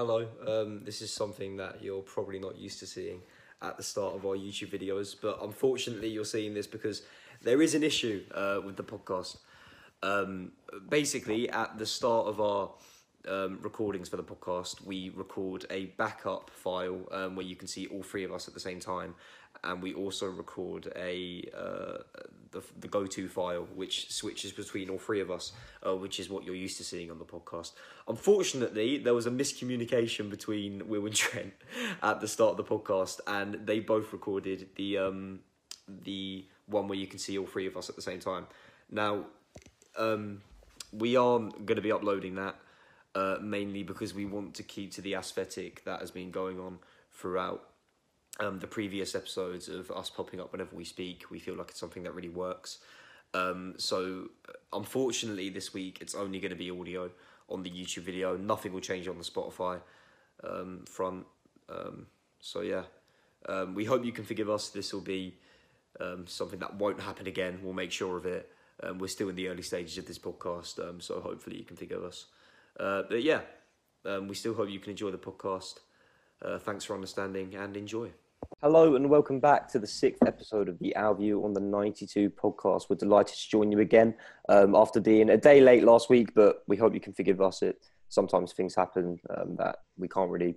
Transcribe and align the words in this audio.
Hello. 0.00 0.28
Um, 0.46 0.82
this 0.84 1.02
is 1.02 1.12
something 1.12 1.56
that 1.56 1.82
you're 1.82 2.02
probably 2.02 2.38
not 2.38 2.56
used 2.56 2.78
to 2.78 2.86
seeing 2.86 3.20
at 3.60 3.76
the 3.76 3.82
start 3.82 4.14
of 4.14 4.24
our 4.24 4.36
YouTube 4.36 4.70
videos, 4.70 5.16
but 5.20 5.42
unfortunately, 5.42 6.06
you're 6.06 6.24
seeing 6.24 6.54
this 6.54 6.68
because 6.68 7.02
there 7.42 7.60
is 7.60 7.74
an 7.74 7.82
issue 7.82 8.22
uh, 8.32 8.60
with 8.64 8.76
the 8.76 8.84
podcast. 8.84 9.38
Um, 10.04 10.52
basically, 10.88 11.50
at 11.50 11.78
the 11.78 11.84
start 11.84 12.28
of 12.28 12.40
our 12.40 12.70
um, 13.26 13.58
recordings 13.60 14.08
for 14.08 14.16
the 14.16 14.22
podcast, 14.22 14.80
we 14.86 15.10
record 15.16 15.66
a 15.68 15.86
backup 15.96 16.50
file 16.50 17.00
um, 17.10 17.34
where 17.34 17.44
you 17.44 17.56
can 17.56 17.66
see 17.66 17.88
all 17.88 18.04
three 18.04 18.22
of 18.22 18.30
us 18.30 18.46
at 18.46 18.54
the 18.54 18.60
same 18.60 18.78
time, 18.78 19.16
and 19.64 19.82
we 19.82 19.94
also 19.94 20.26
record 20.26 20.92
a 20.96 21.48
uh, 21.56 21.98
the, 22.50 22.62
the 22.80 22.88
go-to 22.88 23.28
file 23.28 23.66
which 23.74 24.10
switches 24.10 24.52
between 24.52 24.88
all 24.88 24.98
three 24.98 25.20
of 25.20 25.30
us, 25.30 25.52
uh, 25.86 25.94
which 25.94 26.18
is 26.18 26.30
what 26.30 26.44
you're 26.44 26.54
used 26.54 26.78
to 26.78 26.84
seeing 26.84 27.10
on 27.10 27.18
the 27.18 27.24
podcast. 27.24 27.72
Unfortunately, 28.06 28.98
there 28.98 29.14
was 29.14 29.26
a 29.26 29.30
miscommunication 29.30 30.30
between 30.30 30.88
Will 30.88 31.04
and 31.06 31.14
Trent 31.14 31.52
at 32.02 32.20
the 32.20 32.28
start 32.28 32.52
of 32.52 32.56
the 32.56 32.64
podcast, 32.64 33.20
and 33.26 33.66
they 33.66 33.80
both 33.80 34.12
recorded 34.12 34.68
the 34.76 34.98
um, 34.98 35.40
the 35.86 36.46
one 36.66 36.88
where 36.88 36.98
you 36.98 37.06
can 37.06 37.18
see 37.18 37.38
all 37.38 37.46
three 37.46 37.66
of 37.66 37.76
us 37.76 37.88
at 37.88 37.96
the 37.96 38.02
same 38.02 38.20
time. 38.20 38.46
Now, 38.90 39.24
um, 39.96 40.42
we 40.92 41.16
are 41.16 41.38
going 41.38 41.76
to 41.76 41.82
be 41.82 41.92
uploading 41.92 42.36
that 42.36 42.56
uh, 43.14 43.36
mainly 43.40 43.82
because 43.82 44.14
we 44.14 44.24
want 44.24 44.54
to 44.54 44.62
keep 44.62 44.92
to 44.92 45.02
the 45.02 45.14
aesthetic 45.14 45.84
that 45.84 46.00
has 46.00 46.10
been 46.10 46.30
going 46.30 46.60
on 46.60 46.78
throughout 47.12 47.67
um, 48.40 48.58
the 48.58 48.66
previous 48.66 49.14
episodes 49.14 49.68
of 49.68 49.90
us 49.90 50.10
popping 50.10 50.40
up 50.40 50.52
whenever 50.52 50.74
we 50.76 50.84
speak. 50.84 51.30
We 51.30 51.38
feel 51.38 51.54
like 51.54 51.70
it's 51.70 51.80
something 51.80 52.04
that 52.04 52.14
really 52.14 52.28
works. 52.28 52.78
Um, 53.34 53.74
so, 53.76 54.28
unfortunately, 54.72 55.50
this 55.50 55.74
week 55.74 55.98
it's 56.00 56.14
only 56.14 56.40
going 56.40 56.50
to 56.50 56.56
be 56.56 56.70
audio 56.70 57.10
on 57.48 57.62
the 57.62 57.70
YouTube 57.70 58.02
video. 58.02 58.36
Nothing 58.36 58.72
will 58.72 58.80
change 58.80 59.08
on 59.08 59.18
the 59.18 59.24
Spotify 59.24 59.80
um, 60.44 60.84
front. 60.86 61.26
Um, 61.68 62.06
so, 62.40 62.60
yeah, 62.60 62.84
um, 63.48 63.74
we 63.74 63.84
hope 63.84 64.04
you 64.04 64.12
can 64.12 64.24
forgive 64.24 64.48
us. 64.48 64.70
This 64.70 64.92
will 64.92 65.00
be 65.00 65.34
um, 66.00 66.26
something 66.26 66.58
that 66.60 66.76
won't 66.76 67.00
happen 67.00 67.26
again. 67.26 67.58
We'll 67.62 67.74
make 67.74 67.92
sure 67.92 68.16
of 68.16 68.26
it. 68.26 68.50
We're 68.96 69.08
still 69.08 69.28
in 69.28 69.34
the 69.34 69.48
early 69.48 69.62
stages 69.62 69.98
of 69.98 70.06
this 70.06 70.20
podcast, 70.20 71.02
so 71.02 71.20
hopefully 71.20 71.58
you 71.58 71.64
can 71.64 71.76
forgive 71.76 72.04
us. 72.04 72.26
Uh, 72.78 73.02
but 73.10 73.24
yeah, 73.24 73.40
we 74.22 74.36
still 74.36 74.54
hope 74.54 74.70
you 74.70 74.78
can 74.78 74.92
enjoy 74.92 75.10
the 75.10 75.18
podcast. 75.18 75.80
Uh, 76.40 76.58
thanks 76.58 76.84
for 76.84 76.94
understanding 76.94 77.56
and 77.56 77.76
enjoy. 77.76 78.10
Hello 78.62 78.96
and 78.96 79.08
welcome 79.08 79.40
back 79.40 79.68
to 79.68 79.78
the 79.78 79.86
sixth 79.86 80.26
episode 80.26 80.68
of 80.68 80.78
the 80.78 80.94
Our 80.96 81.14
View 81.14 81.44
on 81.44 81.52
the 81.52 81.60
92 81.60 82.30
podcast. 82.30 82.90
We're 82.90 82.96
delighted 82.96 83.36
to 83.36 83.48
join 83.48 83.70
you 83.70 83.80
again 83.80 84.14
um, 84.48 84.74
after 84.74 85.00
being 85.00 85.30
a 85.30 85.36
day 85.36 85.60
late 85.60 85.84
last 85.84 86.10
week, 86.10 86.34
but 86.34 86.62
we 86.66 86.76
hope 86.76 86.94
you 86.94 87.00
can 87.00 87.12
forgive 87.12 87.40
us. 87.40 87.62
It 87.62 87.84
sometimes 88.08 88.52
things 88.52 88.74
happen 88.74 89.20
um, 89.36 89.56
that 89.56 89.76
we 89.96 90.08
can't 90.08 90.30
really 90.30 90.56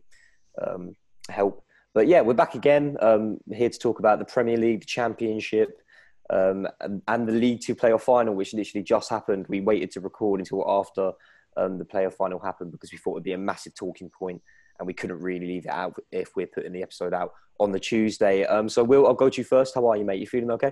um, 0.66 0.96
help. 1.30 1.64
But 1.94 2.08
yeah, 2.08 2.22
we're 2.22 2.34
back 2.34 2.56
again 2.56 2.98
um, 3.02 3.38
here 3.52 3.70
to 3.70 3.80
talk 3.80 4.00
about 4.00 4.20
the 4.20 4.26
Premier 4.26 4.58
League, 4.58 4.82
the 4.82 4.86
Championship, 4.86 5.82
um, 6.30 6.68
and, 7.08 7.28
the 7.28 7.34
League 7.34 7.62
Two 7.62 7.76
playoff 7.76 8.02
final, 8.02 8.34
which 8.34 8.54
literally 8.54 8.84
just 8.84 9.10
happened. 9.10 9.46
We 9.50 9.60
waited 9.60 9.92
to 9.92 10.00
record 10.00 10.40
until 10.40 10.64
after 10.68 11.12
um, 11.58 11.78
the 11.78 11.86
playoff 11.86 12.14
final 12.14 12.40
happened 12.40 12.72
because 12.72 12.92
we 12.92 12.98
thought 12.98 13.16
it'd 13.16 13.24
be 13.24 13.34
a 13.34 13.38
massive 13.38 13.76
talking 13.76 14.10
point, 14.10 14.42
and 14.82 14.88
we 14.88 14.94
couldn't 14.94 15.22
really 15.22 15.46
leave 15.46 15.66
it 15.66 15.72
out 15.72 15.96
if 16.12 16.36
we're 16.36 16.48
putting 16.48 16.74
the 16.74 16.82
episode 16.82 17.14
out 17.14 17.34
on 17.60 17.72
the 17.72 17.80
Tuesday. 17.80 18.46
Um, 18.46 18.68
so, 18.68 18.84
Will, 18.84 19.06
I'll 19.06 19.14
go 19.14 19.30
to 19.30 19.38
you 19.40 19.46
first. 19.46 19.76
How 19.76 19.88
are 19.88 19.96
you, 19.96 20.04
mate? 20.04 20.20
You 20.20 20.26
feeling 20.26 20.50
okay? 20.52 20.72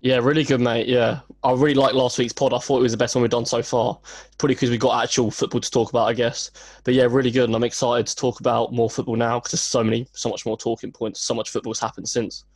Yeah, 0.00 0.16
really 0.16 0.44
good, 0.44 0.62
mate. 0.62 0.88
Yeah, 0.88 1.20
I 1.44 1.52
really 1.52 1.74
liked 1.74 1.94
last 1.94 2.18
week's 2.18 2.32
pod. 2.32 2.54
I 2.54 2.58
thought 2.58 2.78
it 2.78 2.82
was 2.82 2.92
the 2.92 2.98
best 2.98 3.14
one 3.14 3.20
we've 3.20 3.30
done 3.30 3.44
so 3.44 3.62
far. 3.62 4.00
Probably 4.38 4.54
because 4.54 4.70
we 4.70 4.78
got 4.78 5.04
actual 5.04 5.30
football 5.30 5.60
to 5.60 5.70
talk 5.70 5.90
about, 5.90 6.08
I 6.08 6.14
guess. 6.14 6.50
But 6.84 6.94
yeah, 6.94 7.06
really 7.08 7.30
good, 7.30 7.44
and 7.44 7.54
I'm 7.54 7.64
excited 7.64 8.06
to 8.06 8.16
talk 8.16 8.40
about 8.40 8.72
more 8.72 8.88
football 8.88 9.16
now 9.16 9.38
because 9.38 9.52
there's 9.52 9.60
so 9.60 9.84
many, 9.84 10.08
so 10.14 10.30
much 10.30 10.46
more 10.46 10.56
talking 10.56 10.90
points. 10.90 11.20
So 11.20 11.34
much 11.34 11.50
football's 11.50 11.80
happened 11.80 12.08
since. 12.08 12.46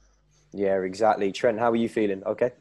Yeah, 0.54 0.80
exactly. 0.80 1.32
Trent, 1.32 1.58
how 1.58 1.70
are 1.70 1.76
you 1.76 1.90
feeling? 1.90 2.24
Okay. 2.24 2.52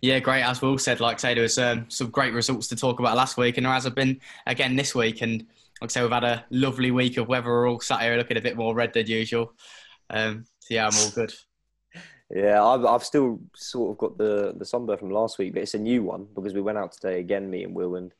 Yeah, 0.00 0.18
great. 0.18 0.42
As 0.42 0.62
Will 0.62 0.78
said, 0.78 0.98
like 0.98 1.16
I 1.16 1.20
say, 1.20 1.34
there 1.34 1.42
was 1.42 1.58
um, 1.58 1.84
some 1.90 2.08
great 2.08 2.32
results 2.32 2.68
to 2.68 2.76
talk 2.76 3.00
about 3.00 3.18
last 3.18 3.36
week, 3.36 3.58
and 3.58 3.66
there 3.66 3.72
has 3.74 3.88
been 3.90 4.18
again 4.46 4.76
this 4.76 4.94
week. 4.94 5.20
And 5.20 5.46
like 5.80 5.90
I 5.90 5.92
say, 5.92 6.02
we've 6.02 6.10
had 6.10 6.24
a 6.24 6.44
lovely 6.50 6.90
week 6.90 7.16
of 7.16 7.28
weather. 7.28 7.48
We're 7.48 7.68
all 7.68 7.80
sat 7.80 8.02
here 8.02 8.16
looking 8.16 8.36
a 8.36 8.42
bit 8.42 8.56
more 8.56 8.74
red 8.74 8.92
than 8.92 9.06
usual. 9.06 9.54
Um, 10.10 10.44
so 10.58 10.74
yeah, 10.74 10.86
I'm 10.88 10.98
all 10.98 11.10
good. 11.10 11.32
Yeah, 12.34 12.62
I've, 12.62 12.84
I've 12.84 13.04
still 13.04 13.40
sort 13.54 13.92
of 13.92 13.98
got 13.98 14.18
the, 14.18 14.54
the 14.56 14.64
sunburn 14.64 14.98
from 14.98 15.10
last 15.10 15.38
week, 15.38 15.54
but 15.54 15.62
it's 15.62 15.74
a 15.74 15.78
new 15.78 16.02
one 16.02 16.26
because 16.34 16.52
we 16.52 16.60
went 16.60 16.78
out 16.78 16.92
today 16.92 17.20
again, 17.20 17.48
me 17.48 17.64
and 17.64 17.74
Will, 17.74 17.96
and 17.96 18.12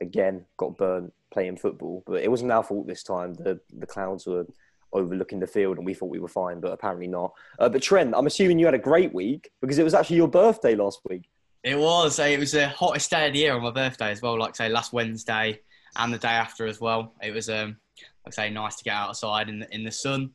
again 0.00 0.44
got 0.56 0.76
burnt 0.76 1.12
playing 1.32 1.56
football. 1.56 2.02
But 2.06 2.22
it 2.22 2.30
wasn't 2.30 2.52
our 2.52 2.62
fault 2.62 2.86
this 2.86 3.02
time. 3.02 3.34
The 3.34 3.60
the 3.78 3.86
clouds 3.86 4.26
were 4.26 4.46
overlooking 4.92 5.40
the 5.40 5.46
field, 5.46 5.78
and 5.78 5.86
we 5.86 5.94
thought 5.94 6.10
we 6.10 6.18
were 6.18 6.28
fine, 6.28 6.60
but 6.60 6.72
apparently 6.72 7.06
not. 7.06 7.32
Uh, 7.58 7.68
but 7.68 7.82
Trent, 7.82 8.14
I'm 8.14 8.26
assuming 8.26 8.58
you 8.58 8.66
had 8.66 8.74
a 8.74 8.78
great 8.78 9.14
week 9.14 9.50
because 9.60 9.78
it 9.78 9.84
was 9.84 9.94
actually 9.94 10.16
your 10.16 10.28
birthday 10.28 10.74
last 10.74 11.00
week. 11.08 11.28
It 11.62 11.78
was. 11.78 12.18
It 12.18 12.38
was 12.38 12.52
the 12.52 12.68
hottest 12.68 13.10
day 13.10 13.26
of 13.28 13.32
the 13.32 13.38
year 13.38 13.54
on 13.54 13.62
my 13.62 13.70
birthday 13.70 14.10
as 14.10 14.20
well. 14.20 14.38
Like 14.38 14.56
say 14.56 14.68
last 14.68 14.92
Wednesday 14.92 15.60
and 15.96 16.12
the 16.12 16.18
day 16.18 16.28
after 16.28 16.66
as 16.66 16.80
well. 16.80 17.14
It 17.22 17.32
was 17.32 17.48
um, 17.48 17.76
like 18.24 18.34
say 18.34 18.50
nice 18.50 18.76
to 18.76 18.84
get 18.84 18.94
outside 18.94 19.48
in 19.48 19.60
the, 19.60 19.74
in 19.74 19.84
the 19.84 19.92
sun 19.92 20.32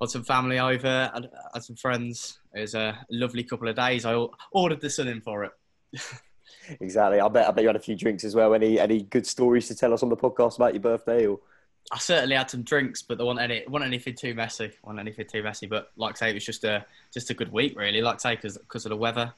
had 0.00 0.10
some 0.10 0.24
family 0.24 0.58
over, 0.58 1.10
had, 1.12 1.30
had 1.52 1.62
some 1.62 1.76
friends. 1.76 2.38
It 2.54 2.60
was 2.60 2.74
a 2.74 2.98
lovely 3.10 3.44
couple 3.44 3.68
of 3.68 3.76
days. 3.76 4.04
I 4.04 4.26
ordered 4.52 4.80
the 4.80 4.90
sun 4.90 5.08
in 5.08 5.20
for 5.20 5.44
it. 5.44 5.52
exactly. 6.80 7.20
I 7.20 7.28
bet. 7.28 7.48
I 7.48 7.50
bet 7.50 7.62
you 7.62 7.68
had 7.68 7.76
a 7.76 7.80
few 7.80 7.96
drinks 7.96 8.24
as 8.24 8.34
well. 8.34 8.54
Any 8.54 8.80
any 8.80 9.02
good 9.02 9.26
stories 9.26 9.68
to 9.68 9.74
tell 9.74 9.92
us 9.92 10.02
on 10.02 10.08
the 10.08 10.16
podcast 10.16 10.56
about 10.56 10.74
your 10.74 10.82
birthday? 10.82 11.26
Or 11.26 11.40
I 11.92 11.98
certainly 11.98 12.36
had 12.36 12.50
some 12.50 12.62
drinks, 12.62 13.02
but 13.02 13.18
there 13.18 13.26
wasn't 13.26 13.50
any 13.50 13.64
wasn't 13.68 13.88
anything 13.88 14.14
too 14.14 14.34
messy. 14.34 14.72
wasn't 14.82 15.00
anything 15.00 15.26
too 15.30 15.42
messy. 15.42 15.66
But 15.66 15.90
like 15.96 16.14
I 16.14 16.18
say, 16.18 16.30
it 16.30 16.34
was 16.34 16.46
just 16.46 16.64
a 16.64 16.84
just 17.12 17.30
a 17.30 17.34
good 17.34 17.52
week 17.52 17.78
really. 17.78 18.00
Like 18.00 18.24
I 18.24 18.36
say, 18.36 18.36
because 18.36 18.86
of 18.86 18.90
the 18.90 18.96
weather, 18.96 19.32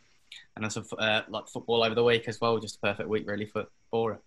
and 0.57 0.73
some 0.73 0.87
uh, 0.97 1.23
like 1.29 1.49
football 1.49 1.83
over 1.83 1.95
the 1.95 2.05
week 2.05 2.29
as 2.29 2.41
well. 2.41 2.59
Just 2.59 2.77
a 2.77 2.81
perfect 2.81 3.09
week 3.09 3.29
really 3.29 3.47
for 3.47 3.67
for 3.91 4.13
it. 4.13 4.21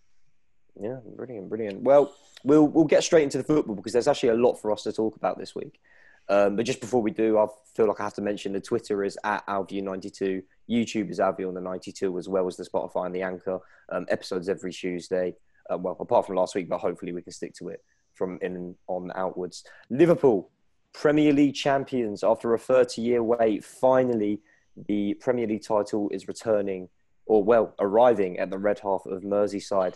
Yeah, 0.79 0.97
brilliant, 1.15 1.49
brilliant. 1.49 1.81
Well, 1.81 2.13
we'll 2.43 2.67
we'll 2.67 2.85
get 2.85 3.03
straight 3.03 3.23
into 3.23 3.37
the 3.37 3.43
football 3.43 3.75
because 3.75 3.93
there's 3.93 4.07
actually 4.07 4.29
a 4.29 4.35
lot 4.35 4.55
for 4.55 4.71
us 4.71 4.83
to 4.83 4.91
talk 4.91 5.15
about 5.15 5.37
this 5.37 5.55
week. 5.55 5.79
Um, 6.27 6.55
but 6.55 6.65
just 6.65 6.81
before 6.81 7.01
we 7.01 7.11
do, 7.11 7.37
I 7.37 7.47
feel 7.75 7.87
like 7.87 7.99
I 7.99 8.03
have 8.03 8.15
to 8.15 8.21
mention 8.21 8.53
the 8.53 8.59
Twitter 8.59 9.03
is 9.03 9.17
at 9.23 9.45
OurView92, 9.47 10.41
YouTube 10.69 11.11
is 11.11 11.19
Our 11.19 11.35
View 11.35 11.47
on 11.47 11.53
the 11.53 11.61
92, 11.61 12.17
as 12.17 12.27
well 12.27 12.47
as 12.47 12.57
the 12.57 12.63
Spotify 12.63 13.05
and 13.05 13.13
the 13.13 13.21
Anchor. 13.21 13.59
Um, 13.89 14.05
episodes 14.09 14.49
every 14.49 14.73
Tuesday. 14.73 15.35
Uh, 15.71 15.77
well, 15.77 15.95
apart 15.99 16.25
from 16.25 16.35
last 16.35 16.55
week, 16.55 16.67
but 16.67 16.79
hopefully 16.79 17.13
we 17.13 17.21
can 17.21 17.31
stick 17.31 17.53
to 17.55 17.69
it 17.69 17.83
from 18.15 18.39
in 18.41 18.75
on 18.87 19.11
outwards. 19.15 19.63
Liverpool, 19.89 20.49
Premier 20.93 21.33
League 21.33 21.55
champions 21.55 22.23
after 22.23 22.53
a 22.53 22.59
30 22.59 23.01
year 23.01 23.21
wait. 23.21 23.63
Finally, 23.63 24.39
the 24.87 25.13
Premier 25.15 25.47
League 25.47 25.63
title 25.63 26.09
is 26.09 26.27
returning, 26.27 26.89
or 27.25 27.43
well, 27.43 27.75
arriving 27.79 28.39
at 28.39 28.49
the 28.49 28.57
red 28.57 28.79
half 28.79 29.05
of 29.05 29.21
Merseyside. 29.23 29.95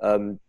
Um, 0.00 0.40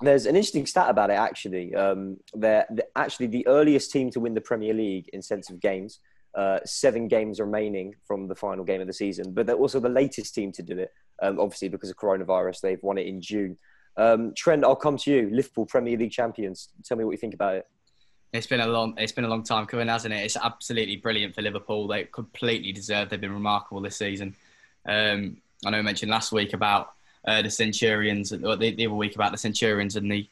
there's 0.00 0.26
an 0.26 0.36
interesting 0.36 0.66
stat 0.66 0.90
about 0.90 1.10
it 1.10 1.14
actually. 1.14 1.74
Um, 1.74 2.18
they're, 2.34 2.66
actually 2.94 3.26
the 3.26 3.46
earliest 3.46 3.90
team 3.90 4.10
to 4.12 4.20
win 4.20 4.34
the 4.34 4.40
Premier 4.40 4.74
League 4.74 5.08
in 5.12 5.22
sense 5.22 5.50
of 5.50 5.60
games. 5.60 6.00
Uh, 6.34 6.60
seven 6.64 7.08
games 7.08 7.40
remaining 7.40 7.94
from 8.06 8.28
the 8.28 8.34
final 8.34 8.64
game 8.64 8.80
of 8.80 8.86
the 8.86 8.92
season, 8.92 9.32
but 9.32 9.46
they're 9.46 9.56
also 9.56 9.80
the 9.80 9.88
latest 9.88 10.34
team 10.34 10.52
to 10.52 10.62
do 10.62 10.78
it. 10.78 10.92
Um, 11.20 11.40
obviously, 11.40 11.68
because 11.68 11.90
of 11.90 11.96
coronavirus, 11.96 12.60
they've 12.60 12.82
won 12.82 12.98
it 12.98 13.06
in 13.06 13.20
June. 13.20 13.56
Um, 13.96 14.32
Trent, 14.36 14.62
I'll 14.62 14.76
come 14.76 14.96
to 14.98 15.10
you. 15.10 15.30
Liverpool 15.32 15.66
Premier 15.66 15.96
League 15.96 16.12
champions. 16.12 16.68
Tell 16.84 16.96
me 16.96 17.04
what 17.04 17.10
you 17.10 17.18
think 17.18 17.34
about 17.34 17.56
it. 17.56 17.66
It's 18.32 18.46
been 18.46 18.60
a 18.60 18.66
long, 18.66 18.94
it's 18.98 19.10
been 19.10 19.24
a 19.24 19.28
long 19.28 19.42
time 19.42 19.66
coming, 19.66 19.88
hasn't 19.88 20.14
it? 20.14 20.18
It's 20.18 20.36
absolutely 20.36 20.96
brilliant 20.96 21.34
for 21.34 21.42
Liverpool. 21.42 21.88
They 21.88 22.04
completely 22.04 22.72
deserve. 22.72 23.08
They've 23.08 23.20
been 23.20 23.32
remarkable 23.32 23.80
this 23.80 23.96
season. 23.96 24.36
Um, 24.86 25.38
I 25.64 25.70
know 25.70 25.78
I 25.78 25.82
mentioned 25.82 26.10
last 26.10 26.30
week 26.30 26.52
about 26.52 26.92
uh, 27.28 27.42
the 27.42 27.50
Centurions, 27.50 28.32
or 28.32 28.56
the, 28.56 28.74
the 28.74 28.86
other 28.86 28.94
week 28.94 29.14
about 29.14 29.32
the 29.32 29.38
Centurions 29.38 29.96
and 29.96 30.10
the 30.10 30.28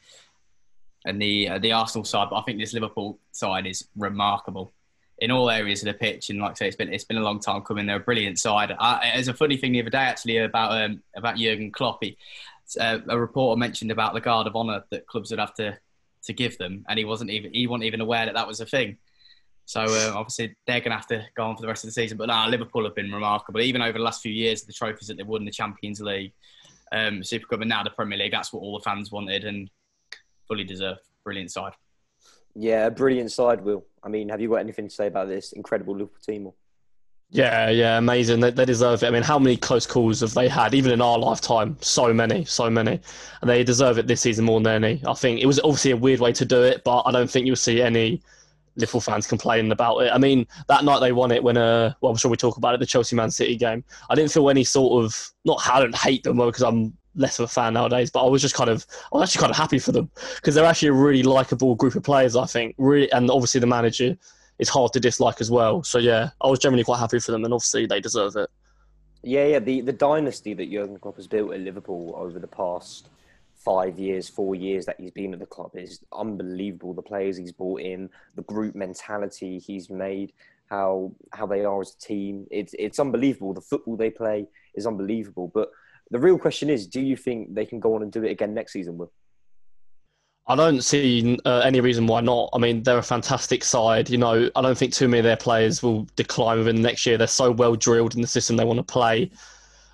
and 1.05 1.21
the 1.21 1.49
uh, 1.49 1.59
the 1.59 1.71
Arsenal 1.71 2.03
side, 2.03 2.27
but 2.29 2.37
I 2.37 2.41
think 2.41 2.59
this 2.59 2.73
Liverpool 2.73 3.17
side 3.31 3.65
is 3.65 3.87
remarkable 3.95 4.71
in 5.19 5.31
all 5.31 5.49
areas 5.49 5.81
of 5.81 5.87
the 5.87 5.93
pitch. 5.93 6.29
And 6.29 6.39
like 6.39 6.51
I 6.51 6.53
say, 6.55 6.67
it's 6.67 6.75
been 6.75 6.93
it's 6.93 7.03
been 7.03 7.17
a 7.17 7.23
long 7.23 7.39
time 7.39 7.61
coming. 7.61 7.85
They're 7.85 7.97
a 7.97 7.99
brilliant 7.99 8.39
side. 8.39 8.75
I, 8.77 9.11
there's 9.15 9.27
a 9.27 9.33
funny 9.33 9.57
thing 9.57 9.73
the 9.73 9.81
other 9.81 9.89
day 9.89 9.99
actually 9.99 10.37
about 10.37 10.71
um, 10.71 11.01
about 11.15 11.37
Jurgen 11.37 11.71
Klopp. 11.71 12.03
He, 12.03 12.17
uh, 12.79 12.99
a 13.07 13.17
reporter 13.17 13.57
mentioned 13.57 13.91
about 13.91 14.13
the 14.13 14.21
guard 14.21 14.47
of 14.47 14.55
honour 14.55 14.83
that 14.89 15.07
clubs 15.07 15.31
would 15.31 15.39
have 15.39 15.53
to 15.55 15.77
to 16.23 16.33
give 16.33 16.57
them, 16.57 16.85
and 16.89 16.99
he 16.99 17.05
wasn't 17.05 17.29
even 17.29 17.53
he 17.53 17.67
wasn't 17.67 17.85
even 17.85 18.01
aware 18.01 18.25
that 18.25 18.35
that 18.35 18.47
was 18.47 18.59
a 18.59 18.65
thing. 18.65 18.97
So 19.65 19.81
uh, 19.81 20.13
obviously 20.15 20.55
they're 20.65 20.79
going 20.79 20.91
to 20.91 20.97
have 20.97 21.07
to 21.07 21.25
go 21.35 21.45
on 21.45 21.57
for 21.57 21.61
the 21.61 21.67
rest 21.67 21.83
of 21.83 21.89
the 21.89 21.93
season. 21.93 22.17
But 22.17 22.27
nah, 22.27 22.47
Liverpool 22.47 22.85
have 22.85 22.95
been 22.95 23.11
remarkable, 23.11 23.59
even 23.59 23.81
over 23.81 23.97
the 23.97 24.03
last 24.03 24.21
few 24.21 24.31
years. 24.31 24.63
The 24.63 24.71
trophies 24.71 25.09
that 25.09 25.17
they've 25.17 25.27
won, 25.27 25.43
the 25.43 25.51
Champions 25.51 25.99
League, 25.99 26.31
um, 26.91 27.23
Super 27.23 27.47
Cup 27.47 27.61
and 27.61 27.69
now 27.69 27.83
the 27.83 27.89
Premier 27.89 28.17
League. 28.17 28.31
That's 28.31 28.53
what 28.53 28.61
all 28.61 28.77
the 28.77 28.83
fans 28.83 29.11
wanted 29.11 29.43
and 29.43 29.69
fully 30.47 30.63
deserved. 30.63 31.01
Brilliant 31.23 31.51
side. 31.51 31.73
Yeah, 32.55 32.89
brilliant 32.89 33.31
side, 33.31 33.61
Will. 33.61 33.85
I 34.03 34.09
mean, 34.09 34.29
have 34.29 34.41
you 34.41 34.49
got 34.49 34.55
anything 34.55 34.87
to 34.87 34.93
say 34.93 35.07
about 35.07 35.27
this 35.27 35.51
incredible 35.51 35.93
Liverpool 35.93 36.21
team? 36.25 36.51
Yeah, 37.29 37.69
yeah, 37.69 37.97
amazing. 37.97 38.39
They, 38.39 38.51
they 38.51 38.65
deserve 38.65 39.03
it. 39.03 39.07
I 39.07 39.09
mean, 39.09 39.21
how 39.21 39.37
many 39.37 39.57
close 39.57 39.85
calls 39.85 40.21
have 40.21 40.33
they 40.33 40.47
had, 40.47 40.73
even 40.73 40.91
in 40.91 41.01
our 41.01 41.19
lifetime? 41.19 41.77
So 41.81 42.13
many, 42.13 42.45
so 42.45 42.69
many. 42.69 43.01
And 43.41 43.49
they 43.49 43.63
deserve 43.63 43.97
it 43.97 44.07
this 44.07 44.21
season 44.21 44.45
more 44.45 44.61
than 44.61 44.83
any. 44.83 45.01
I 45.05 45.13
think 45.13 45.41
it 45.41 45.45
was 45.45 45.59
obviously 45.59 45.91
a 45.91 45.97
weird 45.97 46.21
way 46.21 46.31
to 46.33 46.45
do 46.45 46.63
it, 46.63 46.83
but 46.85 47.01
I 47.01 47.11
don't 47.11 47.29
think 47.29 47.45
you'll 47.45 47.57
see 47.57 47.81
any 47.81 48.21
Liverpool 48.77 49.01
fans 49.01 49.27
complaining 49.27 49.71
about 49.71 49.97
it. 49.97 50.11
I 50.13 50.17
mean, 50.17 50.47
that 50.67 50.85
night 50.85 50.99
they 50.99 51.11
won 51.11 51.31
it 51.31 51.43
when, 51.43 51.57
uh, 51.57 51.93
well, 51.99 52.11
I'm 52.11 52.17
sure 52.17 52.31
we 52.31 52.37
talk 52.37 52.57
about 52.57 52.75
it, 52.75 52.79
the 52.79 52.85
Chelsea 52.85 53.15
Man 53.15 53.31
City 53.31 53.57
game. 53.57 53.83
I 54.09 54.15
didn't 54.15 54.31
feel 54.31 54.49
any 54.49 54.63
sort 54.63 55.03
of, 55.03 55.31
not, 55.45 55.59
I 55.67 55.79
don't 55.79 55.95
hate 55.95 56.23
them 56.23 56.37
because 56.37 56.63
I'm 56.63 56.95
less 57.15 57.39
of 57.39 57.45
a 57.45 57.47
fan 57.47 57.73
nowadays, 57.73 58.11
but 58.11 58.25
I 58.25 58.29
was 58.29 58.41
just 58.41 58.55
kind 58.55 58.69
of, 58.69 58.85
I 59.11 59.17
was 59.17 59.29
actually 59.29 59.41
kind 59.41 59.51
of 59.51 59.57
happy 59.57 59.79
for 59.79 59.91
them 59.91 60.09
because 60.35 60.55
they're 60.55 60.65
actually 60.65 60.89
a 60.89 60.93
really 60.93 61.23
likable 61.23 61.75
group 61.75 61.95
of 61.95 62.03
players, 62.03 62.35
I 62.35 62.45
think. 62.45 62.75
Really, 62.77 63.11
and 63.11 63.29
obviously 63.29 63.59
the 63.59 63.67
manager 63.67 64.15
is 64.59 64.69
hard 64.69 64.93
to 64.93 64.99
dislike 64.99 65.41
as 65.41 65.51
well. 65.51 65.83
So 65.83 65.97
yeah, 65.97 66.29
I 66.41 66.47
was 66.47 66.59
generally 66.59 66.83
quite 66.83 66.99
happy 66.99 67.19
for 67.19 67.31
them, 67.31 67.43
and 67.43 67.53
obviously 67.53 67.85
they 67.85 67.99
deserve 67.99 68.35
it. 68.35 68.49
Yeah, 69.23 69.45
yeah. 69.45 69.59
The 69.59 69.81
the 69.81 69.93
dynasty 69.93 70.53
that 70.53 70.71
Jurgen 70.71 70.99
Klopp 70.99 71.17
has 71.17 71.27
built 71.27 71.53
at 71.53 71.59
Liverpool 71.59 72.13
over 72.15 72.39
the 72.39 72.47
past 72.47 73.09
five 73.67 73.99
years, 73.99 74.29
four 74.29 74.55
years 74.55 74.85
that 74.85 74.95
he's 74.97 75.11
been 75.11 75.33
at 75.33 75.39
the 75.39 75.45
club 75.45 75.71
is 75.73 75.99
unbelievable. 76.13 76.93
The 76.93 77.01
players 77.01 77.35
he's 77.35 77.51
brought 77.51 77.81
in, 77.81 78.09
the 78.35 78.43
group 78.43 78.75
mentality 78.75 79.59
he's 79.59 79.89
made, 79.89 80.31
how 80.69 81.11
how 81.33 81.45
they 81.47 81.65
are 81.65 81.81
as 81.81 81.93
a 81.93 81.99
team. 81.99 82.47
It's 82.49 82.73
it's 82.79 82.99
unbelievable. 82.99 83.53
The 83.53 83.61
football 83.61 83.97
they 83.97 84.09
play 84.09 84.47
is 84.75 84.87
unbelievable. 84.87 85.51
But 85.53 85.69
the 86.11 86.19
real 86.19 86.39
question 86.39 86.69
is, 86.69 86.87
do 86.87 87.01
you 87.01 87.17
think 87.17 87.53
they 87.53 87.65
can 87.65 87.81
go 87.81 87.95
on 87.95 88.03
and 88.03 88.11
do 88.11 88.23
it 88.23 88.31
again 88.31 88.53
next 88.53 88.71
season? 88.71 88.97
Will? 88.97 89.11
I 90.49 90.55
don't 90.55 90.81
see 90.81 91.37
uh, 91.43 91.59
any 91.65 91.81
reason 91.81 92.07
why 92.07 92.21
not. 92.21 92.49
I 92.53 92.57
mean, 92.57 92.81
they're 92.83 92.97
a 92.97 93.03
fantastic 93.03 93.65
side. 93.65 94.09
You 94.09 94.17
know, 94.17 94.49
I 94.55 94.61
don't 94.61 94.77
think 94.77 94.93
too 94.93 95.09
many 95.09 95.19
of 95.19 95.25
their 95.25 95.35
players 95.35 95.83
will 95.83 96.07
decline 96.15 96.57
within 96.59 96.77
the 96.77 96.81
next 96.81 97.05
year. 97.05 97.17
They're 97.17 97.27
so 97.27 97.51
well 97.51 97.75
drilled 97.75 98.15
in 98.15 98.21
the 98.21 98.27
system 98.27 98.55
they 98.55 98.63
want 98.63 98.79
to 98.79 98.83
play. 98.83 99.29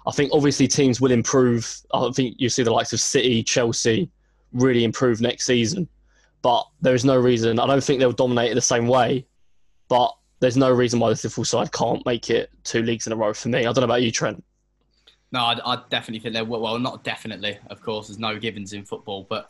I 0.06 0.12
think 0.12 0.32
obviously 0.34 0.68
teams 0.68 1.00
will 1.00 1.12
improve. 1.12 1.82
I 1.94 2.10
think 2.12 2.36
you 2.38 2.50
see 2.50 2.64
the 2.64 2.72
likes 2.72 2.94
of 2.94 3.00
City, 3.00 3.44
Chelsea 3.44 4.10
really 4.52 4.84
improve 4.84 5.22
next 5.22 5.46
season. 5.46 5.88
But 6.42 6.68
there 6.82 6.94
is 6.94 7.06
no 7.06 7.18
reason. 7.18 7.60
I 7.60 7.68
don't 7.68 7.84
think 7.84 8.00
they'll 8.00 8.12
dominate 8.12 8.52
it 8.52 8.56
the 8.56 8.62
same 8.62 8.88
way. 8.88 9.26
But 9.88 10.14
there's 10.40 10.58
no 10.58 10.70
reason 10.72 11.00
why 11.00 11.08
the 11.08 11.16
Liverpool 11.16 11.46
side 11.46 11.72
can't 11.72 12.06
make 12.06 12.30
it 12.30 12.50
two 12.64 12.82
leagues 12.82 13.08
in 13.08 13.14
a 13.14 13.16
row 13.16 13.34
for 13.34 13.48
me. 13.48 13.60
I 13.60 13.64
don't 13.64 13.78
know 13.78 13.84
about 13.84 14.02
you, 14.02 14.12
Trent. 14.12 14.44
No, 15.32 15.40
I, 15.40 15.58
I 15.66 15.82
definitely 15.90 16.20
think 16.20 16.36
they 16.36 16.42
will. 16.42 16.62
Well, 16.62 16.78
not 16.80 17.04
definitely. 17.04 17.58
Of 17.68 17.82
course, 17.82 18.08
there's 18.08 18.20
no 18.20 18.38
givens 18.38 18.74
in 18.74 18.84
football, 18.84 19.26
but 19.30 19.50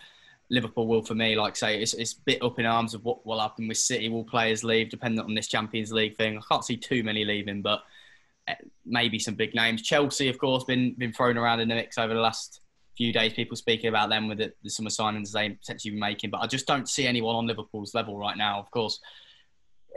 Liverpool 0.50 0.88
will, 0.88 1.02
for 1.02 1.16
me, 1.16 1.36
like 1.36 1.56
say, 1.56 1.82
it's, 1.82 1.94
it's 1.96 2.14
a 2.14 2.22
bit 2.26 2.44
up 2.44 2.60
in 2.60 2.66
arms 2.66 2.94
of 2.94 3.04
what 3.04 3.26
will 3.26 3.40
happen 3.40 3.68
with 3.68 3.78
City. 3.78 4.08
Will 4.08 4.24
players 4.24 4.64
leave, 4.64 4.90
dependent 4.90 5.28
on 5.28 5.34
this 5.34 5.48
Champions 5.48 5.92
League 5.92 6.16
thing? 6.16 6.38
I 6.38 6.42
can't 6.50 6.64
see 6.64 6.78
too 6.78 7.04
many 7.04 7.26
leaving, 7.26 7.62
but 7.62 7.84
maybe 8.86 9.20
some 9.20 9.36
big 9.36 9.56
names. 9.56 9.82
Chelsea, 9.82 10.30
of 10.30 10.38
course, 10.38 10.64
been 10.64 10.94
been 10.98 11.14
thrown 11.14 11.38
around 11.38 11.60
in 11.60 11.70
the 11.70 11.76
mix 11.76 11.98
over 11.98 12.14
the 12.14 12.20
last 12.20 12.62
few 12.98 13.14
days. 13.14 13.34
People 13.34 13.56
speaking 13.56 13.88
about 13.88 14.10
them 14.10 14.28
with 14.28 14.38
the, 14.38 14.54
the 14.64 14.70
summer 14.70 14.90
signings 14.90 15.32
they 15.32 15.50
potentially 15.50 15.94
be 15.94 16.00
making, 16.00 16.30
but 16.30 16.42
I 16.42 16.48
just 16.48 16.68
don't 16.68 16.88
see 16.88 17.08
anyone 17.08 17.36
on 17.36 17.48
Liverpool's 17.48 17.94
level 17.94 18.18
right 18.18 18.38
now. 18.38 18.60
Of 18.60 18.70
course, 18.72 19.00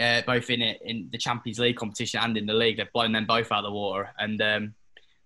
uh, 0.01 0.23
both 0.27 0.51
in 0.51 0.63
it 0.63 0.81
in 0.85 1.09
the 1.11 1.19
Champions 1.19 1.59
League 1.59 1.77
competition 1.77 2.21
and 2.23 2.37
in 2.37 2.47
the 2.47 2.55
league, 2.55 2.77
they've 2.77 2.93
blown 2.93 3.13
them 3.13 3.27
both 3.27 3.53
out 3.53 3.65
of 3.65 3.65
the 3.65 3.73
water, 3.73 4.11
and. 4.19 4.41
Um, 4.41 4.75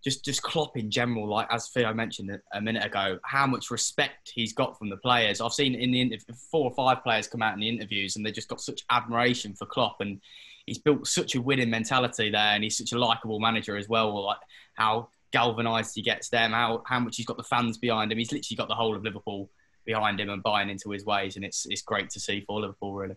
just 0.02 0.24
just 0.24 0.42
Klopp 0.42 0.76
in 0.76 0.90
general, 0.90 1.28
like 1.28 1.46
as 1.50 1.68
Theo 1.68 1.92
mentioned 1.92 2.30
a 2.52 2.60
minute 2.60 2.84
ago, 2.84 3.18
how 3.24 3.46
much 3.46 3.70
respect 3.70 4.32
he's 4.34 4.52
got 4.52 4.78
from 4.78 4.88
the 4.88 4.96
players. 4.96 5.40
I've 5.40 5.52
seen 5.52 5.74
in 5.74 5.92
the 5.92 6.20
four 6.50 6.70
or 6.70 6.74
five 6.74 7.02
players 7.02 7.26
come 7.26 7.42
out 7.42 7.54
in 7.54 7.60
the 7.60 7.68
interviews, 7.68 8.16
and 8.16 8.24
they 8.24 8.32
just 8.32 8.48
got 8.48 8.60
such 8.60 8.84
admiration 8.90 9.54
for 9.54 9.66
Klopp, 9.66 10.00
and 10.00 10.20
he's 10.66 10.78
built 10.78 11.06
such 11.06 11.34
a 11.34 11.42
winning 11.42 11.70
mentality 11.70 12.30
there, 12.30 12.54
and 12.54 12.64
he's 12.64 12.78
such 12.78 12.92
a 12.92 12.98
likable 12.98 13.40
manager 13.40 13.76
as 13.76 13.88
well. 13.88 14.24
Like 14.24 14.38
how 14.74 15.08
galvanised 15.32 15.94
he 15.94 16.02
gets 16.02 16.28
them, 16.28 16.52
how 16.52 16.82
how 16.86 17.00
much 17.00 17.16
he's 17.16 17.26
got 17.26 17.36
the 17.36 17.44
fans 17.44 17.78
behind 17.78 18.10
him. 18.10 18.18
He's 18.18 18.32
literally 18.32 18.56
got 18.56 18.68
the 18.68 18.74
whole 18.74 18.96
of 18.96 19.04
Liverpool 19.04 19.50
behind 19.84 20.20
him 20.20 20.30
and 20.30 20.42
buying 20.42 20.70
into 20.70 20.90
his 20.90 21.04
ways, 21.04 21.36
and 21.36 21.44
it's 21.44 21.66
it's 21.68 21.82
great 21.82 22.10
to 22.10 22.20
see 22.20 22.40
for 22.46 22.60
Liverpool 22.60 22.94
really. 22.94 23.16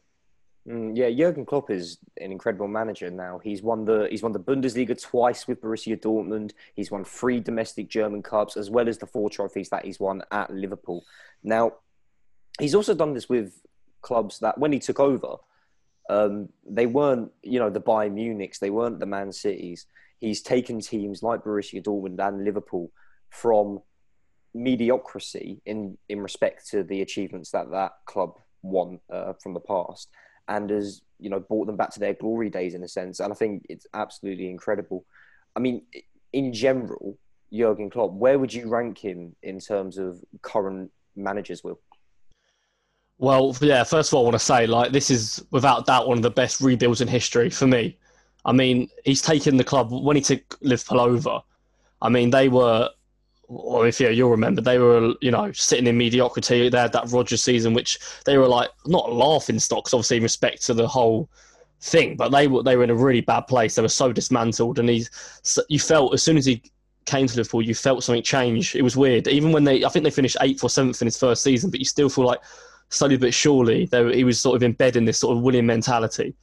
Mm, 0.68 0.96
yeah, 0.96 1.10
Jurgen 1.10 1.46
Klopp 1.46 1.70
is 1.70 1.98
an 2.22 2.32
incredible 2.32 2.70
manager 2.70 3.12
now. 3.12 3.40
He's 3.44 3.62
won 3.62 3.84
the 3.84 4.08
he's 4.10 4.24
won 4.24 4.32
the 4.32 4.40
Bundesliga 4.40 5.00
twice 5.00 5.46
with 5.46 5.62
Borussia 5.62 6.00
Dortmund. 6.00 6.52
He's 6.74 6.90
won 6.90 7.04
three 7.04 7.42
domestic 7.42 7.90
German 7.90 8.24
cups 8.24 8.56
as 8.56 8.70
well 8.70 8.88
as 8.88 8.98
the 8.98 9.06
four 9.06 9.30
trophies 9.30 9.70
that 9.70 9.84
he's 9.84 10.00
won 10.00 10.24
at 10.32 10.54
Liverpool. 10.54 11.04
Now, 11.44 11.74
he's 12.60 12.76
also 12.76 12.94
done 12.94 13.14
this 13.14 13.28
with 13.28 13.62
clubs 14.02 14.40
that 14.40 14.58
when 14.58 14.72
he 14.72 14.80
took 14.80 15.02
over, 15.02 15.36
um, 16.10 16.50
they 16.66 16.86
weren't 16.86 17.32
you 17.42 17.60
know 17.60 17.70
the 17.70 17.82
Bayern 17.82 18.14
Munichs, 18.14 18.60
they 18.60 18.70
weren't 18.70 19.02
the 19.02 19.06
Man 19.06 19.34
Cities. 19.34 19.86
He's 20.20 20.42
taken 20.42 20.80
teams 20.80 21.22
like 21.22 21.44
Borussia 21.44 21.84
Dortmund 21.84 22.26
and 22.26 22.46
Liverpool 22.46 22.90
from 23.30 23.82
mediocrity 24.54 25.62
in 25.66 25.98
in 26.08 26.22
respect 26.22 26.70
to 26.70 26.84
the 26.84 27.02
achievements 27.02 27.52
that 27.52 27.70
that 27.72 27.92
club 28.06 28.40
won 28.62 29.02
uh, 29.12 29.34
from 29.34 29.54
the 29.54 29.60
past 29.60 30.08
and 30.48 30.70
has 30.70 31.02
you 31.20 31.30
know 31.30 31.40
brought 31.40 31.68
them 31.68 31.78
back 31.78 31.92
to 31.92 32.00
their 32.00 32.14
glory 32.14 32.50
days 32.50 32.74
in 32.74 32.84
a 32.84 32.88
sense. 32.88 33.20
And 33.20 33.32
I 33.32 33.36
think 33.36 33.66
it's 33.70 33.88
absolutely 33.94 34.50
incredible. 34.50 35.06
I 35.56 35.60
mean, 35.60 35.84
in 36.32 36.54
general, 36.54 37.18
Jurgen 37.52 37.90
Klopp, 37.90 38.12
where 38.12 38.40
would 38.40 38.54
you 38.54 38.68
rank 38.68 38.98
him 38.98 39.36
in 39.44 39.60
terms 39.60 39.98
of 39.98 40.24
current 40.42 40.92
managers? 41.16 41.64
Will 41.64 41.80
well, 43.20 43.56
yeah. 43.62 43.84
First 43.84 44.10
of 44.12 44.16
all, 44.16 44.24
I 44.24 44.26
want 44.26 44.34
to 44.34 44.40
say 44.40 44.68
like 44.68 44.92
this 44.92 45.10
is 45.10 45.46
without 45.52 45.86
doubt 45.86 46.08
one 46.08 46.18
of 46.18 46.24
the 46.24 46.32
best 46.32 46.62
rebuilds 46.62 47.02
in 47.02 47.08
history 47.08 47.50
for 47.50 47.68
me. 47.68 47.98
I 48.46 48.52
mean, 48.52 48.90
he's 49.06 49.22
taken 49.22 49.56
the 49.56 49.64
club 49.64 49.92
when 49.92 50.16
he 50.16 50.22
took 50.22 50.58
Liverpool 50.62 51.00
over. 51.00 51.42
I 52.02 52.10
mean, 52.10 52.32
they 52.32 52.50
were 52.50 52.90
or 53.48 53.88
if 53.88 54.00
yeah, 54.00 54.10
you'll 54.10 54.30
remember, 54.30 54.62
they 54.62 54.80
were 54.80 55.14
you 55.22 55.32
know 55.32 55.52
sitting 55.52 55.88
in 55.88 55.98
mediocrity. 55.98 56.70
They 56.70 56.78
had 56.78 56.94
that 56.94 57.12
Rodgers 57.12 57.44
season, 57.44 57.74
which 57.74 58.00
they 58.26 58.38
were 58.38 58.48
like 58.48 58.70
not 58.86 59.14
laughing 59.14 59.60
stocks, 59.60 59.94
obviously 59.94 60.18
in 60.18 60.24
respect 60.24 60.66
to 60.66 60.74
the 60.74 60.88
whole 60.88 61.30
thing, 61.82 62.16
but 62.16 62.30
they 62.30 62.48
were 62.48 62.64
they 62.64 62.76
were 62.76 62.84
in 62.84 62.90
a 62.90 62.96
really 62.96 63.22
bad 63.22 63.42
place. 63.42 63.76
They 63.76 63.82
were 63.82 63.90
so 63.90 64.12
dismantled, 64.12 64.80
and 64.80 64.90
he's 64.90 65.10
you 65.70 65.80
felt 65.80 66.14
as 66.14 66.24
soon 66.24 66.38
as 66.38 66.46
he 66.46 66.64
came 67.06 67.28
to 67.28 67.36
Liverpool, 67.36 67.62
you 67.62 67.76
felt 67.76 68.04
something 68.04 68.24
change. 68.24 68.76
It 68.76 68.82
was 68.82 68.96
weird. 68.96 69.28
Even 69.28 69.52
when 69.52 69.66
they, 69.66 69.84
I 69.84 69.90
think 69.90 70.04
they 70.04 70.12
finished 70.12 70.38
eighth 70.42 70.64
or 70.64 70.70
seventh 70.70 71.02
in 71.02 71.06
his 71.06 71.18
first 71.18 71.44
season, 71.44 71.70
but 71.70 71.80
you 71.80 71.86
still 71.86 72.10
feel 72.10 72.26
like 72.26 72.40
slowly 72.90 73.18
but 73.18 73.34
surely 73.34 73.88
they, 73.88 74.16
he 74.16 74.24
was 74.24 74.40
sort 74.40 74.56
of 74.56 74.64
embedding 74.64 75.04
this 75.04 75.18
sort 75.18 75.36
of 75.36 75.42
winning 75.42 75.66
mentality 75.66 76.36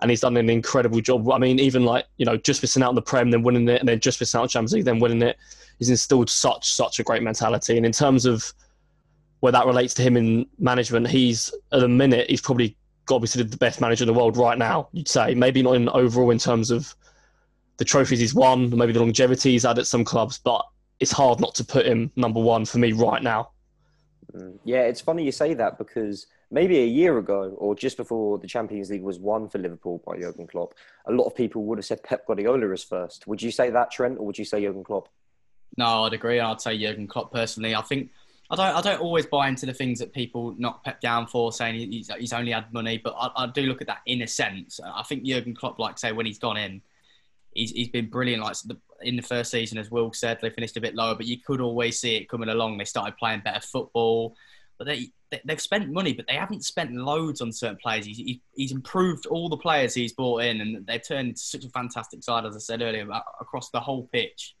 and 0.00 0.10
he's 0.10 0.20
done 0.20 0.36
an 0.36 0.48
incredible 0.48 1.00
job. 1.00 1.30
I 1.30 1.38
mean, 1.38 1.58
even 1.58 1.84
like 1.84 2.06
you 2.16 2.26
know, 2.26 2.36
just 2.36 2.62
missing 2.62 2.82
out 2.82 2.90
on 2.90 2.94
the 2.94 3.02
Prem, 3.02 3.30
then 3.30 3.42
winning 3.42 3.68
it, 3.68 3.80
and 3.80 3.88
then 3.88 4.00
just 4.00 4.20
missing 4.20 4.38
out 4.38 4.42
on 4.42 4.48
Champions 4.48 4.72
League, 4.72 4.84
then 4.84 4.98
winning 4.98 5.22
it. 5.22 5.36
He's 5.78 5.90
instilled 5.90 6.30
such 6.30 6.72
such 6.72 6.98
a 6.98 7.02
great 7.02 7.22
mentality, 7.22 7.76
and 7.76 7.86
in 7.86 7.92
terms 7.92 8.26
of 8.26 8.52
where 9.40 9.52
that 9.52 9.66
relates 9.66 9.94
to 9.94 10.02
him 10.02 10.16
in 10.16 10.46
management, 10.58 11.08
he's 11.08 11.52
at 11.72 11.80
the 11.80 11.88
minute 11.88 12.28
he's 12.28 12.40
probably 12.40 12.76
got 13.06 13.16
to 13.16 13.20
be 13.20 13.26
considered 13.26 13.50
the 13.50 13.56
best 13.56 13.80
manager 13.80 14.04
in 14.04 14.08
the 14.08 14.12
world 14.12 14.36
right 14.36 14.58
now. 14.58 14.88
You'd 14.92 15.08
say 15.08 15.34
maybe 15.34 15.62
not 15.62 15.76
in 15.76 15.88
overall 15.88 16.30
in 16.30 16.38
terms 16.38 16.70
of 16.70 16.94
the 17.78 17.84
trophies 17.84 18.18
he's 18.18 18.34
won, 18.34 18.76
maybe 18.76 18.92
the 18.92 19.00
longevity 19.00 19.52
he's 19.52 19.62
had 19.62 19.78
at 19.78 19.86
some 19.86 20.04
clubs, 20.04 20.38
but 20.38 20.66
it's 21.00 21.12
hard 21.12 21.40
not 21.40 21.54
to 21.54 21.64
put 21.64 21.86
him 21.86 22.10
number 22.16 22.40
one 22.40 22.64
for 22.64 22.78
me 22.78 22.92
right 22.92 23.22
now. 23.22 23.50
Mm. 24.34 24.58
Yeah, 24.64 24.82
it's 24.82 25.00
funny 25.00 25.24
you 25.24 25.32
say 25.32 25.54
that 25.54 25.78
because 25.78 26.26
maybe 26.50 26.78
a 26.78 26.86
year 26.86 27.18
ago 27.18 27.54
or 27.56 27.74
just 27.74 27.96
before 27.96 28.38
the 28.38 28.46
Champions 28.46 28.90
League 28.90 29.02
was 29.02 29.18
won 29.18 29.48
for 29.48 29.58
Liverpool 29.58 30.02
by 30.06 30.18
Jurgen 30.18 30.46
Klopp, 30.46 30.74
a 31.06 31.12
lot 31.12 31.24
of 31.24 31.34
people 31.34 31.64
would 31.64 31.78
have 31.78 31.84
said 31.84 32.02
Pep 32.02 32.26
Guardiola 32.26 32.70
as 32.72 32.82
first. 32.82 33.26
Would 33.26 33.40
you 33.40 33.50
say 33.50 33.70
that, 33.70 33.90
Trent, 33.90 34.18
or 34.18 34.26
would 34.26 34.38
you 34.38 34.44
say 34.44 34.62
Jurgen 34.62 34.84
Klopp? 34.84 35.08
No, 35.76 36.04
I'd 36.04 36.12
agree. 36.12 36.40
I'd 36.40 36.60
say 36.60 36.78
Jurgen 36.78 37.06
Klopp 37.06 37.32
personally. 37.32 37.74
I 37.74 37.82
think 37.82 38.10
I 38.50 38.56
don't. 38.56 38.76
I 38.76 38.80
don't 38.80 39.00
always 39.00 39.26
buy 39.26 39.48
into 39.48 39.66
the 39.66 39.74
things 39.74 39.98
that 39.98 40.12
people 40.12 40.54
knock 40.58 40.84
Pep 40.84 41.00
down 41.00 41.26
for, 41.26 41.52
saying 41.52 41.90
he's, 41.90 42.10
he's 42.18 42.32
only 42.32 42.52
had 42.52 42.72
money. 42.72 42.98
But 42.98 43.14
I, 43.18 43.44
I, 43.44 43.46
do 43.46 43.62
look 43.62 43.80
at 43.80 43.86
that 43.88 44.00
in 44.06 44.22
a 44.22 44.26
sense. 44.26 44.80
I 44.82 45.02
think 45.02 45.24
Jurgen 45.24 45.54
Klopp, 45.54 45.78
like 45.78 45.98
say 45.98 46.12
when 46.12 46.26
he's 46.26 46.38
gone 46.38 46.56
in, 46.56 46.80
he's, 47.54 47.70
he's 47.72 47.88
been 47.88 48.08
brilliant. 48.08 48.42
Like 48.42 48.56
the, 48.64 48.78
in 49.02 49.16
the 49.16 49.22
first 49.22 49.50
season, 49.50 49.78
as 49.78 49.90
Will 49.90 50.12
said, 50.12 50.38
they 50.40 50.50
finished 50.50 50.76
a 50.76 50.80
bit 50.80 50.94
lower, 50.94 51.14
but 51.14 51.26
you 51.26 51.38
could 51.38 51.60
always 51.60 51.98
see 51.98 52.16
it 52.16 52.28
coming 52.28 52.48
along. 52.48 52.78
They 52.78 52.84
started 52.84 53.16
playing 53.18 53.42
better 53.44 53.60
football 53.60 54.34
but 54.78 54.86
they, 54.86 55.10
they 55.30 55.40
have 55.48 55.60
spent 55.60 55.90
money, 55.90 56.12
but 56.12 56.26
they 56.26 56.36
haven't 56.36 56.64
spent 56.64 56.92
loads 56.92 57.40
on 57.40 57.52
certain 57.52 57.76
players. 57.76 58.06
He's, 58.06 58.38
he's 58.54 58.72
improved 58.72 59.26
all 59.26 59.48
the 59.48 59.56
players 59.56 59.92
he's 59.92 60.12
brought 60.12 60.44
in, 60.44 60.60
and 60.60 60.86
they've 60.86 61.06
turned 61.06 61.30
into 61.30 61.40
such 61.40 61.64
a 61.64 61.70
fantastic 61.70 62.22
side, 62.22 62.46
as 62.46 62.54
I 62.54 62.60
said 62.60 62.80
earlier, 62.80 63.06
across 63.40 63.70
the 63.70 63.80
whole 63.80 64.08
pitch. 64.12 64.54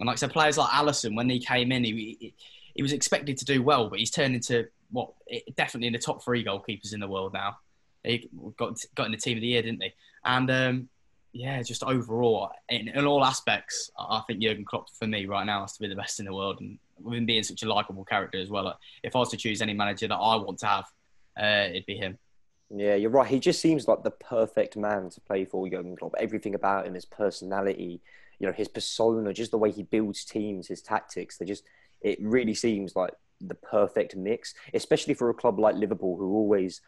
And 0.00 0.06
like 0.06 0.14
I 0.14 0.16
said, 0.16 0.32
players 0.32 0.58
like 0.58 0.70
Alisson, 0.70 1.14
when 1.14 1.28
he 1.28 1.38
came 1.38 1.70
in, 1.70 1.84
he, 1.84 2.34
he 2.74 2.82
was 2.82 2.92
expected 2.92 3.36
to 3.38 3.44
do 3.44 3.62
well, 3.62 3.88
but 3.88 3.98
he's 3.98 4.10
turned 4.10 4.34
into 4.34 4.66
what 4.90 5.12
definitely 5.56 5.86
in 5.86 5.92
the 5.92 5.98
top 5.98 6.24
three 6.24 6.44
goalkeepers 6.44 6.92
in 6.92 7.00
the 7.00 7.06
world 7.06 7.32
now. 7.32 7.58
He 8.02 8.28
got 8.56 8.78
got 8.94 9.06
in 9.06 9.12
the 9.12 9.18
team 9.18 9.36
of 9.36 9.42
the 9.42 9.48
year, 9.48 9.62
didn't 9.62 9.82
he? 9.82 9.92
And 10.24 10.50
um, 10.50 10.88
yeah, 11.32 11.62
just 11.62 11.84
overall, 11.84 12.50
in, 12.68 12.88
in, 12.88 13.04
all 13.04 13.24
aspects, 13.24 13.90
I 13.98 14.22
think 14.26 14.40
Jurgen 14.40 14.64
Klopp 14.64 14.88
for 14.98 15.06
me 15.06 15.26
right 15.26 15.44
now 15.44 15.60
has 15.60 15.74
to 15.74 15.80
be 15.80 15.88
the 15.88 15.94
best 15.94 16.18
in 16.18 16.26
the 16.26 16.34
world, 16.34 16.60
and 16.60 16.78
with 16.98 17.18
him 17.18 17.26
being 17.26 17.42
such 17.42 17.62
a 17.62 17.68
likable 17.68 18.04
character 18.04 18.38
as 18.38 18.48
well. 18.48 18.76
If 19.02 19.14
I 19.14 19.18
was 19.18 19.28
to 19.30 19.36
choose 19.36 19.62
any 19.62 19.74
manager 19.74 20.08
that 20.08 20.16
I 20.16 20.36
want 20.36 20.58
to 20.60 20.66
have, 20.66 20.84
uh, 21.40 21.68
it'd 21.68 21.86
be 21.86 21.96
him. 21.96 22.18
Yeah, 22.74 22.94
you're 22.94 23.10
right. 23.10 23.28
He 23.28 23.40
just 23.40 23.60
seems 23.60 23.86
like 23.86 24.02
the 24.02 24.12
perfect 24.12 24.76
man 24.76 25.10
to 25.10 25.20
play 25.20 25.44
for 25.44 25.68
Jurgen 25.68 25.96
Klopp. 25.96 26.14
Everything 26.18 26.54
about 26.54 26.86
him, 26.86 26.94
his 26.94 27.04
personality, 27.04 28.00
you 28.40 28.46
know, 28.46 28.52
his 28.52 28.68
persona, 28.68 29.32
just 29.32 29.52
the 29.52 29.58
way 29.58 29.70
he 29.70 29.84
builds 29.84 30.24
teams, 30.24 30.66
his 30.66 30.82
tactics. 30.82 31.38
They 31.38 31.44
just, 31.44 31.62
it 32.00 32.18
really 32.20 32.54
seems 32.54 32.96
like 32.96 33.12
the 33.40 33.54
perfect 33.54 34.16
mix, 34.16 34.54
especially 34.74 35.14
for 35.14 35.30
a 35.30 35.34
club 35.34 35.60
like 35.60 35.76
Liverpool, 35.76 36.16
who 36.16 36.34
always, 36.34 36.80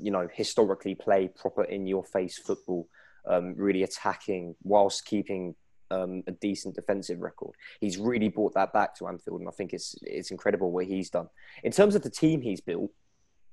you 0.00 0.10
know, 0.10 0.28
historically 0.32 0.94
play 0.94 1.28
proper 1.28 1.64
in 1.64 1.86
your 1.86 2.04
face 2.04 2.38
football, 2.38 2.88
um, 3.28 3.54
really 3.56 3.82
attacking 3.82 4.56
whilst 4.62 5.04
keeping 5.04 5.54
um, 5.90 6.22
a 6.26 6.32
decent 6.32 6.74
defensive 6.74 7.20
record. 7.20 7.54
He's 7.80 7.98
really 7.98 8.28
brought 8.28 8.54
that 8.54 8.72
back 8.72 8.96
to 8.96 9.06
Anfield, 9.06 9.40
and 9.40 9.48
I 9.48 9.52
think 9.52 9.72
it's 9.72 9.94
it's 10.02 10.30
incredible 10.30 10.72
what 10.72 10.86
he's 10.86 11.10
done. 11.10 11.28
In 11.62 11.70
terms 11.70 11.94
of 11.94 12.02
the 12.02 12.10
team 12.10 12.40
he's 12.40 12.60
built, 12.60 12.90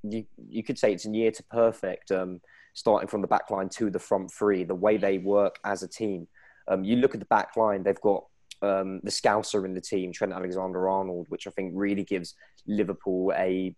you 0.03 0.25
you 0.49 0.63
could 0.63 0.79
say 0.79 0.93
it's 0.93 1.05
a 1.05 1.09
near 1.09 1.31
to 1.31 1.43
perfect. 1.43 2.11
Um, 2.11 2.41
starting 2.73 3.07
from 3.07 3.21
the 3.21 3.27
back 3.27 3.49
line 3.49 3.67
to 3.67 3.89
the 3.89 3.99
front 3.99 4.31
three, 4.31 4.63
the 4.63 4.75
way 4.75 4.97
they 4.97 5.17
work 5.17 5.59
as 5.65 5.83
a 5.83 5.87
team. 5.87 6.27
Um, 6.71 6.83
you 6.83 6.95
look 6.95 7.13
at 7.13 7.19
the 7.19 7.25
back 7.27 7.55
line; 7.57 7.83
they've 7.83 8.01
got 8.01 8.25
um, 8.61 9.01
the 9.03 9.11
Scouser 9.11 9.65
in 9.65 9.73
the 9.73 9.81
team, 9.81 10.11
Trent 10.11 10.33
Alexander-Arnold, 10.33 11.27
which 11.29 11.47
I 11.47 11.51
think 11.51 11.73
really 11.75 12.03
gives 12.03 12.35
Liverpool 12.65 13.33
a 13.35 13.75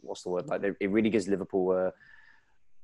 what's 0.00 0.22
the 0.22 0.30
word 0.30 0.48
like 0.48 0.62
it 0.80 0.90
really 0.90 1.10
gives 1.10 1.28
Liverpool 1.28 1.70
a, 1.72 1.92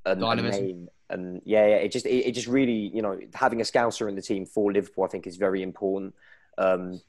a, 0.05 0.13
a 0.13 0.37
name 0.37 0.89
and 1.11 1.43
yeah, 1.45 1.67
yeah, 1.67 1.77
it 1.77 1.91
just 1.91 2.07
it, 2.07 2.29
it, 2.29 2.33
just 2.33 2.47
really 2.47 2.91
you 2.95 3.03
know 3.03 3.19
having 3.35 3.61
a 3.61 3.65
Scouser 3.65 4.09
in 4.09 4.15
the 4.15 4.23
team 4.23 4.47
for 4.47 4.73
Liverpool 4.73 5.05
I 5.05 5.09
think 5.09 5.27
is 5.27 5.37
very 5.37 5.63
important. 5.63 6.15
Um, 6.57 7.01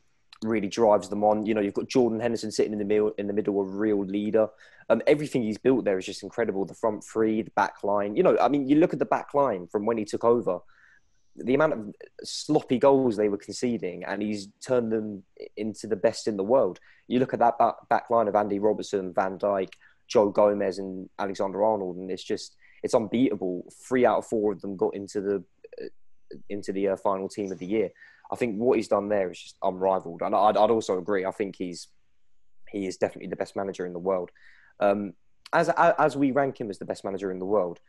really 0.44 0.68
drives 0.68 1.10
them 1.10 1.24
on. 1.24 1.46
You 1.46 1.54
know, 1.54 1.60
you've 1.60 1.74
got 1.74 1.90
Jordan 1.90 2.20
Henderson 2.20 2.52
sitting 2.52 2.72
in 2.72 2.80
the 2.80 2.86
middle, 2.86 3.12
in 3.18 3.28
the 3.28 3.34
middle, 3.34 3.60
a 3.60 3.64
real 3.64 4.06
leader. 4.06 4.48
Um, 4.90 5.02
everything 5.06 5.44
he's 5.44 5.58
built 5.58 5.84
there 5.84 5.98
is 5.98 6.06
just 6.06 6.24
incredible. 6.24 6.66
The 6.66 6.74
front 6.74 7.04
three, 7.04 7.42
the 7.42 7.52
back 7.52 7.84
line. 7.84 8.16
You 8.16 8.24
know, 8.24 8.38
I 8.40 8.48
mean, 8.48 8.68
you 8.68 8.78
look 8.78 8.94
at 8.94 9.00
the 9.00 9.06
back 9.06 9.34
line 9.34 9.68
from 9.68 9.86
when 9.86 9.98
he 9.98 10.06
took 10.06 10.24
over, 10.24 10.60
the 11.36 11.54
amount 11.54 11.74
of 11.74 11.96
sloppy 12.24 12.78
goals 12.78 13.16
they 13.16 13.30
were 13.30 13.38
conceding, 13.38 14.04
and 14.04 14.22
he's 14.22 14.50
turned 14.62 14.92
them 14.92 15.24
into 15.58 15.88
the 15.88 15.96
best 15.96 16.28
in 16.28 16.38
the 16.38 16.44
world. 16.44 16.80
You 17.08 17.20
look 17.20 17.34
at 17.34 17.40
that 17.40 17.58
back, 17.58 17.76
back 17.90 18.10
line 18.10 18.28
of 18.28 18.36
Andy 18.36 18.60
Robertson, 18.60 19.14
Van 19.14 19.38
Dijk, 19.38 19.70
Joe 20.08 20.30
Gomez, 20.30 20.80
and 20.80 21.10
Alexander 21.18 21.64
Arnold, 21.64 21.98
and 21.98 22.12
it's 22.12 22.24
just 22.24 22.56
it's 22.84 22.94
unbeatable. 22.94 23.72
Three 23.88 24.06
out 24.06 24.20
of 24.20 24.26
four 24.26 24.52
of 24.52 24.62
them 24.62 24.76
got 24.76 24.96
into 24.96 25.22
the 25.22 25.44
uh, 25.82 25.88
into 26.50 26.72
the 26.72 26.90
uh, 26.90 26.98
final 26.98 27.30
team 27.30 27.52
of 27.52 27.60
the 27.60 27.66
year. 27.66 27.90
I 28.32 28.36
think 28.36 28.58
what 28.58 28.78
he's 28.78 28.88
done 28.88 29.10
there 29.10 29.32
is 29.32 29.40
just 29.40 29.58
unrivaled, 29.64 30.22
and 30.22 30.36
I'd, 30.36 30.58
I'd 30.58 30.72
also 30.72 30.98
agree. 30.98 31.26
I 31.26 31.32
think 31.32 31.56
he's 31.56 31.88
he 32.70 32.86
is 32.86 32.98
definitely 32.98 33.30
the 33.30 33.36
best 33.36 33.56
manager 33.56 33.86
in 33.86 33.94
the 33.94 34.00
world. 34.00 34.32
Um, 34.80 35.14
as 35.54 35.70
as 35.70 36.16
we 36.16 36.32
rank 36.32 36.60
him 36.60 36.70
as 36.70 36.80
the 36.80 36.86
best 36.86 37.04
manager 37.04 37.32
in 37.32 37.40
the 37.40 37.46
world, 37.46 37.80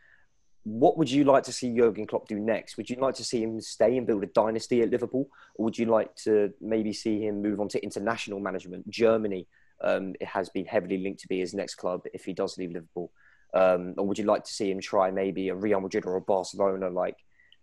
what 0.63 0.97
would 0.97 1.09
you 1.09 1.23
like 1.23 1.43
to 1.43 1.53
see 1.53 1.75
Jurgen 1.75 2.05
Klopp 2.05 2.27
do 2.27 2.39
next? 2.39 2.77
Would 2.77 2.89
you 2.89 2.97
like 2.97 3.15
to 3.15 3.23
see 3.23 3.41
him 3.41 3.59
stay 3.61 3.97
and 3.97 4.05
build 4.05 4.23
a 4.23 4.27
dynasty 4.27 4.81
at 4.81 4.91
Liverpool, 4.91 5.27
or 5.55 5.65
would 5.65 5.77
you 5.77 5.85
like 5.87 6.15
to 6.17 6.53
maybe 6.61 6.93
see 6.93 7.19
him 7.19 7.41
move 7.41 7.59
on 7.59 7.67
to 7.69 7.83
international 7.83 8.39
management? 8.39 8.89
Germany 8.89 9.47
um, 9.83 10.13
it 10.19 10.27
has 10.27 10.49
been 10.49 10.65
heavily 10.65 10.97
linked 10.97 11.21
to 11.21 11.27
be 11.27 11.39
his 11.39 11.53
next 11.53 11.75
club 11.75 12.03
if 12.13 12.25
he 12.25 12.33
does 12.33 12.57
leave 12.57 12.71
Liverpool. 12.71 13.11
Um, 13.53 13.95
or 13.97 14.07
would 14.07 14.17
you 14.17 14.25
like 14.25 14.43
to 14.45 14.53
see 14.53 14.71
him 14.71 14.79
try 14.79 15.11
maybe 15.11 15.49
a 15.49 15.55
Real 15.55 15.81
Madrid 15.81 16.05
or 16.05 16.15
a 16.15 16.21
Barcelona 16.21 16.89
like 16.89 17.17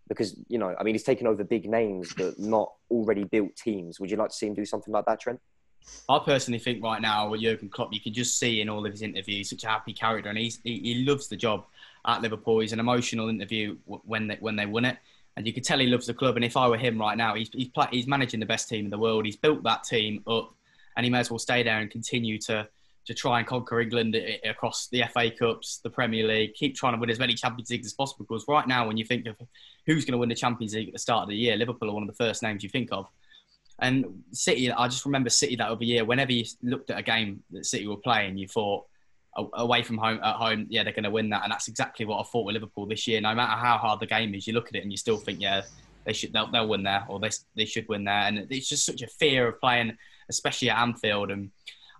because 0.08 0.38
you 0.48 0.58
know, 0.58 0.74
I 0.78 0.84
mean, 0.84 0.94
he's 0.94 1.02
taken 1.02 1.26
over 1.26 1.44
big 1.44 1.68
names 1.68 2.12
but 2.16 2.38
not 2.38 2.72
already 2.90 3.24
built 3.24 3.56
teams. 3.56 4.00
Would 4.00 4.10
you 4.10 4.16
like 4.16 4.30
to 4.30 4.34
see 4.34 4.46
him 4.46 4.54
do 4.54 4.64
something 4.64 4.92
like 4.92 5.04
that, 5.06 5.20
Trent? 5.20 5.40
I 6.08 6.18
personally 6.18 6.58
think 6.58 6.82
right 6.82 7.00
now 7.00 7.30
with 7.30 7.42
Jurgen 7.42 7.68
Klopp, 7.68 7.92
you 7.92 8.00
can 8.00 8.12
just 8.12 8.38
see 8.38 8.60
in 8.60 8.68
all 8.68 8.84
of 8.84 8.92
his 8.92 9.02
interviews 9.02 9.50
such 9.50 9.64
a 9.64 9.68
happy 9.68 9.92
character, 9.92 10.28
and 10.28 10.38
he's, 10.38 10.60
he, 10.64 10.80
he 10.80 11.04
loves 11.06 11.28
the 11.28 11.36
job 11.36 11.64
at 12.06 12.22
Liverpool. 12.22 12.60
He's 12.60 12.72
an 12.72 12.80
emotional 12.80 13.28
interview 13.28 13.76
when 13.86 14.28
they 14.28 14.36
when 14.40 14.56
they 14.56 14.66
win 14.66 14.84
it, 14.84 14.98
and 15.36 15.46
you 15.46 15.52
could 15.52 15.64
tell 15.64 15.78
he 15.78 15.86
loves 15.86 16.06
the 16.06 16.14
club. 16.14 16.36
And 16.36 16.44
if 16.44 16.56
I 16.56 16.68
were 16.68 16.78
him 16.78 16.98
right 16.98 17.16
now, 17.16 17.34
he's 17.34 17.50
he's, 17.52 17.68
play, 17.68 17.86
he's 17.90 18.06
managing 18.06 18.40
the 18.40 18.46
best 18.46 18.68
team 18.68 18.84
in 18.84 18.90
the 18.90 18.98
world. 18.98 19.24
He's 19.24 19.36
built 19.36 19.62
that 19.64 19.84
team 19.84 20.22
up, 20.26 20.54
and 20.96 21.04
he 21.04 21.10
may 21.10 21.20
as 21.20 21.30
well 21.30 21.38
stay 21.38 21.62
there 21.62 21.78
and 21.78 21.90
continue 21.90 22.38
to 22.40 22.68
to 23.08 23.14
try 23.14 23.38
and 23.38 23.48
conquer 23.48 23.80
England 23.80 24.14
across 24.44 24.88
the 24.88 25.02
FA 25.14 25.30
Cups, 25.30 25.80
the 25.82 25.88
Premier 25.88 26.26
League, 26.26 26.52
keep 26.52 26.76
trying 26.76 26.92
to 26.92 27.00
win 27.00 27.08
as 27.08 27.18
many 27.18 27.32
Champions 27.32 27.70
Leagues 27.70 27.86
as 27.86 27.94
possible. 27.94 28.26
Because 28.28 28.44
right 28.46 28.68
now, 28.68 28.86
when 28.86 28.98
you 28.98 29.04
think 29.04 29.26
of 29.26 29.34
who's 29.86 30.04
going 30.04 30.12
to 30.12 30.18
win 30.18 30.28
the 30.28 30.34
Champions 30.34 30.74
League 30.74 30.88
at 30.88 30.92
the 30.92 30.98
start 30.98 31.22
of 31.22 31.30
the 31.30 31.34
year, 31.34 31.56
Liverpool 31.56 31.88
are 31.88 31.94
one 31.94 32.02
of 32.02 32.08
the 32.08 32.22
first 32.22 32.42
names 32.42 32.62
you 32.62 32.68
think 32.68 32.90
of. 32.92 33.06
And 33.78 34.24
City, 34.32 34.70
I 34.70 34.88
just 34.88 35.06
remember 35.06 35.30
City 35.30 35.56
that 35.56 35.70
other 35.70 35.84
year. 35.84 36.04
Whenever 36.04 36.32
you 36.32 36.44
looked 36.62 36.90
at 36.90 36.98
a 36.98 37.02
game 37.02 37.42
that 37.52 37.64
City 37.64 37.86
were 37.86 37.96
playing, 37.96 38.36
you 38.36 38.46
thought 38.46 38.84
away 39.54 39.82
from 39.82 39.98
home 39.98 40.20
at 40.22 40.36
home, 40.36 40.66
yeah, 40.68 40.82
they're 40.82 40.92
going 40.92 41.04
to 41.04 41.10
win 41.10 41.30
that. 41.30 41.42
And 41.44 41.52
that's 41.52 41.68
exactly 41.68 42.04
what 42.06 42.20
I 42.20 42.22
thought 42.24 42.44
with 42.44 42.54
Liverpool 42.54 42.86
this 42.86 43.06
year. 43.06 43.20
No 43.20 43.34
matter 43.34 43.56
how 43.56 43.78
hard 43.78 44.00
the 44.00 44.06
game 44.06 44.34
is, 44.34 44.46
you 44.46 44.52
look 44.52 44.68
at 44.68 44.74
it 44.74 44.82
and 44.82 44.90
you 44.90 44.96
still 44.96 45.16
think, 45.16 45.40
yeah, 45.40 45.62
they 46.04 46.12
should 46.12 46.32
they'll, 46.32 46.50
they'll 46.50 46.68
win 46.68 46.82
there 46.82 47.04
or 47.08 47.20
they 47.20 47.30
they 47.54 47.64
should 47.64 47.88
win 47.88 48.04
there. 48.04 48.14
And 48.14 48.46
it's 48.50 48.68
just 48.68 48.86
such 48.86 49.02
a 49.02 49.06
fear 49.06 49.48
of 49.48 49.60
playing, 49.60 49.96
especially 50.28 50.70
at 50.70 50.78
Anfield 50.78 51.30
and 51.30 51.50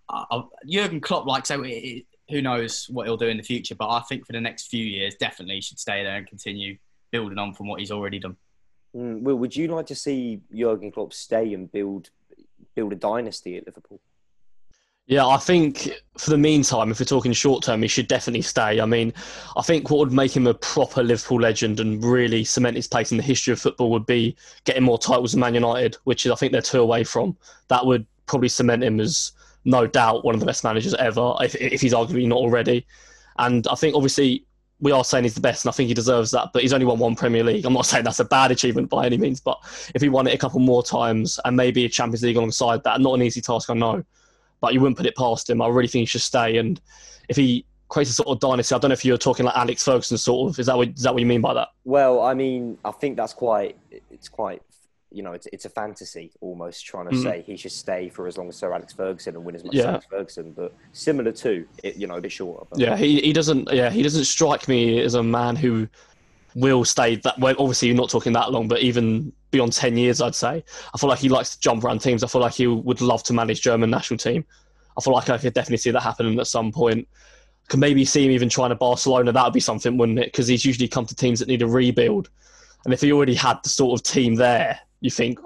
uh, 0.08 0.42
Jurgen 0.66 1.00
Klopp, 1.00 1.26
like 1.26 1.46
so, 1.46 1.62
it, 1.64 2.06
who 2.30 2.42
knows 2.42 2.86
what 2.90 3.06
he'll 3.06 3.16
do 3.16 3.28
in 3.28 3.36
the 3.36 3.42
future? 3.42 3.74
But 3.74 3.88
I 3.88 4.00
think 4.00 4.26
for 4.26 4.32
the 4.32 4.40
next 4.40 4.68
few 4.68 4.84
years, 4.84 5.14
definitely 5.14 5.56
he 5.56 5.60
should 5.60 5.78
stay 5.78 6.02
there 6.02 6.16
and 6.16 6.26
continue 6.26 6.78
building 7.10 7.38
on 7.38 7.54
from 7.54 7.68
what 7.68 7.80
he's 7.80 7.90
already 7.90 8.18
done. 8.18 8.36
Mm, 8.96 9.22
Will, 9.22 9.36
would 9.36 9.54
you 9.54 9.68
like 9.68 9.86
to 9.86 9.94
see 9.94 10.40
Jurgen 10.54 10.90
Klopp 10.90 11.12
stay 11.12 11.52
and 11.54 11.70
build 11.70 12.10
build 12.74 12.92
a 12.92 12.96
dynasty 12.96 13.56
at 13.56 13.66
Liverpool? 13.66 14.00
Yeah, 15.08 15.26
I 15.26 15.38
think 15.38 15.90
for 16.18 16.28
the 16.28 16.36
meantime, 16.36 16.90
if 16.90 17.00
we're 17.00 17.06
talking 17.06 17.32
short 17.32 17.64
term, 17.64 17.80
he 17.80 17.88
should 17.88 18.08
definitely 18.08 18.42
stay. 18.42 18.78
I 18.78 18.84
mean, 18.84 19.14
I 19.56 19.62
think 19.62 19.88
what 19.88 20.00
would 20.00 20.12
make 20.12 20.36
him 20.36 20.46
a 20.46 20.52
proper 20.52 21.02
Liverpool 21.02 21.40
legend 21.40 21.80
and 21.80 22.04
really 22.04 22.44
cement 22.44 22.76
his 22.76 22.86
place 22.86 23.10
in 23.10 23.16
the 23.16 23.22
history 23.22 23.54
of 23.54 23.58
football 23.60 23.90
would 23.90 24.04
be 24.04 24.36
getting 24.64 24.82
more 24.82 24.98
titles 24.98 25.32
than 25.32 25.40
Man 25.40 25.54
United, 25.54 25.96
which 26.04 26.26
is 26.26 26.32
I 26.32 26.34
think 26.34 26.52
they're 26.52 26.60
two 26.60 26.82
away 26.82 27.04
from. 27.04 27.38
That 27.68 27.86
would 27.86 28.06
probably 28.26 28.50
cement 28.50 28.84
him 28.84 29.00
as 29.00 29.32
no 29.64 29.86
doubt 29.86 30.26
one 30.26 30.34
of 30.34 30.40
the 30.40 30.46
best 30.46 30.62
managers 30.62 30.92
ever, 30.92 31.36
if, 31.40 31.54
if 31.54 31.80
he's 31.80 31.94
arguably 31.94 32.28
not 32.28 32.36
already. 32.36 32.86
And 33.38 33.66
I 33.68 33.76
think 33.76 33.96
obviously 33.96 34.44
we 34.80 34.92
are 34.92 35.04
saying 35.04 35.24
he's 35.24 35.34
the 35.34 35.40
best, 35.40 35.64
and 35.64 35.70
I 35.70 35.72
think 35.72 35.88
he 35.88 35.94
deserves 35.94 36.32
that. 36.32 36.50
But 36.52 36.60
he's 36.60 36.74
only 36.74 36.84
won 36.84 36.98
one 36.98 37.16
Premier 37.16 37.44
League. 37.44 37.64
I'm 37.64 37.72
not 37.72 37.86
saying 37.86 38.04
that's 38.04 38.20
a 38.20 38.26
bad 38.26 38.50
achievement 38.50 38.90
by 38.90 39.06
any 39.06 39.16
means, 39.16 39.40
but 39.40 39.58
if 39.94 40.02
he 40.02 40.10
won 40.10 40.26
it 40.26 40.34
a 40.34 40.38
couple 40.38 40.60
more 40.60 40.82
times 40.82 41.40
and 41.46 41.56
maybe 41.56 41.86
a 41.86 41.88
Champions 41.88 42.22
League 42.22 42.36
alongside 42.36 42.84
that, 42.84 43.00
not 43.00 43.14
an 43.14 43.22
easy 43.22 43.40
task, 43.40 43.70
I 43.70 43.74
know. 43.74 44.04
But 44.60 44.74
you 44.74 44.80
wouldn't 44.80 44.96
put 44.96 45.06
it 45.06 45.16
past 45.16 45.48
him. 45.48 45.62
I 45.62 45.68
really 45.68 45.88
think 45.88 46.02
he 46.02 46.06
should 46.06 46.20
stay. 46.20 46.56
And 46.58 46.80
if 47.28 47.36
he 47.36 47.64
creates 47.88 48.10
a 48.10 48.14
sort 48.14 48.28
of 48.28 48.40
dynasty, 48.40 48.74
I 48.74 48.78
don't 48.78 48.88
know 48.90 48.94
if 48.94 49.04
you're 49.04 49.18
talking 49.18 49.46
like 49.46 49.56
Alex 49.56 49.84
Ferguson, 49.84 50.18
sort 50.18 50.50
of. 50.50 50.58
Is 50.58 50.66
that 50.66 50.76
what 50.76 50.88
is 50.88 51.02
that 51.02 51.14
what 51.14 51.20
you 51.20 51.26
mean 51.26 51.40
by 51.40 51.54
that? 51.54 51.68
Well, 51.84 52.22
I 52.22 52.34
mean, 52.34 52.78
I 52.84 52.90
think 52.90 53.16
that's 53.16 53.34
quite. 53.34 53.76
It's 54.10 54.28
quite 54.28 54.62
you 55.10 55.22
know, 55.22 55.32
it's, 55.32 55.46
it's 55.52 55.64
a 55.64 55.70
fantasy 55.70 56.32
almost 56.40 56.84
trying 56.84 57.08
to 57.08 57.14
mm. 57.14 57.22
say 57.22 57.42
he 57.46 57.56
should 57.56 57.72
stay 57.72 58.08
for 58.08 58.26
as 58.26 58.36
long 58.36 58.48
as 58.48 58.56
Sir 58.56 58.72
Alex 58.72 58.92
Ferguson 58.92 59.36
and 59.36 59.44
win 59.44 59.54
as 59.54 59.64
much 59.64 59.74
yeah. 59.74 59.82
as 59.82 59.86
Alex 59.86 60.06
Ferguson, 60.10 60.52
but 60.52 60.74
similar 60.92 61.32
to 61.32 61.66
it, 61.82 61.96
you 61.96 62.06
know, 62.06 62.16
a 62.16 62.20
bit 62.20 62.32
shorter. 62.32 62.66
But. 62.68 62.78
Yeah, 62.78 62.96
he, 62.96 63.20
he 63.20 63.32
doesn't. 63.32 63.72
Yeah, 63.72 63.90
he 63.90 64.02
doesn't 64.02 64.24
strike 64.24 64.68
me 64.68 65.00
as 65.00 65.14
a 65.14 65.22
man 65.22 65.56
who 65.56 65.88
will 66.54 66.84
stay 66.84 67.16
that. 67.16 67.38
Well, 67.38 67.54
obviously, 67.58 67.88
you're 67.88 67.96
not 67.96 68.10
talking 68.10 68.34
that 68.34 68.52
long, 68.52 68.68
but 68.68 68.80
even 68.80 69.32
beyond 69.50 69.72
ten 69.72 69.96
years, 69.96 70.20
I'd 70.20 70.34
say. 70.34 70.64
I 70.94 70.98
feel 70.98 71.08
like 71.08 71.18
he 71.18 71.28
likes 71.28 71.54
to 71.54 71.60
jump 71.60 71.84
around 71.84 72.00
teams. 72.00 72.22
I 72.22 72.26
feel 72.26 72.40
like 72.40 72.54
he 72.54 72.66
would 72.66 73.00
love 73.00 73.22
to 73.24 73.32
manage 73.32 73.62
German 73.62 73.90
national 73.90 74.18
team. 74.18 74.44
I 74.96 75.00
feel 75.00 75.12
like 75.12 75.30
I 75.30 75.38
could 75.38 75.54
definitely 75.54 75.78
see 75.78 75.90
that 75.90 76.02
happening 76.02 76.38
at 76.40 76.46
some 76.46 76.72
point. 76.72 77.06
Could 77.68 77.80
maybe 77.80 78.04
see 78.04 78.24
him 78.24 78.30
even 78.30 78.48
trying 78.48 78.70
to 78.70 78.74
Barcelona. 78.74 79.30
That 79.32 79.44
would 79.44 79.52
be 79.52 79.60
something, 79.60 79.96
wouldn't 79.96 80.18
it? 80.18 80.26
Because 80.26 80.48
he's 80.48 80.64
usually 80.64 80.88
come 80.88 81.06
to 81.06 81.14
teams 81.14 81.38
that 81.38 81.48
need 81.48 81.62
a 81.62 81.66
rebuild. 81.66 82.30
And 82.84 82.94
if 82.94 83.00
he 83.00 83.12
already 83.12 83.34
had 83.34 83.58
the 83.62 83.68
sort 83.68 83.98
of 83.98 84.04
team 84.04 84.36
there, 84.36 84.78
you 85.00 85.10
think, 85.10 85.38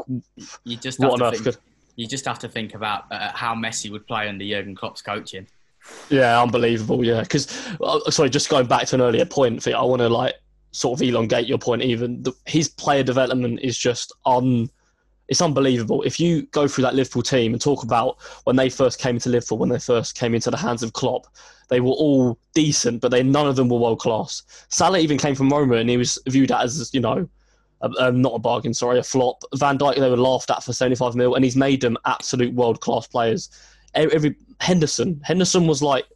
you 0.64 0.76
just 0.76 1.00
what 1.00 1.20
on 1.20 1.22
earth 1.22 1.42
could... 1.42 1.56
You 1.96 2.06
just 2.06 2.24
have 2.24 2.38
to 2.38 2.48
think 2.48 2.74
about 2.74 3.10
uh, 3.10 3.32
how 3.34 3.54
Messi 3.54 3.90
would 3.90 4.06
play 4.06 4.28
under 4.28 4.44
Jurgen 4.44 4.74
Klopp's 4.74 5.02
coaching. 5.02 5.46
Yeah, 6.08 6.40
unbelievable. 6.40 7.04
Yeah, 7.04 7.20
because 7.22 7.54
uh, 7.80 8.08
sorry, 8.10 8.30
just 8.30 8.48
going 8.48 8.66
back 8.66 8.86
to 8.86 8.94
an 8.94 9.00
earlier 9.00 9.26
point, 9.26 9.66
I 9.66 9.82
want 9.82 10.00
to 10.00 10.08
like 10.08 10.34
sort 10.72 10.98
of 10.98 11.06
elongate 11.06 11.46
your 11.46 11.58
point. 11.58 11.82
Even 11.82 12.22
the, 12.22 12.32
his 12.46 12.68
player 12.68 13.02
development 13.02 13.60
is 13.62 13.78
just 13.78 14.12
un. 14.26 14.68
It's 15.28 15.40
unbelievable. 15.40 16.02
If 16.02 16.20
you 16.20 16.42
go 16.46 16.68
through 16.68 16.82
that 16.82 16.94
Liverpool 16.94 17.22
team 17.22 17.52
and 17.52 17.62
talk 17.62 17.84
about 17.84 18.18
when 18.44 18.56
they 18.56 18.68
first 18.68 18.98
came 18.98 19.16
into 19.16 19.30
Liverpool, 19.30 19.56
when 19.56 19.70
they 19.70 19.78
first 19.78 20.14
came 20.14 20.34
into 20.34 20.50
the 20.50 20.56
hands 20.58 20.82
of 20.82 20.92
Klopp, 20.92 21.26
they 21.68 21.80
were 21.80 21.92
all 21.92 22.38
decent, 22.52 23.00
but 23.00 23.10
they 23.10 23.22
none 23.22 23.46
of 23.46 23.56
them 23.56 23.68
were 23.68 23.78
world 23.78 24.00
class. 24.00 24.42
Salah 24.68 24.98
even 24.98 25.16
came 25.16 25.34
from 25.34 25.48
Roma, 25.48 25.76
and 25.76 25.88
he 25.88 25.96
was 25.96 26.18
viewed 26.26 26.50
as 26.50 26.90
you 26.92 27.00
know 27.00 27.28
um, 27.98 28.20
not 28.20 28.34
a 28.34 28.38
bargain, 28.38 28.74
sorry, 28.74 28.98
a 28.98 29.02
flop. 29.02 29.42
Van 29.54 29.78
Dijk 29.78 29.96
they 29.96 30.10
were 30.10 30.16
laughed 30.16 30.50
at 30.50 30.62
for 30.62 30.72
75 30.72 31.14
mil, 31.14 31.34
and 31.34 31.44
he's 31.44 31.56
made 31.56 31.80
them 31.80 31.96
absolute 32.04 32.54
world 32.54 32.80
class 32.80 33.06
players. 33.06 33.50
Every 33.94 34.36
Henderson, 34.60 35.20
Henderson 35.24 35.66
was 35.66 35.82
like, 35.82 36.06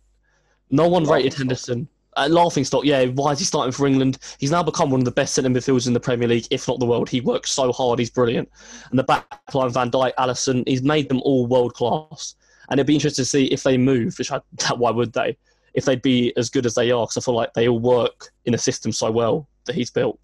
no 0.71 0.89
one 0.89 1.05
rated 1.05 1.35
Henderson. 1.35 1.89
Uh, 2.17 2.29
laughing 2.31 2.65
stock, 2.65 2.85
yeah. 2.85 3.05
Why 3.07 3.33
is 3.33 3.39
he 3.39 3.45
starting 3.45 3.73
for 3.73 3.87
England? 3.87 4.19
He's 4.39 4.51
now 4.51 4.63
become 4.63 4.91
one 4.91 5.01
of 5.01 5.05
the 5.05 5.11
best 5.11 5.35
centre 5.35 5.51
midfielders 5.51 5.87
in 5.87 5.93
the 5.93 6.01
Premier 6.01 6.27
League, 6.29 6.47
if 6.51 6.67
not 6.67 6.79
the 6.81 6.87
world. 6.87 7.09
He 7.11 7.21
works 7.21 7.51
so 7.51 7.73
hard, 7.73 7.99
he's 7.99 8.11
brilliant. 8.11 8.49
And 8.91 8.99
the 8.99 9.05
back 9.05 9.27
line, 9.55 9.71
Van 9.71 9.91
Dijk, 9.91 10.13
Alisson, 10.19 10.67
he's 10.67 10.83
made 10.83 11.09
them 11.09 11.21
all 11.25 11.47
world 11.47 11.75
class. 11.75 12.35
And 12.71 12.81
it'd 12.81 12.87
be 12.87 12.95
interesting 12.95 13.23
to 13.25 13.29
see 13.29 13.45
if 13.47 13.63
they 13.63 13.77
move. 13.77 14.17
Which 14.19 14.33
I, 14.33 14.41
why 14.77 14.91
would 14.91 15.13
they? 15.13 15.37
if 15.77 15.85
they'd 15.85 16.03
be 16.03 16.33
as 16.37 16.49
good 16.49 16.67
as 16.67 16.75
they 16.75 16.91
are, 16.91 17.05
because 17.05 17.19
I 17.19 17.21
feel 17.21 17.35
like 17.35 17.53
they 17.53 17.69
all 17.69 17.79
work 17.79 18.31
in 18.47 18.55
a 18.55 18.59
system 18.59 18.91
so 18.93 19.11
well 19.11 19.47
that 19.67 19.75
he's 19.75 19.91
built. 19.91 20.19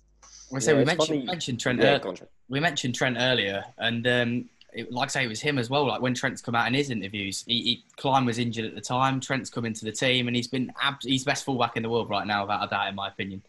We 0.50 0.60
say 0.60 0.72
Yeah, 0.72 0.78
we 0.78 0.84
mentioned, 0.86 1.26
mentioned 1.26 1.60
Trent. 1.60 1.78
Yeah, 1.78 1.92
ear- 1.92 1.98
go 1.98 2.08
on, 2.08 2.14
Trent. 2.16 2.30
we 2.48 2.58
mentioned 2.58 2.94
Trent 2.94 3.18
earlier, 3.20 3.64
and 3.78 4.06
um, 4.06 4.48
it, 4.72 4.90
like 4.90 5.08
I 5.08 5.10
say, 5.10 5.24
it 5.24 5.28
was 5.28 5.40
him 5.40 5.58
as 5.58 5.68
well. 5.68 5.86
Like 5.86 6.00
when 6.00 6.14
Trent's 6.14 6.40
come 6.40 6.54
out 6.54 6.66
in 6.66 6.74
his 6.74 6.90
interviews, 6.90 7.44
he, 7.46 7.62
he 7.62 7.84
Klein 7.96 8.24
was 8.24 8.38
injured 8.38 8.64
at 8.64 8.74
the 8.74 8.80
time. 8.80 9.20
Trent's 9.20 9.50
come 9.50 9.64
into 9.64 9.84
the 9.84 9.92
team, 9.92 10.28
and 10.28 10.36
he's 10.36 10.48
been 10.48 10.72
ab- 10.80 11.02
he's 11.02 11.24
best 11.24 11.44
fullback 11.44 11.76
in 11.76 11.82
the 11.82 11.90
world 11.90 12.08
right 12.08 12.26
now, 12.26 12.42
without 12.42 12.64
a 12.64 12.68
doubt, 12.68 12.88
in 12.88 12.94
my 12.94 13.08
opinion. 13.08 13.42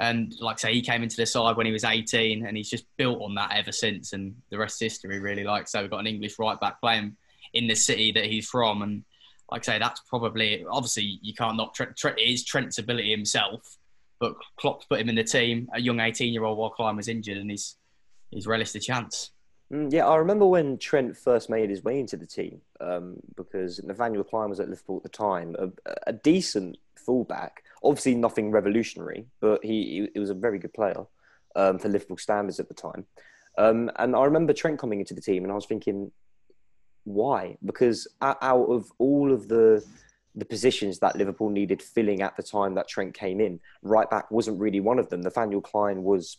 And 0.00 0.32
like 0.40 0.56
I 0.56 0.68
say, 0.68 0.74
he 0.74 0.82
came 0.82 1.02
into 1.02 1.16
the 1.16 1.26
side 1.26 1.56
when 1.56 1.66
he 1.66 1.72
was 1.72 1.84
18, 1.84 2.46
and 2.46 2.56
he's 2.56 2.70
just 2.70 2.84
built 2.96 3.22
on 3.22 3.34
that 3.34 3.52
ever 3.54 3.72
since. 3.72 4.12
And 4.12 4.36
the 4.50 4.58
rest 4.58 4.76
is 4.82 4.92
history, 4.92 5.18
really. 5.18 5.44
Like 5.44 5.68
so, 5.68 5.80
we've 5.80 5.90
got 5.90 6.00
an 6.00 6.06
English 6.06 6.38
right 6.38 6.58
back 6.60 6.80
playing 6.80 7.16
in 7.54 7.66
the 7.66 7.74
city 7.74 8.12
that 8.12 8.24
he's 8.26 8.48
from, 8.48 8.82
and 8.82 9.04
like 9.50 9.66
I 9.68 9.74
say, 9.74 9.78
that's 9.78 10.00
probably 10.08 10.64
obviously 10.70 11.18
you 11.22 11.34
can't 11.34 11.56
knock 11.56 11.74
Trent. 11.74 11.96
Trent 11.96 12.18
it 12.18 12.28
is 12.28 12.44
Trent's 12.44 12.78
ability 12.78 13.10
himself, 13.10 13.78
but 14.20 14.34
Klopp's 14.56 14.84
put 14.84 15.00
him 15.00 15.08
in 15.08 15.14
the 15.14 15.24
team, 15.24 15.68
a 15.72 15.80
young 15.80 16.00
18 16.00 16.32
year 16.32 16.44
old 16.44 16.58
while 16.58 16.70
Klein 16.70 16.96
was 16.96 17.08
injured, 17.08 17.38
and 17.38 17.50
he's 17.50 17.76
he's 18.30 18.46
relished 18.46 18.74
the 18.74 18.80
chance. 18.80 19.30
Mm, 19.72 19.92
yeah, 19.92 20.06
I 20.06 20.16
remember 20.16 20.46
when 20.46 20.78
Trent 20.78 21.16
first 21.16 21.50
made 21.50 21.68
his 21.68 21.84
way 21.84 22.00
into 22.00 22.16
the 22.16 22.26
team 22.26 22.60
um, 22.80 23.16
because 23.36 23.82
Nathaniel 23.82 24.24
Klein 24.24 24.48
was 24.48 24.60
at 24.60 24.68
Liverpool 24.68 24.96
at 24.98 25.02
the 25.02 25.08
time, 25.08 25.54
a, 25.58 25.68
a 26.06 26.12
decent 26.12 26.78
fullback. 26.96 27.62
Obviously, 27.82 28.14
nothing 28.14 28.50
revolutionary, 28.50 29.26
but 29.40 29.62
he, 29.64 30.08
he, 30.12 30.18
was 30.18 30.30
a 30.30 30.34
very 30.34 30.58
good 30.58 30.72
player 30.72 31.04
um, 31.54 31.78
for 31.78 31.88
Liverpool 31.88 32.16
standards 32.16 32.58
at 32.58 32.68
the 32.68 32.74
time. 32.74 33.04
Um, 33.58 33.90
and 33.96 34.16
I 34.16 34.24
remember 34.24 34.52
Trent 34.52 34.78
coming 34.78 35.00
into 35.00 35.14
the 35.14 35.20
team, 35.20 35.44
and 35.44 35.52
I 35.52 35.54
was 35.54 35.66
thinking, 35.66 36.12
why? 37.04 37.56
Because 37.64 38.08
out 38.20 38.38
of 38.42 38.90
all 38.98 39.32
of 39.32 39.48
the 39.48 39.84
the 40.34 40.44
positions 40.44 41.00
that 41.00 41.16
Liverpool 41.16 41.50
needed 41.50 41.82
filling 41.82 42.22
at 42.22 42.36
the 42.36 42.42
time 42.42 42.74
that 42.74 42.86
Trent 42.86 43.12
came 43.12 43.40
in, 43.40 43.58
right 43.82 44.08
back 44.08 44.30
wasn't 44.30 44.60
really 44.60 44.78
one 44.78 45.00
of 45.00 45.08
them. 45.08 45.20
Nathaniel 45.20 45.60
Klein 45.60 46.04
was 46.04 46.36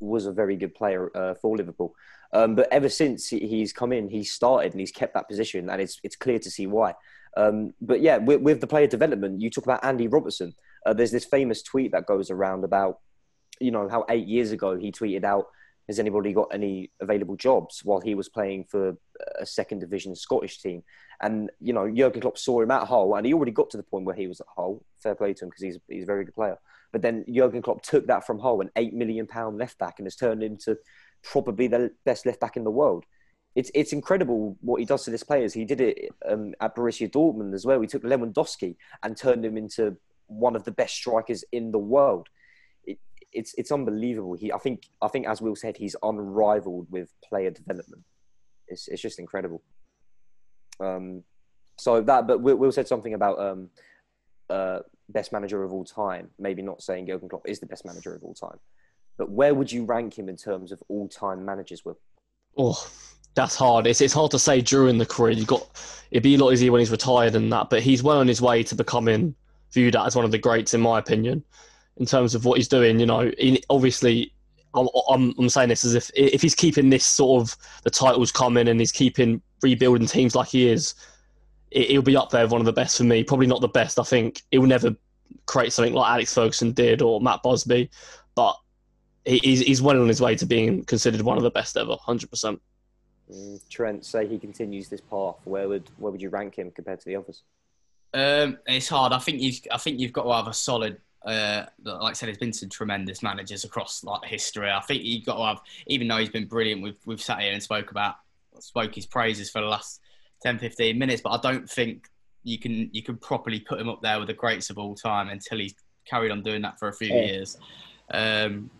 was 0.00 0.26
a 0.26 0.32
very 0.32 0.56
good 0.56 0.74
player 0.74 1.10
uh, 1.16 1.34
for 1.34 1.56
Liverpool. 1.56 1.94
Um, 2.32 2.54
but 2.54 2.68
ever 2.70 2.88
since 2.88 3.28
he's 3.28 3.72
come 3.72 3.92
in, 3.92 4.08
he's 4.08 4.32
started 4.32 4.72
and 4.72 4.80
he's 4.80 4.92
kept 4.92 5.14
that 5.14 5.28
position, 5.28 5.70
and 5.70 5.80
it's 5.80 6.00
it's 6.02 6.16
clear 6.16 6.38
to 6.40 6.50
see 6.50 6.66
why. 6.66 6.94
Um, 7.36 7.74
but 7.80 8.00
yeah, 8.00 8.16
with, 8.16 8.40
with 8.40 8.60
the 8.60 8.66
player 8.66 8.86
development, 8.86 9.40
you 9.40 9.50
talk 9.50 9.64
about 9.64 9.84
Andy 9.84 10.08
Robertson. 10.08 10.54
Uh, 10.84 10.92
there's 10.92 11.10
this 11.10 11.24
famous 11.24 11.62
tweet 11.62 11.92
that 11.92 12.06
goes 12.06 12.30
around 12.30 12.64
about, 12.64 13.00
you 13.60 13.70
know, 13.70 13.88
how 13.88 14.04
eight 14.08 14.26
years 14.26 14.52
ago 14.52 14.76
he 14.76 14.90
tweeted 14.90 15.24
out, 15.24 15.46
"Has 15.86 15.98
anybody 15.98 16.32
got 16.32 16.48
any 16.52 16.90
available 17.00 17.36
jobs?" 17.36 17.84
While 17.84 18.00
he 18.00 18.14
was 18.14 18.28
playing 18.28 18.64
for 18.64 18.96
a 19.38 19.46
second 19.46 19.80
division 19.80 20.16
Scottish 20.16 20.60
team, 20.60 20.82
and 21.20 21.50
you 21.60 21.72
know, 21.72 21.88
Jurgen 21.88 22.20
Klopp 22.20 22.38
saw 22.38 22.60
him 22.60 22.70
at 22.70 22.86
Hull, 22.86 23.14
and 23.14 23.26
he 23.26 23.34
already 23.34 23.52
got 23.52 23.70
to 23.70 23.76
the 23.76 23.82
point 23.82 24.04
where 24.04 24.16
he 24.16 24.26
was 24.26 24.40
at 24.40 24.46
Hull. 24.56 24.82
Fair 25.02 25.14
play 25.14 25.32
to 25.34 25.44
him 25.44 25.50
because 25.50 25.62
he's 25.62 25.78
he's 25.88 26.04
a 26.04 26.06
very 26.06 26.24
good 26.24 26.34
player. 26.34 26.58
But 26.92 27.02
then 27.02 27.24
Jurgen 27.32 27.62
Klopp 27.62 27.82
took 27.82 28.06
that 28.06 28.26
from 28.26 28.38
Hull, 28.38 28.60
an 28.60 28.70
eight 28.76 28.94
million 28.94 29.26
pound 29.26 29.58
left 29.58 29.78
back, 29.78 29.94
and 29.98 30.06
has 30.06 30.16
turned 30.16 30.42
into 30.42 30.76
probably 31.22 31.66
the 31.66 31.90
best 32.04 32.26
left 32.26 32.40
back 32.40 32.56
in 32.56 32.64
the 32.64 32.70
world. 32.70 33.04
It's 33.54 33.70
it's 33.74 33.92
incredible 33.92 34.56
what 34.60 34.80
he 34.80 34.86
does 34.86 35.04
to 35.04 35.10
this 35.10 35.22
players. 35.22 35.54
He 35.54 35.64
did 35.64 35.80
it 35.80 36.10
um, 36.28 36.54
at 36.60 36.76
Borussia 36.76 37.10
Dortmund 37.10 37.54
as 37.54 37.64
well. 37.64 37.80
He 37.80 37.86
took 37.86 38.02
Lewandowski 38.02 38.76
and 39.02 39.16
turned 39.16 39.44
him 39.44 39.56
into 39.56 39.96
one 40.26 40.56
of 40.56 40.64
the 40.64 40.72
best 40.72 40.94
strikers 40.94 41.44
in 41.52 41.72
the 41.72 41.78
world. 41.78 42.28
It, 42.84 42.98
it's 43.32 43.54
it's 43.56 43.72
unbelievable. 43.72 44.34
He 44.34 44.52
I 44.52 44.58
think 44.58 44.84
I 45.00 45.08
think 45.08 45.26
as 45.26 45.40
Will 45.40 45.56
said, 45.56 45.76
he's 45.76 45.96
unrivaled 46.02 46.88
with 46.90 47.08
player 47.24 47.50
development. 47.50 48.02
It's 48.68 48.88
it's 48.88 49.02
just 49.02 49.18
incredible. 49.18 49.62
Um, 50.78 51.22
so 51.78 52.02
that 52.02 52.26
but 52.26 52.40
Will, 52.40 52.56
Will 52.56 52.72
said 52.72 52.88
something 52.88 53.14
about 53.14 53.38
um, 53.38 53.70
uh, 54.50 54.80
best 55.12 55.32
manager 55.32 55.62
of 55.62 55.72
all 55.72 55.84
time. 55.84 56.30
Maybe 56.38 56.62
not 56.62 56.82
saying 56.82 57.06
Jurgen 57.06 57.28
Klopp 57.28 57.48
is 57.48 57.60
the 57.60 57.66
best 57.66 57.84
manager 57.84 58.14
of 58.14 58.22
all 58.22 58.34
time, 58.34 58.58
but 59.16 59.30
where 59.30 59.54
would 59.54 59.70
you 59.70 59.84
rank 59.84 60.18
him 60.18 60.28
in 60.28 60.36
terms 60.36 60.72
of 60.72 60.82
all 60.88 61.08
time 61.08 61.44
managers? 61.44 61.84
Will 61.84 61.98
Oh, 62.56 62.88
that's 63.34 63.54
hard. 63.54 63.86
It's 63.86 64.00
it's 64.00 64.14
hard 64.14 64.30
to 64.32 64.38
say 64.38 64.60
during 64.60 64.98
the 64.98 65.06
career. 65.06 65.32
You 65.32 65.44
got 65.44 65.68
it'd 66.10 66.22
be 66.22 66.34
a 66.34 66.38
lot 66.38 66.52
easier 66.52 66.72
when 66.72 66.80
he's 66.80 66.90
retired 66.90 67.34
and 67.34 67.52
that, 67.52 67.70
but 67.70 67.82
he's 67.82 68.02
well 68.02 68.18
on 68.18 68.28
his 68.28 68.40
way 68.40 68.62
to 68.64 68.74
becoming 68.74 69.34
viewed 69.72 69.96
as 69.96 70.16
one 70.16 70.24
of 70.24 70.30
the 70.30 70.38
greats, 70.38 70.74
in 70.74 70.80
my 70.80 70.98
opinion, 70.98 71.44
in 71.98 72.06
terms 72.06 72.34
of 72.34 72.44
what 72.44 72.56
he's 72.56 72.68
doing. 72.68 72.98
You 72.98 73.06
know, 73.06 73.30
he, 73.38 73.62
obviously, 73.68 74.32
I'm, 74.74 74.88
I'm 75.08 75.34
I'm 75.38 75.48
saying 75.50 75.68
this 75.68 75.84
as 75.84 75.94
if 75.94 76.10
if 76.14 76.40
he's 76.40 76.54
keeping 76.54 76.88
this 76.88 77.04
sort 77.04 77.42
of 77.42 77.56
the 77.84 77.90
titles 77.90 78.32
coming 78.32 78.68
and 78.68 78.80
he's 78.80 78.92
keeping 78.92 79.42
rebuilding 79.62 80.06
teams 80.06 80.34
like 80.34 80.48
he 80.48 80.68
is, 80.68 80.94
it, 81.70 81.90
he'll 81.90 82.02
be 82.02 82.16
up 82.16 82.30
there 82.30 82.46
one 82.46 82.60
of 82.60 82.64
the 82.66 82.72
best 82.72 82.96
for 82.98 83.04
me. 83.04 83.24
Probably 83.24 83.46
not 83.46 83.60
the 83.60 83.68
best. 83.68 83.98
I 83.98 84.02
think 84.04 84.42
it 84.50 84.58
will 84.58 84.66
never 84.66 84.94
create 85.46 85.72
something 85.72 85.94
like 85.94 86.10
Alex 86.10 86.34
Ferguson 86.34 86.72
did 86.72 87.02
or 87.02 87.20
Matt 87.20 87.42
Busby, 87.42 87.90
but 88.34 88.56
he- 89.24 89.38
he's 89.38 89.60
he's 89.60 89.82
well 89.82 90.00
on 90.00 90.08
his 90.08 90.20
way 90.20 90.34
to 90.36 90.46
being 90.46 90.84
considered 90.84 91.20
one 91.22 91.36
of 91.36 91.42
the 91.42 91.50
best 91.50 91.76
ever, 91.76 91.96
hundred 91.96 92.30
percent. 92.30 92.60
Mm, 93.30 93.68
Trent, 93.68 94.04
say 94.06 94.26
he 94.26 94.38
continues 94.38 94.88
this 94.88 95.00
path. 95.00 95.36
Where 95.44 95.68
would 95.68 95.88
where 95.98 96.12
would 96.12 96.22
you 96.22 96.30
rank 96.30 96.56
him 96.56 96.70
compared 96.70 97.00
to 97.00 97.06
the 97.06 97.16
others? 97.16 97.42
Um, 98.14 98.58
it's 98.66 98.88
hard. 98.88 99.12
I 99.12 99.18
think 99.18 99.40
you've 99.42 99.60
I 99.72 99.78
think 99.78 99.98
you've 100.00 100.12
got 100.12 100.24
to 100.24 100.32
have 100.32 100.46
a 100.46 100.54
solid. 100.54 100.98
Uh, 101.24 101.66
like 101.82 102.10
I 102.10 102.12
said, 102.12 102.28
there's 102.28 102.38
been 102.38 102.52
some 102.52 102.68
tremendous 102.68 103.20
managers 103.20 103.64
across 103.64 104.04
like 104.04 104.24
history. 104.24 104.70
I 104.70 104.80
think 104.80 105.02
you've 105.02 105.26
got 105.26 105.38
to 105.38 105.44
have, 105.44 105.60
even 105.88 106.06
though 106.06 106.18
he's 106.18 106.28
been 106.28 106.46
brilliant. 106.46 106.82
We've 106.82 106.96
we've 107.04 107.20
sat 107.20 107.40
here 107.40 107.52
and 107.52 107.60
spoke 107.60 107.90
about 107.90 108.14
spoke 108.60 108.94
his 108.94 109.06
praises 109.06 109.50
for 109.50 109.60
the 109.60 109.66
last 109.66 110.00
10, 110.42 110.58
15 110.58 110.98
minutes, 110.98 111.22
but 111.22 111.30
I 111.30 111.40
don't 111.50 111.68
think 111.68 112.08
you 112.44 112.58
can 112.58 112.88
you 112.92 113.02
can 113.02 113.16
properly 113.16 113.60
put 113.60 113.80
him 113.80 113.88
up 113.88 114.00
there 114.02 114.18
with 114.18 114.28
the 114.28 114.34
greats 114.34 114.70
of 114.70 114.78
all 114.78 114.94
time 114.94 115.28
until 115.28 115.58
he's 115.58 115.74
carried 116.08 116.30
on 116.30 116.42
doing 116.42 116.62
that 116.62 116.78
for 116.78 116.88
a 116.88 116.92
few 116.92 117.08
Yeah. 117.08 117.22
years. 117.22 117.56
Um, 118.12 118.70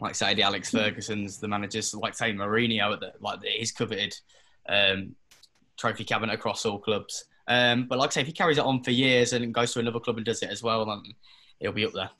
like 0.00 0.14
say 0.14 0.34
the 0.34 0.42
Alex 0.42 0.70
Ferguson's, 0.70 1.38
the 1.38 1.48
managers, 1.48 1.94
like 1.94 2.14
say 2.14 2.32
Mourinho, 2.32 2.92
at 2.92 3.00
the, 3.00 3.12
like 3.20 3.38
his 3.44 3.72
coveted 3.72 4.14
um, 4.68 5.14
trophy 5.78 6.04
cabinet 6.04 6.34
across 6.34 6.66
all 6.66 6.78
clubs. 6.78 7.24
Um, 7.46 7.86
but 7.88 7.98
like 7.98 8.10
I 8.10 8.14
say, 8.14 8.20
if 8.22 8.26
he 8.26 8.32
carries 8.32 8.58
it 8.58 8.64
on 8.64 8.82
for 8.82 8.90
years 8.90 9.32
and 9.32 9.54
goes 9.54 9.72
to 9.72 9.78
another 9.80 10.00
club 10.00 10.16
and 10.16 10.26
does 10.26 10.42
it 10.42 10.50
as 10.50 10.62
well, 10.62 10.84
then 10.84 11.02
he'll 11.60 11.72
be 11.72 11.86
up 11.86 11.92
there. 11.94 12.10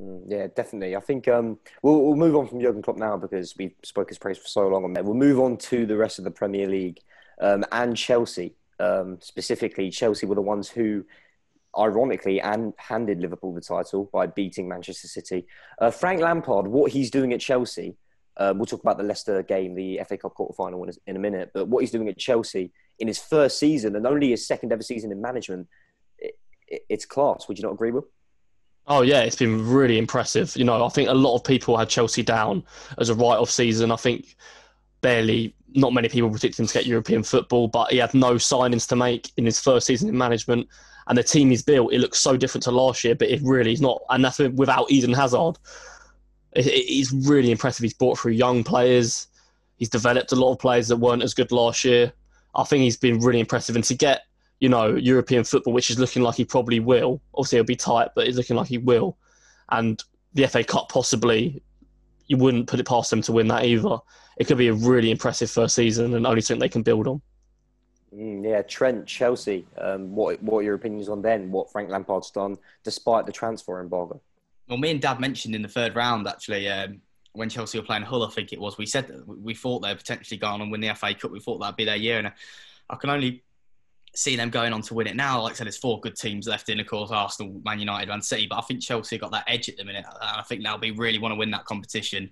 Mm, 0.00 0.22
yeah, 0.26 0.46
definitely. 0.56 0.96
I 0.96 1.00
think 1.00 1.28
um, 1.28 1.58
we'll, 1.82 2.00
we'll 2.02 2.16
move 2.16 2.34
on 2.34 2.48
from 2.48 2.60
Jurgen 2.60 2.82
Klopp 2.82 2.96
now 2.96 3.16
because 3.16 3.54
we 3.56 3.74
spoke 3.84 4.08
his 4.08 4.18
praise 4.18 4.38
for 4.38 4.48
so 4.48 4.66
long 4.68 4.84
on 4.84 4.92
there. 4.94 5.04
We'll 5.04 5.14
move 5.14 5.38
on 5.38 5.56
to 5.58 5.86
the 5.86 5.96
rest 5.96 6.18
of 6.18 6.24
the 6.24 6.30
Premier 6.30 6.66
League 6.66 6.98
um, 7.40 7.64
and 7.72 7.96
Chelsea. 7.96 8.54
Um, 8.80 9.18
specifically, 9.20 9.90
Chelsea 9.90 10.26
were 10.26 10.34
the 10.34 10.40
ones 10.40 10.68
who, 10.68 11.04
ironically, 11.76 12.40
and 12.40 12.72
handed 12.76 13.20
Liverpool 13.20 13.54
the 13.54 13.60
title 13.60 14.08
by 14.12 14.26
beating 14.26 14.68
Manchester 14.68 15.08
City. 15.08 15.46
Uh, 15.80 15.90
Frank 15.90 16.20
Lampard, 16.20 16.68
what 16.68 16.92
he's 16.92 17.10
doing 17.10 17.32
at 17.32 17.40
Chelsea, 17.40 17.96
uh, 18.38 18.54
we'll 18.56 18.66
talk 18.66 18.80
about 18.80 18.98
the 18.98 19.04
Leicester 19.04 19.42
game, 19.42 19.74
the 19.74 20.00
FA 20.08 20.16
Cup 20.16 20.34
quarter 20.34 20.54
final 20.54 20.82
in 20.84 20.90
a, 20.90 20.92
in 21.08 21.16
a 21.16 21.18
minute, 21.18 21.50
but 21.52 21.66
what 21.66 21.80
he's 21.80 21.90
doing 21.90 22.08
at 22.08 22.16
Chelsea 22.16 22.70
in 23.00 23.08
his 23.08 23.18
first 23.18 23.58
season 23.58 23.96
and 23.96 24.06
only 24.06 24.30
his 24.30 24.46
second 24.46 24.72
ever 24.72 24.82
season 24.82 25.10
in 25.10 25.20
management, 25.20 25.66
it, 26.18 26.38
it, 26.68 26.84
it's 26.88 27.04
class. 27.04 27.48
Would 27.48 27.58
you 27.58 27.62
not 27.62 27.72
agree 27.72 27.90
with? 27.90 28.04
Oh 28.86 29.02
yeah, 29.02 29.20
it's 29.20 29.36
been 29.36 29.68
really 29.68 29.98
impressive. 29.98 30.56
You 30.56 30.64
know, 30.64 30.84
I 30.84 30.88
think 30.88 31.08
a 31.08 31.14
lot 31.14 31.34
of 31.34 31.44
people 31.44 31.76
had 31.76 31.88
Chelsea 31.88 32.22
down 32.22 32.64
as 32.96 33.10
a 33.10 33.14
write-off 33.14 33.50
season. 33.50 33.90
I 33.90 33.96
think 33.96 34.36
barely, 35.00 35.54
not 35.74 35.92
many 35.92 36.08
people 36.08 36.30
predicted 36.30 36.60
him 36.60 36.66
to 36.66 36.74
get 36.74 36.86
European 36.86 37.22
football, 37.22 37.68
but 37.68 37.90
he 37.90 37.98
had 37.98 38.14
no 38.14 38.34
signings 38.34 38.88
to 38.88 38.96
make 38.96 39.30
in 39.36 39.44
his 39.44 39.60
first 39.60 39.86
season 39.86 40.08
in 40.08 40.16
management. 40.16 40.68
And 41.06 41.16
the 41.16 41.22
team 41.22 41.50
he's 41.50 41.62
built, 41.62 41.92
it 41.92 42.00
looks 42.00 42.18
so 42.18 42.36
different 42.36 42.64
to 42.64 42.70
last 42.70 43.02
year, 43.04 43.14
but 43.14 43.28
it 43.28 43.40
really 43.42 43.72
is 43.72 43.80
not. 43.80 44.02
And 44.10 44.24
that's 44.24 44.38
without 44.38 44.90
Eden 44.90 45.14
Hazard. 45.14 45.58
It, 46.52 46.66
it, 46.66 46.70
it's 46.70 47.12
really 47.12 47.50
impressive. 47.50 47.82
He's 47.82 47.94
brought 47.94 48.18
through 48.18 48.32
young 48.32 48.62
players. 48.64 49.28
He's 49.76 49.88
developed 49.88 50.32
a 50.32 50.36
lot 50.36 50.52
of 50.52 50.58
players 50.58 50.88
that 50.88 50.96
weren't 50.96 51.22
as 51.22 51.34
good 51.34 51.52
last 51.52 51.84
year. 51.84 52.12
I 52.54 52.64
think 52.64 52.82
he's 52.82 52.96
been 52.96 53.20
really 53.20 53.40
impressive. 53.40 53.76
And 53.76 53.84
to 53.84 53.94
get 53.94 54.22
you 54.60 54.68
know, 54.68 54.96
European 54.96 55.44
football, 55.44 55.72
which 55.72 55.90
is 55.90 55.98
looking 55.98 56.22
like 56.22 56.36
he 56.36 56.44
probably 56.44 56.80
will. 56.80 57.20
Obviously, 57.34 57.58
it'll 57.58 57.66
be 57.66 57.76
tight, 57.76 58.08
but 58.14 58.26
it's 58.26 58.36
looking 58.36 58.56
like 58.56 58.68
he 58.68 58.78
will. 58.78 59.16
And 59.70 60.02
the 60.34 60.46
FA 60.46 60.64
Cup, 60.64 60.88
possibly, 60.88 61.62
you 62.26 62.36
wouldn't 62.36 62.66
put 62.66 62.80
it 62.80 62.86
past 62.86 63.10
them 63.10 63.22
to 63.22 63.32
win 63.32 63.48
that 63.48 63.64
either. 63.64 63.98
It 64.38 64.46
could 64.46 64.58
be 64.58 64.68
a 64.68 64.72
really 64.72 65.10
impressive 65.10 65.50
first 65.50 65.74
season 65.74 66.14
and 66.14 66.26
only 66.26 66.40
something 66.40 66.60
they 66.60 66.68
can 66.68 66.82
build 66.82 67.06
on. 67.06 67.20
Mm, 68.14 68.44
yeah, 68.44 68.62
Trent, 68.62 69.06
Chelsea. 69.06 69.66
Um, 69.76 70.14
what 70.14 70.42
what 70.42 70.60
are 70.60 70.62
your 70.62 70.74
opinions 70.74 71.08
on 71.08 71.20
then? 71.20 71.50
What 71.50 71.70
Frank 71.70 71.90
Lampard's 71.90 72.30
done 72.30 72.56
despite 72.84 73.26
the 73.26 73.32
transfer 73.32 73.80
embargo? 73.80 74.20
Well, 74.68 74.78
me 74.78 74.90
and 74.90 75.00
Dad 75.00 75.20
mentioned 75.20 75.54
in 75.54 75.62
the 75.62 75.68
third 75.68 75.94
round 75.96 76.26
actually 76.26 76.68
um, 76.68 77.00
when 77.32 77.48
Chelsea 77.48 77.78
were 77.78 77.84
playing 77.84 78.02
Hull, 78.02 78.24
I 78.24 78.30
think 78.30 78.52
it 78.52 78.60
was. 78.60 78.78
We 78.78 78.86
said 78.86 79.08
that 79.08 79.26
we 79.26 79.54
thought 79.54 79.80
they'd 79.80 79.96
potentially 79.96 80.38
go 80.38 80.48
on 80.48 80.60
and 80.60 80.70
win 80.70 80.80
the 80.80 80.94
FA 80.94 81.14
Cup. 81.14 81.30
We 81.30 81.40
thought 81.40 81.58
that'd 81.58 81.76
be 81.76 81.84
their 81.84 81.96
year, 81.96 82.18
and 82.18 82.32
I 82.88 82.96
can 82.96 83.10
only 83.10 83.42
see 84.14 84.36
them 84.36 84.50
going 84.50 84.72
on 84.72 84.82
to 84.82 84.94
win 84.94 85.06
it 85.06 85.16
now. 85.16 85.42
Like 85.42 85.52
I 85.52 85.56
said, 85.56 85.66
there's 85.66 85.76
four 85.76 86.00
good 86.00 86.16
teams 86.16 86.48
left 86.48 86.68
in, 86.68 86.80
of 86.80 86.86
course, 86.86 87.10
Arsenal, 87.10 87.60
Man 87.64 87.78
United, 87.78 88.10
and 88.10 88.24
City. 88.24 88.46
But 88.48 88.58
I 88.58 88.62
think 88.62 88.82
Chelsea 88.82 89.18
got 89.18 89.30
that 89.32 89.44
edge 89.46 89.68
at 89.68 89.76
the 89.76 89.84
minute, 89.84 90.04
and 90.06 90.40
I 90.40 90.42
think 90.42 90.64
they'll 90.64 90.78
be 90.78 90.90
really 90.90 91.18
want 91.18 91.32
to 91.32 91.36
win 91.36 91.50
that 91.52 91.66
competition. 91.66 92.30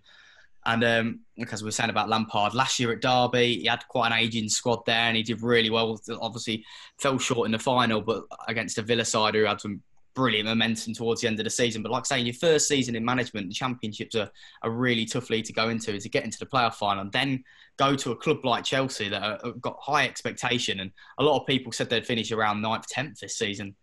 And 0.66 0.82
um, 0.82 1.20
as 1.52 1.62
we 1.62 1.68
were 1.68 1.72
saying 1.72 1.90
about 1.90 2.08
Lampard, 2.08 2.52
last 2.52 2.80
year 2.80 2.90
at 2.92 3.00
Derby, 3.00 3.60
he 3.60 3.66
had 3.66 3.86
quite 3.88 4.08
an 4.08 4.18
aging 4.18 4.48
squad 4.48 4.80
there 4.84 4.96
and 4.96 5.16
he 5.16 5.22
did 5.22 5.40
really 5.40 5.70
well. 5.70 6.00
Obviously, 6.20 6.64
fell 6.98 7.18
short 7.18 7.46
in 7.46 7.52
the 7.52 7.58
final, 7.58 8.00
but 8.00 8.24
against 8.48 8.76
a 8.76 8.82
Villa 8.82 9.04
side 9.04 9.36
who 9.36 9.44
had 9.44 9.60
some 9.60 9.80
brilliant 10.16 10.48
momentum 10.48 10.92
towards 10.92 11.20
the 11.20 11.28
end 11.28 11.38
of 11.38 11.44
the 11.44 11.50
season. 11.50 11.82
But 11.82 11.92
like 11.92 12.04
saying, 12.04 12.26
your 12.26 12.34
first 12.34 12.66
season 12.66 12.96
in 12.96 13.04
management, 13.04 13.48
the 13.48 13.54
championships 13.54 14.16
are 14.16 14.28
a 14.64 14.70
really 14.70 15.04
tough 15.04 15.30
league 15.30 15.44
to 15.44 15.52
go 15.52 15.68
into, 15.68 15.94
is 15.94 16.02
to 16.02 16.08
get 16.08 16.24
into 16.24 16.38
the 16.38 16.46
playoff 16.46 16.74
final 16.74 17.02
and 17.02 17.12
then 17.12 17.44
go 17.78 17.94
to 17.94 18.10
a 18.10 18.16
club 18.16 18.44
like 18.44 18.64
Chelsea 18.64 19.08
that 19.08 19.22
have 19.44 19.60
got 19.60 19.78
high 19.80 20.04
expectation. 20.04 20.80
And 20.80 20.90
a 21.18 21.22
lot 21.22 21.40
of 21.40 21.46
people 21.46 21.70
said 21.70 21.88
they'd 21.88 22.06
finish 22.06 22.32
around 22.32 22.60
9th, 22.62 22.86
10th 22.92 23.20
this 23.20 23.38
season 23.38 23.76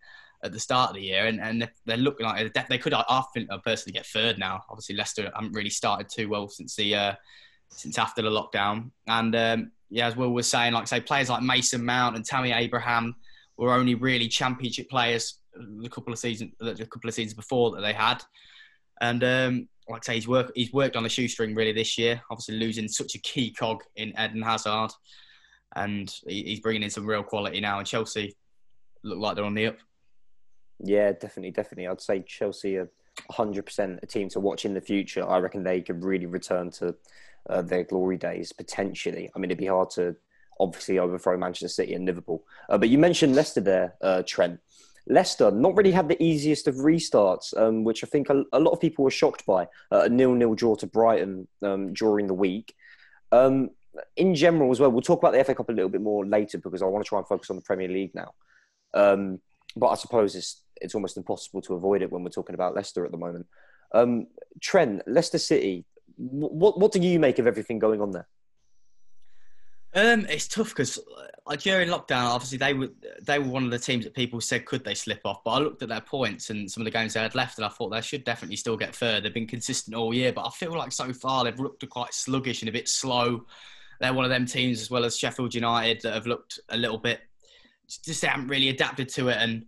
at 0.44 0.52
the 0.52 0.60
start 0.60 0.90
of 0.90 0.96
the 0.96 1.02
year, 1.02 1.26
and, 1.26 1.40
and 1.40 1.68
they're 1.86 1.96
looking 1.96 2.26
like 2.26 2.52
they 2.68 2.78
could. 2.78 2.92
I 2.92 3.22
think 3.32 3.48
personally 3.64 3.94
get 3.94 4.06
third 4.06 4.38
now. 4.38 4.62
Obviously, 4.70 4.94
Leicester 4.94 5.30
haven't 5.34 5.52
really 5.52 5.70
started 5.70 6.08
too 6.08 6.28
well 6.28 6.48
since 6.48 6.76
the 6.76 6.94
uh, 6.94 7.14
since 7.70 7.98
after 7.98 8.22
the 8.22 8.30
lockdown. 8.30 8.90
And 9.06 9.34
um, 9.34 9.72
yeah, 9.90 10.06
as 10.06 10.16
Will 10.16 10.32
was 10.32 10.46
saying, 10.46 10.74
like 10.74 10.86
say 10.86 11.00
players 11.00 11.30
like 11.30 11.42
Mason 11.42 11.84
Mount 11.84 12.16
and 12.16 12.24
Tammy 12.24 12.52
Abraham 12.52 13.16
were 13.56 13.72
only 13.72 13.94
really 13.94 14.28
championship 14.28 14.90
players 14.90 15.38
a 15.84 15.88
couple 15.88 16.12
of 16.12 16.18
seasons 16.18 16.52
the 16.58 16.74
couple 16.86 17.08
of 17.08 17.14
seasons 17.14 17.34
before 17.34 17.70
that 17.72 17.80
they 17.80 17.92
had. 17.92 18.22
And 19.00 19.24
um, 19.24 19.68
like 19.88 20.02
I 20.04 20.06
say, 20.06 20.14
he's 20.14 20.28
worked 20.28 20.52
he's 20.54 20.72
worked 20.72 20.96
on 20.96 21.02
the 21.02 21.08
shoestring 21.08 21.54
really 21.54 21.72
this 21.72 21.96
year. 21.98 22.20
Obviously, 22.30 22.56
losing 22.56 22.88
such 22.88 23.14
a 23.14 23.20
key 23.20 23.52
cog 23.52 23.82
in 23.96 24.10
Eden 24.10 24.42
Hazard, 24.42 24.90
and 25.76 26.12
he's 26.26 26.60
bringing 26.60 26.82
in 26.82 26.90
some 26.90 27.06
real 27.06 27.22
quality 27.22 27.60
now. 27.60 27.78
And 27.78 27.86
Chelsea 27.86 28.36
look 29.02 29.18
like 29.18 29.36
they're 29.36 29.44
on 29.44 29.54
the 29.54 29.66
up. 29.66 29.76
Yeah, 30.80 31.12
definitely, 31.12 31.52
definitely. 31.52 31.88
I'd 31.88 32.00
say 32.00 32.22
Chelsea 32.22 32.76
are 32.76 32.90
100% 33.30 34.02
a 34.02 34.06
team 34.06 34.28
to 34.30 34.40
watch 34.40 34.64
in 34.64 34.74
the 34.74 34.80
future. 34.80 35.26
I 35.26 35.38
reckon 35.38 35.62
they 35.62 35.80
could 35.80 36.04
really 36.04 36.26
return 36.26 36.70
to 36.72 36.94
uh, 37.48 37.62
their 37.62 37.84
glory 37.84 38.16
days 38.16 38.52
potentially. 38.52 39.30
I 39.34 39.38
mean, 39.38 39.50
it'd 39.50 39.58
be 39.58 39.66
hard 39.66 39.90
to 39.90 40.16
obviously 40.60 40.98
overthrow 40.98 41.36
Manchester 41.36 41.68
City 41.68 41.94
and 41.94 42.04
Liverpool. 42.04 42.44
Uh, 42.68 42.78
but 42.78 42.88
you 42.88 42.98
mentioned 42.98 43.34
Leicester 43.34 43.60
there, 43.60 43.94
uh, 44.00 44.22
Trent. 44.26 44.60
Leicester 45.06 45.50
not 45.50 45.76
really 45.76 45.90
had 45.90 46.08
the 46.08 46.22
easiest 46.22 46.66
of 46.66 46.76
restarts, 46.76 47.56
um, 47.58 47.84
which 47.84 48.02
I 48.02 48.06
think 48.06 48.30
a, 48.30 48.42
a, 48.52 48.58
lot 48.58 48.70
of 48.70 48.80
people 48.80 49.04
were 49.04 49.10
shocked 49.10 49.44
by. 49.44 49.64
Uh, 49.92 50.02
a 50.04 50.08
nil-nil 50.08 50.54
draw 50.54 50.74
to 50.76 50.86
Brighton 50.86 51.46
um, 51.62 51.92
during 51.92 52.26
the 52.26 52.34
week. 52.34 52.74
Um, 53.30 53.70
in 54.16 54.34
general, 54.34 54.70
as 54.70 54.80
well, 54.80 54.90
we'll 54.90 55.02
talk 55.02 55.18
about 55.18 55.34
the 55.34 55.44
FA 55.44 55.54
Cup 55.54 55.68
a 55.68 55.72
little 55.72 55.90
bit 55.90 56.00
more 56.00 56.24
later 56.24 56.58
because 56.58 56.82
I 56.82 56.86
want 56.86 57.04
to 57.04 57.08
try 57.08 57.18
and 57.18 57.28
focus 57.28 57.50
on 57.50 57.56
the 57.56 57.62
Premier 57.62 57.88
League 57.88 58.14
now. 58.14 58.32
Um, 58.94 59.40
but 59.76 59.88
I 59.88 59.94
suppose 59.96 60.34
it's 60.34 60.62
it's 60.80 60.94
almost 60.94 61.16
impossible 61.16 61.62
to 61.62 61.74
avoid 61.74 62.02
it 62.02 62.10
when 62.10 62.22
we're 62.22 62.30
talking 62.30 62.54
about 62.54 62.74
Leicester 62.74 63.04
at 63.04 63.10
the 63.10 63.18
moment. 63.18 63.46
Um, 63.92 64.26
Trent, 64.60 65.02
Leicester 65.06 65.38
City, 65.38 65.84
what 66.16 66.78
what 66.78 66.92
do 66.92 67.00
you 67.00 67.18
make 67.18 67.38
of 67.38 67.46
everything 67.46 67.78
going 67.78 68.00
on 68.00 68.12
there? 68.12 68.26
Um, 69.96 70.26
it's 70.28 70.48
tough 70.48 70.70
because 70.70 70.98
uh, 71.46 71.56
during 71.56 71.88
lockdown, 71.88 72.30
obviously 72.30 72.58
they 72.58 72.74
were 72.74 72.90
they 73.22 73.38
were 73.38 73.48
one 73.48 73.64
of 73.64 73.70
the 73.70 73.78
teams 73.78 74.04
that 74.04 74.14
people 74.14 74.40
said 74.40 74.66
could 74.66 74.84
they 74.84 74.94
slip 74.94 75.20
off. 75.24 75.44
But 75.44 75.50
I 75.52 75.58
looked 75.60 75.82
at 75.82 75.88
their 75.88 76.00
points 76.00 76.50
and 76.50 76.70
some 76.70 76.80
of 76.80 76.84
the 76.84 76.90
games 76.90 77.14
they 77.14 77.20
had 77.20 77.34
left, 77.34 77.58
and 77.58 77.64
I 77.64 77.68
thought 77.68 77.90
they 77.90 78.00
should 78.00 78.24
definitely 78.24 78.56
still 78.56 78.76
get 78.76 78.94
third. 78.94 79.22
They've 79.22 79.34
been 79.34 79.46
consistent 79.46 79.96
all 79.96 80.12
year, 80.12 80.32
but 80.32 80.46
I 80.46 80.50
feel 80.50 80.76
like 80.76 80.90
so 80.90 81.12
far 81.12 81.44
they've 81.44 81.58
looked 81.58 81.88
quite 81.88 82.12
sluggish 82.12 82.62
and 82.62 82.68
a 82.68 82.72
bit 82.72 82.88
slow. 82.88 83.44
They're 84.00 84.12
one 84.12 84.24
of 84.24 84.30
them 84.30 84.46
teams, 84.46 84.80
as 84.80 84.90
well 84.90 85.04
as 85.04 85.16
Sheffield 85.16 85.54
United, 85.54 86.02
that 86.02 86.14
have 86.14 86.26
looked 86.26 86.58
a 86.70 86.76
little 86.76 86.98
bit 86.98 87.20
just 88.04 88.22
they 88.22 88.28
haven't 88.28 88.48
really 88.48 88.70
adapted 88.70 89.08
to 89.10 89.28
it 89.28 89.36
and 89.38 89.66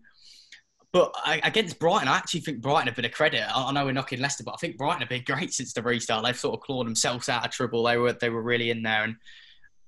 but 0.97 1.15
against 1.43 1.79
Brighton, 1.79 2.09
I 2.09 2.17
actually 2.17 2.41
think 2.41 2.63
Brighton 2.63 2.87
have 2.87 2.97
been 2.97 3.05
a 3.05 3.11
credit. 3.11 3.45
I 3.55 3.71
know 3.71 3.85
we're 3.85 3.93
knocking 3.93 4.19
Leicester, 4.19 4.45
but 4.45 4.55
I 4.55 4.57
think 4.57 4.79
Brighton 4.79 5.01
have 5.01 5.11
been 5.11 5.25
great 5.27 5.53
since 5.53 5.75
the 5.75 5.83
restart. 5.83 6.25
They've 6.25 6.35
sort 6.35 6.55
of 6.55 6.61
clawed 6.63 6.87
themselves 6.87 7.29
out 7.29 7.45
of 7.45 7.51
trouble. 7.51 7.83
They 7.83 7.99
were 7.99 8.15
they 8.15 8.31
were 8.31 8.41
really 8.41 8.71
in 8.71 8.83
there, 8.83 9.05
and 9.05 9.17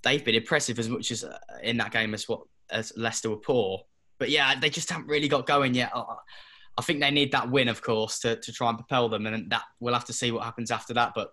they've 0.03 0.23
been 0.23 0.35
impressive 0.35 0.79
as 0.79 0.91
much 0.91 1.11
as 1.11 1.25
uh, 1.25 1.39
in 1.63 1.79
that 1.79 1.93
game 1.93 2.13
as 2.13 2.29
what 2.29 2.43
as 2.71 2.93
Leicester 2.95 3.31
were 3.31 3.39
poor. 3.39 3.81
But 4.19 4.29
yeah, 4.29 4.61
they 4.61 4.69
just 4.69 4.91
haven't 4.91 5.09
really 5.09 5.29
got 5.29 5.47
going 5.47 5.73
yet. 5.73 5.93
I 5.95 6.83
think 6.83 7.01
they 7.01 7.11
need 7.11 7.33
that 7.33 7.51
win, 7.51 7.69
of 7.69 7.81
course, 7.81 8.19
to, 8.19 8.37
to 8.37 8.53
try 8.53 8.69
and 8.69 8.77
propel 8.77 9.09
them, 9.09 9.25
and 9.25 9.51
that 9.51 9.63
we'll 9.81 9.95
have 9.95 10.05
to 10.07 10.13
see 10.13 10.31
what 10.31 10.45
happens 10.45 10.71
after 10.71 10.93
that. 10.93 11.13
But 11.15 11.33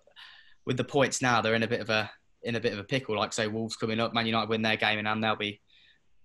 with 0.64 0.78
the 0.78 0.84
points 0.84 1.20
now, 1.20 1.42
they're 1.42 1.54
in 1.54 1.64
a 1.64 1.68
bit 1.68 1.82
of 1.82 1.90
a 1.90 2.10
in 2.42 2.54
a 2.54 2.60
bit 2.60 2.72
of 2.72 2.78
a 2.78 2.84
pickle. 2.84 3.18
Like 3.18 3.34
say, 3.34 3.46
Wolves 3.46 3.76
coming 3.76 4.00
up, 4.00 4.14
Man 4.14 4.24
United 4.24 4.48
win 4.48 4.62
their 4.62 4.76
game, 4.76 5.04
and 5.04 5.22
they'll 5.22 5.36
be 5.36 5.60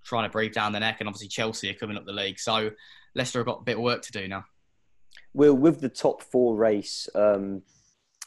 trying 0.06 0.24
to 0.24 0.32
breathe 0.32 0.54
down 0.54 0.72
the 0.72 0.80
neck, 0.80 1.02
and 1.02 1.10
obviously 1.10 1.28
Chelsea 1.28 1.70
are 1.70 1.74
coming 1.74 1.98
up 1.98 2.06
the 2.06 2.14
league. 2.14 2.40
So 2.40 2.72
Leicester 3.16 3.40
have 3.40 3.46
got 3.46 3.62
a 3.62 3.64
bit 3.64 3.78
of 3.78 3.84
work 3.84 4.02
to 4.04 4.12
do 4.12 4.28
now. 4.28 4.46
Well, 5.34 5.54
with 5.54 5.82
the 5.82 5.90
top 5.90 6.22
four 6.22 6.56
race 6.56 7.08
um, 7.16 7.62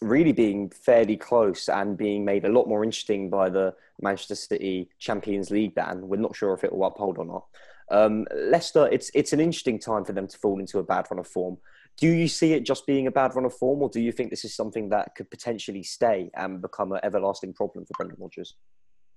really 0.01 0.33
being 0.33 0.71
fairly 0.71 1.17
close 1.17 1.69
and 1.69 1.97
being 1.97 2.25
made 2.25 2.45
a 2.45 2.53
lot 2.53 2.69
more 2.69 2.85
interesting 2.85 3.31
by 3.31 3.49
the 3.49 3.75
Manchester 4.01 4.35
City 4.35 4.89
Champions 4.99 5.51
League 5.51 5.75
ban, 5.75 6.09
we're 6.09 6.17
not 6.17 6.37
sure 6.37 6.55
if 6.55 6.65
it 6.65 6.73
will 6.73 6.87
uphold 6.87 7.19
or 7.19 7.25
not. 7.25 7.45
Um, 7.91 8.27
Leicester, 8.35 8.89
it's 8.91 9.11
it's 9.15 9.33
an 9.33 9.41
interesting 9.41 9.79
time 9.79 10.05
for 10.05 10.13
them 10.13 10.27
to 10.27 10.39
fall 10.39 10.59
into 10.59 10.79
a 10.79 10.83
bad 10.83 11.07
run 11.11 11.19
of 11.19 11.27
form. 11.27 11.59
Do 11.99 12.09
you 12.09 12.29
see 12.29 12.55
it 12.55 12.65
just 12.65 12.87
being 12.87 13.07
a 13.07 13.13
bad 13.13 13.35
run 13.35 13.45
of 13.45 13.55
form, 13.55 13.83
or 13.83 13.89
do 13.89 14.01
you 14.01 14.11
think 14.11 14.31
this 14.31 14.45
is 14.45 14.57
something 14.57 14.89
that 14.89 15.15
could 15.15 15.31
potentially 15.31 15.83
stay 15.83 16.31
and 16.35 16.63
become 16.63 16.93
an 16.93 17.01
everlasting 17.03 17.53
problem 17.53 17.85
for 17.85 17.93
Brendan 17.97 18.17
Rodgers? 18.19 18.55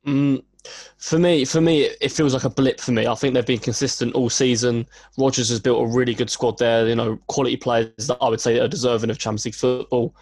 Mm, 0.06 0.44
for 0.98 1.20
me, 1.20 1.46
for 1.46 1.62
me, 1.62 1.84
it 2.02 2.12
feels 2.12 2.34
like 2.34 2.44
a 2.44 2.50
blip 2.50 2.80
for 2.80 2.92
me. 2.92 3.08
I 3.08 3.16
think 3.16 3.34
they've 3.34 3.46
been 3.46 3.60
consistent 3.60 4.16
all 4.16 4.30
season. 4.30 4.88
Rodgers 5.18 5.50
has 5.50 5.60
built 5.60 5.84
a 5.84 5.88
really 5.88 6.14
good 6.14 6.30
squad 6.30 6.58
there. 6.58 6.88
You 6.88 6.96
know, 6.96 7.18
quality 7.28 7.58
players 7.58 8.08
that 8.08 8.18
I 8.22 8.30
would 8.30 8.42
say 8.42 8.60
are 8.60 8.68
deserving 8.68 9.10
of 9.10 9.18
Champions 9.18 9.46
League 9.46 9.56
football. 9.56 10.16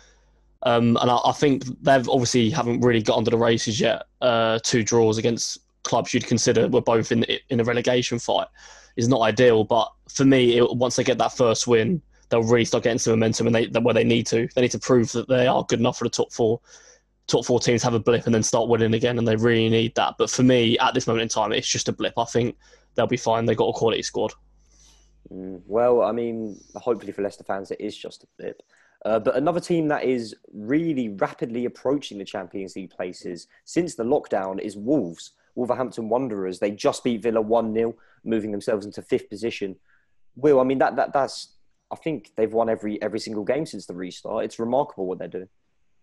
Um, 0.63 0.97
and 1.01 1.11
I, 1.11 1.17
I, 1.25 1.31
think 1.31 1.63
they've 1.83 2.09
obviously 2.09 2.49
haven't 2.49 2.81
really 2.81 3.01
got 3.01 3.17
under 3.17 3.29
the 3.29 3.37
races 3.37 3.79
yet. 3.79 4.03
Uh, 4.21 4.59
two 4.63 4.83
draws 4.83 5.19
against 5.19 5.59
clubs 5.83 6.13
you'd 6.13 6.25
consider 6.25 6.67
were 6.67 6.81
both 6.81 7.11
in 7.11 7.23
in 7.49 7.59
a 7.59 7.63
relegation 7.63 8.17
fight 8.17 8.47
is 8.95 9.07
not 9.07 9.21
ideal. 9.21 9.63
But 9.63 9.91
for 10.09 10.25
me, 10.25 10.57
it, 10.57 10.75
once 10.75 10.95
they 10.95 11.03
get 11.03 11.19
that 11.19 11.37
first 11.37 11.67
win, 11.67 12.01
they'll 12.29 12.43
really 12.43 12.65
start 12.65 12.83
getting 12.83 12.97
some 12.97 13.11
momentum, 13.11 13.47
and 13.47 13.55
they 13.55 13.79
where 13.79 13.93
they 13.93 14.03
need 14.03 14.25
to. 14.27 14.47
They 14.55 14.61
need 14.61 14.71
to 14.71 14.79
prove 14.79 15.11
that 15.11 15.27
they 15.27 15.47
are 15.47 15.63
good 15.65 15.79
enough 15.79 15.99
for 15.99 16.05
the 16.05 16.09
top 16.09 16.33
four 16.33 16.59
top 17.27 17.45
four 17.45 17.59
teams 17.59 17.81
have 17.83 17.93
a 17.93 17.99
blip 17.99 18.25
and 18.25 18.35
then 18.35 18.43
start 18.43 18.69
winning 18.69 18.93
again, 18.93 19.17
and 19.17 19.27
they 19.27 19.35
really 19.35 19.69
need 19.69 19.95
that. 19.95 20.15
But 20.17 20.29
for 20.29 20.43
me, 20.43 20.77
at 20.79 20.93
this 20.93 21.07
moment 21.07 21.23
in 21.23 21.29
time, 21.29 21.51
it's 21.51 21.67
just 21.67 21.89
a 21.89 21.93
blip. 21.93 22.13
I 22.17 22.25
think 22.25 22.57
they'll 22.95 23.07
be 23.07 23.17
fine. 23.17 23.45
They've 23.45 23.57
got 23.57 23.69
a 23.69 23.73
quality 23.73 24.03
squad. 24.03 24.33
Mm, 25.31 25.61
well, 25.65 26.01
I 26.01 26.11
mean, 26.11 26.59
hopefully 26.75 27.11
for 27.11 27.21
Leicester 27.21 27.43
fans, 27.43 27.71
it 27.71 27.81
is 27.81 27.97
just 27.97 28.23
a 28.23 28.27
blip. 28.37 28.61
Uh, 29.05 29.19
but 29.19 29.35
another 29.35 29.59
team 29.59 29.87
that 29.87 30.03
is 30.03 30.35
really 30.51 31.09
rapidly 31.09 31.65
approaching 31.65 32.17
the 32.17 32.25
Champions 32.25 32.75
League 32.75 32.89
places 32.89 33.47
since 33.63 33.95
the 33.95 34.03
lockdown 34.03 34.59
is 34.59 34.77
Wolves. 34.77 35.33
Wolverhampton 35.55 36.09
Wanderers. 36.09 36.59
They 36.59 36.71
just 36.71 37.03
beat 37.03 37.23
Villa 37.23 37.41
1 37.41 37.73
0, 37.73 37.95
moving 38.23 38.51
themselves 38.51 38.85
into 38.85 39.01
fifth 39.01 39.29
position. 39.29 39.75
Will, 40.35 40.59
I 40.59 40.63
mean, 40.63 40.79
that, 40.79 40.95
that 40.97 41.13
that's, 41.13 41.53
I 41.91 41.95
think 41.95 42.31
they've 42.35 42.51
won 42.51 42.69
every, 42.69 43.01
every 43.01 43.19
single 43.19 43.45
game 43.45 43.65
since 43.65 43.85
the 43.85 43.93
restart. 43.93 44.43
It's 44.43 44.59
remarkable 44.59 45.05
what 45.05 45.19
they're 45.19 45.27
doing. 45.27 45.49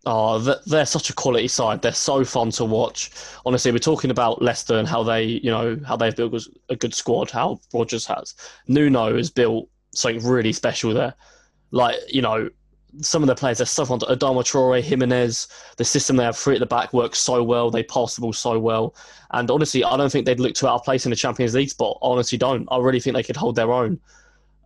Oh, 0.04 0.38
they're 0.66 0.84
such 0.84 1.10
a 1.10 1.14
quality 1.14 1.46
side. 1.46 1.80
They're 1.80 1.92
so 1.92 2.24
fun 2.24 2.50
to 2.52 2.64
watch. 2.64 3.10
Honestly, 3.46 3.70
we're 3.70 3.78
talking 3.78 4.10
about 4.10 4.42
Leicester 4.42 4.76
and 4.76 4.88
how 4.88 5.04
they, 5.04 5.22
you 5.22 5.50
know, 5.50 5.78
how 5.86 5.96
they've 5.96 6.16
built 6.16 6.48
a 6.68 6.74
good 6.74 6.92
squad. 6.92 7.30
How 7.30 7.60
Rodgers 7.72 8.04
has. 8.06 8.34
Nuno 8.66 9.16
has 9.16 9.30
built 9.30 9.68
something 9.94 10.24
really 10.26 10.52
special 10.52 10.92
there. 10.92 11.14
Like, 11.70 11.96
you 12.08 12.20
know, 12.20 12.50
some 13.00 13.22
of 13.22 13.28
the 13.28 13.34
players, 13.34 13.58
they're 13.58 13.66
so 13.66 13.84
fun. 13.84 14.00
Adama 14.00 14.42
Traore, 14.42 14.82
Jimenez, 14.82 15.46
the 15.76 15.84
system 15.84 16.16
they 16.16 16.24
have 16.24 16.36
three 16.36 16.54
at 16.54 16.60
the 16.60 16.66
back 16.66 16.92
works 16.92 17.20
so 17.20 17.42
well. 17.42 17.70
They 17.70 17.84
pass 17.84 18.16
the 18.16 18.22
ball 18.22 18.32
so 18.32 18.58
well. 18.58 18.96
And 19.30 19.50
honestly, 19.50 19.84
I 19.84 19.96
don't 19.96 20.10
think 20.10 20.26
they'd 20.26 20.40
look 20.40 20.54
to 20.54 20.68
out 20.68 20.74
of 20.76 20.84
place 20.84 21.06
in 21.06 21.10
the 21.10 21.16
Champions 21.16 21.54
League 21.54 21.70
spot. 21.70 21.98
I 22.02 22.06
honestly 22.06 22.38
don't. 22.38 22.66
I 22.70 22.78
really 22.78 23.00
think 23.00 23.14
they 23.14 23.22
could 23.22 23.36
hold 23.36 23.54
their 23.54 23.72
own. 23.72 24.00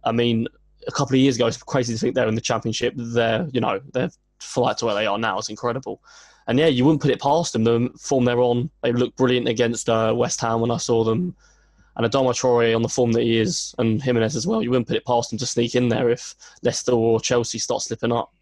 I 0.02 0.12
mean, 0.12 0.48
a 0.88 0.92
couple 0.92 1.14
of 1.14 1.20
years 1.20 1.36
ago, 1.36 1.46
it's 1.46 1.62
crazy 1.62 1.92
to 1.92 1.98
think 1.98 2.14
they're 2.14 2.26
in 2.26 2.34
the 2.34 2.40
Championship. 2.40 2.94
They're, 2.96 3.46
you 3.52 3.60
know, 3.60 3.80
they're 3.92 4.10
flight 4.46 4.78
to 4.78 4.86
where 4.86 4.94
they 4.94 5.06
are 5.06 5.18
now 5.18 5.38
is 5.38 5.48
incredible. 5.48 6.00
And 6.46 6.58
yeah, 6.58 6.66
you 6.66 6.84
wouldn't 6.84 7.02
put 7.02 7.10
it 7.10 7.20
past 7.20 7.52
them. 7.52 7.64
The 7.64 7.90
form 7.98 8.24
they're 8.24 8.40
on, 8.40 8.70
they 8.82 8.92
look 8.92 9.16
brilliant 9.16 9.48
against 9.48 9.88
uh, 9.88 10.14
West 10.16 10.40
Ham 10.40 10.60
when 10.60 10.70
I 10.70 10.76
saw 10.76 11.02
them. 11.02 11.34
And 11.96 12.06
Adama 12.06 12.30
Traore 12.30 12.76
on 12.76 12.82
the 12.82 12.88
form 12.88 13.12
that 13.12 13.22
he 13.22 13.38
is, 13.38 13.74
and 13.78 14.02
Jimenez 14.02 14.36
as 14.36 14.46
well. 14.46 14.62
You 14.62 14.70
wouldn't 14.70 14.86
put 14.86 14.96
it 14.96 15.06
past 15.06 15.30
them 15.30 15.38
to 15.38 15.46
sneak 15.46 15.74
in 15.74 15.88
there 15.88 16.10
if 16.10 16.34
Leicester 16.62 16.92
or 16.92 17.20
Chelsea 17.20 17.58
start 17.58 17.82
slipping 17.82 18.12
up. 18.12 18.32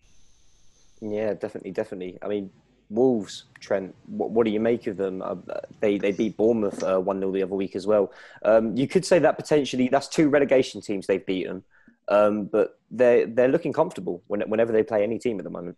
Yeah, 1.01 1.35
definitely, 1.35 1.71
definitely. 1.71 2.19
I 2.21 2.29
mean, 2.29 2.51
Wolves, 2.91 3.45
Trent, 3.61 3.95
what, 4.07 4.31
what 4.31 4.45
do 4.45 4.51
you 4.51 4.61
make 4.61 4.87
of 4.89 4.97
them? 4.97 5.23
Uh, 5.23 5.37
they 5.81 5.99
they 5.99 6.13
beat 6.13 6.37
Bournemouth 6.37 6.83
uh, 6.83 6.99
1 6.99 7.17
uh, 7.17 7.21
0 7.21 7.33
the 7.33 7.43
other 7.43 7.55
week 7.55 7.77
as 7.77 7.87
well. 7.87 8.13
Um, 8.43 8.77
you 8.77 8.89
could 8.89 9.05
say 9.05 9.21
that 9.21 9.37
potentially 9.37 9.89
that's 9.89 10.09
two 10.09 10.29
relegation 10.29 10.81
teams 10.81 11.07
they've 11.07 11.25
beaten. 11.25 11.63
Um, 12.09 12.45
but 12.45 12.79
they're 12.91 13.27
they're 13.27 13.49
looking 13.49 13.73
comfortable 13.73 14.23
when, 14.27 14.41
whenever 14.43 14.73
they 14.73 14.83
play 14.83 15.03
any 15.03 15.19
team 15.19 15.39
at 15.39 15.45
the 15.45 15.51
moment. 15.51 15.77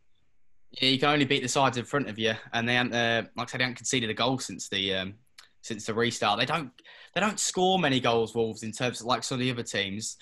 Yeah, 0.81 0.91
you 0.91 0.99
can 0.99 1.09
only 1.09 1.25
beat 1.25 1.43
the 1.43 1.49
sides 1.49 1.79
in 1.79 1.85
front 1.85 2.09
of 2.09 2.19
you, 2.19 2.35
and 2.53 2.69
they 2.69 2.75
haven't, 2.75 2.95
uh, 2.95 3.23
like 3.37 3.49
I 3.49 3.51
said, 3.51 3.61
they 3.61 3.65
haven't 3.65 3.77
conceded 3.77 4.11
a 4.11 4.15
goal 4.15 4.39
since 4.39 4.69
the 4.69 4.95
um, 4.95 5.15
since 5.63 5.87
the 5.87 5.95
restart. 5.95 6.39
They 6.39 6.47
don't 6.47 6.71
they 7.15 7.21
don't 7.21 7.41
score 7.41 7.79
many 7.79 7.99
goals, 7.99 8.35
Wolves, 8.35 8.63
in 8.63 8.73
terms 8.73 9.01
of 9.01 9.07
like 9.07 9.25
some 9.25 9.37
of 9.37 9.41
the 9.41 9.51
other 9.51 9.63
teams. 9.63 10.19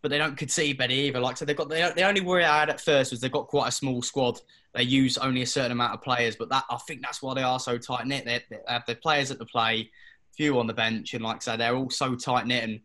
but 0.00 0.08
they 0.10 0.18
don't 0.18 0.36
concede 0.36 0.78
many 0.78 1.08
either. 1.08 1.18
Like 1.18 1.36
so, 1.36 1.44
they've 1.44 1.56
got 1.56 1.68
the, 1.68 2.02
only 2.06 2.20
worry 2.20 2.44
I 2.44 2.60
had 2.60 2.70
at 2.70 2.80
first 2.80 3.10
was 3.10 3.20
they've 3.20 3.32
got 3.32 3.48
quite 3.48 3.68
a 3.68 3.72
small 3.72 4.02
squad. 4.02 4.38
They 4.72 4.84
use 4.84 5.18
only 5.18 5.42
a 5.42 5.46
certain 5.46 5.72
amount 5.72 5.94
of 5.94 6.02
players, 6.02 6.36
but 6.36 6.48
that 6.50 6.64
I 6.70 6.76
think 6.86 7.02
that's 7.02 7.20
why 7.20 7.34
they 7.34 7.42
are 7.42 7.58
so 7.58 7.76
tight 7.76 8.06
knit. 8.06 8.24
They, 8.24 8.40
they 8.50 8.58
have 8.68 8.86
the 8.86 8.94
players 8.94 9.32
at 9.32 9.38
the 9.38 9.46
play, 9.46 9.90
few 10.36 10.60
on 10.60 10.68
the 10.68 10.74
bench, 10.74 11.12
and 11.14 11.24
like 11.24 11.36
I 11.36 11.40
said, 11.40 11.60
they're 11.60 11.74
all 11.74 11.90
so 11.90 12.14
tight 12.14 12.46
knit 12.46 12.62
and 12.62 12.80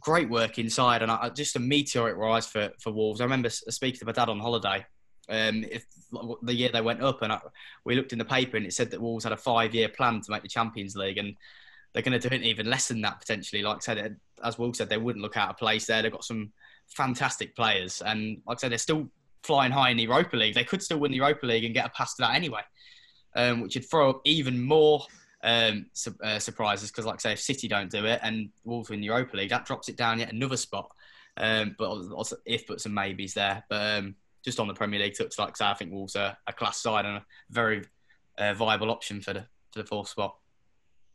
great 0.00 0.30
work 0.30 0.60
inside. 0.60 1.02
And 1.02 1.10
I, 1.10 1.28
just 1.30 1.56
a 1.56 1.60
meteoric 1.60 2.16
rise 2.16 2.46
for 2.46 2.70
for 2.78 2.92
Wolves. 2.92 3.20
I 3.20 3.24
remember 3.24 3.50
speaking 3.50 3.98
to 3.98 4.06
my 4.06 4.12
dad 4.12 4.28
on 4.28 4.38
holiday. 4.38 4.86
Um, 5.30 5.64
if 5.64 5.86
the 6.42 6.54
year 6.54 6.70
they 6.72 6.80
went 6.80 7.02
up, 7.02 7.22
and 7.22 7.32
I, 7.32 7.40
we 7.84 7.94
looked 7.94 8.12
in 8.12 8.18
the 8.18 8.24
paper, 8.24 8.56
and 8.56 8.66
it 8.66 8.72
said 8.72 8.90
that 8.90 9.00
Wolves 9.00 9.24
had 9.24 9.32
a 9.32 9.36
five-year 9.36 9.90
plan 9.90 10.20
to 10.20 10.30
make 10.30 10.42
the 10.42 10.48
Champions 10.48 10.96
League, 10.96 11.18
and 11.18 11.36
they're 11.92 12.02
going 12.02 12.20
to 12.20 12.28
do 12.28 12.34
it 12.34 12.42
even 12.42 12.68
less 12.68 12.88
than 12.88 13.00
that 13.02 13.20
potentially. 13.20 13.62
Like 13.62 13.76
I 13.76 13.80
said, 13.80 14.16
as 14.42 14.58
Wolves 14.58 14.78
said, 14.78 14.88
they 14.88 14.98
wouldn't 14.98 15.22
look 15.22 15.36
out 15.36 15.50
of 15.50 15.56
place 15.56 15.86
there. 15.86 16.02
They've 16.02 16.12
got 16.12 16.24
some 16.24 16.52
fantastic 16.88 17.54
players, 17.54 18.02
and 18.02 18.42
like 18.46 18.58
I 18.58 18.60
said, 18.60 18.72
they're 18.72 18.78
still 18.78 19.08
flying 19.42 19.72
high 19.72 19.90
in 19.90 19.96
the 19.96 20.02
Europa 20.02 20.36
League. 20.36 20.54
They 20.54 20.64
could 20.64 20.82
still 20.82 20.98
win 20.98 21.12
the 21.12 21.18
Europa 21.18 21.46
League 21.46 21.64
and 21.64 21.74
get 21.74 21.86
a 21.86 21.90
pass 21.90 22.14
to 22.16 22.22
that 22.22 22.34
anyway, 22.34 22.62
um, 23.36 23.60
which 23.60 23.76
would 23.76 23.88
throw 23.88 24.10
up 24.10 24.20
even 24.24 24.60
more 24.60 25.06
um, 25.44 25.86
su- 25.92 26.18
uh, 26.22 26.38
surprises. 26.38 26.90
Because, 26.90 27.06
like 27.06 27.16
I 27.16 27.18
say, 27.18 27.32
if 27.32 27.40
City 27.40 27.68
don't 27.68 27.90
do 27.90 28.04
it 28.04 28.20
and 28.22 28.50
Wolves 28.64 28.90
win 28.90 29.00
the 29.00 29.06
Europa 29.06 29.36
League, 29.36 29.50
that 29.50 29.64
drops 29.64 29.88
it 29.88 29.96
down 29.96 30.18
yet 30.18 30.32
another 30.32 30.56
spot. 30.56 30.90
Um, 31.36 31.76
but 31.78 31.88
also 31.88 32.36
if 32.44 32.66
buts 32.66 32.84
and 32.84 32.94
maybes 32.94 33.32
there. 33.34 33.64
But 33.70 33.98
um, 33.98 34.16
just 34.44 34.60
on 34.60 34.68
the 34.68 34.74
Premier 34.74 35.00
League 35.00 35.14
touch, 35.16 35.38
like 35.38 35.50
I 35.50 35.52
say, 35.54 35.64
I 35.66 35.74
think 35.74 35.92
Wolves 35.92 36.16
are 36.16 36.36
a 36.46 36.52
class 36.52 36.78
side 36.78 37.04
and 37.04 37.18
a 37.18 37.26
very 37.50 37.84
uh, 38.38 38.54
viable 38.54 38.90
option 38.90 39.20
for 39.20 39.32
the 39.32 39.46
for 39.72 39.80
the 39.80 39.84
fourth 39.84 40.08
spot. 40.08 40.36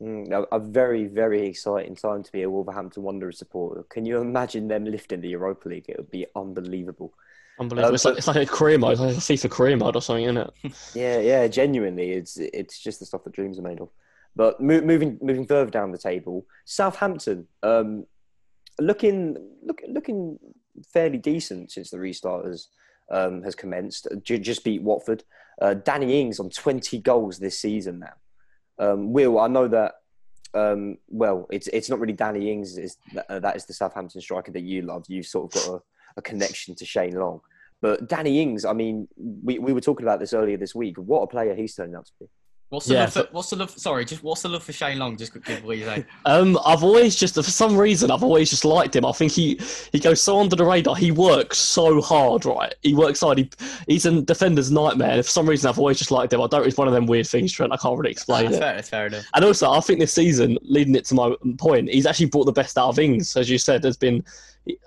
Mm, 0.02 0.32
a, 0.32 0.56
a, 0.56 0.60
very, 0.60 1.06
very 1.08 1.48
exciting 1.48 1.96
time 1.96 2.22
to 2.22 2.32
be 2.32 2.42
a 2.42 2.50
Wolverhampton 2.50 3.04
Wanderers 3.04 3.38
supporter. 3.38 3.84
Can 3.84 4.06
you 4.06 4.20
imagine 4.20 4.68
them 4.68 4.84
lifting 4.84 5.22
the 5.22 5.30
Europa 5.30 5.70
League? 5.70 5.86
It 5.88 5.98
would 5.98 6.12
be 6.12 6.26
unbelievable. 6.36 7.14
Unbelievable. 7.60 7.90
Um, 7.90 7.96
it's, 7.96 8.04
like, 8.04 8.18
it's 8.18 8.28
like 8.28 8.36
a 8.36 8.46
career 8.46 8.78
mode, 8.78 9.00
like 9.00 9.16
a 9.16 9.20
FIFA 9.20 9.52
career 9.52 9.78
mode 9.78 9.96
or 9.96 10.02
something, 10.02 10.26
isn't 10.26 10.38
it? 10.38 10.54
yeah, 10.94 11.20
yeah, 11.20 11.48
genuinely. 11.48 12.12
It's 12.12 12.38
it's 12.38 12.80
just 12.80 13.00
the 13.00 13.06
stuff 13.06 13.24
that 13.24 13.34
dreams 13.34 13.58
are 13.58 13.62
made 13.62 13.80
of. 13.80 13.90
But 14.36 14.60
mo- 14.60 14.82
moving 14.82 15.18
moving 15.22 15.46
further 15.46 15.72
down 15.72 15.92
the 15.94 15.98
table, 15.98 16.46
Southampton, 16.66 17.48
um, 17.64 18.06
looking 18.80 19.38
look, 19.64 19.82
looking 19.88 20.38
fairly 20.92 21.18
decent 21.18 21.72
since 21.72 21.90
the 21.90 21.98
restarters 21.98 22.68
um, 23.10 23.44
has 23.44 23.56
commenced. 23.56 24.08
Just 24.24 24.64
beat 24.64 24.82
Watford. 24.82 25.24
Uh, 25.62 25.74
Danny 25.74 26.22
Ings 26.22 26.40
on 26.40 26.50
20 26.50 27.00
goals 27.00 27.40
this 27.40 27.60
season 27.60 28.00
now. 28.00 28.14
Um, 28.78 29.14
Will, 29.14 29.40
I 29.40 29.48
know 29.48 29.68
that. 29.68 29.96
Um, 30.54 30.98
well, 31.10 31.48
it's 31.52 31.68
it's 31.68 31.90
not 31.90 32.00
really 32.00 32.14
Danny 32.14 32.52
Ings. 32.52 32.78
Is 32.78 32.98
uh, 33.30 33.40
that 33.40 33.56
is 33.56 33.66
the 33.66 33.74
Southampton 33.74 34.22
striker 34.22 34.52
that 34.52 34.62
you 34.62 34.82
love? 34.84 35.06
You've 35.08 35.26
sort 35.26 35.54
of 35.54 35.62
got 35.62 35.76
a, 35.76 35.82
a 36.18 36.22
connection 36.22 36.76
to 36.76 36.86
Shane 36.86 37.16
Long, 37.16 37.42
but 37.82 38.08
Danny 38.08 38.42
Ings. 38.42 38.64
I 38.64 38.74
mean, 38.74 39.08
we, 39.18 39.60
we 39.60 39.74
were 39.74 39.82
talking 39.82 40.06
about 40.06 40.20
this 40.20 40.34
earlier 40.34 40.58
this 40.58 40.74
week. 40.74 40.98
What 40.98 41.24
a 41.24 41.28
player 41.28 41.56
he's 41.56 41.76
turning 41.76 41.96
out 41.96 42.06
to 42.06 42.12
be. 42.22 42.28
What's 42.70 42.88
the 42.88 42.96
yeah, 42.96 43.02
love 43.02 43.14
for, 43.14 43.28
what's 43.32 43.50
the 43.52 43.56
love? 43.58 43.70
Sorry, 43.72 44.06
just 44.06 44.24
what's 44.24 44.42
the 44.42 44.50
love 44.50 44.64
for 44.64 44.74
Shane 44.74 44.98
Long? 44.98 45.16
Just 45.18 45.32
quickly, 45.32 45.62
what 45.62 45.78
you 45.78 45.86
say. 45.86 46.06
Um, 46.26 46.58
I've 46.66 46.84
always 46.84 47.16
just 47.16 47.36
for 47.36 47.44
some 47.44 47.78
reason 47.78 48.10
I've 48.10 48.24
always 48.24 48.50
just 48.50 48.66
liked 48.66 48.96
him. 48.96 49.06
I 49.06 49.12
think 49.12 49.32
he 49.32 49.60
he 49.92 50.00
goes 50.00 50.22
so 50.22 50.40
under 50.40 50.56
the 50.56 50.66
radar. 50.66 50.96
He 50.96 51.12
works 51.12 51.60
so 51.60 52.02
hard, 52.02 52.46
right? 52.46 52.74
He 52.82 52.96
works 52.96 53.20
hard. 53.20 53.38
He, 53.38 53.50
he's 53.88 54.08
a 54.08 54.22
defender's 54.22 54.72
nightmare. 54.72 55.12
And 55.12 55.24
for 55.24 55.30
some 55.30 55.48
reason 55.48 55.70
I've 55.70 55.78
always 55.78 56.00
just 56.00 56.10
liked 56.10 56.34
him. 56.34 56.42
I 56.42 56.48
don't. 56.48 56.62
Know. 56.62 56.68
It's 56.68 56.78
one 56.78 56.88
of 56.88 56.96
them 56.96 57.06
weird 57.06 57.28
things, 57.28 57.54
Trent. 57.54 57.72
I 57.72 57.78
can't 57.78 57.98
really 57.98 58.12
explain 58.12 58.46
that's 58.46 58.58
it. 58.58 58.60
Fair, 58.60 58.84
fair 58.84 59.08
enough. 59.08 59.26
And 59.36 59.46
also, 59.46 59.70
I 59.70 59.80
think 59.82 60.00
this 60.00 60.14
season, 60.14 60.58
leading 60.64 60.96
it 60.96 61.06
to 61.06 61.16
my 61.16 61.36
point, 61.60 61.90
he's 61.90 62.08
actually 62.08 62.28
brought 62.28 62.46
the 62.46 62.52
best 62.52 62.78
out 62.78 62.90
of 62.90 62.98
Ings. 62.98 63.38
As 63.38 63.50
you 63.50 63.60
said, 63.60 63.84
there's 63.84 63.98
been 63.98 64.24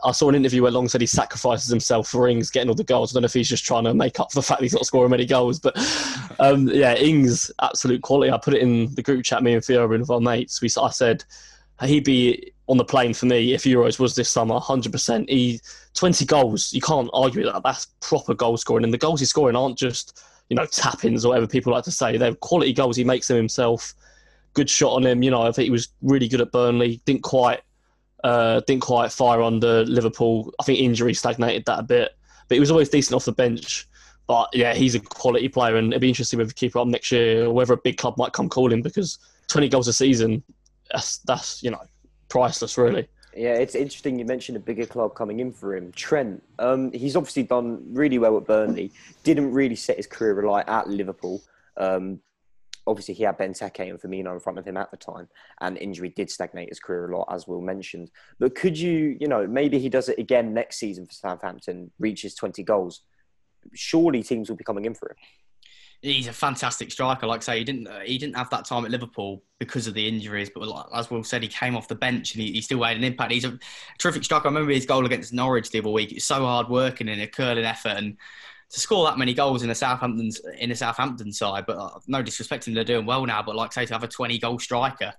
I 0.05 0.13
saw 0.13 0.29
an 0.29 0.35
interview 0.35 0.63
where 0.63 0.73
Long 0.73 0.89
said 0.89 1.01
he 1.01 1.07
sacrifices 1.07 1.69
himself 1.69 2.09
for 2.09 2.29
Ings 2.29 2.51
getting 2.51 2.69
all 2.69 2.75
the 2.75 2.85
goals. 2.85 3.13
I 3.13 3.15
don't 3.15 3.23
know 3.23 3.27
if 3.27 3.35
he's 3.35 3.49
just 3.49 3.65
trying 3.65 3.85
to 3.85 3.95
make 3.95 4.19
up 4.19 4.33
for 4.33 4.39
the 4.39 4.43
fact 4.43 4.63
he's 4.63 4.73
not 4.73 4.87
scoring 4.87 5.11
many 5.11 5.25
goals, 5.25 5.61
but 5.61 5.77
um, 6.41 6.69
yeah, 6.69 6.95
Ings 6.95 7.51
absolute 7.63 8.03
quality. 8.03 8.33
I 8.33 8.39
put 8.39 8.55
it 8.55 8.63
in 8.63 8.95
the 8.95 9.03
group 9.03 9.25
chat, 9.25 9.43
me 9.43 9.55
and 9.55 9.65
Theo 9.65 9.91
and 9.93 10.11
our 10.11 10.21
mates. 10.21 10.61
We 10.61 10.69
I 10.81 10.91
said 10.91 11.25
he'd 11.83 12.05
be 12.05 12.53
on 12.67 12.77
the 12.77 12.85
plane 12.85 13.15
for 13.15 13.27
me 13.27 13.55
if 13.55 13.63
Euros 13.63 13.99
was 13.99 14.15
this 14.15 14.29
summer, 14.29 14.59
hundred 14.59 14.93
percent. 14.93 15.31
He 15.31 15.61
twenty 15.95 16.25
goals, 16.25 16.73
you 16.73 16.81
can't 16.81 17.11
argue 17.13 17.45
that. 17.45 17.63
That's 17.63 17.87
proper 18.01 18.35
goal 18.35 18.57
scoring, 18.57 18.85
and 18.85 18.93
the 18.93 18.99
goals 18.99 19.21
he's 19.21 19.31
scoring 19.31 19.57
aren't 19.57 19.79
just 19.79 20.25
you 20.49 20.57
know 20.57 20.67
tap-ins 20.67 21.25
or 21.25 21.29
whatever 21.29 21.47
people 21.47 21.73
like 21.73 21.85
to 21.85 21.91
say. 21.93 22.17
They're 22.17 22.35
quality 22.35 22.73
goals. 22.73 22.97
He 22.97 23.05
makes 23.05 23.29
them 23.29 23.37
himself. 23.37 23.95
Good 24.55 24.69
shot 24.69 24.95
on 24.95 25.07
him. 25.07 25.23
You 25.23 25.31
know, 25.31 25.43
I 25.43 25.53
think 25.53 25.67
he 25.67 25.71
was 25.71 25.89
really 26.03 26.27
good 26.27 26.41
at 26.41 26.51
Burnley. 26.51 27.01
Didn't 27.05 27.23
quite 27.23 27.61
uh, 28.25 28.61
didn't 28.67 28.83
quite 28.83 29.13
fire 29.13 29.43
under 29.43 29.85
Liverpool. 29.85 30.53
I 30.61 30.65
think 30.65 30.81
injury 30.81 31.15
stagnated 31.15 31.65
that 31.67 31.81
a 31.81 31.83
bit, 31.83 32.17
but 32.49 32.55
he 32.55 32.61
was 32.61 32.71
always 32.71 32.89
decent 32.89 33.15
off 33.15 33.25
the 33.25 33.33
bench. 33.33 33.89
But 34.27 34.51
yeah, 34.53 34.75
he's 34.75 34.95
a 34.95 35.01
quality 35.01 35.49
player, 35.49 35.77
and 35.77 35.93
it'd 35.93 36.03
be 36.03 36.09
interesting 36.09 36.41
if 36.41 36.49
we 36.49 36.53
keep 36.53 36.77
up 36.77 36.87
next 36.87 37.11
year, 37.11 37.47
or 37.47 37.53
whether 37.53 37.73
a 37.73 37.79
big 37.79 37.97
club 37.97 38.19
might 38.19 38.33
come 38.33 38.49
calling 38.49 38.83
because 38.83 39.19
20 39.49 39.69
goals 39.69 39.89
a 39.89 39.93
season, 39.93 40.43
that's 40.91 41.19
that's 41.19 41.63
you 41.63 41.71
know 41.71 41.81
priceless, 42.29 42.77
really. 42.77 43.09
Yeah, 43.35 43.55
it's 43.55 43.75
interesting 43.75 44.19
you 44.19 44.25
mentioned 44.25 44.57
a 44.57 44.61
bigger 44.61 44.85
club 44.85 45.15
coming 45.15 45.41
in 45.41 45.53
for 45.53 45.77
him. 45.77 45.93
Trent, 45.93 46.43
um, 46.59 46.91
he's 46.93 47.15
obviously 47.15 47.45
done 47.45 47.83
really 47.93 48.19
well 48.19 48.37
at 48.37 48.47
Burnley. 48.47 48.91
Didn't 49.23 49.53
really 49.53 49.77
set 49.77 49.97
his 49.97 50.07
career 50.07 50.41
alight 50.41 50.69
at 50.69 50.89
Liverpool. 50.89 51.41
Um, 51.77 52.21
obviously 52.89 53.15
he 53.15 53.23
had 53.23 53.39
Benteke 53.39 53.91
and 53.91 54.01
Firmino 54.01 54.33
in 54.33 54.41
front 54.41 54.59
of 54.59 54.67
him 54.67 54.77
at 54.77 54.91
the 54.91 54.97
time, 54.97 55.29
and 55.61 55.77
injury 55.77 56.09
did 56.09 56.31
stagnate 56.31 56.71
his 56.71 56.81
career 56.81 57.11
a 57.11 57.17
lot, 57.17 57.29
as 57.31 57.47
Will 57.47 57.61
mentioned. 57.61 58.11
But 58.39 58.55
could 58.55 58.79
you, 58.79 59.17
you 59.21 59.29
know, 59.29 59.47
maybe 59.47 59.79
he 59.79 59.89
does 59.89 60.09
it 60.09 60.19
again 60.19 60.55
next 60.55 60.79
season 60.79 61.07
for 61.07 61.13
Southampton, 61.13 61.91
reaches 61.99 62.35
20 62.35 62.63
goals. 62.63 63.03
Surely 63.75 64.23
teams 64.23 64.49
will 64.49 64.57
be 64.57 64.65
coming 64.65 64.87
in 64.87 64.95
for 64.95 65.11
him. 65.11 65.17
He's 66.01 66.29
a 66.29 66.33
fantastic 66.33 66.93
striker. 66.93 67.27
Like 67.27 67.41
I 67.41 67.45
say, 67.45 67.59
he 67.59 67.65
didn't 67.65 67.89
he 68.05 68.19
didn't 68.19 68.37
have 68.37 68.51
that 68.51 68.65
time 68.65 68.85
at 68.85 68.91
Liverpool 68.93 69.43
because 69.59 69.89
of 69.89 69.95
the 69.95 70.07
injuries, 70.07 70.49
but 70.49 70.63
as 70.95 71.11
Will 71.11 71.25
said, 71.25 71.43
he 71.43 71.49
came 71.49 71.77
off 71.77 71.89
the 71.89 71.97
bench 71.97 72.35
and 72.35 72.43
he, 72.43 72.53
he 72.53 72.61
still 72.61 72.79
made 72.79 72.97
an 72.97 73.03
impact. 73.03 73.33
He's 73.33 73.45
a 73.45 73.59
terrific 73.99 74.23
striker. 74.23 74.47
I 74.47 74.51
remember 74.51 74.71
his 74.71 74.87
goal 74.87 75.05
against 75.05 75.33
Norwich 75.33 75.71
the 75.71 75.81
other 75.81 75.91
week. 75.91 76.13
It's 76.13 76.25
so 76.25 76.47
hard 76.47 76.69
working 76.69 77.09
and 77.09 77.21
a 77.21 77.27
curling 77.27 77.65
effort 77.65 77.97
and 77.97 78.17
to 78.71 78.81
score 78.81 79.07
that 79.07 79.19
many 79.19 79.33
goals 79.33 79.63
in 79.63 79.71
a 79.71 79.75
Southampton's 79.75 80.41
in 80.59 80.71
a 80.71 80.77
Southampton 80.77 81.33
side, 81.33 81.65
but 81.67 81.79
uh, 81.79 81.99
no 82.07 82.23
disrespecting, 82.23 82.75
they're 82.75 82.85
doing 82.85 83.07
well 83.07 83.25
now. 83.25 83.43
But 83.43 83.57
like 83.57 83.73
say 83.73 83.87
to 83.87 83.93
have 83.93 84.05
a 84.05 84.09
twenty 84.09 84.39
goal 84.39 84.59
striker, 84.59 85.15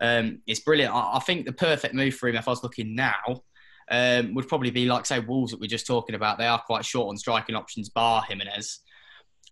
um, 0.00 0.40
it's 0.46 0.60
brilliant. 0.60 0.94
I, 0.94 1.16
I, 1.16 1.18
think 1.20 1.46
the 1.46 1.52
perfect 1.52 1.94
move 1.94 2.14
for 2.14 2.28
him, 2.28 2.36
if 2.36 2.46
I 2.46 2.52
was 2.52 2.62
looking 2.62 2.94
now, 2.94 3.42
um, 3.90 4.34
would 4.34 4.48
probably 4.48 4.70
be 4.70 4.86
like 4.86 5.06
say 5.06 5.18
Wolves 5.18 5.50
that 5.50 5.60
we're 5.60 5.66
just 5.66 5.86
talking 5.86 6.14
about. 6.14 6.38
They 6.38 6.46
are 6.46 6.60
quite 6.60 6.84
short 6.84 7.08
on 7.08 7.16
striking 7.16 7.56
options, 7.56 7.88
bar 7.88 8.22
Jimenez. 8.28 8.80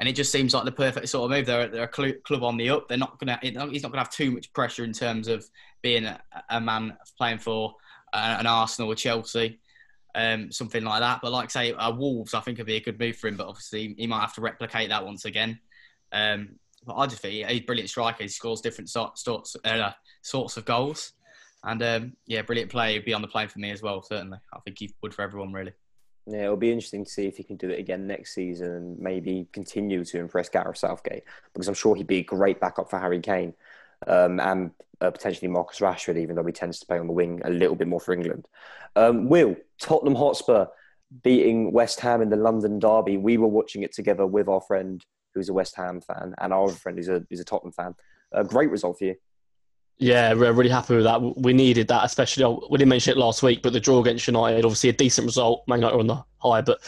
And 0.00 0.08
it 0.08 0.16
just 0.16 0.32
seems 0.32 0.54
like 0.54 0.64
the 0.64 0.72
perfect 0.72 1.08
sort 1.08 1.30
of 1.30 1.36
move. 1.36 1.44
They're, 1.44 1.68
they're 1.68 1.84
a 1.84 1.94
cl- 1.94 2.14
club 2.24 2.42
on 2.42 2.56
the 2.56 2.70
up. 2.70 2.88
They're 2.88 2.96
not 2.96 3.18
gonna. 3.18 3.38
He's 3.42 3.82
not 3.82 3.92
gonna 3.92 3.98
have 3.98 4.10
too 4.10 4.30
much 4.30 4.52
pressure 4.52 4.84
in 4.84 4.92
terms 4.92 5.28
of 5.28 5.44
being 5.82 6.06
a, 6.06 6.20
a 6.48 6.60
man 6.60 6.96
playing 7.18 7.38
for 7.38 7.74
uh, 8.12 8.36
an 8.38 8.46
Arsenal 8.46 8.90
or 8.90 8.94
Chelsea 8.94 9.60
um, 10.14 10.52
something 10.52 10.84
like 10.84 11.00
that. 11.00 11.20
But 11.22 11.32
like 11.32 11.50
say, 11.50 11.72
uh, 11.72 11.92
Wolves, 11.92 12.34
I 12.34 12.40
think 12.40 12.58
would 12.58 12.66
be 12.66 12.76
a 12.76 12.80
good 12.80 12.98
move 12.98 13.16
for 13.16 13.28
him. 13.28 13.36
But 13.36 13.48
obviously, 13.48 13.94
he 13.96 14.06
might 14.06 14.20
have 14.20 14.34
to 14.34 14.40
replicate 14.40 14.88
that 14.90 15.04
once 15.04 15.24
again. 15.24 15.58
Um, 16.12 16.56
but 16.84 16.94
I 16.94 17.06
just 17.06 17.22
think 17.22 17.34
he's 17.34 17.60
a 17.60 17.64
brilliant 17.64 17.90
striker. 17.90 18.22
He 18.22 18.28
scores 18.28 18.60
different 18.60 18.90
sorts 18.90 19.56
uh, 19.64 19.92
sorts 20.22 20.56
of 20.56 20.64
goals, 20.64 21.12
and 21.64 21.82
um, 21.82 22.12
yeah, 22.26 22.42
brilliant 22.42 22.70
play. 22.70 22.94
He'd 22.94 23.04
be 23.04 23.14
on 23.14 23.22
the 23.22 23.28
plane 23.28 23.48
for 23.48 23.58
me 23.58 23.70
as 23.70 23.82
well. 23.82 24.02
Certainly, 24.02 24.38
I 24.52 24.60
think 24.60 24.78
he 24.78 24.94
would 25.02 25.14
for 25.14 25.22
everyone 25.22 25.52
really. 25.52 25.72
Yeah, 26.26 26.44
it'll 26.44 26.56
be 26.56 26.70
interesting 26.70 27.04
to 27.04 27.10
see 27.10 27.26
if 27.26 27.36
he 27.36 27.42
can 27.42 27.56
do 27.56 27.70
it 27.70 27.80
again 27.80 28.06
next 28.06 28.32
season 28.32 28.70
and 28.70 28.98
maybe 28.98 29.48
continue 29.52 30.04
to 30.04 30.20
impress 30.20 30.48
Gareth 30.48 30.78
Southgate 30.78 31.24
because 31.52 31.66
I'm 31.66 31.74
sure 31.74 31.96
he'd 31.96 32.06
be 32.06 32.18
a 32.18 32.24
great 32.24 32.60
backup 32.60 32.88
for 32.88 32.98
Harry 33.00 33.18
Kane 33.18 33.54
um, 34.06 34.40
and 34.40 34.70
uh, 35.00 35.10
potentially 35.10 35.48
Marcus 35.48 35.80
Rashford, 35.80 36.18
even 36.18 36.36
though 36.36 36.44
he 36.44 36.52
tends 36.52 36.78
to 36.80 36.86
play 36.86 36.98
on 36.98 37.06
the 37.06 37.12
wing 37.12 37.40
a 37.44 37.50
little 37.50 37.76
bit 37.76 37.88
more 37.88 38.00
for 38.00 38.14
England. 38.14 38.46
Um, 38.96 39.28
Will, 39.28 39.56
Tottenham 39.80 40.14
Hotspur 40.14 40.66
beating 41.22 41.72
West 41.72 42.00
Ham 42.00 42.22
in 42.22 42.30
the 42.30 42.36
London 42.36 42.78
Derby. 42.78 43.16
We 43.16 43.36
were 43.36 43.48
watching 43.48 43.82
it 43.82 43.92
together 43.92 44.26
with 44.26 44.48
our 44.48 44.60
friend 44.60 45.04
who's 45.34 45.48
a 45.48 45.52
West 45.52 45.76
Ham 45.76 46.00
fan 46.00 46.34
and 46.38 46.52
our 46.52 46.68
friend 46.70 46.98
who's 46.98 47.08
a, 47.08 47.24
who's 47.28 47.40
a 47.40 47.44
Tottenham 47.44 47.72
fan. 47.72 47.94
A 48.32 48.44
great 48.44 48.70
result 48.70 48.98
for 48.98 49.04
you. 49.04 49.16
Yeah, 49.98 50.32
we're 50.32 50.52
really 50.52 50.70
happy 50.70 50.96
with 50.96 51.04
that. 51.04 51.20
We 51.20 51.52
needed 51.52 51.88
that, 51.88 52.04
especially. 52.04 52.44
We 52.70 52.78
didn't 52.78 52.88
mention 52.88 53.12
it 53.12 53.18
last 53.18 53.42
week, 53.42 53.62
but 53.62 53.72
the 53.72 53.80
draw 53.80 54.00
against 54.00 54.26
United, 54.26 54.64
obviously 54.64 54.90
a 54.90 54.94
decent 54.94 55.26
result. 55.26 55.62
Man 55.68 55.80
United 55.80 55.98
on 55.98 56.06
the 56.06 56.24
high, 56.38 56.60
but 56.60 56.80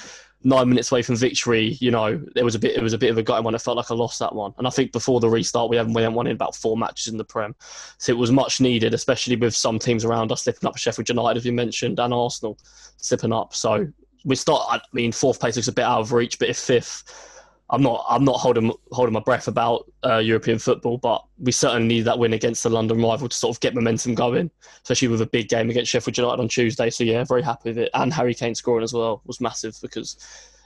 nine 0.44 0.68
minutes 0.68 0.92
away 0.92 1.02
from 1.02 1.16
victory, 1.16 1.76
you 1.80 1.90
know, 1.90 2.22
there 2.35 2.44
was 2.44 2.54
a 2.54 2.59
bit 2.59 2.76
it 2.76 2.83
was 2.83 2.92
a 2.92 2.98
bit 2.98 3.11
of 3.11 3.18
a 3.18 3.22
gutting 3.22 3.44
one. 3.44 3.54
I 3.54 3.59
felt 3.59 3.76
like 3.76 3.90
I 3.90 3.94
lost 3.94 4.18
that 4.18 4.35
one. 4.35 4.52
And 4.59 4.66
I 4.66 4.70
think 4.70 4.92
before 4.92 5.18
the 5.18 5.28
restart 5.28 5.70
we 5.70 5.76
haven't 5.76 5.94
we 5.94 6.02
haven't 6.02 6.14
won 6.14 6.26
in 6.26 6.37
about 6.37 6.54
four 6.54 6.76
matches 6.76 7.09
in 7.09 7.18
the 7.18 7.24
Prem. 7.24 7.54
So 7.98 8.12
it 8.12 8.18
was 8.18 8.30
much 8.30 8.61
needed, 8.61 8.94
especially 8.94 9.37
with 9.37 9.57
some 9.57 9.78
teams 9.78 10.04
around 10.04 10.30
us 10.30 10.44
slipping 10.44 10.68
up, 10.68 10.76
Sheffield 10.76 11.09
United, 11.09 11.38
as 11.38 11.46
you 11.46 11.52
mentioned, 11.52 11.98
and 11.98 12.12
Arsenal 12.12 12.59
slipping 12.98 13.33
up. 13.33 13.54
So 13.54 13.87
we 14.24 14.37
start 14.37 14.62
I 14.70 14.80
mean, 14.92 15.12
fourth 15.12 15.40
place 15.40 15.57
looks 15.57 15.68
a 15.68 15.72
bit 15.72 15.85
out 15.85 16.00
of 16.00 16.12
reach, 16.12 16.38
but 16.38 16.48
if 16.48 16.59
fifth 16.59 17.34
I'm 17.70 17.83
not 17.83 18.05
I'm 18.09 18.24
not 18.24 18.37
holding 18.37 18.72
holding 18.92 19.14
my 19.14 19.20
breath 19.20 19.48
about 19.48 19.90
uh, 20.05 20.18
European 20.18 20.59
football, 20.59 20.98
but 20.98 21.24
we 21.38 21.50
certainly 21.50 21.88
need 21.88 22.03
that 22.03 22.18
win 22.18 22.35
against 22.35 22.62
the 22.62 22.68
London 22.68 23.00
rival 23.00 23.29
to 23.29 23.37
sort 23.37 23.57
of 23.57 23.61
get 23.61 23.74
momentum 23.74 24.14
going, 24.14 24.50
especially 24.83 25.09
with 25.09 25.22
a 25.22 25.27
big 25.27 25.48
game 25.48 25.70
against 25.70 25.90
Sheffield 25.90 26.18
United 26.18 26.40
on 26.40 26.48
Tuesday. 26.48 26.90
So 26.90 27.05
yeah, 27.05 27.24
very 27.24 27.42
happy 27.42 27.70
with 27.70 27.79
it. 27.79 27.90
And 27.94 28.12
Harry 28.12 28.35
Kane 28.35 28.55
scoring 28.55 28.85
as 28.85 28.92
well 28.92 29.22
was 29.24 29.40
massive 29.40 29.77
because 29.81 30.18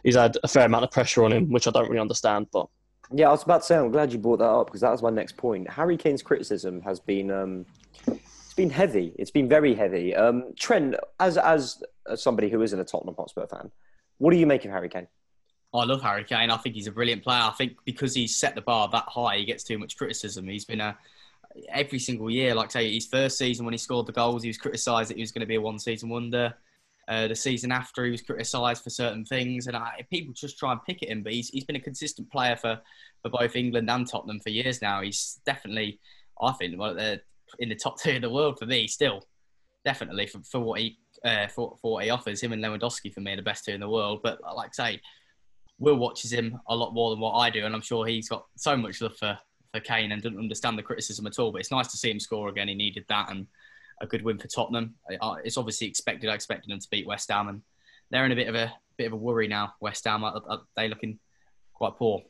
he's 0.02 0.16
had 0.16 0.36
a 0.42 0.48
fair 0.48 0.66
amount 0.66 0.84
of 0.84 0.90
pressure 0.90 1.24
on 1.24 1.32
him, 1.32 1.50
which 1.50 1.68
I 1.68 1.70
don't 1.70 1.88
really 1.88 2.00
understand. 2.00 2.48
But 2.52 2.66
yeah, 3.12 3.28
I 3.28 3.30
was 3.30 3.44
about 3.44 3.60
to 3.60 3.66
say 3.66 3.76
I'm 3.76 3.92
glad 3.92 4.12
you 4.12 4.18
brought 4.18 4.40
that 4.40 4.50
up 4.50 4.66
because 4.66 4.80
that 4.80 4.90
was 4.90 5.02
my 5.02 5.10
next 5.10 5.36
point. 5.36 5.70
Harry 5.70 5.96
Kane's 5.96 6.22
criticism 6.22 6.82
has 6.82 6.98
been 6.98 7.30
um, 7.30 7.64
it's 8.08 8.54
been 8.54 8.70
heavy. 8.70 9.14
It's 9.16 9.30
been 9.30 9.48
very 9.48 9.74
heavy. 9.74 10.16
Um, 10.16 10.52
Trent, 10.58 10.96
as 11.20 11.38
as 11.38 11.80
somebody 12.16 12.50
who 12.50 12.60
isn't 12.62 12.78
a 12.78 12.84
Tottenham 12.84 13.14
Hotspur 13.16 13.46
fan, 13.46 13.70
what 14.18 14.32
do 14.32 14.36
you 14.36 14.46
make 14.46 14.64
of 14.64 14.72
Harry 14.72 14.88
Kane? 14.88 15.06
I 15.74 15.84
love 15.84 16.02
Harry 16.02 16.24
Kane. 16.24 16.50
I 16.50 16.56
think 16.56 16.74
he's 16.74 16.86
a 16.86 16.92
brilliant 16.92 17.22
player. 17.22 17.42
I 17.42 17.50
think 17.50 17.76
because 17.84 18.14
he's 18.14 18.36
set 18.36 18.54
the 18.54 18.62
bar 18.62 18.88
that 18.88 19.04
high, 19.06 19.38
he 19.38 19.44
gets 19.44 19.64
too 19.64 19.78
much 19.78 19.96
criticism. 19.96 20.48
He's 20.48 20.64
been 20.64 20.80
a 20.80 20.96
every 21.70 21.98
single 21.98 22.30
year, 22.30 22.54
like 22.54 22.70
say 22.70 22.92
his 22.92 23.06
first 23.06 23.38
season 23.38 23.64
when 23.64 23.74
he 23.74 23.78
scored 23.78 24.06
the 24.06 24.12
goals, 24.12 24.42
he 24.42 24.48
was 24.48 24.58
criticised 24.58 25.10
that 25.10 25.16
he 25.16 25.22
was 25.22 25.32
going 25.32 25.40
to 25.40 25.46
be 25.46 25.56
a 25.56 25.60
one 25.60 25.78
season 25.78 26.08
wonder. 26.08 26.54
Uh, 27.08 27.26
the 27.26 27.34
season 27.34 27.72
after, 27.72 28.04
he 28.04 28.10
was 28.10 28.20
criticised 28.20 28.84
for 28.84 28.90
certain 28.90 29.24
things, 29.24 29.66
and 29.66 29.74
I, 29.74 30.04
people 30.10 30.34
just 30.34 30.58
try 30.58 30.72
and 30.72 30.84
pick 30.84 31.02
at 31.02 31.08
him. 31.08 31.22
But 31.22 31.32
he's 31.32 31.48
he's 31.48 31.64
been 31.64 31.76
a 31.76 31.80
consistent 31.80 32.30
player 32.30 32.54
for, 32.54 32.80
for 33.22 33.30
both 33.30 33.56
England 33.56 33.90
and 33.90 34.06
Tottenham 34.06 34.40
for 34.40 34.50
years 34.50 34.82
now. 34.82 35.00
He's 35.00 35.40
definitely, 35.46 36.00
I 36.40 36.52
think, 36.52 36.78
well, 36.78 36.98
in 37.58 37.68
the 37.68 37.74
top 37.74 37.98
two 38.02 38.16
of 38.16 38.22
the 38.22 38.30
world 38.30 38.58
for 38.58 38.66
me. 38.66 38.86
Still, 38.86 39.22
definitely 39.86 40.26
for, 40.26 40.40
for 40.42 40.60
what 40.60 40.80
he 40.80 40.98
uh, 41.24 41.46
for, 41.48 41.78
for 41.80 41.94
what 41.94 42.04
he 42.04 42.10
offers. 42.10 42.42
Him 42.42 42.52
and 42.52 42.62
Lewandowski 42.62 43.12
for 43.12 43.20
me 43.20 43.32
are 43.32 43.36
the 43.36 43.42
best 43.42 43.64
two 43.64 43.72
in 43.72 43.80
the 43.80 43.88
world. 43.88 44.20
But 44.22 44.40
like 44.54 44.72
I 44.78 44.90
say, 44.90 45.00
Will 45.78 45.96
watches 45.96 46.32
him 46.32 46.58
a 46.68 46.74
lot 46.74 46.92
more 46.92 47.10
than 47.10 47.20
what 47.20 47.34
I 47.34 47.50
do, 47.50 47.64
and 47.64 47.74
I'm 47.74 47.80
sure 47.80 48.06
he's 48.06 48.28
got 48.28 48.46
so 48.56 48.76
much 48.76 49.00
love 49.00 49.16
for, 49.16 49.38
for 49.72 49.80
Kane 49.80 50.12
and 50.12 50.22
doesn't 50.22 50.38
understand 50.38 50.78
the 50.78 50.82
criticism 50.82 51.26
at 51.26 51.38
all. 51.38 51.52
But 51.52 51.60
it's 51.60 51.70
nice 51.70 51.88
to 51.88 51.96
see 51.96 52.10
him 52.10 52.20
score 52.20 52.48
again. 52.48 52.68
He 52.68 52.74
needed 52.74 53.04
that 53.08 53.30
and 53.30 53.46
a 54.00 54.06
good 54.06 54.22
win 54.22 54.38
for 54.38 54.48
Tottenham. 54.48 54.94
It's 55.44 55.56
obviously 55.56 55.86
expected. 55.86 56.30
I 56.30 56.34
expected 56.34 56.70
them 56.70 56.80
to 56.80 56.90
beat 56.90 57.06
West 57.06 57.30
Ham, 57.30 57.48
and 57.48 57.62
they're 58.10 58.26
in 58.26 58.32
a 58.32 58.36
bit 58.36 58.48
of 58.48 58.54
a 58.54 58.72
bit 58.96 59.06
of 59.06 59.12
a 59.12 59.16
worry 59.16 59.48
now. 59.48 59.74
West 59.80 60.04
Ham 60.04 60.24
are, 60.24 60.42
are 60.48 60.60
they 60.76 60.88
looking 60.88 61.18
quite 61.74 61.96
poor? 61.96 62.22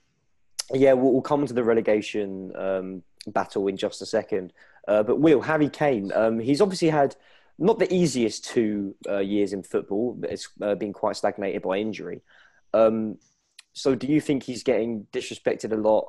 Yeah, 0.72 0.92
we'll, 0.92 1.12
we'll 1.12 1.22
come 1.22 1.46
to 1.46 1.54
the 1.54 1.64
relegation 1.64 2.52
um, 2.56 3.02
battle 3.26 3.66
in 3.68 3.76
just 3.76 4.02
a 4.02 4.06
second. 4.06 4.52
Uh, 4.86 5.02
but 5.02 5.20
Will 5.20 5.40
Harry 5.40 5.68
Kane, 5.68 6.12
um, 6.14 6.38
he's 6.38 6.60
obviously 6.60 6.88
had 6.88 7.16
not 7.58 7.78
the 7.78 7.92
easiest 7.92 8.44
two 8.44 8.94
uh, 9.08 9.18
years 9.18 9.52
in 9.52 9.62
football. 9.62 10.18
It's 10.22 10.48
uh, 10.62 10.74
been 10.74 10.92
quite 10.92 11.16
stagnated 11.16 11.62
by 11.62 11.78
injury. 11.78 12.22
Um, 12.72 13.18
so 13.78 13.94
do 13.94 14.06
you 14.06 14.20
think 14.20 14.42
he's 14.42 14.62
getting 14.62 15.06
disrespected 15.12 15.72
a 15.72 15.76
lot 15.76 16.08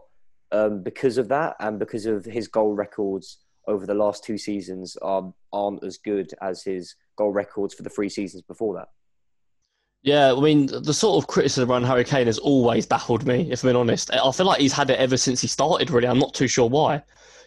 um, 0.51 0.82
because 0.82 1.17
of 1.17 1.27
that 1.29 1.55
and 1.60 1.77
because 1.77 2.05
of 2.05 2.25
his 2.25 2.47
goal 2.47 2.73
records 2.73 3.39
over 3.67 3.86
the 3.86 3.93
last 3.93 4.23
two 4.23 4.38
seasons 4.38 4.97
are, 5.01 5.32
aren't 5.53 5.84
as 5.84 5.97
good 5.97 6.34
as 6.41 6.63
his 6.63 6.95
goal 7.15 7.32
records 7.32 7.73
for 7.73 7.84
the 7.84 7.89
three 7.89 8.10
seasons 8.10 8.41
before 8.41 8.75
that? 8.75 8.88
Yeah, 10.01 10.34
I 10.34 10.39
mean, 10.39 10.67
the 10.67 10.93
sort 10.93 11.21
of 11.21 11.27
criticism 11.27 11.69
around 11.69 11.84
Harry 11.84 12.05
Kane 12.05 12.27
has 12.27 12.39
always 12.39 12.86
baffled 12.86 13.27
me, 13.27 13.51
if 13.51 13.63
I'm 13.63 13.75
honest. 13.75 14.10
I 14.13 14.32
feel 14.32 14.45
like 14.45 14.62
he's 14.62 14.73
had 14.73 14.89
it 14.89 14.97
ever 14.97 15.17
since 15.17 15.41
he 15.41 15.47
started, 15.47 15.91
really. 15.91 16.08
I'm 16.08 16.19
not 16.19 16.34
too 16.34 16.47
sure 16.47 16.69
why. 16.69 17.03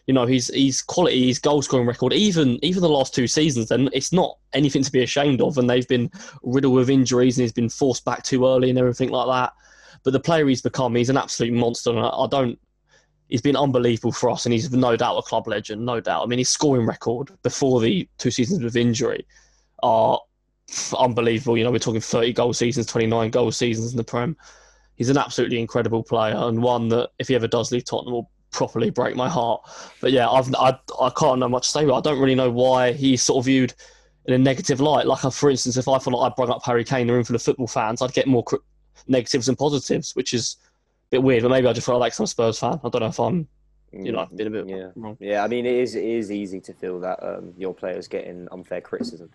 You 0.07 0.13
know, 0.13 0.27
he's 0.27 0.49
he's 0.49 0.83
quality, 0.83 1.29
his 1.29 1.39
goal 1.39 1.63
scoring 1.63 1.87
record, 1.87 2.13
even 2.13 2.63
even 2.63 2.83
the 2.83 2.89
last 2.89 3.15
two 3.15 3.27
seasons, 3.27 3.71
and 3.71 3.89
it's 3.93 4.13
not 4.13 4.37
anything 4.53 4.83
to 4.83 4.93
be 4.93 5.03
ashamed 5.03 5.41
of. 5.41 5.57
And 5.57 5.71
they've 5.71 5.89
been 5.89 6.11
riddled 6.43 6.75
with 6.75 6.91
injuries 6.91 7.39
and 7.39 7.43
he's 7.43 7.53
been 7.53 7.71
forced 7.71 8.05
back 8.05 8.23
too 8.23 8.47
early 8.47 8.69
and 8.69 8.79
everything 8.79 9.09
like 9.09 9.29
that. 9.29 9.55
But 10.05 10.13
the 10.13 10.21
player 10.21 10.47
he's 10.47 10.63
become, 10.63 10.95
he's 10.95 11.11
an 11.11 11.17
absolute 11.17 11.53
monster. 11.53 11.91
And 11.91 12.01
I, 12.01 12.27
don't. 12.31 12.59
He's 13.29 13.43
been 13.43 13.57
unbelievable 13.57 14.13
for 14.13 14.31
us, 14.31 14.47
and 14.47 14.53
he's 14.53 14.71
no 14.73 14.97
doubt 14.97 15.17
a 15.17 15.23
club 15.23 15.47
legend, 15.47 15.85
no 15.85 16.01
doubt. 16.01 16.23
I 16.23 16.27
mean, 16.27 16.39
his 16.39 16.51
scoring 16.51 16.87
record 16.87 17.31
before 17.43 17.81
the 17.81 18.09
two 18.19 18.31
seasons 18.31 18.63
with 18.63 18.77
injury 18.77 19.27
are 19.83 20.21
unbelievable. 20.99 21.57
You 21.57 21.65
know, 21.65 21.71
we're 21.71 21.79
talking 21.79 22.01
30 22.01 22.33
goal 22.33 22.53
seasons, 22.53 22.87
29 22.87 23.31
goal 23.31 23.53
seasons 23.53 23.93
in 23.93 23.97
the 23.97 24.05
Prem. 24.05 24.37
He's 24.97 25.09
an 25.09 25.19
absolutely 25.19 25.61
incredible 25.61 26.03
player, 26.03 26.35
and 26.37 26.63
one 26.63 26.89
that 26.89 27.11
if 27.19 27.29
he 27.29 27.35
ever 27.35 27.49
does 27.49 27.73
leave 27.73 27.85
Tottenham 27.85 28.13
will 28.13 28.31
properly 28.51 28.91
break 28.91 29.17
my 29.17 29.29
heart. 29.29 29.63
But 30.01 30.13
yeah, 30.13 30.29
I've, 30.29 30.55
I, 30.55 30.79
I 31.01 31.11
can't 31.11 31.41
know 31.41 31.49
much 31.49 31.67
to 31.67 31.71
say. 31.71 31.85
But 31.85 31.97
I 31.97 32.01
don't 32.01 32.21
really 32.21 32.35
know 32.35 32.51
why 32.51 32.93
he's 32.93 33.23
sort 33.23 33.39
of 33.39 33.47
viewed 33.47 33.75
in 34.27 34.35
a 34.35 34.39
negative 34.39 34.81
light. 34.81 35.07
Like, 35.07 35.25
uh, 35.25 35.31
for 35.31 35.51
instance, 35.51 35.77
if 35.77 35.89
I 35.89 35.99
felt 35.99 36.17
like 36.17 36.31
I 36.31 36.35
brought 36.35 36.51
up 36.51 36.63
Harry 36.65 36.85
Kane 36.85 37.03
in 37.03 37.07
the 37.09 37.15
room 37.15 37.25
for 37.25 37.33
the 37.33 37.39
football 37.39 37.67
fans, 37.67 38.03
I'd 38.03 38.13
get 38.13 38.29
more 38.29 38.45
negatives 39.07 39.49
and 39.49 39.59
positives, 39.59 40.15
which 40.15 40.35
is 40.35 40.57
a 40.63 41.11
bit 41.13 41.23
weird. 41.23 41.43
But 41.43 41.51
maybe 41.51 41.67
I 41.67 41.73
just 41.73 41.87
feel 41.87 41.99
like 41.99 42.15
some 42.15 42.27
Spurs 42.27 42.59
fan. 42.59 42.81
I 42.85 42.89
don't 42.89 43.01
know 43.01 43.07
if 43.07 43.21
I'm, 43.21 43.49
you 43.93 44.13
know, 44.13 44.27
being 44.35 44.49
a 44.49 44.51
bit 44.51 44.69
yeah, 44.69 44.89
wrong. 44.97 45.17
Yeah, 45.21 45.45
I 45.45 45.49
mean, 45.49 45.67
it 45.67 45.75
is 45.75 45.95
it 45.95 46.05
is 46.05 46.31
easy 46.31 46.61
to 46.61 46.73
feel 46.73 47.01
that 47.01 47.23
um, 47.23 47.53
your 47.57 47.75
players 47.75 48.09
getting 48.09 48.49
unfair 48.51 48.81
criticism. 48.81 49.31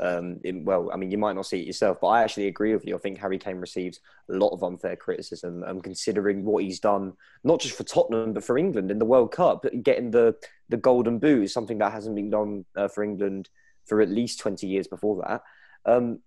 Um, 0.00 0.40
in, 0.44 0.64
well, 0.64 0.90
I 0.94 0.96
mean, 0.96 1.10
you 1.10 1.18
might 1.18 1.34
not 1.34 1.44
see 1.44 1.60
it 1.60 1.66
yourself, 1.66 1.98
but 2.00 2.06
I 2.06 2.22
actually 2.22 2.46
agree 2.46 2.72
with 2.72 2.86
you. 2.86 2.96
I 2.96 2.98
think 2.98 3.18
Harry 3.18 3.36
Kane 3.36 3.58
receives 3.58 4.00
a 4.30 4.32
lot 4.32 4.48
of 4.48 4.64
unfair 4.64 4.96
criticism, 4.96 5.62
um, 5.64 5.82
considering 5.82 6.42
what 6.42 6.64
he's 6.64 6.80
done, 6.80 7.12
not 7.44 7.60
just 7.60 7.76
for 7.76 7.84
Tottenham 7.84 8.32
but 8.32 8.42
for 8.42 8.56
England 8.56 8.90
in 8.90 8.98
the 8.98 9.04
World 9.04 9.30
Cup. 9.30 9.66
Getting 9.82 10.10
the 10.10 10.34
the 10.70 10.78
Golden 10.78 11.18
Boot 11.18 11.44
is 11.44 11.52
something 11.52 11.78
that 11.78 11.92
hasn't 11.92 12.16
been 12.16 12.30
done 12.30 12.64
uh, 12.76 12.88
for 12.88 13.04
England 13.04 13.50
for 13.84 14.00
at 14.00 14.08
least 14.08 14.40
twenty 14.40 14.66
years 14.66 14.86
before 14.86 15.22
that. 15.26 15.42
Um, 15.84 16.20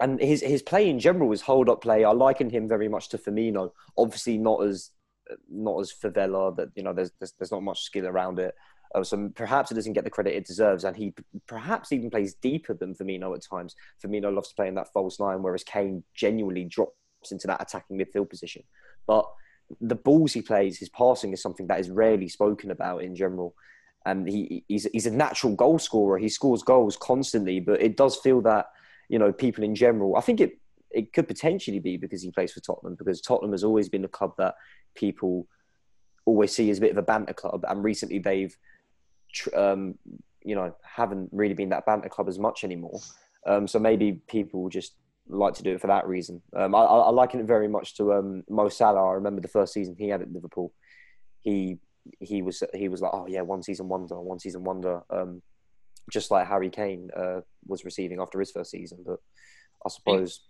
and 0.00 0.20
his 0.20 0.40
his 0.40 0.62
play 0.62 0.88
in 0.88 0.98
general 0.98 1.28
was 1.28 1.42
hold 1.42 1.68
up 1.68 1.82
play. 1.82 2.04
I 2.04 2.10
liken 2.10 2.50
him 2.50 2.66
very 2.66 2.88
much 2.88 3.08
to 3.10 3.18
Firmino. 3.18 3.72
Obviously, 3.96 4.38
not 4.38 4.64
as 4.64 4.90
not 5.50 5.78
as 5.80 5.92
favela. 5.92 6.56
That 6.56 6.70
you 6.74 6.82
know, 6.82 6.92
there's, 6.92 7.12
there's 7.18 7.32
there's, 7.32 7.52
not 7.52 7.62
much 7.62 7.82
skill 7.82 8.06
around 8.06 8.38
it. 8.38 8.54
Uh, 8.94 9.04
so 9.04 9.30
perhaps 9.34 9.70
it 9.70 9.74
doesn't 9.74 9.92
get 9.92 10.04
the 10.04 10.10
credit 10.10 10.34
it 10.34 10.46
deserves, 10.46 10.84
and 10.84 10.96
he 10.96 11.14
perhaps 11.46 11.92
even 11.92 12.10
plays 12.10 12.34
deeper 12.34 12.74
than 12.74 12.94
Firmino 12.94 13.34
at 13.36 13.42
times. 13.42 13.76
Firmino 14.02 14.34
loves 14.34 14.52
playing 14.52 14.74
that 14.74 14.92
false 14.92 15.20
nine, 15.20 15.42
whereas 15.42 15.62
Kane 15.62 16.02
genuinely 16.14 16.64
drops 16.64 16.94
into 17.30 17.46
that 17.46 17.62
attacking 17.62 17.98
midfield 17.98 18.30
position. 18.30 18.62
But 19.06 19.26
the 19.80 19.94
balls 19.94 20.32
he 20.32 20.42
plays, 20.42 20.78
his 20.78 20.88
passing 20.88 21.32
is 21.32 21.42
something 21.42 21.68
that 21.68 21.78
is 21.78 21.90
rarely 21.90 22.28
spoken 22.28 22.70
about 22.70 23.04
in 23.04 23.14
general. 23.14 23.54
And 24.06 24.26
he, 24.26 24.64
he's, 24.66 24.88
he's 24.92 25.06
a 25.06 25.10
natural 25.10 25.54
goal 25.54 25.78
scorer. 25.78 26.18
He 26.18 26.30
scores 26.30 26.62
goals 26.62 26.96
constantly, 26.96 27.60
but 27.60 27.80
it 27.82 27.96
does 27.96 28.16
feel 28.16 28.40
that 28.42 28.66
you 29.10 29.18
know, 29.18 29.32
people 29.32 29.64
in 29.64 29.74
general. 29.74 30.16
I 30.16 30.20
think 30.20 30.40
it 30.40 30.58
it 30.90 31.12
could 31.12 31.28
potentially 31.28 31.80
be 31.80 31.96
because 31.96 32.22
he 32.22 32.30
plays 32.30 32.52
for 32.52 32.60
Tottenham, 32.60 32.94
because 32.94 33.20
Tottenham 33.20 33.52
has 33.52 33.64
always 33.64 33.88
been 33.88 34.04
a 34.04 34.08
club 34.08 34.34
that 34.38 34.54
people 34.94 35.46
always 36.24 36.52
see 36.54 36.70
as 36.70 36.78
a 36.78 36.80
bit 36.80 36.92
of 36.92 36.96
a 36.96 37.02
banter 37.02 37.34
club, 37.34 37.64
and 37.68 37.82
recently 37.84 38.20
they've, 38.20 38.56
um, 39.54 39.98
you 40.44 40.54
know, 40.54 40.74
haven't 40.82 41.28
really 41.32 41.54
been 41.54 41.70
that 41.70 41.86
banter 41.86 42.08
club 42.08 42.28
as 42.28 42.38
much 42.38 42.62
anymore. 42.64 43.00
Um, 43.46 43.66
so 43.66 43.78
maybe 43.78 44.20
people 44.28 44.68
just 44.68 44.94
like 45.28 45.54
to 45.54 45.62
do 45.62 45.74
it 45.74 45.80
for 45.80 45.88
that 45.88 46.06
reason. 46.06 46.40
Um, 46.54 46.74
I, 46.74 46.80
I, 46.82 47.10
liken 47.10 47.40
it 47.40 47.46
very 47.46 47.68
much 47.68 47.96
to 47.96 48.12
um, 48.14 48.44
Mo 48.48 48.68
Salah. 48.68 49.10
I 49.10 49.14
remember 49.14 49.40
the 49.40 49.48
first 49.48 49.72
season 49.72 49.96
he 49.98 50.08
had 50.08 50.22
at 50.22 50.32
Liverpool. 50.32 50.72
He 51.40 51.78
he 52.20 52.42
was 52.42 52.62
he 52.74 52.88
was 52.88 53.02
like, 53.02 53.12
oh 53.12 53.26
yeah, 53.28 53.42
one 53.42 53.62
season 53.62 53.88
wonder, 53.88 54.20
one 54.20 54.38
season 54.38 54.62
wonder. 54.62 55.02
Um, 55.10 55.42
just 56.10 56.30
like 56.30 56.46
Harry 56.46 56.70
Kane 56.70 57.10
uh, 57.16 57.40
was 57.66 57.84
receiving 57.84 58.20
after 58.20 58.38
his 58.38 58.50
first 58.50 58.70
season. 58.70 58.98
But 59.06 59.20
I 59.84 59.88
suppose, 59.88 60.40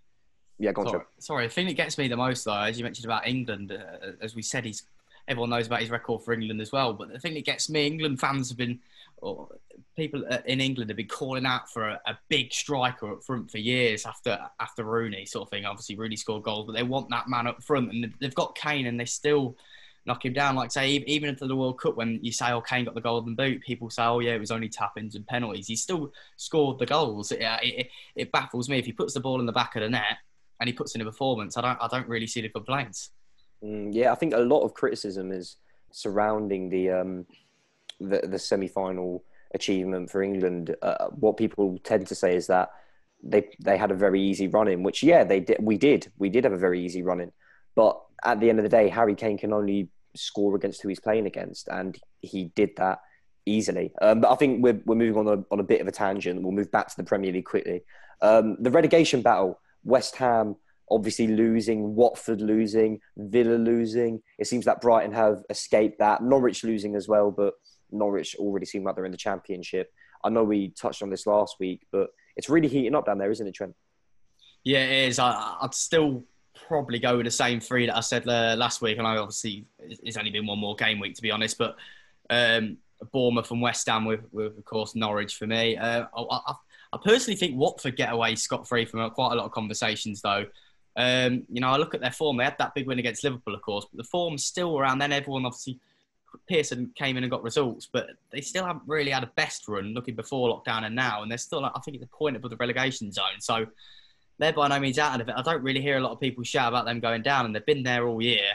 yeah, 0.59 0.71
go 0.71 0.81
on. 0.81 0.87
Sorry, 0.87 1.03
sorry, 1.19 1.47
the 1.47 1.53
thing 1.53 1.67
that 1.67 1.75
gets 1.75 1.97
me 1.97 2.07
the 2.07 2.17
most, 2.17 2.43
though, 2.45 2.53
as 2.53 2.77
you 2.77 2.83
mentioned 2.83 3.05
about 3.05 3.27
England, 3.27 3.71
uh, 3.71 4.11
as 4.21 4.35
we 4.35 4.41
said, 4.41 4.65
he's 4.65 4.83
everyone 5.27 5.49
knows 5.49 5.67
about 5.67 5.81
his 5.81 5.89
record 5.89 6.23
for 6.23 6.33
England 6.33 6.61
as 6.61 6.71
well. 6.71 6.93
But 6.93 7.11
the 7.11 7.19
thing 7.19 7.33
that 7.35 7.45
gets 7.45 7.69
me, 7.69 7.87
England 7.87 8.19
fans 8.19 8.49
have 8.49 8.57
been, 8.57 8.79
or 9.17 9.47
people 9.95 10.23
uh, 10.29 10.39
in 10.45 10.59
England 10.59 10.89
have 10.89 10.97
been 10.97 11.07
calling 11.07 11.45
out 11.45 11.69
for 11.69 11.87
a, 11.87 12.01
a, 12.07 12.17
big 12.27 12.51
striker 12.53 13.13
up 13.13 13.23
front 13.23 13.49
for 13.51 13.57
years 13.57 14.05
after 14.05 14.39
after 14.59 14.83
Rooney, 14.83 15.25
sort 15.25 15.47
of 15.47 15.49
thing. 15.49 15.65
Obviously, 15.65 15.95
Rooney 15.95 16.15
scored 16.15 16.43
goals, 16.43 16.65
but 16.65 16.73
they 16.73 16.83
want 16.83 17.09
that 17.09 17.27
man 17.27 17.47
up 17.47 17.63
front, 17.63 17.91
and 17.91 18.13
they've 18.19 18.35
got 18.35 18.55
Kane, 18.55 18.87
and 18.87 18.99
they 18.99 19.05
still 19.05 19.55
knock 20.05 20.25
him 20.25 20.33
down. 20.33 20.55
Like 20.55 20.71
say, 20.71 20.89
even 20.89 21.29
into 21.29 21.47
the 21.47 21.55
World 21.55 21.79
Cup, 21.79 21.95
when 21.95 22.19
you 22.21 22.31
say, 22.31 22.51
"Oh, 22.51 22.61
Kane 22.61 22.85
got 22.85 22.95
the 22.95 23.01
golden 23.01 23.35
boot," 23.35 23.61
people 23.61 23.89
say, 23.89 24.03
"Oh, 24.03 24.19
yeah, 24.19 24.33
it 24.33 24.39
was 24.39 24.51
only 24.51 24.69
tap-ins 24.69 25.15
and 25.15 25.25
penalties." 25.25 25.67
He 25.67 25.75
still 25.75 26.11
scored 26.37 26.79
the 26.79 26.85
goals. 26.85 27.31
It, 27.31 27.41
it, 27.41 27.87
it, 28.15 28.31
baffles 28.31 28.69
me 28.69 28.79
if 28.79 28.85
he 28.85 28.91
puts 28.91 29.13
the 29.13 29.19
ball 29.19 29.39
in 29.39 29.45
the 29.45 29.51
back 29.51 29.75
of 29.75 29.81
the 29.81 29.89
net 29.89 30.17
and 30.59 30.67
he 30.67 30.73
puts 30.73 30.95
in 30.95 31.01
a 31.01 31.05
performance. 31.05 31.57
I 31.57 31.61
don't, 31.61 31.77
I 31.81 31.87
don't 31.87 32.07
really 32.07 32.27
see 32.27 32.41
the 32.41 32.49
complaints. 32.49 33.11
Mm, 33.63 33.89
yeah, 33.91 34.11
I 34.11 34.15
think 34.15 34.33
a 34.33 34.39
lot 34.39 34.61
of 34.61 34.73
criticism 34.73 35.31
is 35.31 35.57
surrounding 35.91 36.69
the 36.69 36.89
um, 36.91 37.25
the, 37.99 38.21
the 38.23 38.39
semi-final 38.39 39.23
achievement 39.53 40.09
for 40.09 40.23
England. 40.23 40.75
Uh, 40.81 41.07
what 41.09 41.37
people 41.37 41.77
tend 41.83 42.07
to 42.07 42.15
say 42.15 42.35
is 42.35 42.47
that 42.47 42.71
they 43.23 43.49
they 43.59 43.77
had 43.77 43.91
a 43.91 43.95
very 43.95 44.21
easy 44.21 44.47
run 44.47 44.67
in, 44.67 44.83
which 44.83 45.03
yeah, 45.03 45.23
they 45.23 45.39
did. 45.39 45.57
We 45.61 45.77
did. 45.77 46.11
We 46.17 46.29
did 46.29 46.43
have 46.43 46.53
a 46.53 46.57
very 46.57 46.83
easy 46.83 47.03
run 47.03 47.21
in, 47.21 47.31
but 47.75 48.01
at 48.23 48.39
the 48.39 48.49
end 48.49 48.59
of 48.59 48.63
the 48.63 48.69
day, 48.69 48.89
Harry 48.89 49.15
Kane 49.15 49.37
can 49.37 49.53
only 49.53 49.89
score 50.15 50.55
against 50.55 50.81
who 50.81 50.89
he's 50.89 50.99
playing 50.99 51.25
against, 51.25 51.67
and 51.67 51.97
he 52.21 52.45
did 52.55 52.71
that 52.77 52.99
easily. 53.45 53.91
Um, 54.01 54.21
but 54.21 54.31
I 54.31 54.35
think 54.35 54.63
we're, 54.63 54.81
we're 54.85 54.95
moving 54.95 55.27
on 55.27 55.39
a, 55.39 55.43
on 55.51 55.59
a 55.59 55.63
bit 55.63 55.81
of 55.81 55.87
a 55.87 55.91
tangent. 55.91 56.41
We'll 56.41 56.51
move 56.51 56.71
back 56.71 56.87
to 56.89 56.97
the 56.97 57.03
Premier 57.03 57.31
League 57.31 57.45
quickly. 57.45 57.83
Um, 58.21 58.57
the 58.59 58.71
relegation 58.71 59.21
battle, 59.21 59.59
West 59.83 60.15
Ham 60.17 60.55
obviously 60.91 61.27
losing, 61.27 61.95
Watford 61.95 62.41
losing, 62.41 62.99
Villa 63.17 63.55
losing. 63.55 64.21
It 64.37 64.47
seems 64.47 64.65
that 64.65 64.81
Brighton 64.81 65.13
have 65.13 65.41
escaped 65.49 65.99
that. 65.99 66.21
Norwich 66.21 66.63
losing 66.63 66.95
as 66.95 67.07
well, 67.07 67.31
but 67.31 67.53
Norwich 67.91 68.35
already 68.35 68.65
seem 68.65 68.83
like 68.83 68.95
they're 68.95 69.05
in 69.05 69.11
the 69.11 69.17
championship. 69.17 69.89
I 70.23 70.29
know 70.29 70.43
we 70.43 70.69
touched 70.69 71.01
on 71.01 71.09
this 71.09 71.25
last 71.25 71.55
week, 71.59 71.87
but 71.91 72.09
it's 72.35 72.49
really 72.49 72.67
heating 72.67 72.93
up 72.93 73.05
down 73.05 73.17
there, 73.17 73.31
isn't 73.31 73.47
it, 73.47 73.55
Trent? 73.55 73.73
Yeah, 74.63 74.83
it 74.83 75.09
is. 75.09 75.17
I, 75.17 75.55
I'd 75.61 75.73
still 75.73 76.25
probably 76.71 76.99
go 76.99 77.17
with 77.17 77.25
the 77.25 77.31
same 77.31 77.59
three 77.59 77.85
that 77.85 77.97
I 77.97 77.99
said 77.99 78.25
uh, 78.27 78.55
last 78.57 78.81
week. 78.81 78.97
And 78.97 79.05
I 79.05 79.17
obviously 79.17 79.65
it's 79.77 80.15
only 80.15 80.31
been 80.31 80.47
one 80.47 80.57
more 80.57 80.73
game 80.73 80.99
week 80.99 81.15
to 81.15 81.21
be 81.21 81.29
honest, 81.29 81.57
but 81.57 81.75
um, 82.29 82.77
Bournemouth 83.11 83.51
and 83.51 83.61
West 83.61 83.87
Ham 83.89 84.05
with, 84.05 84.21
with 84.31 84.57
of 84.57 84.63
course 84.63 84.95
Norwich 84.95 85.35
for 85.35 85.47
me. 85.47 85.75
Uh, 85.75 86.05
I, 86.15 86.53
I, 86.93 86.97
personally 87.03 87.35
think 87.35 87.57
Watford 87.57 87.97
get 87.97 88.13
away 88.13 88.35
scot 88.35 88.69
free 88.69 88.85
from 88.85 89.09
quite 89.11 89.33
a 89.33 89.35
lot 89.35 89.45
of 89.45 89.51
conversations 89.51 90.21
though. 90.21 90.45
Um, 90.95 91.43
you 91.49 91.59
know, 91.59 91.67
I 91.67 91.75
look 91.75 91.93
at 91.93 91.99
their 91.99 92.11
form. 92.11 92.37
They 92.37 92.45
had 92.45 92.57
that 92.59 92.73
big 92.73 92.87
win 92.87 92.99
against 92.99 93.23
Liverpool, 93.25 93.53
of 93.53 93.61
course, 93.61 93.85
but 93.91 93.97
the 93.97 94.09
form's 94.09 94.45
still 94.45 94.79
around. 94.79 94.99
Then 94.99 95.11
everyone 95.11 95.45
obviously 95.45 95.77
Pearson 96.47 96.91
came 96.95 97.17
in 97.17 97.23
and 97.25 97.31
got 97.31 97.43
results, 97.43 97.89
but 97.91 98.07
they 98.31 98.39
still 98.39 98.65
haven't 98.65 98.83
really 98.87 99.11
had 99.11 99.23
a 99.23 99.31
best 99.35 99.67
run 99.67 99.93
looking 99.93 100.15
before 100.15 100.49
lockdown 100.49 100.85
and 100.85 100.95
now, 100.95 101.21
and 101.21 101.29
they're 101.29 101.37
still, 101.37 101.65
I 101.65 101.79
think, 101.83 101.95
at 101.95 102.01
the 102.01 102.07
point 102.07 102.37
of 102.37 102.41
the 102.41 102.55
relegation 102.55 103.11
zone. 103.11 103.39
So 103.39 103.65
they're 104.39 104.53
by 104.53 104.67
no 104.67 104.79
means 104.79 104.97
out 104.97 105.19
of 105.19 105.29
it. 105.29 105.35
I 105.37 105.41
don't 105.41 105.61
really 105.61 105.81
hear 105.81 105.97
a 105.97 105.99
lot 105.99 106.11
of 106.11 106.19
people 106.19 106.43
shout 106.43 106.69
about 106.69 106.85
them 106.85 106.99
going 106.99 107.21
down, 107.21 107.45
and 107.45 107.55
they've 107.55 107.65
been 107.65 107.83
there 107.83 108.07
all 108.07 108.21
year. 108.21 108.45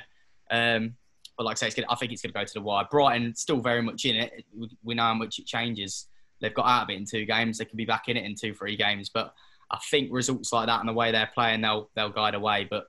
Um, 0.51 0.97
but 1.37 1.45
like 1.45 1.62
I 1.62 1.68
say, 1.68 1.83
gonna, 1.83 1.93
I 1.93 1.97
think 1.97 2.12
it's 2.12 2.22
going 2.22 2.33
to 2.33 2.39
go 2.39 2.45
to 2.45 2.55
the 2.55 2.62
wire. 2.62 2.87
Brighton 2.91 3.35
still 3.35 3.61
very 3.61 3.83
much 3.83 4.05
in 4.05 4.16
it. 4.16 4.45
We 4.83 4.95
know 4.95 5.03
how 5.03 5.14
much 5.14 5.39
it 5.39 5.47
changes. 5.47 6.07
They've 6.41 6.55
got 6.55 6.66
out 6.66 6.85
of 6.85 6.91
it 6.91 6.97
in 6.97 7.05
two 7.05 7.24
games. 7.24 7.59
They 7.59 7.64
can 7.64 7.77
be 7.77 7.85
back 7.85 8.09
in 8.09 8.16
it 8.16 8.24
in 8.24 8.35
two, 8.35 8.55
three 8.55 8.77
games. 8.77 9.11
But 9.11 9.35
I 9.70 9.79
think 9.91 10.09
results 10.12 10.53
like 10.53 10.66
that 10.66 10.81
and 10.81 10.89
the 10.89 10.93
way 10.93 11.12
they're 11.12 11.31
playing, 11.35 11.61
they'll 11.61 11.91
they'll 11.95 12.11
guide 12.11 12.35
away. 12.35 12.66
But 12.68 12.87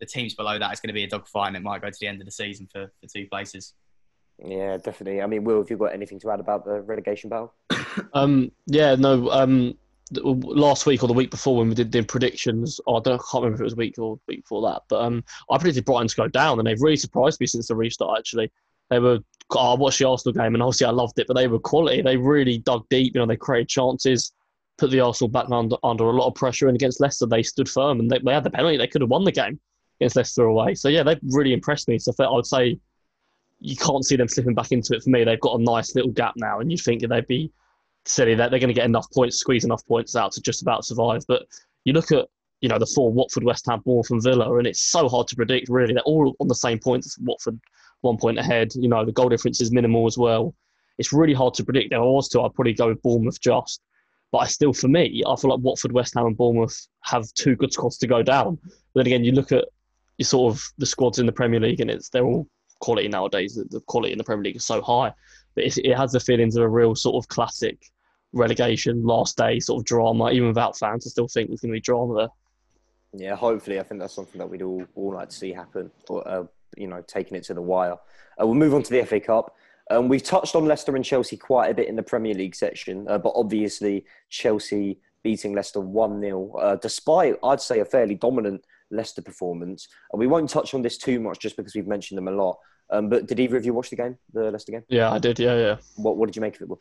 the 0.00 0.06
teams 0.06 0.34
below 0.34 0.58
that 0.58 0.72
is 0.72 0.80
going 0.80 0.88
to 0.88 0.94
be 0.94 1.04
a 1.04 1.08
dogfight, 1.08 1.48
and 1.48 1.56
it 1.56 1.62
might 1.62 1.82
go 1.82 1.90
to 1.90 1.98
the 2.00 2.06
end 2.06 2.20
of 2.20 2.26
the 2.26 2.32
season 2.32 2.68
for, 2.70 2.90
for 3.00 3.08
two 3.08 3.26
places. 3.26 3.74
Yeah, 4.44 4.76
definitely. 4.76 5.20
I 5.20 5.26
mean, 5.26 5.42
Will, 5.42 5.58
have 5.58 5.70
you 5.70 5.76
got 5.76 5.92
anything 5.92 6.20
to 6.20 6.30
add 6.30 6.40
about 6.40 6.64
the 6.64 6.80
relegation 6.80 7.30
battle? 7.30 7.52
um, 8.14 8.52
yeah, 8.66 8.94
no. 8.94 9.30
Um, 9.30 9.76
last 10.12 10.86
week 10.86 11.02
or 11.02 11.06
the 11.06 11.12
week 11.12 11.30
before 11.30 11.56
when 11.56 11.68
we 11.68 11.74
did 11.74 11.92
the 11.92 12.02
predictions, 12.02 12.80
oh, 12.86 12.96
I 12.96 13.00
don't 13.00 13.14
I 13.14 13.24
can't 13.30 13.44
remember 13.44 13.56
if 13.56 13.60
it 13.60 13.64
was 13.64 13.76
week 13.76 13.98
or 13.98 14.18
week 14.26 14.42
before 14.42 14.62
that, 14.70 14.82
but 14.88 15.02
um, 15.02 15.24
I 15.50 15.58
predicted 15.58 15.84
Brighton 15.84 16.08
to 16.08 16.16
go 16.16 16.28
down, 16.28 16.58
and 16.58 16.66
they've 16.66 16.80
really 16.80 16.96
surprised 16.96 17.40
me 17.40 17.46
since 17.46 17.68
the 17.68 17.76
restart. 17.76 18.18
Actually, 18.18 18.50
they 18.90 18.98
were. 18.98 19.18
Oh, 19.50 19.72
I 19.72 19.78
watched 19.78 19.98
the 19.98 20.08
Arsenal 20.08 20.34
game, 20.34 20.54
and 20.54 20.62
obviously 20.62 20.86
I 20.86 20.90
loved 20.90 21.18
it, 21.18 21.26
but 21.26 21.34
they 21.34 21.48
were 21.48 21.58
quality. 21.58 22.02
They 22.02 22.18
really 22.18 22.58
dug 22.58 22.86
deep. 22.90 23.14
You 23.14 23.20
know, 23.20 23.26
they 23.26 23.36
created 23.36 23.68
chances, 23.68 24.32
put 24.76 24.90
the 24.90 25.00
Arsenal 25.00 25.30
back 25.30 25.50
under 25.50 25.76
under 25.82 26.04
a 26.04 26.12
lot 26.12 26.28
of 26.28 26.34
pressure, 26.34 26.68
and 26.68 26.76
against 26.76 27.00
Leicester 27.00 27.26
they 27.26 27.42
stood 27.42 27.68
firm, 27.68 28.00
and 28.00 28.10
they, 28.10 28.18
they 28.18 28.34
had 28.34 28.44
the 28.44 28.50
penalty. 28.50 28.76
They 28.76 28.86
could 28.86 29.00
have 29.00 29.10
won 29.10 29.24
the 29.24 29.32
game 29.32 29.58
against 30.00 30.16
Leicester 30.16 30.44
away. 30.44 30.74
So 30.74 30.88
yeah, 30.88 31.02
they've 31.02 31.20
really 31.30 31.52
impressed 31.52 31.88
me. 31.88 31.98
So 31.98 32.12
I 32.18 32.30
would 32.30 32.46
say 32.46 32.78
you 33.60 33.76
can't 33.76 34.04
see 34.04 34.16
them 34.16 34.28
slipping 34.28 34.54
back 34.54 34.70
into 34.70 34.94
it 34.94 35.02
for 35.02 35.10
me. 35.10 35.24
They've 35.24 35.40
got 35.40 35.58
a 35.58 35.62
nice 35.62 35.94
little 35.94 36.12
gap 36.12 36.34
now, 36.36 36.60
and 36.60 36.70
you 36.70 36.78
think 36.78 37.06
they'd 37.06 37.26
be 37.26 37.50
silly 38.08 38.34
that 38.34 38.50
they're 38.50 38.60
going 38.60 38.68
to 38.68 38.74
get 38.74 38.84
enough 38.84 39.10
points, 39.12 39.36
squeeze 39.36 39.64
enough 39.64 39.86
points 39.86 40.16
out 40.16 40.32
to 40.32 40.40
just 40.40 40.62
about 40.62 40.84
survive. 40.84 41.22
But 41.28 41.46
you 41.84 41.92
look 41.92 42.12
at 42.12 42.26
you 42.60 42.68
know 42.68 42.78
the 42.78 42.86
four 42.86 43.12
Watford, 43.12 43.44
West 43.44 43.66
Ham, 43.66 43.82
Bournemouth, 43.84 44.10
and 44.10 44.22
Villa, 44.22 44.56
and 44.56 44.66
it's 44.66 44.80
so 44.80 45.08
hard 45.08 45.28
to 45.28 45.36
predict. 45.36 45.68
Really, 45.68 45.94
they're 45.94 46.02
all 46.02 46.34
on 46.40 46.48
the 46.48 46.54
same 46.54 46.78
points. 46.78 47.18
Watford 47.18 47.58
one 48.00 48.16
point 48.16 48.38
ahead. 48.38 48.74
You 48.74 48.88
know 48.88 49.04
the 49.04 49.12
goal 49.12 49.28
difference 49.28 49.60
is 49.60 49.72
minimal 49.72 50.06
as 50.06 50.18
well. 50.18 50.54
It's 50.98 51.12
really 51.12 51.34
hard 51.34 51.54
to 51.54 51.64
predict. 51.64 51.92
I 51.92 51.98
was 51.98 52.28
to, 52.30 52.42
I'd 52.42 52.54
probably 52.54 52.72
go 52.72 52.88
with 52.88 53.02
Bournemouth 53.02 53.40
just. 53.40 53.80
But 54.30 54.38
I 54.38 54.46
still, 54.46 54.72
for 54.72 54.88
me, 54.88 55.22
I 55.26 55.36
feel 55.36 55.50
like 55.50 55.60
Watford, 55.60 55.92
West 55.92 56.12
Ham, 56.14 56.26
and 56.26 56.36
Bournemouth 56.36 56.86
have 57.04 57.32
two 57.34 57.56
good 57.56 57.72
squads 57.72 57.96
to 57.98 58.06
go 58.06 58.22
down. 58.22 58.58
But 58.62 59.04
then 59.04 59.06
again, 59.06 59.24
you 59.24 59.32
look 59.32 59.52
at 59.52 59.64
you 60.18 60.24
sort 60.24 60.52
of 60.52 60.62
the 60.78 60.86
squads 60.86 61.18
in 61.18 61.26
the 61.26 61.32
Premier 61.32 61.60
League, 61.60 61.80
and 61.80 61.90
it's 61.90 62.08
they're 62.08 62.24
all 62.24 62.46
quality 62.80 63.08
nowadays. 63.08 63.54
The 63.70 63.80
quality 63.86 64.12
in 64.12 64.18
the 64.18 64.24
Premier 64.24 64.44
League 64.44 64.56
is 64.56 64.66
so 64.66 64.82
high, 64.82 65.12
but 65.54 65.64
it 65.64 65.96
has 65.96 66.12
the 66.12 66.20
feelings 66.20 66.56
of 66.56 66.64
a 66.64 66.68
real 66.68 66.94
sort 66.94 67.22
of 67.22 67.28
classic 67.28 67.78
relegation 68.32 69.02
last 69.04 69.36
day 69.36 69.60
sort 69.60 69.80
of 69.80 69.84
drama. 69.86 70.30
Even 70.30 70.48
without 70.48 70.78
fans, 70.78 71.06
I 71.06 71.10
still 71.10 71.28
think 71.28 71.48
there's 71.48 71.60
going 71.60 71.72
to 71.72 71.76
be 71.76 71.80
drama 71.80 72.14
there. 72.14 72.28
Yeah, 73.14 73.36
hopefully, 73.36 73.80
I 73.80 73.82
think 73.82 74.00
that's 74.00 74.14
something 74.14 74.38
that 74.38 74.48
we'd 74.48 74.62
all, 74.62 74.84
all 74.94 75.14
like 75.14 75.30
to 75.30 75.34
see 75.34 75.52
happen, 75.52 75.90
or 76.08 76.26
uh, 76.28 76.44
you 76.76 76.86
know, 76.86 77.02
taking 77.06 77.36
it 77.36 77.44
to 77.44 77.54
the 77.54 77.62
wire. 77.62 77.96
Uh, 78.40 78.46
we'll 78.46 78.54
move 78.54 78.74
on 78.74 78.82
to 78.82 78.90
the 78.90 79.04
FA 79.04 79.20
Cup. 79.20 79.54
Um, 79.90 80.08
we've 80.08 80.22
touched 80.22 80.54
on 80.54 80.66
Leicester 80.66 80.94
and 80.94 81.04
Chelsea 81.04 81.36
quite 81.36 81.70
a 81.70 81.74
bit 81.74 81.88
in 81.88 81.96
the 81.96 82.02
Premier 82.02 82.34
League 82.34 82.54
section, 82.54 83.06
uh, 83.08 83.16
but 83.16 83.32
obviously 83.34 84.04
Chelsea 84.28 84.98
beating 85.22 85.54
Leicester 85.54 85.80
1 85.80 86.20
0, 86.20 86.52
uh, 86.58 86.76
despite, 86.76 87.36
I'd 87.42 87.60
say, 87.60 87.80
a 87.80 87.84
fairly 87.84 88.14
dominant 88.14 88.62
Leicester 88.90 89.22
performance. 89.22 89.88
And 90.12 90.20
we 90.20 90.26
won't 90.26 90.50
touch 90.50 90.74
on 90.74 90.82
this 90.82 90.98
too 90.98 91.20
much 91.20 91.38
just 91.38 91.56
because 91.56 91.74
we've 91.74 91.86
mentioned 91.86 92.18
them 92.18 92.28
a 92.28 92.32
lot. 92.32 92.58
Um, 92.90 93.08
but 93.08 93.26
did 93.26 93.40
either 93.40 93.56
of 93.56 93.64
you 93.64 93.74
watch 93.74 93.90
the 93.90 93.96
game, 93.96 94.16
the 94.32 94.50
Leicester 94.50 94.72
game? 94.72 94.84
Yeah, 94.88 95.10
I 95.10 95.18
did. 95.18 95.38
Yeah, 95.38 95.56
yeah. 95.56 95.76
What 95.96 96.16
What 96.16 96.26
did 96.26 96.36
you 96.36 96.42
make 96.42 96.60
of 96.60 96.70
it? 96.70 96.78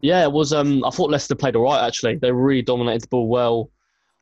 Yeah, 0.00 0.22
it 0.22 0.32
was. 0.32 0.52
Um, 0.52 0.84
I 0.84 0.90
thought 0.90 1.10
Leicester 1.10 1.34
played 1.34 1.56
all 1.56 1.64
right. 1.64 1.86
Actually, 1.86 2.16
they 2.16 2.30
really 2.30 2.62
dominated 2.62 3.02
the 3.02 3.08
ball 3.08 3.28
well. 3.28 3.70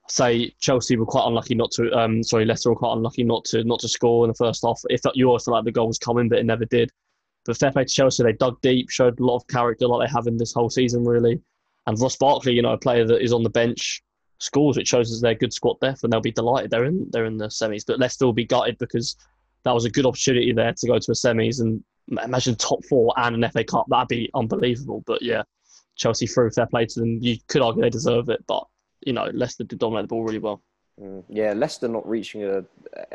say 0.09 0.55
Chelsea 0.61 0.97
were 0.97 1.07
quite 1.07 1.27
unlucky 1.27 1.55
not 1.55 1.70
to. 1.72 1.93
Um, 1.93 2.22
sorry, 2.22 2.45
Leicester 2.45 2.70
were 2.70 2.77
quite 2.77 2.93
unlucky 2.93 3.25
not 3.25 3.45
to 3.47 3.64
not 3.64 3.81
to 3.81 3.89
score 3.89 4.25
in 4.25 4.29
the 4.29 4.35
first 4.35 4.62
half. 4.64 4.81
If 4.89 5.01
you 5.14 5.27
always 5.29 5.45
felt 5.45 5.57
like 5.57 5.64
the 5.64 5.72
goal 5.72 5.89
was 5.89 5.99
coming, 5.99 6.29
but 6.29 6.39
it 6.39 6.47
never 6.47 6.64
did. 6.64 6.91
But 7.45 7.57
fair 7.59 7.72
play 7.72 7.85
to 7.85 7.93
Chelsea, 7.93 8.22
they 8.22 8.33
dug 8.33 8.61
deep, 8.62 8.89
showed 8.89 9.20
a 9.20 9.25
lot 9.25 9.37
of 9.37 9.47
character 9.49 9.87
like 9.87 10.09
they 10.09 10.12
have 10.12 10.27
in 10.27 10.39
this 10.39 10.55
whole 10.55 10.70
season, 10.70 11.05
really. 11.05 11.41
And 11.87 12.01
Ross 12.01 12.16
Barkley, 12.16 12.55
you 12.55 12.62
know, 12.62 12.72
a 12.72 12.79
player 12.79 13.05
that 13.07 13.22
is 13.22 13.33
on 13.33 13.43
the 13.43 13.51
bench, 13.51 14.03
scores, 14.39 14.77
which 14.77 14.89
shows 14.89 15.12
us 15.12 15.20
they're 15.20 15.35
good 15.35 15.53
squad 15.53 15.79
depth, 15.81 16.05
and 16.05 16.12
they'll 16.12 16.20
be 16.20 16.33
delighted. 16.33 16.70
They're 16.70 16.85
in 16.85 17.07
they're 17.11 17.27
in 17.27 17.37
the 17.37 17.49
semis, 17.49 17.85
but 17.87 17.99
Leicester 17.99 18.25
will 18.27 18.33
be 18.33 18.47
gutted 18.47 18.79
because 18.79 19.16
that 19.64 19.75
was 19.75 19.85
a 19.85 19.91
good 19.91 20.07
opportunity 20.07 20.53
there 20.53 20.72
to 20.72 20.87
go 20.87 20.99
to 20.99 21.11
a 21.11 21.14
semis 21.14 21.61
and 21.61 21.83
imagine 22.22 22.55
top 22.55 22.85
four 22.85 23.12
and 23.16 23.43
an 23.43 23.51
FA 23.51 23.64
Cup. 23.64 23.87
That'd 23.89 24.09
be 24.09 24.31
unbelievable. 24.35 25.03
But 25.07 25.22
yeah, 25.22 25.43
Chelsea 25.97 26.26
through 26.26 26.51
fair 26.51 26.66
play 26.66 26.86
to 26.86 27.01
them. 27.01 27.18
You 27.20 27.36
could 27.49 27.62
argue 27.62 27.82
they 27.82 27.90
deserve 27.90 28.28
it, 28.28 28.45
but 28.47 28.66
you 29.01 29.12
know 29.12 29.30
Leicester 29.32 29.64
did 29.64 29.78
dominate 29.78 30.05
the 30.05 30.09
ball 30.09 30.24
really 30.24 30.38
well. 30.38 30.62
Mm, 31.01 31.24
yeah, 31.28 31.53
Leicester 31.53 31.88
not 31.88 32.09
reaching 32.09 32.45
a 32.45 32.64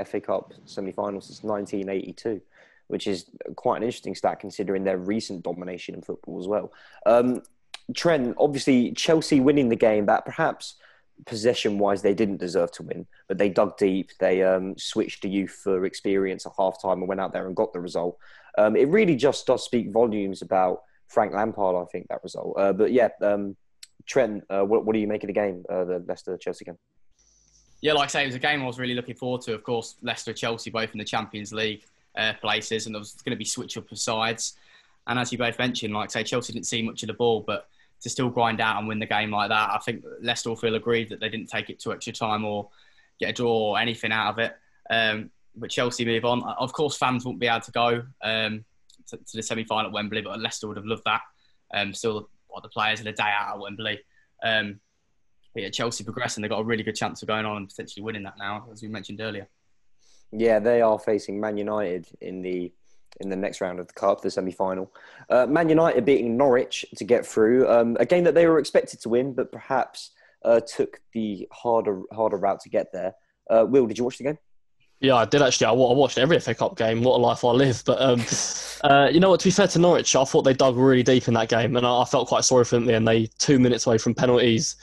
FA 0.05 0.19
Cup 0.19 0.53
semi-final 0.65 1.21
since 1.21 1.43
1982, 1.43 2.41
which 2.87 3.07
is 3.07 3.25
quite 3.55 3.77
an 3.77 3.83
interesting 3.83 4.15
stat 4.15 4.39
considering 4.39 4.83
their 4.83 4.97
recent 4.97 5.43
domination 5.43 5.95
in 5.95 6.01
football 6.01 6.39
as 6.39 6.47
well. 6.47 6.73
Um, 7.05 7.41
Trent, 7.95 8.35
obviously 8.37 8.91
Chelsea 8.91 9.39
winning 9.39 9.69
the 9.69 9.75
game, 9.75 10.05
that 10.07 10.25
perhaps 10.25 10.75
possession-wise 11.25 12.01
they 12.01 12.13
didn't 12.13 12.37
deserve 12.37 12.71
to 12.73 12.83
win, 12.83 13.07
but 13.27 13.37
they 13.37 13.49
dug 13.49 13.77
deep. 13.77 14.11
They 14.19 14.43
um, 14.43 14.77
switched 14.77 15.21
to 15.23 15.29
youth 15.29 15.51
for 15.63 15.85
experience 15.85 16.45
at 16.45 16.53
half-time 16.57 16.99
and 16.99 17.07
went 17.07 17.21
out 17.21 17.33
there 17.33 17.47
and 17.47 17.55
got 17.55 17.73
the 17.73 17.79
result. 17.79 18.17
Um, 18.57 18.75
it 18.75 18.87
really 18.89 19.15
just 19.15 19.45
does 19.45 19.63
speak 19.63 19.91
volumes 19.91 20.41
about 20.41 20.83
Frank 21.09 21.33
Lampard, 21.33 21.75
I 21.75 21.85
think, 21.91 22.07
that 22.07 22.23
result. 22.23 22.55
Uh, 22.57 22.71
but 22.71 22.91
yeah, 22.91 23.09
um, 23.21 23.57
Trent, 24.05 24.43
uh, 24.49 24.61
what, 24.61 24.85
what, 24.85 24.93
do 24.93 24.99
you 24.99 25.07
make 25.07 25.23
of 25.23 25.27
the 25.27 25.33
game, 25.33 25.65
uh, 25.69 25.83
the 25.83 26.03
Leicester 26.07 26.37
Chelsea 26.37 26.65
game? 26.65 26.77
Yeah, 27.81 27.93
like 27.93 28.05
I 28.05 28.07
say, 28.07 28.23
it 28.23 28.27
was 28.27 28.35
a 28.35 28.39
game 28.39 28.61
I 28.61 28.65
was 28.65 28.79
really 28.79 28.93
looking 28.93 29.15
forward 29.15 29.41
to. 29.41 29.53
Of 29.53 29.63
course, 29.63 29.95
Leicester 30.01 30.31
and 30.31 30.37
Chelsea 30.37 30.69
both 30.69 30.91
in 30.91 30.97
the 30.97 31.05
Champions 31.05 31.51
League 31.51 31.83
uh, 32.17 32.33
places, 32.41 32.85
and 32.85 32.95
there 32.95 32.99
was 32.99 33.13
going 33.13 33.31
to 33.31 33.37
be 33.37 33.45
switch 33.45 33.77
up 33.77 33.91
of 33.91 33.99
sides. 33.99 34.57
And 35.07 35.17
as 35.17 35.31
you 35.31 35.37
both 35.37 35.57
mentioned, 35.57 35.93
like 35.93 36.09
I 36.09 36.11
say, 36.11 36.23
Chelsea 36.23 36.53
didn't 36.53 36.67
see 36.67 36.81
much 36.83 37.03
of 37.03 37.07
the 37.07 37.13
ball, 37.13 37.41
but 37.45 37.67
to 38.01 38.09
still 38.09 38.29
grind 38.29 38.61
out 38.61 38.77
and 38.77 38.87
win 38.87 38.99
the 38.99 39.05
game 39.05 39.31
like 39.31 39.49
that, 39.49 39.71
I 39.71 39.79
think 39.79 40.03
Leicester 40.21 40.49
will 40.49 40.55
feel 40.55 40.75
aggrieved 40.75 41.11
that 41.11 41.19
they 41.19 41.29
didn't 41.29 41.47
take 41.47 41.69
it 41.69 41.79
to 41.81 41.93
extra 41.93 42.13
time 42.13 42.45
or 42.45 42.69
get 43.19 43.29
a 43.29 43.33
draw 43.33 43.71
or 43.71 43.79
anything 43.79 44.11
out 44.11 44.31
of 44.31 44.39
it. 44.39 44.55
Um, 44.89 45.31
but 45.55 45.69
Chelsea 45.69 46.05
move 46.05 46.25
on. 46.25 46.43
Of 46.43 46.73
course, 46.73 46.97
fans 46.97 47.25
won't 47.25 47.39
be 47.39 47.47
able 47.47 47.61
to 47.61 47.71
go. 47.71 48.03
Um, 48.21 48.65
to, 49.09 49.17
to 49.17 49.37
the 49.37 49.43
semi 49.43 49.63
final 49.63 49.87
at 49.87 49.93
Wembley, 49.93 50.21
but 50.21 50.39
Leicester 50.39 50.67
would 50.67 50.77
have 50.77 50.85
loved 50.85 51.03
that. 51.05 51.21
Um, 51.73 51.93
still, 51.93 52.29
what 52.47 52.63
the 52.63 52.69
players 52.69 52.99
had 52.99 53.07
a 53.07 53.13
day 53.13 53.23
out 53.23 53.55
at 53.55 53.59
Wembley. 53.59 53.99
Um, 54.43 54.79
yeah, 55.55 55.69
Chelsea 55.69 56.03
progressing. 56.03 56.41
They've 56.41 56.49
got 56.49 56.59
a 56.59 56.63
really 56.63 56.83
good 56.83 56.95
chance 56.95 57.21
of 57.21 57.27
going 57.27 57.45
on 57.45 57.57
and 57.57 57.67
potentially 57.67 58.03
winning 58.03 58.23
that 58.23 58.37
now, 58.37 58.67
as 58.71 58.81
we 58.81 58.87
mentioned 58.87 59.21
earlier. 59.21 59.47
Yeah, 60.31 60.59
they 60.59 60.81
are 60.81 60.99
facing 60.99 61.39
Man 61.39 61.57
United 61.57 62.07
in 62.21 62.41
the 62.41 62.71
in 63.19 63.29
the 63.29 63.35
next 63.35 63.59
round 63.59 63.79
of 63.79 63.87
the 63.87 63.93
cup, 63.93 64.21
the 64.21 64.29
semi-final. 64.29 64.93
Uh, 65.29 65.47
Man 65.47 65.67
United 65.67 66.05
beating 66.05 66.37
Norwich 66.37 66.85
to 66.95 67.03
get 67.03 67.25
through 67.25 67.67
um, 67.67 67.97
a 67.99 68.05
game 68.05 68.23
that 68.23 68.35
they 68.35 68.45
were 68.45 68.59
expected 68.59 69.01
to 69.01 69.09
win, 69.09 69.33
but 69.33 69.51
perhaps 69.51 70.11
uh, 70.45 70.59
took 70.61 71.01
the 71.13 71.47
harder 71.51 72.03
harder 72.13 72.37
route 72.37 72.61
to 72.61 72.69
get 72.69 72.91
there. 72.93 73.15
Uh, 73.49 73.65
Will, 73.67 73.87
did 73.87 73.97
you 73.97 74.03
watch 74.03 74.19
the 74.19 74.25
game? 74.25 74.37
Yeah, 75.01 75.15
I 75.15 75.25
did 75.25 75.41
actually. 75.41 75.67
I, 75.67 75.71
watched 75.71 76.17
every 76.17 76.39
FA 76.39 76.53
Cup 76.53 76.77
game. 76.77 77.03
What 77.03 77.15
a 77.17 77.21
life 77.21 77.45
I 77.45 77.51
live! 77.51 77.83
But 77.85 78.01
um, 78.01 78.21
uh, 78.83 79.09
you 79.09 79.21
know 79.21 79.29
what? 79.29 79.39
To 79.39 79.45
be 79.45 79.51
fair 79.51 79.67
to 79.67 79.79
Norwich, 79.79 80.13
I 80.15 80.25
thought 80.25 80.41
they 80.41 80.53
dug 80.53 80.75
really 80.75 81.03
deep 81.03 81.27
in 81.29 81.33
that 81.35 81.47
game, 81.47 81.77
and 81.77 81.87
I, 81.87 82.03
felt 82.03 82.27
quite 82.27 82.43
sorry 82.43 82.65
for 82.65 82.79
them. 82.79 82.89
And 82.89 83.07
they 83.07 83.27
two 83.37 83.59
minutes 83.59 83.87
away 83.87 83.97
from 83.97 84.13
penalties. 84.13 84.75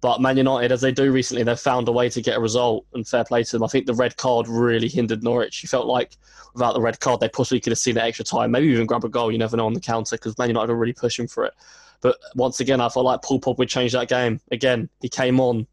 But 0.00 0.20
Man 0.20 0.38
United, 0.38 0.72
as 0.72 0.80
they 0.80 0.92
do 0.92 1.12
recently, 1.12 1.42
they've 1.44 1.60
found 1.60 1.86
a 1.86 1.92
way 1.92 2.08
to 2.08 2.20
get 2.20 2.36
a 2.36 2.40
result, 2.40 2.84
and 2.94 3.06
fair 3.06 3.22
play 3.22 3.44
to 3.44 3.52
them. 3.52 3.62
I 3.62 3.68
think 3.68 3.86
the 3.86 3.94
red 3.94 4.16
card 4.16 4.48
really 4.48 4.88
hindered 4.88 5.22
Norwich. 5.22 5.62
You 5.62 5.68
felt 5.68 5.86
like 5.86 6.16
without 6.54 6.72
the 6.72 6.80
red 6.80 6.98
card, 6.98 7.20
they 7.20 7.28
possibly 7.28 7.60
could 7.60 7.70
have 7.70 7.78
seen 7.78 7.96
it 7.96 8.02
extra 8.02 8.24
time, 8.24 8.50
maybe 8.50 8.66
even 8.68 8.86
grab 8.86 9.04
a 9.04 9.08
goal. 9.08 9.30
You 9.30 9.38
never 9.38 9.56
know 9.56 9.66
on 9.66 9.74
the 9.74 9.80
counter 9.80 10.16
because 10.16 10.36
Man 10.36 10.48
United 10.48 10.72
are 10.72 10.76
really 10.76 10.94
pushing 10.94 11.28
for 11.28 11.44
it. 11.44 11.54
But 12.00 12.16
once 12.34 12.58
again, 12.58 12.80
I 12.80 12.88
felt 12.88 13.04
like 13.04 13.22
Paul 13.22 13.40
Pogba 13.40 13.68
changed 13.68 13.94
that 13.94 14.08
game. 14.08 14.40
Again, 14.50 14.88
he 15.00 15.08
came 15.08 15.38
on, 15.38 15.66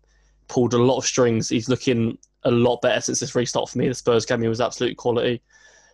pulled 0.49 0.73
a 0.73 0.77
lot 0.77 0.97
of 0.97 1.05
strings. 1.05 1.49
He's 1.49 1.69
looking 1.69 2.17
a 2.47 2.51
lot 2.51 2.81
better 2.81 3.01
since 3.01 3.19
this 3.19 3.35
restart 3.35 3.69
for 3.69 3.77
me. 3.77 3.87
The 3.87 3.93
Spurs 3.93 4.25
game 4.25 4.41
he 4.41 4.47
was 4.47 4.61
absolute 4.61 4.97
quality. 4.97 5.41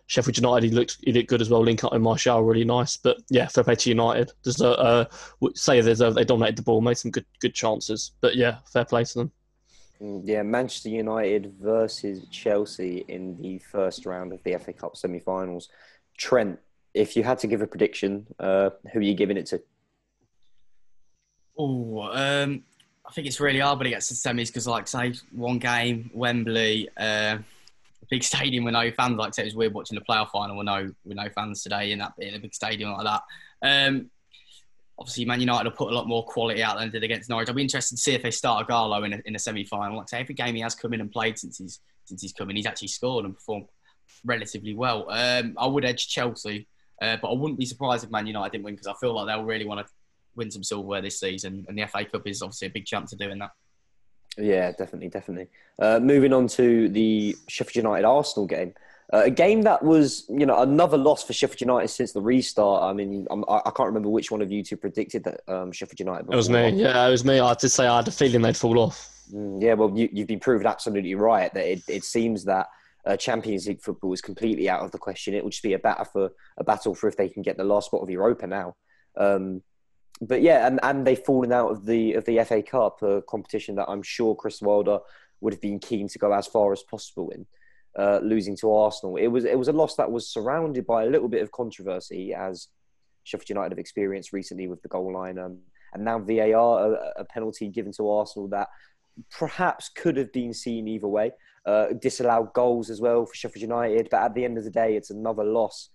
Sheffield 0.06 0.36
United, 0.36 0.68
he 0.68 0.74
looked 0.74 0.98
he 1.02 1.12
looked 1.12 1.28
good 1.28 1.40
as 1.40 1.50
well. 1.50 1.62
Link 1.62 1.82
up 1.82 1.92
with 1.92 2.02
Martial, 2.02 2.42
really 2.42 2.64
nice. 2.64 2.96
But 2.96 3.18
yeah, 3.30 3.48
fair 3.48 3.64
play 3.64 3.74
to 3.74 3.88
United. 3.88 4.32
There's 4.42 4.60
a 4.60 4.78
uh, 4.78 5.04
say 5.54 5.80
there's 5.80 6.00
a, 6.00 6.10
they 6.10 6.24
dominated 6.24 6.56
the 6.56 6.62
ball, 6.62 6.80
made 6.80 6.98
some 6.98 7.10
good 7.10 7.26
good 7.40 7.54
chances. 7.54 8.12
But 8.20 8.36
yeah, 8.36 8.58
fair 8.70 8.84
play 8.84 9.04
to 9.04 9.14
them. 9.14 9.32
Mm, 10.02 10.22
yeah, 10.24 10.42
Manchester 10.42 10.90
United 10.90 11.54
versus 11.60 12.26
Chelsea 12.30 13.04
in 13.08 13.40
the 13.40 13.58
first 13.58 14.04
round 14.04 14.32
of 14.32 14.42
the 14.42 14.56
FA 14.58 14.72
Cup 14.72 14.96
semi-finals. 14.96 15.70
Trent, 16.18 16.58
if 16.92 17.16
you 17.16 17.22
had 17.22 17.38
to 17.38 17.46
give 17.46 17.62
a 17.62 17.66
prediction, 17.66 18.26
uh, 18.38 18.70
who 18.92 18.98
are 18.98 19.02
you 19.02 19.14
giving 19.14 19.36
it 19.36 19.46
to? 19.46 19.62
Oh, 21.56 22.02
um, 22.12 22.64
I 23.06 23.12
think 23.12 23.26
it's 23.26 23.40
really 23.40 23.60
hard 23.60 23.78
when 23.78 23.86
it 23.86 23.90
gets 23.90 24.08
to 24.08 24.14
semis 24.14 24.46
because, 24.46 24.66
like, 24.66 24.88
say, 24.88 25.14
one 25.32 25.58
game, 25.58 26.10
Wembley, 26.14 26.88
uh, 26.96 27.38
big 28.10 28.22
stadium 28.24 28.64
with 28.64 28.72
no 28.72 28.90
fans. 28.92 29.16
Like, 29.16 29.34
say, 29.34 29.42
it 29.42 29.46
was 29.46 29.54
weird 29.54 29.74
watching 29.74 29.98
the 29.98 30.04
playoff 30.04 30.30
final 30.30 30.56
with 30.56 30.66
no 30.66 30.92
with 31.04 31.16
no 31.16 31.28
fans 31.28 31.62
today 31.62 31.92
in 31.92 31.98
that 31.98 32.12
in 32.18 32.34
a 32.34 32.38
big 32.38 32.54
stadium 32.54 32.92
like 32.92 33.04
that. 33.04 33.22
Um, 33.62 34.10
obviously, 34.98 35.26
Man 35.26 35.40
United 35.40 35.68
will 35.68 35.76
put 35.76 35.92
a 35.92 35.94
lot 35.94 36.08
more 36.08 36.24
quality 36.24 36.62
out 36.62 36.78
than 36.78 36.88
they 36.88 36.92
did 36.92 37.04
against 37.04 37.28
Norwich. 37.28 37.48
I'll 37.48 37.54
be 37.54 37.62
interested 37.62 37.96
to 37.96 38.00
see 38.00 38.14
if 38.14 38.22
they 38.22 38.30
start 38.30 38.66
Ighalo 38.66 39.04
in 39.04 39.12
a, 39.12 39.20
in 39.26 39.36
a 39.36 39.38
semi 39.38 39.64
final. 39.64 39.98
Like, 39.98 40.08
say, 40.08 40.20
every 40.20 40.34
game 40.34 40.54
he 40.54 40.62
has 40.62 40.74
come 40.74 40.94
in 40.94 41.00
and 41.00 41.12
played 41.12 41.38
since 41.38 41.58
he's 41.58 41.80
since 42.06 42.22
he's 42.22 42.32
come 42.32 42.50
in, 42.50 42.56
he's 42.56 42.66
actually 42.66 42.88
scored 42.88 43.24
and 43.24 43.34
performed 43.34 43.66
relatively 44.24 44.74
well. 44.74 45.10
Um, 45.10 45.54
I 45.58 45.66
would 45.66 45.84
edge 45.84 46.08
Chelsea, 46.08 46.66
uh, 47.02 47.16
but 47.20 47.28
I 47.30 47.34
wouldn't 47.34 47.58
be 47.58 47.66
surprised 47.66 48.04
if 48.04 48.10
Man 48.10 48.26
United 48.26 48.52
didn't 48.52 48.64
win 48.64 48.74
because 48.74 48.86
I 48.86 48.94
feel 48.94 49.14
like 49.14 49.26
they'll 49.26 49.44
really 49.44 49.66
want 49.66 49.86
to 49.86 49.92
win 50.36 50.50
some 50.50 50.62
silverware 50.62 51.02
this 51.02 51.20
season, 51.20 51.64
and 51.68 51.78
the 51.78 51.86
FA 51.86 52.04
Cup 52.04 52.26
is 52.26 52.42
obviously 52.42 52.68
a 52.68 52.70
big 52.70 52.86
chance 52.86 53.12
of 53.12 53.18
doing 53.18 53.38
that. 53.38 53.50
Yeah, 54.36 54.72
definitely, 54.72 55.08
definitely. 55.08 55.48
Uh, 55.78 56.00
moving 56.00 56.32
on 56.32 56.48
to 56.48 56.88
the 56.88 57.36
Sheffield 57.48 57.76
United 57.76 58.04
Arsenal 58.04 58.46
game. 58.46 58.74
Uh, 59.12 59.24
a 59.26 59.30
game 59.30 59.62
that 59.62 59.82
was, 59.82 60.24
you 60.28 60.46
know, 60.46 60.62
another 60.62 60.96
loss 60.96 61.22
for 61.22 61.32
Sheffield 61.32 61.60
United 61.60 61.88
since 61.88 62.12
the 62.12 62.20
restart. 62.20 62.82
I 62.82 62.92
mean, 62.92 63.26
I'm, 63.30 63.44
I, 63.48 63.58
I 63.66 63.70
can't 63.70 63.86
remember 63.86 64.08
which 64.08 64.30
one 64.30 64.42
of 64.42 64.50
you 64.50 64.62
two 64.62 64.76
predicted 64.76 65.24
that 65.24 65.40
um, 65.46 65.72
Sheffield 65.72 66.00
United. 66.00 66.32
It 66.32 66.36
was 66.36 66.50
me. 66.50 66.70
Yeah, 66.70 67.06
it 67.06 67.10
was 67.10 67.24
me. 67.24 67.38
I 67.38 67.54
did 67.54 67.68
say 67.68 67.86
I 67.86 67.96
had 67.96 68.08
a 68.08 68.10
feeling 68.10 68.42
they'd 68.42 68.56
fall 68.56 68.78
off. 68.78 69.10
Mm, 69.32 69.62
yeah, 69.62 69.74
well, 69.74 69.92
you, 69.96 70.08
have 70.16 70.26
been 70.26 70.40
proved 70.40 70.66
absolutely 70.66 71.14
right 71.14 71.52
that 71.54 71.64
it, 71.64 71.82
it 71.88 72.04
seems 72.04 72.44
that 72.44 72.68
uh, 73.06 73.16
Champions 73.16 73.66
League 73.66 73.82
football 73.82 74.12
is 74.12 74.20
completely 74.20 74.68
out 74.68 74.80
of 74.80 74.90
the 74.90 74.98
question. 74.98 75.34
It 75.34 75.44
would 75.44 75.52
just 75.52 75.62
be 75.62 75.74
a 75.74 75.78
battle 75.78 76.06
for 76.06 76.32
a 76.56 76.64
battle 76.64 76.94
for 76.94 77.08
if 77.08 77.16
they 77.16 77.28
can 77.28 77.42
get 77.42 77.56
the 77.56 77.64
last 77.64 77.86
spot 77.86 78.02
of 78.02 78.10
Europa 78.10 78.46
now. 78.46 78.74
Um, 79.16 79.62
but 80.20 80.42
yeah, 80.42 80.66
and, 80.66 80.80
and 80.82 81.06
they've 81.06 81.18
fallen 81.18 81.52
out 81.52 81.70
of 81.70 81.86
the 81.86 82.14
of 82.14 82.24
the 82.24 82.42
FA 82.44 82.62
Cup, 82.62 83.02
a 83.02 83.22
competition 83.22 83.74
that 83.76 83.88
I'm 83.88 84.02
sure 84.02 84.34
Chris 84.34 84.62
Wilder 84.62 85.00
would 85.40 85.52
have 85.52 85.60
been 85.60 85.78
keen 85.78 86.08
to 86.08 86.18
go 86.18 86.32
as 86.32 86.46
far 86.46 86.72
as 86.72 86.82
possible 86.82 87.30
in. 87.30 87.46
Uh, 87.96 88.18
losing 88.24 88.56
to 88.56 88.72
Arsenal, 88.72 89.16
it 89.16 89.28
was 89.28 89.44
it 89.44 89.56
was 89.56 89.68
a 89.68 89.72
loss 89.72 89.94
that 89.94 90.10
was 90.10 90.28
surrounded 90.28 90.84
by 90.84 91.04
a 91.04 91.06
little 91.08 91.28
bit 91.28 91.42
of 91.42 91.52
controversy, 91.52 92.34
as 92.34 92.66
Sheffield 93.22 93.50
United 93.50 93.70
have 93.70 93.78
experienced 93.78 94.32
recently 94.32 94.66
with 94.66 94.82
the 94.82 94.88
goal 94.88 95.12
line, 95.12 95.38
um, 95.38 95.58
and 95.92 96.04
now 96.04 96.18
VAR, 96.18 96.92
a, 96.92 97.12
a, 97.18 97.24
penalty 97.24 97.68
given 97.68 97.92
to 97.92 98.10
Arsenal 98.10 98.48
that 98.48 98.68
perhaps 99.30 99.88
could 99.88 100.16
have 100.16 100.32
been 100.32 100.52
seen 100.52 100.88
either 100.88 101.06
way. 101.06 101.30
Uh, 101.64 101.92
disallowed 102.00 102.52
goals 102.52 102.90
as 102.90 103.00
well 103.00 103.24
for 103.26 103.34
Sheffield 103.34 103.62
United, 103.62 104.08
but 104.10 104.22
at 104.22 104.34
the 104.34 104.44
end 104.44 104.58
of 104.58 104.64
the 104.64 104.70
day, 104.70 104.96
it's 104.96 105.10
another 105.10 105.44
loss 105.44 105.90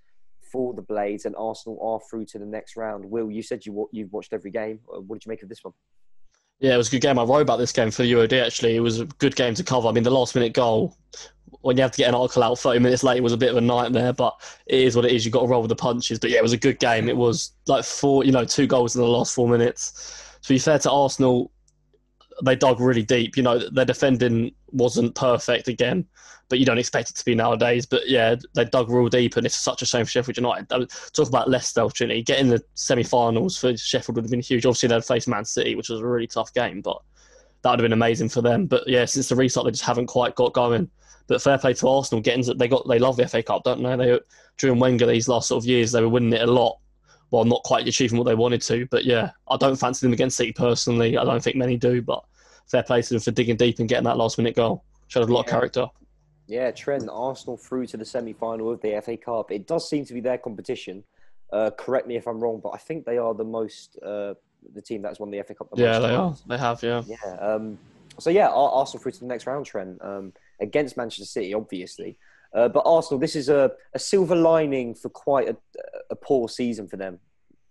for 0.52 0.74
the 0.74 0.82
Blades, 0.82 1.26
and 1.26 1.36
Arsenal 1.38 1.80
are 1.82 2.00
through 2.10 2.26
to 2.26 2.40
the 2.40 2.46
next 2.46 2.76
round. 2.76 3.06
Will, 3.06 3.32
you 3.32 3.42
said 3.42 3.66
you 3.66 3.90
you've 3.92 4.12
watched 4.12 4.34
every 4.34 4.52
game. 4.52 4.80
Uh, 4.94 5.02
what 5.02 5.18
did 5.18 5.26
you 5.26 5.30
make 5.30 5.44
of 5.44 5.50
this 5.50 5.64
one? 5.64 5.74
Yeah, 6.60 6.74
it 6.74 6.78
was 6.78 6.90
a 6.90 6.92
good 6.92 7.02
game. 7.02 7.18
I 7.18 7.24
wrote 7.24 7.42
about 7.42 7.58
this 7.58 7.72
game 7.72 7.90
for 7.90 8.04
the 8.04 8.12
UOD 8.12 8.46
actually. 8.46 8.76
It 8.76 8.82
was 8.82 9.00
a 9.00 9.06
good 9.06 9.36
game 9.36 9.54
to 9.56 9.64
cover. 9.64 9.88
I 9.88 9.92
mean, 9.92 10.04
the 10.04 10.12
last 10.12 10.36
minute 10.36 10.54
goal, 10.54 10.98
when 11.62 11.78
you 11.78 11.84
have 11.84 11.92
to 11.92 11.98
get 11.98 12.10
an 12.10 12.16
article 12.16 12.44
out 12.44 12.60
30 12.60 12.80
minutes 12.80 13.02
late, 13.02 13.24
was 13.24 13.32
a 13.32 13.38
bit 13.38 13.50
of 13.50 13.56
a 13.56 13.62
nightmare, 13.62 14.12
but 14.12 14.36
it 14.66 14.82
is 14.82 14.96
what 14.96 15.06
it 15.06 15.14
is. 15.14 15.24
You've 15.24 15.34
got 15.34 15.42
to 15.42 15.48
roll 15.48 15.62
with 15.62 15.70
the 15.70 15.76
punches. 15.76 16.20
But 16.20 16.32
yeah, 16.32 16.40
it 16.40 16.44
was 16.44 16.52
a 16.52 16.58
good 16.58 16.80
game. 16.80 17.08
It 17.08 17.16
was 17.16 17.54
like 17.68 17.86
four, 17.86 18.26
you 18.26 18.34
know, 18.34 18.44
two 18.44 18.68
goals 18.68 18.96
in 18.96 19.02
the 19.02 19.08
last 19.08 19.34
four 19.34 19.48
minutes. 19.48 20.38
To 20.42 20.50
be 20.50 20.60
fair 20.60 20.80
to 20.80 20.92
Arsenal, 20.92 21.50
they 22.44 22.56
dug 22.56 22.80
really 22.80 23.04
deep. 23.04 23.38
You 23.38 23.44
know, 23.44 23.70
their 23.70 23.86
defending 23.86 24.54
wasn't 24.72 25.16
perfect 25.16 25.68
again, 25.68 26.06
but 26.48 26.60
you 26.60 26.66
don't 26.66 26.78
expect 26.78 27.10
it 27.10 27.16
to 27.18 27.26
be 27.26 27.36
nowadays. 27.36 27.86
But 27.86 28.08
yeah, 28.08 28.36
they 28.56 28.66
dug 28.66 28.90
real 28.90 29.10
deep, 29.10 29.38
and 29.38 29.46
it's 29.46 29.56
such 29.56 29.82
a 29.82 29.86
shame 29.86 30.06
for 30.06 30.12
Sheffield 30.12 30.38
United. 30.38 30.70
Talk 30.70 31.28
about 31.28 31.50
Leicester 31.50 31.82
opportunity. 31.82 32.24
Getting 32.24 32.50
the 32.50 32.64
semi-finals 32.76 33.58
for 33.58 33.76
Sheffield 33.76 34.16
would 34.16 34.26
have 34.26 34.32
been 34.32 34.42
huge. 34.42 34.66
Obviously, 34.66 34.90
they'd 34.90 35.06
face 35.06 35.28
Man 35.28 35.46
City, 35.46 35.76
which 35.76 35.90
was 35.90 36.02
a 36.02 36.06
really 36.06 36.28
tough 36.28 36.54
game, 36.54 36.82
but 36.82 37.02
that 37.62 37.72
would 37.72 37.80
have 37.80 37.86
been 37.86 37.94
amazing 37.94 38.30
for 38.30 38.42
them. 38.42 38.66
But 38.66 38.88
yeah, 38.88 39.06
since 39.06 39.30
the 39.30 39.36
restart, 39.36 39.66
they 39.66 39.72
just 39.72 39.84
haven't 39.84 40.08
quite 40.08 40.36
got 40.36 40.54
going. 40.54 40.90
But 41.28 41.42
fair 41.42 41.60
play 41.60 41.74
to 41.76 41.88
Arsenal, 41.88 42.22
getting 42.22 42.58
they 42.58 42.68
got 42.68 42.88
they 42.88 42.98
love 42.98 43.16
the 43.16 43.28
FA 43.28 43.44
Cup, 43.44 43.64
don't 43.64 43.84
they? 43.84 43.96
They 43.96 44.20
during 44.58 44.80
Wenger 44.80 45.06
these 45.06 45.28
last 45.28 45.48
sort 45.48 45.64
of 45.64 45.68
years, 45.68 45.92
they 45.92 46.02
were 46.02 46.10
winning 46.10 46.34
it 46.34 46.42
a 46.42 46.52
lot 46.52 46.80
while 47.30 47.46
not 47.46 47.62
quite 47.64 47.88
achieving 47.88 48.18
what 48.18 48.24
they 48.24 48.36
wanted 48.36 48.62
to. 48.64 48.88
But 48.88 49.06
yeah, 49.06 49.32
I 49.48 49.58
don't 49.58 49.76
fancy 49.76 50.06
them 50.06 50.14
against 50.14 50.38
City 50.38 50.52
personally. 50.52 51.18
I 51.18 51.24
don't 51.24 51.44
think 51.44 51.56
many 51.56 51.78
do, 51.78 52.02
but 52.02 52.24
fair 52.70 52.84
play 52.84 53.02
to 53.02 53.10
them 53.10 53.20
for 53.20 53.32
digging 53.32 53.58
deep 53.58 53.80
and 53.80 53.90
getting 53.90 54.06
that 54.06 54.18
last 54.18 54.38
minute 54.38 54.56
goal. 54.56 54.84
Showed 55.08 55.28
a 55.28 55.34
lot 55.34 55.40
yeah. 55.40 55.54
of 55.56 55.60
character. 55.60 55.88
Yeah, 56.48 56.72
Trent, 56.72 57.08
Arsenal 57.12 57.58
through 57.58 57.88
to 57.88 57.98
the 57.98 58.06
semi 58.06 58.34
final 58.34 58.72
of 58.72 58.82
the 58.82 59.00
FA 59.04 59.18
Cup. 59.18 59.52
It 59.52 59.68
does 59.68 59.90
seem 59.90 60.06
to 60.06 60.14
be 60.14 60.20
their 60.20 60.38
competition. 60.38 61.04
Uh, 61.52 61.72
correct 61.72 62.08
me 62.08 62.16
if 62.16 62.28
I'm 62.28 62.40
wrong, 62.40 62.60
but 62.64 62.70
I 62.70 62.78
think 62.78 63.06
they 63.06 63.18
are 63.18 63.34
the 63.34 63.44
most, 63.44 63.98
uh, 64.04 64.34
the 64.74 64.82
team 64.82 65.02
that's 65.02 65.20
won 65.20 65.32
the 65.32 65.42
FA 65.44 65.56
Cup. 65.56 65.70
The 65.72 65.82
yeah, 65.82 66.00
they 66.00 66.08
times. 66.08 66.42
are. 66.42 66.48
They 66.48 66.58
have, 66.58 66.84
yeah. 66.84 67.04
Yeah. 67.06 67.36
Um, 67.36 67.78
so, 68.20 68.30
yeah, 68.30 68.50
Arsenal 68.50 69.02
through 69.02 69.14
to 69.14 69.20
the 69.20 69.26
next 69.26 69.48
round, 69.48 69.66
Trent, 69.66 69.98
um, 70.02 70.34
against 70.60 70.98
Manchester 70.98 71.26
City, 71.26 71.54
obviously. 71.54 72.18
Uh, 72.54 72.68
but 72.68 72.84
Arsenal, 72.86 73.20
this 73.20 73.36
is 73.36 73.50
a, 73.50 73.72
a 73.94 74.00
silver 74.00 74.36
lining 74.36 74.96
for 74.96 75.10
quite 75.10 75.50
a, 75.50 75.58
a 76.10 76.16
poor 76.16 76.50
season 76.50 76.88
for 76.88 76.98
them. 76.98 77.20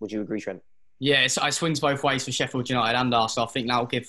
Would 0.01 0.13
you 0.13 0.21
agree, 0.21 0.41
Trent? 0.41 0.63
Yeah, 1.01 1.25
it 1.25 1.31
swings 1.53 1.81
both 1.81 2.03
ways 2.03 2.25
for 2.25 2.33
Sheffield 2.33 2.69
United 2.69 2.99
and 2.99 3.15
Arsenal. 3.15 3.49
I 3.49 3.51
think 3.51 3.69
that 3.69 3.79
will 3.79 3.87
give 3.87 4.09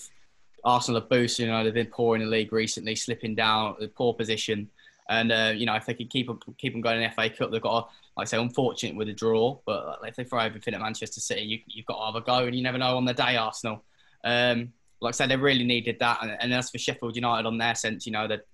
Arsenal 0.64 1.02
a 1.02 1.06
boost. 1.06 1.40
You 1.40 1.48
know, 1.48 1.64
they've 1.64 1.74
been 1.74 1.88
poor 1.88 2.16
in 2.16 2.22
the 2.22 2.28
league 2.28 2.54
recently, 2.54 2.96
slipping 2.96 3.36
down, 3.36 3.76
poor 3.96 4.14
position. 4.14 4.70
And 5.10 5.32
uh, 5.32 5.54
you 5.56 5.66
know, 5.66 5.76
if 5.76 5.86
they 5.86 5.96
can 5.96 6.08
keep 6.08 6.28
them, 6.28 6.40
keep 6.58 6.74
them 6.74 6.82
going 6.82 7.02
in 7.02 7.10
the 7.10 7.16
FA 7.16 7.30
Cup, 7.30 7.52
they've 7.52 7.62
got, 7.62 7.72
a, 7.72 7.82
like 8.18 8.26
I 8.26 8.26
say, 8.26 8.38
unfortunate 8.38 8.96
with 8.96 9.10
a 9.10 9.14
draw. 9.14 9.58
But 9.66 10.00
if 10.04 10.16
they 10.16 10.24
throw 10.24 10.40
everything 10.40 10.76
at 10.76 10.82
Manchester 10.82 11.20
City, 11.20 11.64
you, 11.68 11.82
have 11.82 11.86
got 11.88 12.00
to 12.00 12.06
have 12.06 12.16
a 12.16 12.22
go, 12.22 12.46
and 12.46 12.56
you 12.56 12.62
never 12.62 12.78
know 12.78 12.96
on 12.96 13.06
the 13.06 13.14
day. 13.14 13.36
Arsenal, 13.36 13.84
um, 14.24 14.72
like 15.02 15.16
I 15.16 15.18
said, 15.18 15.30
they 15.30 15.36
really 15.36 15.64
needed 15.64 15.98
that. 16.00 16.20
And, 16.22 16.38
and 16.40 16.54
as 16.54 16.70
for 16.70 16.78
Sheffield 16.78 17.16
United, 17.16 17.48
on 17.48 17.58
their 17.58 17.74
sense, 17.76 18.06
you 18.06 18.12
know, 18.12 18.28
that 18.28 18.46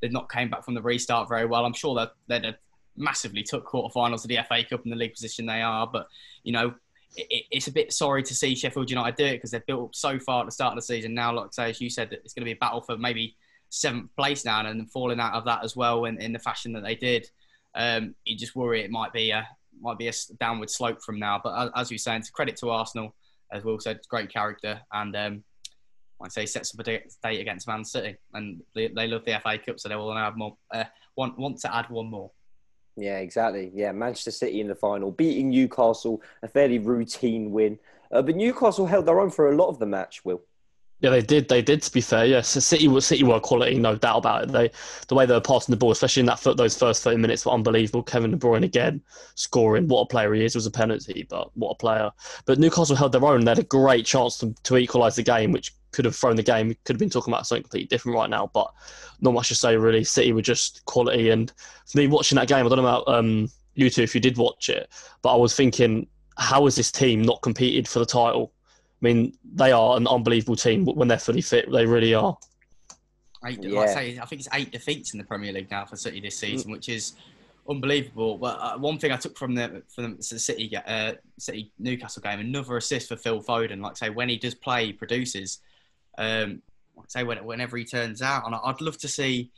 they've 0.00 0.12
not 0.12 0.30
came 0.30 0.50
back 0.50 0.64
from 0.64 0.74
the 0.74 0.82
restart 0.82 1.28
very 1.28 1.46
well. 1.46 1.64
I'm 1.64 1.72
sure 1.72 2.08
they'd 2.28 2.44
have 2.44 2.56
massively 2.96 3.42
took 3.42 3.66
quarterfinals 3.66 4.24
of 4.24 4.28
the 4.28 4.38
FA 4.48 4.64
Cup 4.68 4.84
in 4.84 4.90
the 4.90 4.96
league 4.96 5.14
position 5.14 5.46
they 5.46 5.62
are. 5.62 5.86
But 5.86 6.08
you 6.42 6.52
know, 6.52 6.74
it, 7.16 7.44
it's 7.50 7.68
a 7.68 7.72
bit 7.72 7.92
sorry 7.92 8.22
to 8.22 8.34
see 8.34 8.54
Sheffield 8.54 8.90
United 8.90 9.16
do 9.16 9.24
it 9.24 9.32
because 9.32 9.50
they've 9.50 9.66
built 9.66 9.84
up 9.84 9.94
so 9.94 10.18
far 10.18 10.40
at 10.40 10.46
the 10.46 10.52
start 10.52 10.72
of 10.72 10.76
the 10.76 10.82
season. 10.82 11.14
Now, 11.14 11.34
like 11.34 11.46
I 11.46 11.48
say, 11.50 11.70
as 11.70 11.80
you 11.80 11.90
said, 11.90 12.10
that 12.10 12.20
it's 12.24 12.34
going 12.34 12.42
to 12.42 12.46
be 12.46 12.52
a 12.52 12.56
battle 12.56 12.80
for 12.80 12.96
maybe 12.96 13.36
seventh 13.68 14.14
place 14.16 14.44
now, 14.44 14.64
and 14.64 14.90
falling 14.90 15.20
out 15.20 15.34
of 15.34 15.44
that 15.44 15.64
as 15.64 15.76
well 15.76 16.04
in, 16.04 16.20
in 16.20 16.32
the 16.32 16.38
fashion 16.38 16.72
that 16.72 16.84
they 16.84 16.94
did. 16.94 17.28
Um, 17.74 18.14
you 18.24 18.36
just 18.36 18.54
worry 18.54 18.82
it 18.82 18.90
might 18.90 19.12
be 19.12 19.30
a 19.30 19.46
might 19.80 19.98
be 19.98 20.08
a 20.08 20.12
downward 20.38 20.70
slope 20.70 21.02
from 21.02 21.18
now. 21.18 21.40
But 21.42 21.72
as 21.74 21.90
you're 21.90 21.98
saying, 21.98 22.20
it's 22.20 22.30
credit 22.30 22.56
to 22.58 22.70
Arsenal, 22.70 23.14
as 23.50 23.64
Will 23.64 23.80
said, 23.80 24.00
great 24.08 24.30
character, 24.30 24.80
and 24.92 25.16
um, 25.16 25.44
I 26.22 26.28
say 26.28 26.46
sets 26.46 26.74
up 26.74 26.86
a 26.86 27.00
date 27.22 27.40
against 27.40 27.66
Man 27.66 27.84
City, 27.84 28.16
and 28.34 28.62
they, 28.74 28.88
they 28.88 29.06
love 29.06 29.24
the 29.24 29.40
FA 29.42 29.58
Cup, 29.58 29.80
so 29.80 29.88
they 29.88 29.96
will 29.96 30.14
have 30.14 30.36
more. 30.36 30.56
Uh, 30.72 30.84
want 31.16 31.38
want 31.38 31.58
to 31.60 31.74
add 31.74 31.88
one 31.90 32.10
more. 32.10 32.30
Yeah, 32.96 33.18
exactly. 33.18 33.70
Yeah, 33.74 33.92
Manchester 33.92 34.30
City 34.30 34.60
in 34.60 34.68
the 34.68 34.74
final, 34.74 35.10
beating 35.10 35.50
Newcastle, 35.50 36.22
a 36.42 36.48
fairly 36.48 36.78
routine 36.78 37.50
win. 37.52 37.78
Uh, 38.10 38.20
but 38.22 38.36
Newcastle 38.36 38.86
held 38.86 39.06
their 39.06 39.20
own 39.20 39.30
for 39.30 39.50
a 39.50 39.56
lot 39.56 39.68
of 39.68 39.78
the 39.78 39.86
match, 39.86 40.24
Will. 40.24 40.42
Yeah, 41.02 41.10
they 41.10 41.20
did. 41.20 41.48
They 41.48 41.62
did. 41.62 41.82
To 41.82 41.92
be 41.92 42.00
fair, 42.00 42.24
yes, 42.26 42.48
City 42.64 42.86
was 42.86 43.04
City 43.04 43.24
were 43.24 43.40
quality, 43.40 43.74
no 43.76 43.96
doubt 43.96 44.18
about 44.18 44.44
it. 44.44 44.52
They, 44.52 44.70
the 45.08 45.16
way 45.16 45.26
they 45.26 45.34
were 45.34 45.40
passing 45.40 45.72
the 45.72 45.76
ball, 45.76 45.90
especially 45.90 46.20
in 46.20 46.26
that 46.26 46.38
foot, 46.38 46.56
those 46.56 46.78
first 46.78 47.02
thirty 47.02 47.16
minutes, 47.16 47.44
were 47.44 47.50
unbelievable. 47.50 48.04
Kevin 48.04 48.30
De 48.30 48.36
Bruyne 48.36 48.62
again 48.62 49.02
scoring. 49.34 49.88
What 49.88 50.02
a 50.02 50.06
player 50.06 50.32
he 50.32 50.44
is! 50.44 50.54
It 50.54 50.58
was 50.58 50.66
a 50.66 50.70
penalty, 50.70 51.26
but 51.28 51.50
what 51.56 51.72
a 51.72 51.74
player. 51.74 52.08
But 52.46 52.60
Newcastle 52.60 52.94
held 52.94 53.10
their 53.10 53.24
own. 53.24 53.44
They 53.44 53.50
had 53.50 53.58
a 53.58 53.64
great 53.64 54.06
chance 54.06 54.38
to, 54.38 54.54
to 54.62 54.76
equalise 54.76 55.16
the 55.16 55.24
game, 55.24 55.50
which 55.50 55.74
could 55.90 56.04
have 56.04 56.14
thrown 56.14 56.36
the 56.36 56.42
game. 56.44 56.68
Could 56.84 56.94
have 56.94 57.00
been 57.00 57.10
talking 57.10 57.34
about 57.34 57.48
something 57.48 57.64
completely 57.64 57.88
different 57.88 58.16
right 58.16 58.30
now. 58.30 58.48
But 58.54 58.72
not 59.20 59.34
much 59.34 59.48
to 59.48 59.56
say 59.56 59.76
really. 59.76 60.04
City 60.04 60.32
were 60.32 60.40
just 60.40 60.84
quality, 60.84 61.30
and 61.30 61.52
for 61.90 61.98
me 61.98 62.06
watching 62.06 62.36
that 62.36 62.46
game, 62.46 62.64
I 62.64 62.68
don't 62.68 62.78
know 62.78 62.86
about 62.86 63.08
um, 63.08 63.50
you 63.74 63.90
two 63.90 64.02
if 64.02 64.14
you 64.14 64.20
did 64.20 64.36
watch 64.36 64.68
it, 64.68 64.88
but 65.20 65.34
I 65.34 65.36
was 65.36 65.56
thinking, 65.56 66.06
how 66.38 66.62
has 66.66 66.76
this 66.76 66.92
team 66.92 67.22
not 67.22 67.42
competed 67.42 67.88
for 67.88 67.98
the 67.98 68.06
title? 68.06 68.52
I 69.02 69.04
mean, 69.04 69.36
they 69.54 69.72
are 69.72 69.96
an 69.96 70.06
unbelievable 70.06 70.54
team 70.54 70.86
when 70.86 71.08
they're 71.08 71.18
fully 71.18 71.40
fit. 71.40 71.70
They 71.70 71.86
really 71.86 72.14
are. 72.14 72.38
Eight, 73.44 73.62
yeah. 73.62 73.80
like 73.80 73.88
I, 73.88 73.94
say, 73.94 74.18
I 74.20 74.24
think 74.26 74.40
it's 74.40 74.48
eight 74.52 74.70
defeats 74.70 75.12
in 75.12 75.18
the 75.18 75.24
Premier 75.24 75.52
League 75.52 75.70
now 75.70 75.84
for 75.84 75.96
City 75.96 76.20
this 76.20 76.38
season, 76.38 76.70
mm. 76.70 76.74
which 76.74 76.88
is 76.88 77.14
unbelievable. 77.68 78.38
But 78.38 78.58
uh, 78.60 78.78
one 78.78 78.98
thing 78.98 79.10
I 79.10 79.16
took 79.16 79.36
from 79.36 79.56
the 79.56 79.82
from 79.92 80.16
the 80.16 80.22
City 80.22 80.76
uh, 80.76 81.14
City 81.38 81.72
Newcastle 81.80 82.22
game, 82.22 82.38
another 82.38 82.76
assist 82.76 83.08
for 83.08 83.16
Phil 83.16 83.42
Foden. 83.42 83.80
Like 83.80 83.92
I 83.92 84.06
say, 84.06 84.10
when 84.10 84.28
he 84.28 84.36
does 84.36 84.54
play, 84.54 84.86
he 84.86 84.92
produces. 84.92 85.58
Um, 86.16 86.62
say 87.08 87.24
whenever 87.24 87.76
he 87.76 87.84
turns 87.84 88.22
out, 88.22 88.46
and 88.46 88.54
I'd 88.54 88.80
love 88.80 88.98
to 88.98 89.08
see 89.08 89.50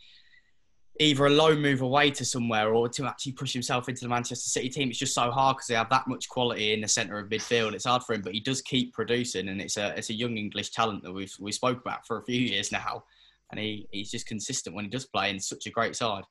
either 1.00 1.26
a 1.26 1.30
loan 1.30 1.60
move 1.60 1.80
away 1.80 2.10
to 2.12 2.24
somewhere 2.24 2.72
or 2.72 2.88
to 2.88 3.04
actually 3.04 3.32
push 3.32 3.52
himself 3.52 3.88
into 3.88 4.02
the 4.02 4.08
Manchester 4.08 4.48
City 4.48 4.68
team. 4.68 4.90
It's 4.90 4.98
just 4.98 5.14
so 5.14 5.30
hard 5.30 5.56
because 5.56 5.66
they 5.66 5.74
have 5.74 5.90
that 5.90 6.06
much 6.06 6.28
quality 6.28 6.72
in 6.72 6.80
the 6.80 6.88
centre 6.88 7.18
of 7.18 7.28
midfield. 7.28 7.74
It's 7.74 7.84
hard 7.84 8.02
for 8.04 8.14
him, 8.14 8.22
but 8.22 8.32
he 8.32 8.40
does 8.40 8.62
keep 8.62 8.92
producing, 8.92 9.48
and 9.48 9.60
it's 9.60 9.76
a 9.76 9.96
it's 9.96 10.10
a 10.10 10.14
young 10.14 10.36
English 10.36 10.70
talent 10.70 11.02
that 11.02 11.12
we've 11.12 11.34
we 11.40 11.52
spoke 11.52 11.80
about 11.80 12.06
for 12.06 12.18
a 12.18 12.24
few 12.24 12.40
years 12.40 12.70
now, 12.70 13.04
and 13.50 13.58
he, 13.58 13.88
he's 13.90 14.10
just 14.10 14.26
consistent 14.26 14.74
when 14.74 14.84
he 14.84 14.90
does 14.90 15.06
play 15.06 15.30
in 15.30 15.40
such 15.40 15.66
a 15.66 15.70
great 15.70 15.96
side. 15.96 16.24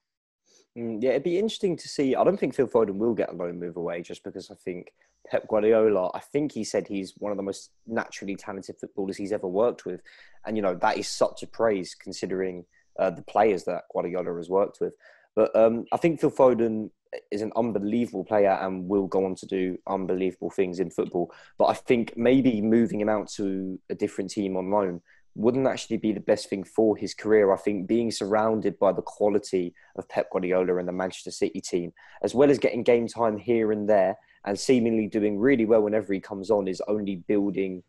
Mm, 0.78 1.04
yeah, 1.04 1.12
it'd 1.12 1.24
be 1.24 1.38
interesting 1.38 1.78
to 1.78 1.88
see. 1.88 2.16
I 2.16 2.24
don't 2.24 2.40
think 2.40 2.56
Phil 2.56 2.68
Foden 2.68 2.96
will 2.96 3.14
get 3.14 3.32
a 3.32 3.36
loan 3.36 3.60
move 3.60 3.78
away 3.78 4.02
just 4.02 4.24
because 4.24 4.50
I 4.50 4.56
think 4.56 4.92
Pep 5.30 5.48
Guardiola, 5.48 6.12
I 6.14 6.20
think 6.20 6.52
he 6.52 6.64
said 6.64 6.88
he's 6.88 7.14
one 7.18 7.32
of 7.32 7.38
the 7.38 7.44
most 7.44 7.72
naturally 7.88 8.36
talented 8.36 8.78
footballers 8.80 9.18
he's 9.18 9.32
ever 9.32 9.48
worked 9.48 9.86
with. 9.86 10.02
And, 10.46 10.58
you 10.58 10.64
know, 10.64 10.76
that 10.76 10.98
is 10.98 11.08
such 11.08 11.44
a 11.44 11.48
praise 11.48 11.96
considering 11.96 12.66
uh, 13.00 13.10
the 13.10 13.24
players 13.24 13.64
that 13.66 13.84
Guardiola 13.94 14.36
has 14.36 14.50
worked 14.50 14.80
with. 14.80 14.94
But 15.36 15.56
um, 15.56 15.86
I 15.92 15.98
think 15.98 16.20
Phil 16.20 16.32
Foden 16.32 16.90
is 17.32 17.42
an 17.42 17.52
unbelievable 17.56 18.24
player 18.24 18.58
and 18.62 18.88
will 18.88 19.08
go 19.08 19.26
on 19.26 19.36
to 19.36 19.46
do 19.46 19.78
unbelievable 19.88 20.50
things 20.50 20.80
in 20.80 20.90
football. 20.90 21.32
But 21.58 21.66
I 21.66 21.74
think 21.74 22.16
maybe 22.16 22.62
moving 22.62 23.02
him 23.02 23.10
out 23.10 23.30
to 23.36 23.80
a 23.90 23.96
different 23.96 24.32
team 24.32 24.58
on 24.58 24.70
loan 24.70 25.02
wouldn't 25.36 25.68
actually 25.68 25.98
be 25.98 26.12
the 26.12 26.20
best 26.20 26.50
thing 26.50 26.64
for 26.64 26.96
his 26.96 27.14
career. 27.14 27.52
I 27.52 27.58
think 27.58 27.88
being 27.88 28.12
surrounded 28.12 28.78
by 28.78 28.92
the 28.92 29.02
quality 29.02 29.74
of 29.96 30.08
Pep 30.08 30.30
Guardiola 30.32 30.78
and 30.78 30.88
the 30.88 30.92
Manchester 30.92 31.32
City 31.32 31.60
team, 31.60 31.92
as 32.22 32.36
well 32.36 32.52
as 32.52 32.60
getting 32.60 32.84
game 32.84 33.08
time 33.08 33.38
here 33.38 33.72
and 33.72 33.90
there 33.90 34.16
and 34.46 34.60
seemingly 34.60 35.08
doing 35.08 35.40
really 35.40 35.66
well 35.66 35.82
whenever 35.82 36.14
he 36.14 36.20
comes 36.20 36.52
on, 36.52 36.68
is 36.68 36.82
only 36.88 37.16
building 37.28 37.82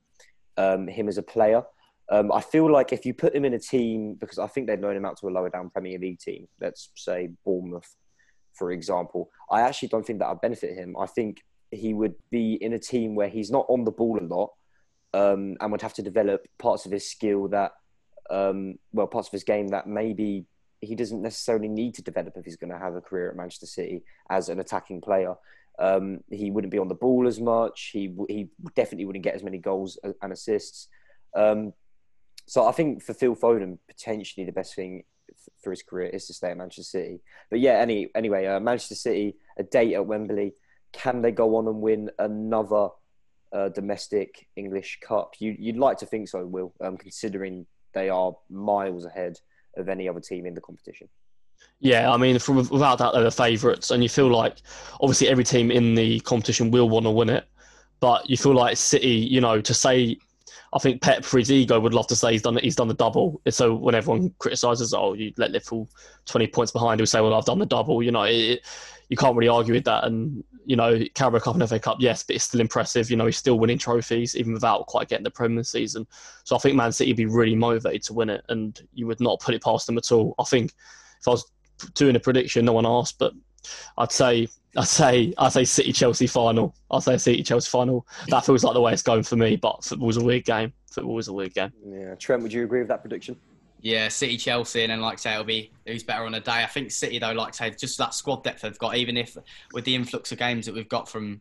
um, 0.56 0.88
him 0.88 1.08
as 1.08 1.18
a 1.18 1.22
player. 1.22 1.62
Um, 2.10 2.30
I 2.32 2.40
feel 2.40 2.70
like 2.70 2.92
if 2.92 3.06
you 3.06 3.14
put 3.14 3.34
him 3.34 3.44
in 3.44 3.54
a 3.54 3.58
team, 3.58 4.14
because 4.14 4.38
I 4.38 4.46
think 4.46 4.66
they'd 4.66 4.80
loan 4.80 4.96
him 4.96 5.06
out 5.06 5.18
to 5.20 5.28
a 5.28 5.30
lower 5.30 5.48
down 5.48 5.70
Premier 5.70 5.98
League 5.98 6.18
team, 6.18 6.46
let's 6.60 6.90
say 6.94 7.30
Bournemouth, 7.44 7.96
for 8.52 8.72
example, 8.72 9.30
I 9.50 9.62
actually 9.62 9.88
don't 9.88 10.06
think 10.06 10.18
that 10.18 10.28
would 10.28 10.40
benefit 10.40 10.76
him. 10.76 10.96
I 10.98 11.06
think 11.06 11.42
he 11.70 11.94
would 11.94 12.14
be 12.30 12.54
in 12.54 12.74
a 12.74 12.78
team 12.78 13.14
where 13.14 13.28
he's 13.28 13.50
not 13.50 13.66
on 13.68 13.84
the 13.84 13.90
ball 13.90 14.18
a 14.20 14.22
lot 14.22 14.50
um, 15.12 15.56
and 15.60 15.72
would 15.72 15.82
have 15.82 15.94
to 15.94 16.02
develop 16.02 16.46
parts 16.58 16.86
of 16.86 16.92
his 16.92 17.10
skill 17.10 17.48
that, 17.48 17.72
um, 18.30 18.78
well, 18.92 19.06
parts 19.06 19.28
of 19.28 19.32
his 19.32 19.44
game 19.44 19.68
that 19.68 19.86
maybe 19.86 20.46
he 20.80 20.94
doesn't 20.94 21.22
necessarily 21.22 21.68
need 21.68 21.94
to 21.94 22.02
develop 22.02 22.36
if 22.36 22.44
he's 22.44 22.56
going 22.56 22.72
to 22.72 22.78
have 22.78 22.94
a 22.94 23.00
career 23.00 23.30
at 23.30 23.36
Manchester 23.36 23.66
City 23.66 24.02
as 24.30 24.48
an 24.48 24.60
attacking 24.60 25.00
player. 25.00 25.34
Um, 25.78 26.20
he 26.30 26.50
wouldn't 26.50 26.70
be 26.70 26.78
on 26.78 26.88
the 26.88 26.94
ball 26.94 27.26
as 27.26 27.40
much. 27.40 27.90
He 27.92 28.14
he 28.28 28.48
definitely 28.76 29.06
wouldn't 29.06 29.24
get 29.24 29.34
as 29.34 29.42
many 29.42 29.58
goals 29.58 29.98
and 30.22 30.32
assists. 30.32 30.88
Um, 31.34 31.72
so 32.46 32.66
I 32.66 32.72
think 32.72 33.02
for 33.02 33.14
Phil 33.14 33.34
Foden, 33.34 33.78
potentially 33.88 34.44
the 34.44 34.52
best 34.52 34.74
thing 34.74 35.04
for 35.62 35.70
his 35.70 35.82
career 35.82 36.08
is 36.08 36.26
to 36.26 36.34
stay 36.34 36.50
at 36.50 36.56
Manchester 36.56 36.82
City. 36.82 37.20
But 37.50 37.60
yeah, 37.60 37.78
any 37.78 38.10
anyway, 38.14 38.46
uh, 38.46 38.60
Manchester 38.60 38.94
City 38.94 39.36
a 39.56 39.62
date 39.62 39.94
at 39.94 40.06
Wembley. 40.06 40.52
Can 40.92 41.22
they 41.22 41.32
go 41.32 41.56
on 41.56 41.66
and 41.66 41.80
win 41.80 42.10
another 42.18 42.88
uh, 43.52 43.68
domestic 43.70 44.46
English 44.56 45.00
Cup? 45.02 45.34
You, 45.38 45.56
would 45.60 45.76
like 45.76 45.98
to 45.98 46.06
think 46.06 46.28
so, 46.28 46.46
Will, 46.46 46.72
um, 46.80 46.96
considering 46.96 47.66
they 47.94 48.08
are 48.08 48.32
miles 48.48 49.04
ahead 49.04 49.38
of 49.76 49.88
any 49.88 50.08
other 50.08 50.20
team 50.20 50.46
in 50.46 50.54
the 50.54 50.60
competition. 50.60 51.08
Yeah, 51.80 52.12
I 52.12 52.16
mean, 52.16 52.38
from, 52.38 52.56
without 52.56 52.98
that, 52.98 53.12
they're 53.12 53.24
the 53.24 53.30
favourites, 53.30 53.90
and 53.90 54.02
you 54.02 54.08
feel 54.08 54.28
like 54.28 54.58
obviously 55.00 55.28
every 55.28 55.44
team 55.44 55.70
in 55.70 55.94
the 55.94 56.20
competition 56.20 56.70
will 56.70 56.88
want 56.88 57.06
to 57.06 57.10
win 57.10 57.30
it, 57.30 57.44
but 58.00 58.28
you 58.28 58.36
feel 58.36 58.54
like 58.54 58.76
City, 58.76 59.08
you 59.08 59.40
know, 59.40 59.60
to 59.60 59.74
say 59.74 60.18
I 60.74 60.78
think 60.78 61.00
Pep, 61.00 61.24
for 61.24 61.38
his 61.38 61.52
ego, 61.52 61.78
would 61.78 61.94
love 61.94 62.08
to 62.08 62.16
say 62.16 62.32
he's 62.32 62.42
done 62.42 62.56
he's 62.56 62.74
done 62.74 62.88
the 62.88 62.94
double. 62.94 63.40
So 63.48 63.74
when 63.74 63.94
everyone 63.94 64.34
criticises, 64.38 64.92
oh, 64.92 65.14
you 65.14 65.32
let 65.36 65.52
Liverpool 65.52 65.88
twenty 66.26 66.48
points 66.48 66.72
behind, 66.72 66.98
he'll 66.98 67.06
say, 67.06 67.20
well, 67.20 67.34
I've 67.34 67.44
done 67.44 67.60
the 67.60 67.66
double. 67.66 68.02
You 68.02 68.10
know, 68.10 68.24
it, 68.24 68.66
you 69.08 69.16
can't 69.16 69.36
really 69.36 69.48
argue 69.48 69.74
with 69.74 69.84
that. 69.84 70.04
And 70.04 70.42
you 70.66 70.74
know, 70.74 70.98
Carabao 71.14 71.38
Cup 71.38 71.54
and 71.54 71.68
FA 71.68 71.78
Cup, 71.78 71.98
yes, 72.00 72.24
but 72.24 72.36
it's 72.36 72.44
still 72.44 72.60
impressive. 72.60 73.10
You 73.10 73.16
know, 73.16 73.26
he's 73.26 73.36
still 73.36 73.58
winning 73.58 73.78
trophies 73.78 74.34
even 74.34 74.52
without 74.52 74.86
quite 74.86 75.08
getting 75.08 75.24
the 75.24 75.30
Premier 75.30 75.62
season. 75.62 76.06
So 76.42 76.56
I 76.56 76.58
think 76.58 76.74
Man 76.74 76.90
City 76.90 77.12
would 77.12 77.18
be 77.18 77.26
really 77.26 77.54
motivated 77.54 78.02
to 78.04 78.14
win 78.14 78.30
it, 78.30 78.44
and 78.48 78.80
you 78.92 79.06
would 79.06 79.20
not 79.20 79.40
put 79.40 79.54
it 79.54 79.62
past 79.62 79.86
them 79.86 79.98
at 79.98 80.10
all. 80.10 80.34
I 80.40 80.44
think 80.44 80.72
if 81.20 81.28
I 81.28 81.30
was 81.30 81.50
doing 81.94 82.16
a 82.16 82.20
prediction, 82.20 82.64
no 82.64 82.72
one 82.72 82.86
asked, 82.86 83.18
but 83.18 83.32
I'd 83.96 84.12
say 84.12 84.48
I 84.76 84.84
say 84.84 85.34
I 85.38 85.48
say 85.48 85.64
City 85.64 85.92
Chelsea 85.92 86.26
final. 86.26 86.74
I 86.90 86.98
say 86.98 87.16
City 87.16 87.42
Chelsea 87.42 87.68
final. 87.68 88.06
That 88.28 88.44
feels 88.44 88.64
like 88.64 88.74
the 88.74 88.80
way 88.80 88.92
it's 88.92 89.02
going 89.02 89.22
for 89.22 89.36
me. 89.36 89.56
But 89.56 89.84
football's 89.84 90.16
a 90.16 90.24
weird 90.24 90.44
game. 90.44 90.72
Football 90.90 91.18
is 91.18 91.28
a 91.28 91.32
weird 91.32 91.54
game. 91.54 91.72
Yeah, 91.86 92.14
Trent, 92.16 92.42
would 92.42 92.52
you 92.52 92.64
agree 92.64 92.80
with 92.80 92.88
that 92.88 93.00
prediction? 93.00 93.36
Yeah, 93.80 94.08
City 94.08 94.36
Chelsea, 94.36 94.82
and 94.82 94.90
then 94.90 95.00
like 95.00 95.14
I 95.14 95.16
say, 95.16 95.32
it'll 95.32 95.44
be 95.44 95.70
who's 95.86 96.02
better 96.02 96.24
on 96.24 96.34
a 96.34 96.40
day. 96.40 96.62
I 96.62 96.66
think 96.66 96.90
City 96.90 97.18
though, 97.18 97.32
like 97.32 97.48
I 97.60 97.70
say, 97.70 97.76
just 97.76 97.98
that 97.98 98.14
squad 98.14 98.42
depth 98.42 98.62
they've 98.62 98.78
got. 98.78 98.96
Even 98.96 99.16
if 99.16 99.36
with 99.72 99.84
the 99.84 99.94
influx 99.94 100.32
of 100.32 100.38
games 100.38 100.66
that 100.66 100.74
we've 100.74 100.88
got 100.88 101.08
from 101.08 101.40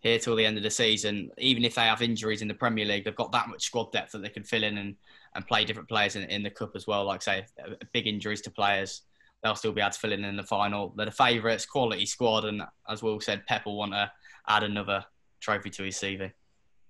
here 0.00 0.18
till 0.18 0.36
the 0.36 0.44
end 0.44 0.56
of 0.56 0.62
the 0.62 0.70
season, 0.70 1.30
even 1.38 1.64
if 1.64 1.76
they 1.76 1.82
have 1.82 2.02
injuries 2.02 2.42
in 2.42 2.48
the 2.48 2.54
Premier 2.54 2.84
League, 2.84 3.04
they've 3.04 3.14
got 3.14 3.32
that 3.32 3.48
much 3.48 3.62
squad 3.62 3.92
depth 3.92 4.12
that 4.12 4.22
they 4.22 4.28
can 4.28 4.42
fill 4.42 4.62
in 4.62 4.76
and, 4.76 4.96
and 5.34 5.46
play 5.46 5.64
different 5.64 5.88
players 5.88 6.16
in, 6.16 6.24
in 6.24 6.42
the 6.42 6.50
cup 6.50 6.72
as 6.74 6.86
well. 6.86 7.04
Like 7.04 7.26
I 7.28 7.42
say, 7.42 7.46
big 7.92 8.06
injuries 8.06 8.42
to 8.42 8.50
players 8.50 9.02
they'll 9.44 9.54
still 9.54 9.72
be 9.72 9.82
able 9.82 9.90
to 9.90 9.98
fill 9.98 10.12
in 10.12 10.24
in 10.24 10.36
the 10.36 10.42
final. 10.42 10.94
They're 10.96 11.06
the 11.06 11.12
favourites, 11.12 11.66
quality 11.66 12.06
squad, 12.06 12.46
and 12.46 12.62
as 12.88 13.02
Will 13.02 13.20
said, 13.20 13.46
Pep 13.46 13.66
will 13.66 13.76
want 13.76 13.92
to 13.92 14.10
add 14.48 14.62
another 14.62 15.04
trophy 15.38 15.68
to 15.70 15.84
his 15.84 15.96
CV. 15.96 16.32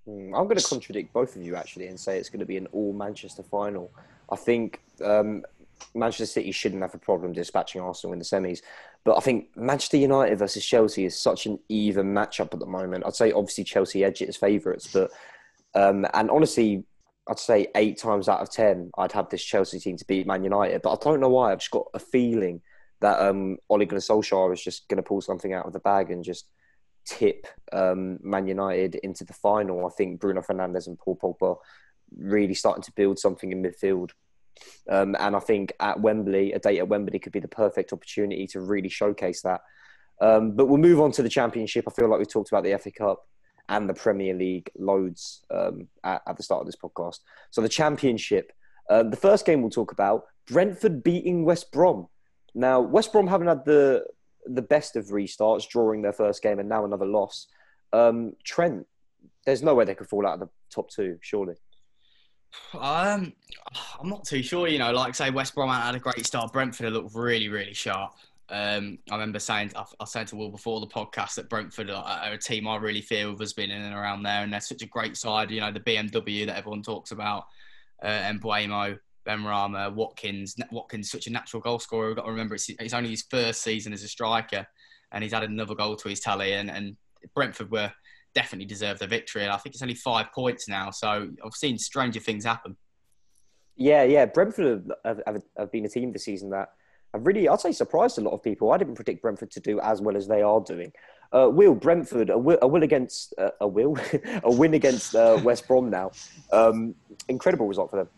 Hmm, 0.06 0.32
I'm 0.34 0.44
going 0.44 0.56
to 0.56 0.64
contradict 0.64 1.12
both 1.12 1.34
of 1.34 1.42
you 1.42 1.56
actually 1.56 1.88
and 1.88 1.98
say 1.98 2.16
it's 2.16 2.30
going 2.30 2.40
to 2.40 2.46
be 2.46 2.56
an 2.56 2.68
all 2.68 2.92
Manchester 2.92 3.42
final. 3.42 3.90
I 4.30 4.36
think 4.36 4.80
um, 5.04 5.42
Manchester 5.94 6.26
City 6.26 6.52
shouldn't 6.52 6.82
have 6.82 6.94
a 6.94 6.98
problem 6.98 7.32
dispatching 7.32 7.80
Arsenal 7.80 8.12
in 8.12 8.20
the 8.20 8.24
semis, 8.24 8.62
but 9.02 9.16
I 9.16 9.20
think 9.20 9.48
Manchester 9.56 9.96
United 9.96 10.38
versus 10.38 10.64
Chelsea 10.64 11.04
is 11.04 11.18
such 11.18 11.46
an 11.46 11.58
even 11.68 12.14
matchup 12.14 12.54
at 12.54 12.60
the 12.60 12.66
moment. 12.66 13.04
I'd 13.04 13.16
say 13.16 13.32
obviously 13.32 13.64
Chelsea 13.64 14.04
edge 14.04 14.22
it 14.22 14.28
as 14.28 14.36
favourites, 14.36 14.86
but 14.92 15.10
um, 15.74 16.06
and 16.14 16.30
honestly, 16.30 16.84
I'd 17.28 17.38
say 17.38 17.68
eight 17.74 17.98
times 17.98 18.28
out 18.28 18.40
of 18.40 18.50
ten, 18.50 18.90
I'd 18.98 19.12
have 19.12 19.30
this 19.30 19.42
Chelsea 19.42 19.78
team 19.78 19.96
to 19.96 20.04
beat 20.04 20.26
Man 20.26 20.44
United. 20.44 20.82
But 20.82 20.92
I 20.92 20.96
don't 21.02 21.20
know 21.20 21.30
why. 21.30 21.52
I've 21.52 21.58
just 21.58 21.70
got 21.70 21.86
a 21.94 21.98
feeling 21.98 22.60
that 23.00 23.20
um, 23.20 23.58
Ole 23.68 23.84
Gunnar 23.84 24.00
Solskjaer 24.00 24.52
is 24.52 24.62
just 24.62 24.88
going 24.88 24.96
to 24.96 25.02
pull 25.02 25.20
something 25.20 25.52
out 25.52 25.66
of 25.66 25.72
the 25.72 25.78
bag 25.78 26.10
and 26.10 26.24
just 26.24 26.46
tip 27.06 27.46
um, 27.72 28.18
Man 28.22 28.46
United 28.46 28.96
into 28.96 29.24
the 29.24 29.32
final. 29.32 29.86
I 29.86 29.90
think 29.90 30.20
Bruno 30.20 30.42
Fernandes 30.42 30.86
and 30.86 30.98
Paul 30.98 31.18
Pogba 31.20 31.56
really 32.16 32.54
starting 32.54 32.82
to 32.82 32.92
build 32.92 33.18
something 33.18 33.52
in 33.52 33.62
midfield. 33.62 34.10
Um, 34.88 35.16
and 35.18 35.34
I 35.34 35.40
think 35.40 35.72
at 35.80 36.00
Wembley, 36.00 36.52
a 36.52 36.58
date 36.58 36.78
at 36.78 36.88
Wembley 36.88 37.18
could 37.18 37.32
be 37.32 37.40
the 37.40 37.48
perfect 37.48 37.92
opportunity 37.92 38.46
to 38.48 38.60
really 38.60 38.88
showcase 38.88 39.42
that. 39.42 39.60
Um, 40.20 40.52
but 40.54 40.66
we'll 40.66 40.78
move 40.78 41.00
on 41.00 41.12
to 41.12 41.22
the 41.22 41.28
Championship. 41.28 41.86
I 41.88 41.90
feel 41.92 42.08
like 42.08 42.20
we 42.20 42.26
talked 42.26 42.52
about 42.52 42.64
the 42.64 42.78
FA 42.78 42.92
Cup 42.92 43.26
and 43.68 43.88
the 43.88 43.94
Premier 43.94 44.34
League 44.34 44.70
loads 44.76 45.44
um, 45.50 45.88
at, 46.02 46.22
at, 46.26 46.36
the 46.36 46.42
start 46.42 46.60
of 46.60 46.66
this 46.66 46.76
podcast. 46.76 47.20
So 47.50 47.60
the 47.60 47.68
Championship, 47.68 48.52
uh, 48.90 49.02
the 49.04 49.16
first 49.16 49.46
game 49.46 49.62
we'll 49.62 49.70
talk 49.70 49.92
about, 49.92 50.24
Brentford 50.46 51.02
beating 51.02 51.44
West 51.44 51.72
Brom. 51.72 52.08
Now 52.54 52.80
West 52.80 53.12
Brom 53.12 53.26
haven't 53.26 53.48
had 53.48 53.64
the 53.64 54.06
the 54.46 54.62
best 54.62 54.96
of 54.96 55.06
restarts, 55.06 55.66
drawing 55.68 56.02
their 56.02 56.12
first 56.12 56.42
game 56.42 56.58
and 56.58 56.68
now 56.68 56.84
another 56.84 57.06
loss. 57.06 57.46
Um, 57.92 58.34
Trent, 58.44 58.86
there's 59.46 59.62
no 59.62 59.74
way 59.74 59.84
they 59.84 59.94
could 59.94 60.08
fall 60.08 60.26
out 60.26 60.34
of 60.34 60.40
the 60.40 60.48
top 60.70 60.90
two, 60.90 61.18
surely. 61.22 61.54
Um, 62.74 63.32
I'm 64.00 64.08
not 64.08 64.24
too 64.24 64.42
sure. 64.42 64.68
You 64.68 64.78
know, 64.78 64.92
like 64.92 65.14
say 65.14 65.30
West 65.30 65.54
Brom 65.54 65.70
had 65.70 65.94
a 65.94 65.98
great 65.98 66.26
start. 66.26 66.52
Brentford 66.52 66.92
looked 66.92 67.14
really, 67.14 67.48
really 67.48 67.74
sharp. 67.74 68.12
Um, 68.50 68.98
I 69.10 69.14
remember 69.14 69.38
saying 69.38 69.72
I, 69.74 69.84
I 70.00 70.04
said 70.04 70.26
to 70.28 70.36
Will 70.36 70.50
before 70.50 70.80
the 70.80 70.86
podcast 70.86 71.34
that 71.36 71.48
Brentford 71.48 71.90
are, 71.90 72.32
a 72.32 72.36
team 72.36 72.68
I 72.68 72.76
really 72.76 73.00
feel 73.00 73.36
has 73.38 73.52
been 73.52 73.70
in 73.70 73.80
and 73.80 73.94
around 73.94 74.22
there, 74.22 74.42
and 74.42 74.52
they're 74.52 74.60
such 74.60 74.82
a 74.82 74.86
great 74.86 75.16
side. 75.16 75.50
You 75.50 75.60
know, 75.60 75.72
the 75.72 75.80
BMW 75.80 76.46
that 76.46 76.56
everyone 76.56 76.82
talks 76.82 77.10
about, 77.10 77.44
uh, 78.02 78.08
Mbeumo, 78.08 78.98
Benrahma, 79.26 79.94
Watkins. 79.94 80.56
Watkins, 80.70 81.10
such 81.10 81.26
a 81.26 81.30
natural 81.30 81.62
goal 81.62 81.78
scorer. 81.78 82.08
We've 82.08 82.16
got 82.16 82.26
to 82.26 82.30
remember 82.30 82.54
it's, 82.54 82.68
it's 82.68 82.94
only 82.94 83.10
his 83.10 83.24
first 83.30 83.62
season 83.62 83.92
as 83.92 84.02
a 84.02 84.08
striker, 84.08 84.66
and 85.12 85.24
he's 85.24 85.32
added 85.32 85.50
another 85.50 85.74
goal 85.74 85.96
to 85.96 86.08
his 86.08 86.20
tally. 86.20 86.52
And, 86.52 86.70
and 86.70 86.96
Brentford 87.34 87.70
were 87.70 87.92
definitely 88.34 88.66
deserved 88.66 89.00
the 89.00 89.06
victory. 89.06 89.44
And 89.44 89.52
I 89.52 89.56
think 89.56 89.74
it's 89.74 89.82
only 89.82 89.94
five 89.94 90.32
points 90.32 90.68
now, 90.68 90.90
so 90.90 91.28
I've 91.44 91.54
seen 91.54 91.78
stranger 91.78 92.20
things 92.20 92.44
happen. 92.44 92.76
Yeah, 93.76 94.04
yeah. 94.04 94.26
Brentford 94.26 94.90
have, 95.04 95.20
have, 95.26 95.42
have 95.56 95.72
been 95.72 95.84
a 95.84 95.88
team 95.88 96.12
this 96.12 96.24
season 96.24 96.50
that 96.50 96.68
I've 97.14 97.24
really, 97.24 97.48
I'd 97.48 97.60
say, 97.60 97.70
surprised 97.70 98.18
a 98.18 98.20
lot 98.20 98.32
of 98.32 98.42
people. 98.42 98.72
I 98.72 98.76
didn't 98.76 98.96
predict 98.96 99.22
Brentford 99.22 99.52
to 99.52 99.60
do 99.60 99.78
as 99.80 100.02
well 100.02 100.16
as 100.16 100.26
they 100.26 100.42
are 100.42 100.60
doing. 100.60 100.92
Uh, 101.32 101.48
will 101.48 101.74
Brentford 101.74 102.28
a 102.28 102.36
will, 102.36 102.58
a 102.60 102.66
will 102.66 102.82
against 102.82 103.34
uh, 103.38 103.50
a 103.60 103.68
will 103.68 103.96
a 104.42 104.52
win 104.52 104.74
against 104.74 105.14
uh, 105.14 105.40
West 105.42 105.68
Brom 105.68 105.90
now? 105.90 106.10
Um, 106.52 106.94
incredible 107.28 107.68
result 107.68 107.90
for 107.90 107.96
them. 107.96 108.08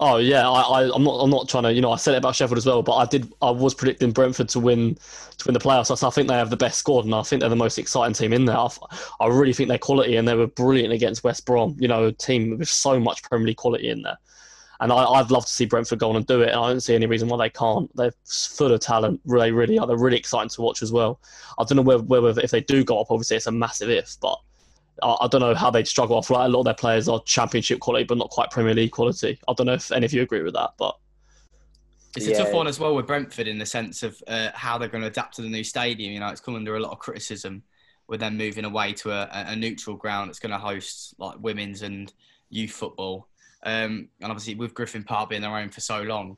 Oh 0.00 0.16
yeah, 0.16 0.48
I, 0.48 0.60
I, 0.60 0.94
am 0.94 1.04
not. 1.04 1.18
I'm 1.18 1.30
not 1.30 1.48
trying 1.48 1.64
to. 1.64 1.72
You 1.72 1.82
know, 1.82 1.92
I 1.92 1.96
said 1.96 2.14
it 2.14 2.18
about 2.18 2.34
Sheffield 2.34 2.58
as 2.58 2.66
well, 2.66 2.82
but 2.82 2.96
I 2.96 3.04
did. 3.04 3.32
I 3.42 3.50
was 3.50 3.74
predicting 3.74 4.12
Brentford 4.12 4.48
to 4.50 4.60
win, 4.60 4.94
to 4.94 5.46
win 5.46 5.52
the 5.52 5.60
playoffs. 5.60 5.96
So 5.96 6.06
I 6.06 6.10
think 6.10 6.26
they 6.26 6.34
have 6.34 6.50
the 6.50 6.56
best 6.56 6.78
squad, 6.78 7.04
and 7.04 7.14
I 7.14 7.22
think 7.22 7.40
they're 7.40 7.50
the 7.50 7.56
most 7.56 7.78
exciting 7.78 8.14
team 8.14 8.32
in 8.32 8.44
there. 8.44 8.56
I, 8.56 8.68
I 9.20 9.26
really 9.26 9.52
think 9.52 9.68
they're 9.68 9.78
quality, 9.78 10.16
and 10.16 10.26
they 10.26 10.34
were 10.34 10.46
brilliant 10.46 10.92
against 10.92 11.22
West 11.22 11.44
Brom. 11.44 11.76
You 11.78 11.88
know, 11.88 12.06
a 12.06 12.12
team 12.12 12.58
with 12.58 12.68
so 12.68 12.98
much 12.98 13.22
Premier 13.24 13.48
League 13.48 13.58
quality 13.58 13.90
in 13.90 14.02
there. 14.02 14.16
And 14.80 14.90
I, 14.92 15.04
I'd 15.04 15.30
love 15.30 15.44
to 15.44 15.52
see 15.52 15.66
Brentford 15.66 15.98
go 15.98 16.08
on 16.08 16.16
and 16.16 16.26
do 16.26 16.40
it, 16.40 16.48
and 16.48 16.58
I 16.58 16.68
don't 16.68 16.80
see 16.80 16.94
any 16.94 17.06
reason 17.06 17.28
why 17.28 17.36
they 17.36 17.50
can't. 17.50 17.94
They're 17.96 18.14
full 18.24 18.72
of 18.72 18.80
talent. 18.80 19.20
They 19.26 19.52
really 19.52 19.78
are. 19.78 19.86
They're 19.86 19.98
really 19.98 20.16
exciting 20.16 20.48
to 20.50 20.62
watch 20.62 20.82
as 20.82 20.90
well. 20.90 21.20
I 21.58 21.64
don't 21.64 21.76
know 21.76 21.82
whether, 21.82 22.02
whether 22.02 22.40
if 22.40 22.50
they 22.50 22.62
do 22.62 22.82
go 22.82 22.98
up, 23.00 23.10
obviously 23.10 23.36
it's 23.36 23.46
a 23.46 23.52
massive 23.52 23.90
if, 23.90 24.16
but 24.22 24.38
I, 25.02 25.16
I 25.20 25.28
don't 25.28 25.42
know 25.42 25.54
how 25.54 25.70
they'd 25.70 25.86
struggle. 25.86 26.16
off. 26.16 26.30
like 26.30 26.46
a 26.46 26.48
lot 26.48 26.60
of 26.60 26.64
their 26.64 26.74
players 26.74 27.08
are 27.08 27.20
Championship 27.24 27.80
quality, 27.80 28.04
but 28.04 28.18
not 28.18 28.30
quite 28.30 28.50
Premier 28.50 28.74
League 28.74 28.92
quality. 28.92 29.38
I 29.46 29.52
don't 29.52 29.66
know 29.66 29.74
if 29.74 29.92
any 29.92 30.06
of 30.06 30.12
you 30.12 30.22
agree 30.22 30.42
with 30.42 30.54
that, 30.54 30.70
but 30.78 30.96
It's 32.16 32.26
a 32.26 32.34
tough 32.34 32.52
one 32.52 32.66
as 32.66 32.80
well 32.80 32.94
with 32.94 33.06
Brentford 33.06 33.48
in 33.48 33.58
the 33.58 33.66
sense 33.66 34.02
of 34.02 34.20
uh, 34.28 34.48
how 34.54 34.78
they're 34.78 34.88
going 34.88 35.02
to 35.02 35.08
adapt 35.08 35.36
to 35.36 35.42
the 35.42 35.48
new 35.48 35.64
stadium. 35.64 36.12
You 36.12 36.20
know, 36.20 36.28
it's 36.28 36.40
come 36.40 36.54
under 36.54 36.76
a 36.76 36.80
lot 36.80 36.92
of 36.92 36.98
criticism 36.98 37.62
with 38.08 38.20
them 38.20 38.36
moving 38.36 38.64
away 38.64 38.92
to 38.94 39.12
a, 39.12 39.28
a 39.30 39.54
neutral 39.54 39.96
ground 39.96 40.28
that's 40.28 40.40
going 40.40 40.52
to 40.52 40.58
host 40.58 41.14
like 41.18 41.36
women's 41.38 41.82
and 41.82 42.12
youth 42.48 42.72
football. 42.72 43.28
Um, 43.62 44.08
and 44.20 44.30
obviously, 44.30 44.54
with 44.54 44.74
Griffin 44.74 45.04
Park 45.04 45.30
being 45.30 45.42
their 45.42 45.56
own 45.56 45.70
for 45.70 45.80
so 45.80 46.02
long, 46.02 46.36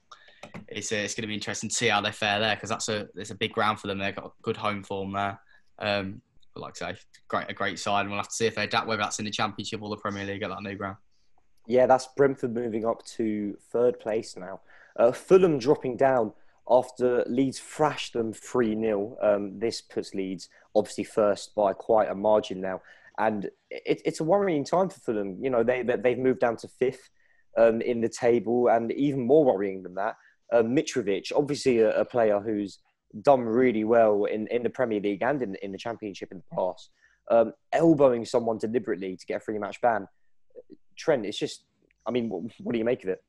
it's 0.68 0.92
uh, 0.92 0.96
it's 0.96 1.14
going 1.14 1.22
to 1.22 1.28
be 1.28 1.34
interesting 1.34 1.70
to 1.70 1.74
see 1.74 1.88
how 1.88 2.00
they 2.00 2.12
fare 2.12 2.40
there 2.40 2.56
because 2.56 2.70
that's 2.70 2.88
a 2.88 3.08
it's 3.14 3.30
a 3.30 3.34
big 3.34 3.52
ground 3.52 3.80
for 3.80 3.86
them. 3.86 3.98
They've 3.98 4.14
got 4.14 4.32
good 4.42 4.56
home 4.56 4.82
form 4.82 5.12
there. 5.12 5.40
Um, 5.78 6.20
but 6.54 6.60
like 6.60 6.82
I 6.82 6.92
say, 6.92 7.00
great 7.28 7.50
a 7.50 7.54
great 7.54 7.78
side, 7.78 8.02
and 8.02 8.10
we'll 8.10 8.18
have 8.18 8.28
to 8.28 8.34
see 8.34 8.46
if 8.46 8.54
they 8.54 8.64
adapt 8.64 8.86
whether 8.86 9.02
that's 9.02 9.18
in 9.18 9.24
the 9.24 9.30
Championship 9.30 9.82
or 9.82 9.90
the 9.90 9.96
Premier 9.96 10.24
League 10.24 10.42
at 10.42 10.50
that 10.50 10.62
new 10.62 10.74
ground. 10.74 10.96
Yeah, 11.66 11.86
that's 11.86 12.08
Brentford 12.16 12.54
moving 12.54 12.84
up 12.84 13.04
to 13.16 13.56
third 13.70 14.00
place 14.00 14.36
now. 14.36 14.60
Uh, 14.96 15.12
Fulham 15.12 15.58
dropping 15.58 15.96
down 15.96 16.32
after 16.68 17.24
Leeds 17.26 17.58
thrashed 17.58 18.12
them 18.12 18.32
3 18.32 18.74
0. 18.74 19.16
Um, 19.22 19.58
this 19.58 19.80
puts 19.80 20.14
Leeds 20.14 20.48
obviously 20.74 21.04
first 21.04 21.54
by 21.54 21.72
quite 21.72 22.10
a 22.10 22.14
margin 22.14 22.60
now. 22.60 22.80
And 23.18 23.46
it, 23.70 24.02
it's 24.04 24.20
a 24.20 24.24
worrying 24.24 24.64
time 24.64 24.88
for 24.88 25.00
Fulham. 25.00 25.38
You 25.42 25.50
know, 25.50 25.62
they, 25.62 25.82
they, 25.82 26.10
have 26.10 26.18
moved 26.18 26.40
down 26.40 26.56
to 26.58 26.68
fifth 26.68 27.10
um, 27.56 27.80
in 27.80 28.00
the 28.00 28.08
table, 28.08 28.68
and 28.68 28.90
even 28.92 29.26
more 29.26 29.44
worrying 29.44 29.82
than 29.82 29.94
that, 29.94 30.16
uh, 30.52 30.62
Mitrovic, 30.62 31.32
obviously 31.34 31.78
a, 31.78 32.00
a, 32.00 32.04
player 32.04 32.40
who's 32.40 32.78
done 33.22 33.40
really 33.40 33.84
well 33.84 34.24
in, 34.24 34.46
in 34.48 34.62
the 34.62 34.70
Premier 34.70 35.00
League 35.00 35.22
and 35.22 35.42
in, 35.42 35.54
in 35.56 35.72
the 35.72 35.78
Championship 35.78 36.30
in 36.30 36.38
the 36.38 36.56
past, 36.56 36.90
um, 37.30 37.52
elbowing 37.72 38.24
someone 38.24 38.58
deliberately 38.58 39.16
to 39.16 39.26
get 39.26 39.38
a 39.38 39.40
free 39.40 39.58
match 39.58 39.80
ban. 39.80 40.06
Trent, 40.96 41.26
it's 41.26 41.38
just, 41.38 41.64
I 42.06 42.10
mean, 42.10 42.28
what, 42.28 42.42
what 42.60 42.72
do 42.72 42.78
you 42.78 42.84
make 42.84 43.02
of 43.02 43.10
it? 43.10 43.22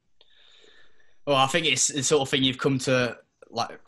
Well, 1.25 1.37
I 1.37 1.47
think 1.47 1.65
it's 1.65 1.87
the 1.87 2.03
sort 2.03 2.21
of 2.21 2.29
thing 2.29 2.43
you've 2.43 2.57
come 2.57 2.77
to 2.79 3.17
like 3.49 3.79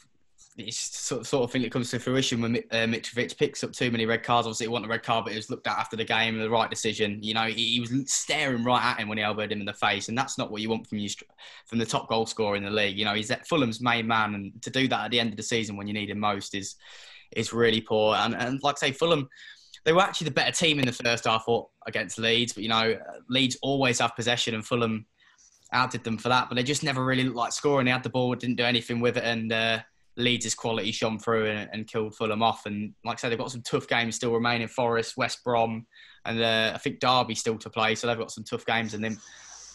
it's 0.58 0.78
sort 0.78 1.22
of, 1.22 1.28
sort 1.28 1.44
of 1.44 1.52
thing 1.52 1.62
that 1.64 1.72
comes 1.72 1.92
to 1.92 2.00
fruition 2.00 2.42
when 2.42 2.56
uh, 2.56 2.86
Mitrovic 2.86 3.38
picks 3.38 3.64
up 3.64 3.74
too 3.74 3.92
many 3.92 4.06
red 4.06 4.24
cards. 4.24 4.48
Obviously, 4.48 4.66
he 4.66 4.70
wanted 4.70 4.86
a 4.86 4.90
red 4.90 5.04
card, 5.04 5.26
but 5.26 5.32
he 5.32 5.38
was 5.38 5.50
looked 5.50 5.68
at 5.68 5.78
after 5.78 5.98
the 5.98 6.06
game, 6.06 6.38
the 6.40 6.50
right 6.50 6.70
decision. 6.70 7.22
You 7.22 7.34
know, 7.34 7.44
he, 7.44 7.74
he, 7.74 7.80
was 7.82 7.92
staring 8.12 8.64
right 8.64 8.82
at 8.82 9.00
him 9.00 9.10
when 9.10 9.18
he 9.18 9.24
elbowed 9.24 9.52
him 9.52 9.60
in 9.60 9.66
the 9.66 9.74
face, 9.74 10.08
and 10.08 10.18
that's 10.18 10.38
not 10.38 10.52
what 10.52 10.62
you 10.62 10.70
want 10.70 10.88
from 10.88 11.00
you 11.00 11.10
from 11.66 11.78
the 11.78 11.86
top 11.86 12.08
goal 12.08 12.26
scorer 12.26 12.56
in 12.56 12.64
the 12.64 12.70
league. 12.70 12.98
You 12.98 13.04
know, 13.04 13.14
he's 13.14 13.32
Fulham's 13.50 13.82
main 13.82 14.08
man, 14.08 14.34
and 14.34 14.62
to 14.62 14.70
do 14.70 14.88
that 14.88 15.06
at 15.06 15.12
the 15.12 15.20
end 15.20 15.32
of 15.32 15.38
the 15.38 15.44
season 15.44 15.76
when 15.76 15.88
you 15.88 15.94
need 15.94 16.10
him 16.10 16.20
most 16.20 16.56
is 16.56 16.76
is 17.36 17.52
really 17.52 17.82
poor. 17.82 18.16
And, 18.16 18.34
and 18.36 18.64
like 18.64 18.78
I 18.82 18.88
say, 18.88 18.92
Fulham. 18.94 19.30
They 19.84 19.94
were 19.94 20.02
actually 20.02 20.26
the 20.26 20.34
better 20.34 20.52
team 20.52 20.80
in 20.80 20.88
the 20.88 20.92
first 20.92 21.26
half 21.26 21.46
against 21.86 22.18
Leeds, 22.18 22.54
but 22.54 22.64
you 22.64 22.70
know 22.70 22.98
Leeds 23.30 23.56
always 23.62 24.00
have 24.00 24.16
possession, 24.16 24.56
and 24.56 24.66
Fulham 24.66 25.06
outdid 25.74 26.04
them 26.04 26.18
for 26.18 26.30
that. 26.30 26.50
But 26.50 26.56
they 26.56 26.64
just 26.64 26.84
never 26.84 27.06
really 27.06 27.24
looked 27.24 27.36
like 27.36 27.52
scoring. 27.52 27.86
They 27.86 27.92
had 27.92 28.02
the 28.02 28.10
ball, 28.10 28.34
didn't 28.34 28.56
do 28.56 28.64
anything 28.64 29.00
with 29.00 29.18
it, 29.18 29.24
and 29.24 29.52
uh, 29.52 29.80
Leeds' 30.18 30.56
quality 30.56 30.92
shone 30.92 31.20
through 31.20 31.48
and, 31.48 31.70
and, 31.74 31.88
killed 31.88 32.16
Fulham 32.16 32.42
off. 32.42 32.66
And 32.66 32.94
like 33.04 33.18
I 33.18 33.22
said, 33.22 33.32
they've 33.32 33.40
got 33.40 33.52
some 33.52 33.62
tough 33.62 33.88
games 33.88 34.16
still 34.16 34.34
remaining. 34.34 34.68
Forest, 34.68 35.18
West 35.18 35.44
Brom, 35.44 35.86
and 36.26 36.42
uh, 36.42 36.72
I 36.74 36.78
think 36.78 37.00
Derby 37.00 37.36
still 37.36 37.58
to 37.58 37.70
play. 37.70 37.96
So 37.96 38.08
they've 38.08 38.18
got 38.18 38.32
some 38.32 38.44
tough 38.44 38.66
games, 38.66 38.94
and 38.94 39.04
then 39.04 39.18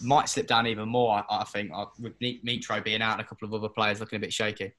might 0.02 0.28
slip 0.28 0.46
down 0.46 0.66
even 0.66 0.88
more. 0.88 1.22
I, 1.30 1.40
I 1.40 1.44
think 1.44 1.70
uh, 1.74 1.86
with 1.98 2.18
Mitro 2.20 2.82
being 2.82 3.02
out 3.02 3.12
and 3.12 3.20
a 3.20 3.24
couple 3.24 3.46
of 3.46 3.54
other 3.54 3.68
players 3.68 4.00
looking 4.00 4.16
a 4.16 4.20
bit 4.20 4.32
shaky. 4.32 4.72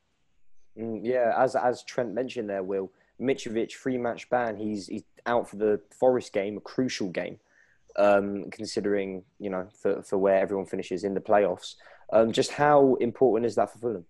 Mm, 0.77 1.01
yeah, 1.03 1.33
as 1.37 1.55
as 1.55 1.83
Trent 1.83 2.13
mentioned 2.13 2.49
there, 2.49 2.63
Will 2.63 2.91
Mitrovic 3.21 3.73
free 3.73 3.97
match 3.97 4.29
ban. 4.29 4.57
He's 4.57 4.87
he's 4.87 5.03
out 5.25 5.49
for 5.49 5.57
the 5.57 5.79
Forest 5.91 6.33
game, 6.33 6.57
a 6.57 6.61
crucial 6.61 7.09
game, 7.09 7.39
um, 7.97 8.49
considering 8.51 9.23
you 9.39 9.49
know 9.49 9.67
for 9.73 10.01
for 10.01 10.17
where 10.17 10.37
everyone 10.37 10.65
finishes 10.65 11.03
in 11.03 11.13
the 11.13 11.21
playoffs. 11.21 11.75
Um, 12.11 12.31
just 12.31 12.51
how 12.51 12.95
important 12.95 13.45
is 13.45 13.55
that 13.55 13.71
for 13.71 13.79
Fulham? 13.79 14.05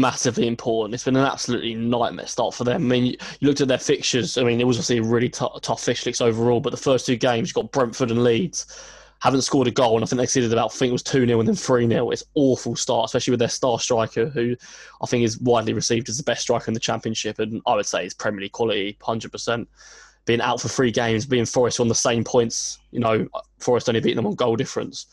Massively 0.00 0.46
important. 0.46 0.94
It's 0.94 1.04
been 1.04 1.16
an 1.16 1.24
absolutely 1.24 1.74
nightmare 1.74 2.26
start 2.26 2.54
for 2.54 2.64
them. 2.64 2.76
I 2.76 2.78
mean, 2.78 3.06
you, 3.06 3.16
looked 3.40 3.60
at 3.60 3.68
their 3.68 3.78
fixtures. 3.78 4.36
I 4.36 4.42
mean, 4.42 4.60
it 4.60 4.66
was 4.66 4.76
obviously 4.76 4.98
a 4.98 5.02
really 5.02 5.28
t- 5.28 5.46
tough 5.62 5.86
licks 5.86 6.20
overall, 6.20 6.60
but 6.60 6.70
the 6.70 6.76
first 6.76 7.06
two 7.06 7.16
games, 7.16 7.48
you've 7.48 7.54
got 7.54 7.72
Brentford 7.72 8.10
and 8.10 8.24
Leeds, 8.24 8.66
haven't 9.20 9.42
scored 9.42 9.68
a 9.68 9.70
goal, 9.70 9.94
and 9.94 10.04
I 10.04 10.06
think 10.06 10.18
they 10.18 10.24
exceeded 10.24 10.52
about, 10.52 10.72
I 10.72 10.76
think 10.76 10.90
it 10.90 10.92
was 10.92 11.02
2 11.02 11.26
0 11.26 11.38
and 11.40 11.48
then 11.48 11.56
3 11.56 11.88
0. 11.88 12.10
It's 12.10 12.24
awful 12.34 12.76
start, 12.76 13.06
especially 13.06 13.30
with 13.30 13.40
their 13.40 13.48
star 13.48 13.78
striker, 13.78 14.28
who 14.28 14.56
I 15.02 15.06
think 15.06 15.24
is 15.24 15.40
widely 15.40 15.72
received 15.72 16.08
as 16.08 16.18
the 16.18 16.24
best 16.24 16.42
striker 16.42 16.66
in 16.68 16.74
the 16.74 16.80
Championship, 16.80 17.38
and 17.38 17.62
I 17.66 17.76
would 17.76 17.86
say 17.86 18.04
is 18.04 18.12
Premier 18.12 18.42
League 18.42 18.52
quality, 18.52 18.96
100%. 19.00 19.66
Being 20.26 20.40
out 20.40 20.60
for 20.60 20.68
three 20.68 20.90
games, 20.90 21.26
being 21.26 21.44
Forest 21.44 21.80
on 21.80 21.88
the 21.88 21.94
same 21.94 22.24
points, 22.24 22.78
you 22.90 23.00
know, 23.00 23.28
Forest 23.58 23.88
only 23.88 24.00
beating 24.00 24.16
them 24.16 24.26
on 24.26 24.34
goal 24.34 24.56
difference 24.56 25.06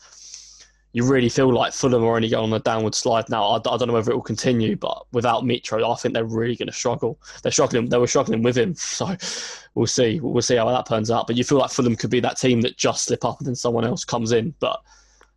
you 0.92 1.04
really 1.04 1.28
feel 1.28 1.52
like 1.52 1.72
Fulham 1.72 2.04
are 2.04 2.16
only 2.16 2.28
going 2.28 2.52
on 2.52 2.56
a 2.56 2.62
downward 2.62 2.94
slide 2.94 3.28
now. 3.30 3.44
I, 3.44 3.56
I 3.56 3.76
don't 3.76 3.88
know 3.88 3.94
whether 3.94 4.12
it 4.12 4.14
will 4.14 4.22
continue, 4.22 4.76
but 4.76 5.06
without 5.12 5.42
Mitro, 5.42 5.90
I 5.90 5.96
think 5.96 6.12
they're 6.12 6.24
really 6.24 6.54
going 6.54 6.68
to 6.68 6.72
struggle. 6.72 7.18
They're 7.42 7.52
struggling. 7.52 7.88
They 7.88 7.98
were 7.98 8.06
struggling 8.06 8.42
with 8.42 8.56
him, 8.58 8.74
so 8.76 9.16
we'll 9.74 9.86
see. 9.86 10.20
We'll 10.20 10.42
see 10.42 10.56
how 10.56 10.68
that 10.70 10.86
turns 10.86 11.10
out. 11.10 11.26
But 11.26 11.36
you 11.36 11.44
feel 11.44 11.58
like 11.58 11.70
Fulham 11.70 11.96
could 11.96 12.10
be 12.10 12.20
that 12.20 12.36
team 12.36 12.60
that 12.62 12.76
just 12.76 13.06
slip 13.06 13.24
up 13.24 13.38
and 13.38 13.46
then 13.46 13.54
someone 13.54 13.84
else 13.84 14.04
comes 14.04 14.32
in. 14.32 14.54
But 14.60 14.80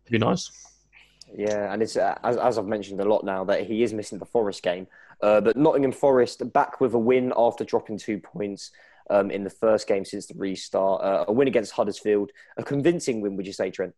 who 0.04 0.18
knows? 0.18 0.50
Yeah, 1.34 1.72
and 1.72 1.82
it's 1.82 1.96
uh, 1.96 2.18
as, 2.22 2.36
as 2.36 2.58
I've 2.58 2.66
mentioned 2.66 3.00
a 3.00 3.04
lot 3.04 3.24
now 3.24 3.44
that 3.44 3.66
he 3.66 3.82
is 3.82 3.94
missing 3.94 4.18
the 4.18 4.26
Forest 4.26 4.62
game. 4.62 4.86
Uh, 5.22 5.40
but 5.40 5.56
Nottingham 5.56 5.92
Forest 5.92 6.52
back 6.52 6.80
with 6.82 6.92
a 6.92 6.98
win 6.98 7.32
after 7.36 7.64
dropping 7.64 7.98
two 7.98 8.18
points. 8.18 8.72
Um, 9.08 9.30
in 9.30 9.44
the 9.44 9.50
first 9.50 9.86
game 9.86 10.04
since 10.04 10.26
the 10.26 10.34
restart, 10.34 11.00
uh, 11.00 11.26
a 11.28 11.32
win 11.32 11.46
against 11.46 11.70
Huddersfield, 11.70 12.32
a 12.56 12.64
convincing 12.64 13.20
win, 13.20 13.36
would 13.36 13.46
you 13.46 13.52
say, 13.52 13.70
Trent? 13.70 13.94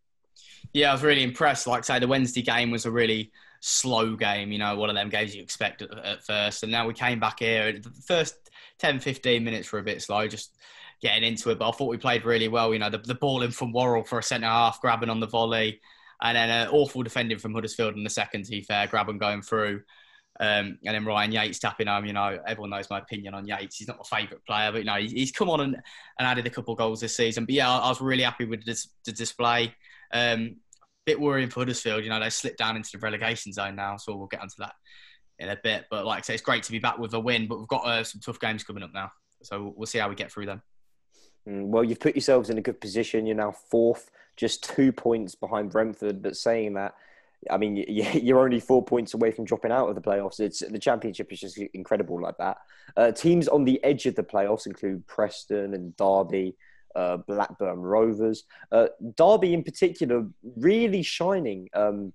Yeah, 0.73 0.89
I 0.89 0.93
was 0.93 1.03
really 1.03 1.23
impressed. 1.23 1.67
Like 1.67 1.79
I 1.79 1.81
say, 1.81 1.99
the 1.99 2.07
Wednesday 2.07 2.41
game 2.41 2.71
was 2.71 2.85
a 2.85 2.91
really 2.91 3.31
slow 3.61 4.15
game. 4.15 4.51
You 4.51 4.59
know, 4.59 4.75
one 4.75 4.89
of 4.89 4.95
them 4.95 5.09
games 5.09 5.35
you 5.35 5.41
expect 5.41 5.81
at, 5.81 5.97
at 5.97 6.23
first. 6.23 6.63
And 6.63 6.71
now 6.71 6.87
we 6.87 6.93
came 6.93 7.19
back 7.19 7.39
here. 7.39 7.73
The 7.73 7.89
first 8.05 8.49
10, 8.79 8.99
15 8.99 9.43
minutes 9.43 9.71
were 9.71 9.79
a 9.79 9.83
bit 9.83 10.01
slow, 10.01 10.27
just 10.27 10.57
getting 11.01 11.23
into 11.23 11.49
it. 11.49 11.59
But 11.59 11.69
I 11.69 11.71
thought 11.71 11.89
we 11.89 11.97
played 11.97 12.25
really 12.25 12.47
well. 12.47 12.73
You 12.73 12.79
know, 12.79 12.89
the, 12.89 12.99
the 12.99 13.15
ball 13.15 13.41
in 13.41 13.51
from 13.51 13.73
Worrall 13.73 14.03
for 14.03 14.19
a 14.19 14.23
centre 14.23 14.47
half, 14.47 14.81
grabbing 14.81 15.09
on 15.09 15.19
the 15.19 15.27
volley. 15.27 15.79
And 16.21 16.35
then 16.35 16.49
an 16.49 16.67
awful 16.69 17.01
defending 17.01 17.39
from 17.39 17.53
Huddersfield 17.53 17.95
in 17.95 18.03
the 18.03 18.09
second, 18.09 18.43
to 18.45 18.51
be 18.51 18.61
fair, 18.61 18.87
grabbing 18.87 19.19
going 19.19 19.41
through. 19.41 19.81
Um, 20.41 20.77
and 20.85 20.95
then 20.95 21.05
Ryan 21.05 21.33
Yates 21.33 21.59
tapping 21.59 21.87
home. 21.87 22.05
You 22.05 22.13
know, 22.13 22.39
everyone 22.47 22.69
knows 22.69 22.89
my 22.89 22.99
opinion 22.99 23.33
on 23.33 23.45
Yates. 23.45 23.77
He's 23.77 23.87
not 23.87 23.97
my 23.97 24.19
favourite 24.19 24.45
player, 24.45 24.71
but 24.71 24.79
you 24.79 24.85
know, 24.85 24.95
he's 24.95 25.31
come 25.31 25.49
on 25.49 25.61
and, 25.61 25.75
and 25.75 26.27
added 26.27 26.47
a 26.47 26.49
couple 26.49 26.75
goals 26.75 27.01
this 27.01 27.15
season. 27.15 27.45
But 27.45 27.55
yeah, 27.55 27.69
I, 27.69 27.77
I 27.77 27.89
was 27.89 28.01
really 28.01 28.23
happy 28.23 28.45
with 28.45 28.65
the, 28.65 28.81
the 29.05 29.11
display. 29.11 29.73
Um, 30.11 30.57
bit 31.05 31.19
worrying 31.19 31.49
for 31.49 31.61
Huddersfield. 31.61 32.03
You 32.03 32.09
know, 32.09 32.19
they 32.19 32.29
slipped 32.29 32.59
down 32.59 32.75
into 32.75 32.91
the 32.93 32.99
relegation 32.99 33.51
zone 33.51 33.75
now, 33.75 33.97
so 33.97 34.15
we'll 34.15 34.27
get 34.27 34.41
onto 34.41 34.55
that 34.59 34.73
in 35.39 35.49
a 35.49 35.57
bit. 35.63 35.85
But 35.89 36.05
like 36.05 36.19
I 36.19 36.21
say, 36.21 36.33
it's 36.33 36.43
great 36.43 36.63
to 36.63 36.71
be 36.71 36.79
back 36.79 36.99
with 36.99 37.13
a 37.13 37.19
win. 37.19 37.47
But 37.47 37.59
we've 37.59 37.67
got 37.67 37.85
uh, 37.85 38.03
some 38.03 38.21
tough 38.21 38.39
games 38.39 38.63
coming 38.63 38.83
up 38.83 38.91
now, 38.93 39.11
so 39.41 39.73
we'll 39.75 39.87
see 39.87 39.97
how 39.97 40.09
we 40.09 40.15
get 40.15 40.31
through 40.31 40.45
them. 40.45 40.61
Mm, 41.47 41.67
well, 41.67 41.83
you've 41.83 41.99
put 41.99 42.15
yourselves 42.15 42.49
in 42.49 42.57
a 42.57 42.61
good 42.61 42.79
position. 42.79 43.25
You're 43.25 43.35
now 43.35 43.51
fourth, 43.51 44.11
just 44.35 44.63
two 44.63 44.91
points 44.91 45.35
behind 45.35 45.71
Brentford. 45.71 46.21
But 46.21 46.35
saying 46.35 46.75
that, 46.75 46.93
I 47.49 47.57
mean, 47.57 47.75
you're 47.87 48.39
only 48.39 48.59
four 48.59 48.83
points 48.83 49.13
away 49.13 49.31
from 49.31 49.45
dropping 49.45 49.71
out 49.71 49.89
of 49.89 49.95
the 49.95 50.01
playoffs. 50.01 50.39
It's 50.39 50.59
the 50.59 50.79
championship 50.79 51.31
is 51.31 51.39
just 51.39 51.57
incredible 51.73 52.21
like 52.21 52.37
that. 52.37 52.57
Uh, 52.95 53.11
teams 53.11 53.47
on 53.47 53.63
the 53.63 53.83
edge 53.83 54.05
of 54.05 54.15
the 54.15 54.23
playoffs 54.23 54.67
include 54.67 55.07
Preston 55.07 55.73
and 55.73 55.95
Derby 55.97 56.55
uh, 56.95 57.17
Blackburn 57.17 57.79
Rovers. 57.79 58.43
Uh, 58.71 58.87
Derby, 59.15 59.53
in 59.53 59.63
particular, 59.63 60.27
really 60.57 61.03
shining 61.03 61.69
um, 61.73 62.13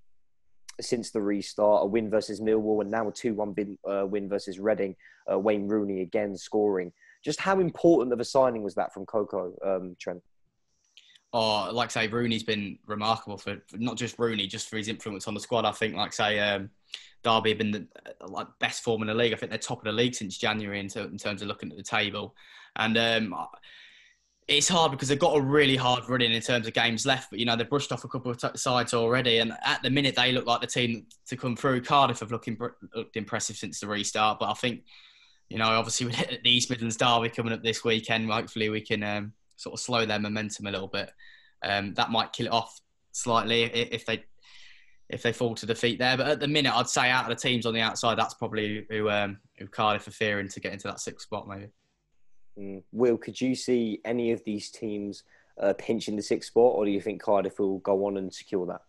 since 0.81 1.11
the 1.11 1.21
restart. 1.21 1.83
A 1.83 1.85
win 1.85 2.09
versus 2.09 2.41
Millwall, 2.41 2.81
and 2.81 2.91
now 2.91 3.07
a 3.07 3.11
2 3.11 3.33
1 3.33 3.55
win, 3.55 3.77
uh, 3.89 4.05
win 4.05 4.29
versus 4.29 4.59
Reading. 4.59 4.95
Uh, 5.31 5.39
Wayne 5.39 5.67
Rooney 5.67 6.01
again 6.01 6.37
scoring. 6.37 6.91
Just 7.23 7.39
how 7.39 7.59
important 7.59 8.13
of 8.13 8.19
a 8.19 8.25
signing 8.25 8.61
was 8.61 8.75
that 8.75 8.93
from 8.93 9.05
Cocu, 9.05 9.53
um, 9.65 9.95
Trent? 9.99 10.21
Oh, 11.33 11.69
like 11.73 11.89
I 11.89 12.05
say, 12.05 12.07
Rooney's 12.07 12.43
been 12.43 12.77
remarkable 12.85 13.37
for, 13.37 13.57
for, 13.67 13.77
not 13.77 13.97
just 13.97 14.19
Rooney, 14.19 14.47
just 14.47 14.69
for 14.69 14.77
his 14.77 14.87
influence 14.87 15.27
on 15.27 15.33
the 15.33 15.39
squad. 15.39 15.65
I 15.65 15.71
think, 15.71 15.95
like 15.95 16.09
I 16.09 16.11
say, 16.11 16.39
um, 16.39 16.69
Derby 17.23 17.49
have 17.49 17.57
been 17.57 17.71
the 17.71 17.87
uh, 18.05 18.27
like 18.27 18.47
best 18.59 18.83
form 18.83 19.01
in 19.01 19.07
the 19.07 19.13
league. 19.13 19.33
I 19.33 19.35
think 19.35 19.49
they're 19.49 19.59
top 19.59 19.79
of 19.79 19.85
the 19.85 19.91
league 19.91 20.15
since 20.15 20.37
January 20.37 20.79
in, 20.79 20.85
in 20.95 21.17
terms 21.17 21.41
of 21.41 21.47
looking 21.47 21.71
at 21.71 21.77
the 21.77 21.83
table. 21.83 22.35
And 22.75 22.97
um, 22.97 23.35
it's 24.47 24.67
hard 24.67 24.91
because 24.91 25.07
they've 25.07 25.17
got 25.17 25.35
a 25.35 25.41
really 25.41 25.75
hard 25.75 26.07
run 26.07 26.21
in 26.21 26.39
terms 26.41 26.67
of 26.67 26.73
games 26.73 27.05
left, 27.05 27.29
but 27.31 27.39
you 27.39 27.45
know 27.45 27.55
they've 27.55 27.69
brushed 27.69 27.91
off 27.91 28.03
a 28.03 28.07
couple 28.07 28.29
of 28.29 28.37
t- 28.37 28.47
sides 28.55 28.93
already, 28.93 29.39
and 29.39 29.53
at 29.65 29.81
the 29.81 29.89
minute 29.89 30.15
they 30.15 30.31
look 30.31 30.45
like 30.45 30.61
the 30.61 30.67
team 30.67 31.07
to 31.27 31.35
come 31.35 31.55
through. 31.55 31.81
Cardiff 31.81 32.19
have 32.19 32.31
looked, 32.31 32.47
imp- 32.47 32.75
looked 32.93 33.17
impressive 33.17 33.55
since 33.55 33.79
the 33.79 33.87
restart, 33.87 34.39
but 34.39 34.49
I 34.49 34.53
think 34.53 34.83
you 35.49 35.57
know 35.57 35.65
obviously 35.65 36.07
with 36.07 36.17
the 36.43 36.49
East 36.49 36.69
Midlands 36.69 36.97
derby 36.97 37.29
coming 37.29 37.53
up 37.53 37.63
this 37.63 37.83
weekend, 37.83 38.29
hopefully 38.29 38.69
we 38.69 38.81
can 38.81 39.01
um, 39.01 39.33
sort 39.55 39.73
of 39.73 39.79
slow 39.79 40.05
their 40.05 40.19
momentum 40.19 40.67
a 40.67 40.71
little 40.71 40.87
bit. 40.87 41.09
Um, 41.63 41.95
that 41.95 42.11
might 42.11 42.33
kill 42.33 42.45
it 42.45 42.51
off 42.51 42.79
slightly 43.13 43.63
if 43.63 44.05
they 44.05 44.23
if 45.09 45.23
they 45.23 45.33
fall 45.33 45.55
to 45.55 45.65
defeat 45.65 45.97
there. 45.97 46.17
But 46.17 46.27
at 46.27 46.39
the 46.39 46.47
minute, 46.47 46.73
I'd 46.75 46.89
say 46.89 47.09
out 47.09 47.29
of 47.29 47.29
the 47.29 47.41
teams 47.41 47.65
on 47.65 47.73
the 47.73 47.81
outside, 47.81 48.17
that's 48.17 48.33
probably 48.35 48.85
who 48.91 49.09
um, 49.09 49.39
who 49.57 49.67
Cardiff 49.67 50.07
are 50.07 50.11
fearing 50.11 50.49
to 50.49 50.59
get 50.59 50.73
into 50.73 50.87
that 50.87 50.99
sixth 50.99 51.25
spot, 51.25 51.47
maybe. 51.47 51.69
Mm. 52.59 52.83
Will, 52.91 53.17
could 53.17 53.39
you 53.39 53.55
see 53.55 53.99
any 54.05 54.31
of 54.31 54.43
these 54.43 54.69
teams 54.69 55.23
uh, 55.61 55.73
pinching 55.77 56.15
the 56.15 56.21
sixth 56.21 56.49
spot, 56.49 56.73
or 56.75 56.85
do 56.85 56.91
you 56.91 57.01
think 57.01 57.21
Cardiff 57.21 57.59
will 57.59 57.79
go 57.79 58.05
on 58.05 58.17
and 58.17 58.33
secure 58.33 58.65
that? 58.67 58.81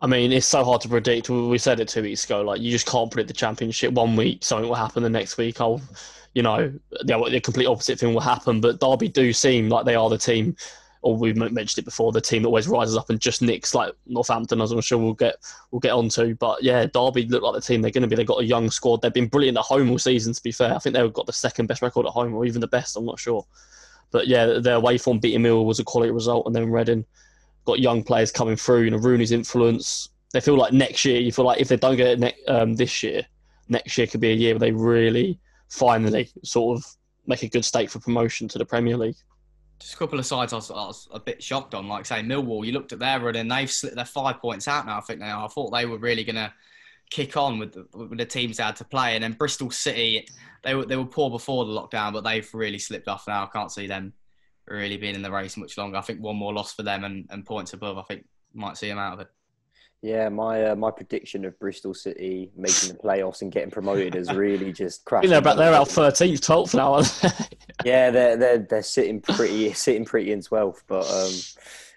I 0.00 0.08
mean, 0.08 0.32
it's 0.32 0.46
so 0.46 0.64
hard 0.64 0.80
to 0.80 0.88
predict. 0.88 1.30
We 1.30 1.58
said 1.58 1.78
it 1.78 1.88
two 1.88 2.02
weeks 2.02 2.24
ago. 2.24 2.42
Like, 2.42 2.60
you 2.60 2.72
just 2.72 2.88
can't 2.88 3.10
predict 3.10 3.28
the 3.28 3.34
championship. 3.34 3.92
One 3.92 4.16
week, 4.16 4.42
something 4.42 4.68
will 4.68 4.74
happen. 4.74 5.04
The 5.04 5.08
next 5.08 5.36
week, 5.38 5.60
I'll, 5.60 5.80
you 6.34 6.42
know, 6.42 6.72
the, 6.90 7.28
the 7.30 7.40
complete 7.40 7.66
opposite 7.66 8.00
thing 8.00 8.12
will 8.12 8.20
happen. 8.20 8.60
But 8.60 8.80
Derby 8.80 9.08
do 9.08 9.32
seem 9.32 9.68
like 9.68 9.84
they 9.84 9.94
are 9.94 10.10
the 10.10 10.18
team, 10.18 10.56
or 11.02 11.16
we 11.16 11.32
mentioned 11.32 11.82
it 11.82 11.84
before, 11.84 12.12
the 12.12 12.20
team 12.20 12.42
that 12.42 12.48
always 12.48 12.68
rises 12.68 12.96
up 12.96 13.10
and 13.10 13.20
just 13.20 13.42
nicks 13.42 13.74
like 13.74 13.92
Northampton, 14.06 14.60
as 14.60 14.72
I'm 14.72 14.80
sure 14.80 14.98
we'll 14.98 15.14
get 15.14 15.36
we'll 15.70 15.80
get 15.80 15.92
onto. 15.92 16.34
But 16.36 16.62
yeah, 16.62 16.86
Derby 16.86 17.26
look 17.26 17.42
like 17.42 17.54
the 17.54 17.60
team 17.60 17.82
they're 17.82 17.90
going 17.90 18.02
to 18.02 18.08
be. 18.08 18.16
They've 18.16 18.26
got 18.26 18.40
a 18.40 18.46
young 18.46 18.70
squad. 18.70 19.02
They've 19.02 19.12
been 19.12 19.28
brilliant 19.28 19.58
at 19.58 19.64
home 19.64 19.90
all 19.90 19.98
season. 19.98 20.32
To 20.32 20.42
be 20.42 20.52
fair, 20.52 20.74
I 20.74 20.78
think 20.78 20.94
they've 20.94 21.12
got 21.12 21.26
the 21.26 21.32
second 21.32 21.66
best 21.66 21.82
record 21.82 22.06
at 22.06 22.12
home, 22.12 22.34
or 22.34 22.44
even 22.46 22.60
the 22.60 22.68
best. 22.68 22.96
I'm 22.96 23.04
not 23.04 23.18
sure. 23.18 23.44
But 24.10 24.28
yeah, 24.28 24.58
their 24.58 24.76
away 24.76 24.98
form 24.98 25.18
beating 25.18 25.42
Mill 25.42 25.64
was 25.64 25.80
a 25.80 25.84
quality 25.84 26.12
result, 26.12 26.46
and 26.46 26.54
then 26.54 26.70
Reading 26.70 27.04
got 27.64 27.80
young 27.80 28.02
players 28.02 28.30
coming 28.30 28.56
through. 28.56 28.82
You 28.82 28.90
know, 28.90 28.98
Rooney's 28.98 29.32
influence 29.32 30.08
they 30.32 30.40
feel 30.40 30.56
like 30.56 30.72
next 30.72 31.04
year, 31.04 31.20
you 31.20 31.30
feel 31.30 31.44
like 31.44 31.60
if 31.60 31.68
they 31.68 31.76
don't 31.76 31.96
get 31.96 32.06
it 32.08 32.18
ne- 32.18 32.44
um, 32.48 32.74
this 32.74 33.02
year, 33.02 33.24
next 33.68 33.96
year 33.96 34.06
could 34.06 34.20
be 34.20 34.32
a 34.32 34.34
year 34.34 34.54
where 34.54 34.60
they 34.60 34.72
really 34.72 35.38
finally 35.68 36.30
sort 36.42 36.78
of 36.78 36.86
make 37.26 37.42
a 37.42 37.48
good 37.48 37.64
stake 37.64 37.90
for 37.90 38.00
promotion 38.00 38.48
to 38.48 38.58
the 38.58 38.64
Premier 38.64 38.96
League. 38.96 39.16
Just 39.82 39.94
a 39.94 39.98
couple 39.98 40.18
of 40.18 40.26
sides 40.26 40.52
I 40.52 40.56
was, 40.56 40.70
I 40.70 40.74
was 40.74 41.08
a 41.12 41.20
bit 41.20 41.42
shocked 41.42 41.74
on, 41.74 41.88
like 41.88 42.06
say 42.06 42.22
Millwall. 42.22 42.64
You 42.64 42.72
looked 42.72 42.92
at 42.92 43.00
their 43.00 43.18
run 43.18 43.36
and 43.36 43.50
they've 43.50 43.70
slipped 43.70 43.96
their 43.96 44.04
five 44.04 44.40
points 44.40 44.68
out 44.68 44.86
now. 44.86 44.98
I 44.98 45.00
think 45.00 45.20
are. 45.20 45.44
I 45.44 45.48
thought 45.48 45.72
they 45.72 45.86
were 45.86 45.98
really 45.98 46.22
going 46.24 46.36
to 46.36 46.52
kick 47.10 47.36
on 47.36 47.58
with 47.58 47.72
the, 47.72 47.86
with 47.92 48.16
the 48.16 48.24
teams 48.24 48.56
they 48.56 48.62
had 48.62 48.76
to 48.76 48.84
play, 48.84 49.14
and 49.14 49.24
then 49.24 49.32
Bristol 49.32 49.70
City 49.70 50.26
they 50.62 50.74
were 50.74 50.86
they 50.86 50.96
were 50.96 51.04
poor 51.04 51.30
before 51.30 51.64
the 51.64 51.72
lockdown, 51.72 52.12
but 52.12 52.22
they've 52.22 52.48
really 52.54 52.78
slipped 52.78 53.08
off 53.08 53.26
now. 53.26 53.44
I 53.44 53.46
can't 53.46 53.72
see 53.72 53.86
them 53.86 54.12
really 54.66 54.96
being 54.96 55.14
in 55.14 55.22
the 55.22 55.30
race 55.32 55.56
much 55.56 55.76
longer. 55.76 55.96
I 55.96 56.02
think 56.02 56.20
one 56.20 56.36
more 56.36 56.52
loss 56.52 56.72
for 56.72 56.84
them 56.84 57.04
and, 57.04 57.26
and 57.30 57.44
points 57.44 57.72
above. 57.72 57.98
I 57.98 58.02
think 58.02 58.24
might 58.54 58.76
see 58.76 58.88
them 58.88 58.98
out 58.98 59.14
of 59.14 59.20
it. 59.20 59.28
Yeah, 60.02 60.28
my 60.30 60.64
uh, 60.64 60.74
my 60.74 60.90
prediction 60.90 61.44
of 61.44 61.56
Bristol 61.60 61.94
City 61.94 62.50
making 62.56 62.88
the 62.88 62.98
playoffs 62.98 63.40
and 63.40 63.52
getting 63.52 63.70
promoted 63.70 64.14
has 64.14 64.32
really 64.32 64.72
just 64.72 65.04
crashed. 65.06 65.24
You 65.24 65.30
know, 65.30 65.38
about 65.38 65.56
they're 65.56 65.68
about 65.68 65.88
thirteenth, 65.88 66.40
twelfth 66.40 66.74
now. 66.74 66.98
yeah, 67.84 68.10
they're 68.10 68.36
they're 68.36 68.58
they're 68.58 68.82
sitting 68.82 69.20
pretty 69.20 69.72
sitting 69.74 70.04
pretty 70.04 70.32
in 70.32 70.42
twelfth, 70.42 70.82
but 70.88 71.08
um, 71.08 71.30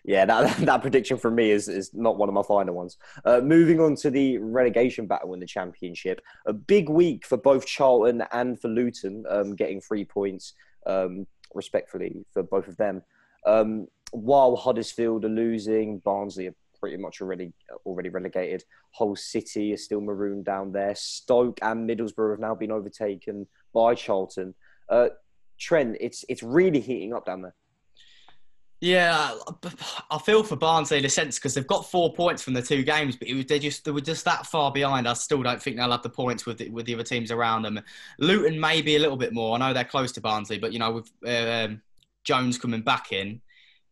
yeah, 0.04 0.24
that 0.24 0.56
that 0.58 0.82
prediction 0.84 1.18
from 1.18 1.34
me 1.34 1.50
is 1.50 1.68
is 1.68 1.96
not 1.96 2.18
one 2.18 2.30
of 2.30 2.36
my 2.36 2.44
final 2.44 2.76
ones. 2.76 2.98
Uh, 3.26 3.42
moving 3.42 3.82
on 3.82 3.96
to 3.96 4.12
the 4.12 4.38
relegation 4.38 5.08
battle 5.08 5.34
in 5.34 5.40
the 5.40 5.48
championship, 5.48 6.22
a 6.46 6.54
big 6.54 6.90
week 6.90 7.26
for 7.26 7.38
both 7.38 7.66
Charlton 7.66 8.24
and 8.32 8.62
for 8.62 8.68
Luton, 8.68 9.26
um, 9.28 9.56
getting 9.56 9.82
three 9.82 10.06
points 10.06 10.54
um, 10.86 11.26
respectfully 11.56 12.24
for 12.32 12.44
both 12.44 12.68
of 12.68 12.78
them. 12.78 13.02
Um, 13.48 13.88
while 14.12 14.56
Huddersfield 14.56 15.26
are 15.26 15.30
losing, 15.30 15.98
Barnsley 16.00 16.48
are 16.48 16.56
pretty 16.86 17.02
much 17.02 17.20
already 17.20 17.52
already 17.84 18.10
relegated. 18.10 18.64
Hull 18.92 19.16
City 19.16 19.74
is 19.74 19.84
still 19.84 20.02
marooned 20.02 20.46
down 20.46 20.72
there. 20.72 20.94
Stoke 20.94 21.58
and 21.64 21.90
Middlesbrough 21.90 22.30
have 22.30 22.40
now 22.40 22.54
been 22.54 22.72
overtaken 22.72 23.48
by 23.74 23.96
Charlton. 23.96 24.54
Uh, 24.88 25.08
Trent, 25.60 25.98
it's 26.00 26.24
it's 26.30 26.44
really 26.44 26.80
heating 26.80 27.12
up 27.12 27.26
down 27.26 27.42
there. 27.42 27.56
Yeah, 28.82 29.34
I 30.12 30.20
feel 30.20 30.44
for 30.44 30.58
Barnsley 30.58 31.00
in 31.00 31.06
a 31.06 31.10
sense 31.10 31.40
because 31.40 31.56
they've 31.56 31.66
got 31.66 31.90
four 31.90 32.14
points 32.14 32.44
from 32.44 32.54
the 32.54 32.62
two 32.62 32.84
games, 32.84 33.16
but 33.16 33.28
was, 33.34 33.48
they 33.48 33.58
just 33.58 33.84
they 33.84 33.90
were 33.90 34.00
just 34.00 34.24
that 34.26 34.46
far 34.46 34.72
behind. 34.72 35.08
I 35.08 35.14
still 35.14 35.42
don't 35.42 35.60
think 35.60 35.78
they'll 35.78 35.90
have 35.90 36.04
the 36.04 36.10
points 36.10 36.46
with 36.46 36.60
the, 36.60 36.70
with 36.70 36.86
the 36.86 36.94
other 36.94 37.04
teams 37.04 37.32
around 37.32 37.64
them. 37.64 37.82
Luton 38.20 38.60
maybe 38.60 38.96
a 38.96 39.00
little 39.00 39.18
bit 39.18 39.34
more. 39.34 39.56
I 39.56 39.58
know 39.58 39.74
they're 39.74 39.86
close 39.86 40.12
to 40.12 40.22
Barnsley, 40.22 40.60
but 40.60 40.72
you 40.72 40.78
know 40.78 40.92
with 40.92 41.12
um, 41.26 41.82
Jones 42.26 42.60
coming 42.60 42.82
back 42.82 43.12
in, 43.12 43.42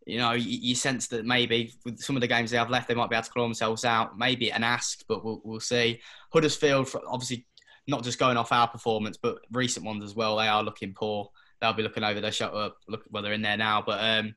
you 0.05 0.17
know, 0.17 0.33
you, 0.33 0.59
you, 0.59 0.75
sense 0.75 1.07
that 1.07 1.25
maybe 1.25 1.73
with 1.85 1.99
some 1.99 2.15
of 2.15 2.21
the 2.21 2.27
games 2.27 2.51
they 2.51 2.57
have 2.57 2.69
left, 2.69 2.87
they 2.87 2.93
might 2.93 3.09
be 3.09 3.15
able 3.15 3.23
to 3.23 3.31
claw 3.31 3.43
themselves 3.43 3.85
out. 3.85 4.17
Maybe 4.17 4.51
an 4.51 4.63
ask, 4.63 5.03
but 5.07 5.23
we'll, 5.23 5.41
we'll 5.43 5.59
see. 5.59 6.01
Huddersfield, 6.31 6.93
obviously, 7.07 7.45
not 7.87 8.03
just 8.03 8.19
going 8.19 8.37
off 8.37 8.51
our 8.51 8.67
performance, 8.67 9.17
but 9.17 9.39
recent 9.51 9.85
ones 9.85 10.03
as 10.03 10.15
well. 10.15 10.37
They 10.37 10.47
are 10.47 10.63
looking 10.63 10.93
poor. 10.93 11.29
They'll 11.61 11.73
be 11.73 11.83
looking 11.83 12.03
over 12.03 12.19
their 12.19 12.31
shoulder, 12.31 12.73
look 12.87 13.03
well, 13.09 13.23
they're 13.23 13.33
in 13.33 13.41
there 13.41 13.57
now. 13.57 13.81
But 13.85 13.99
um, 14.03 14.35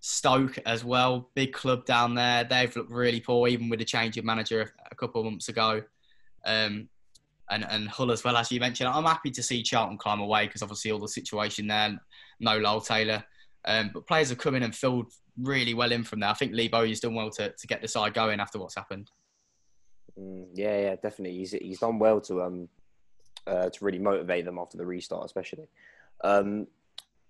Stoke 0.00 0.58
as 0.66 0.84
well, 0.84 1.30
big 1.34 1.52
club 1.52 1.84
down 1.84 2.14
there. 2.14 2.44
They've 2.44 2.74
looked 2.74 2.90
really 2.90 3.20
poor, 3.20 3.48
even 3.48 3.68
with 3.68 3.78
the 3.78 3.84
change 3.84 4.16
of 4.16 4.24
manager 4.24 4.72
a, 4.90 4.94
couple 4.94 5.20
of 5.20 5.26
months 5.26 5.48
ago. 5.48 5.82
Um, 6.44 6.88
and, 7.50 7.64
and 7.70 7.88
Hull 7.88 8.10
as 8.10 8.24
well, 8.24 8.36
as 8.36 8.50
you 8.50 8.60
mentioned. 8.60 8.88
I'm 8.88 9.04
happy 9.04 9.30
to 9.30 9.42
see 9.42 9.62
Charlton 9.62 9.98
climb 9.98 10.20
away 10.20 10.46
because 10.46 10.62
obviously 10.62 10.90
all 10.90 10.98
the 10.98 11.08
situation 11.08 11.68
there. 11.68 11.98
No 12.40 12.58
Lyle 12.58 12.80
Taylor 12.80 13.24
um, 13.68 13.90
but 13.92 14.06
players 14.06 14.30
have 14.30 14.38
come 14.38 14.54
in 14.54 14.62
and 14.62 14.74
filled 14.74 15.12
really 15.40 15.74
well 15.74 15.92
in 15.92 16.02
from 16.02 16.20
there. 16.20 16.30
I 16.30 16.34
think 16.34 16.52
Lee 16.52 16.68
Bowyer's 16.68 17.00
done 17.00 17.14
well 17.14 17.30
to, 17.32 17.50
to 17.50 17.66
get 17.66 17.82
the 17.82 17.88
side 17.88 18.14
going 18.14 18.40
after 18.40 18.58
what's 18.58 18.74
happened. 18.74 19.10
Mm, 20.18 20.46
yeah, 20.54 20.80
yeah, 20.80 20.96
definitely. 20.96 21.36
He's 21.36 21.52
he's 21.52 21.78
done 21.78 21.98
well 21.98 22.20
to 22.22 22.42
um 22.42 22.68
uh, 23.46 23.68
to 23.70 23.84
really 23.84 23.98
motivate 23.98 24.44
them 24.44 24.58
after 24.58 24.76
the 24.76 24.84
restart, 24.84 25.24
especially. 25.24 25.68
Um, 26.24 26.66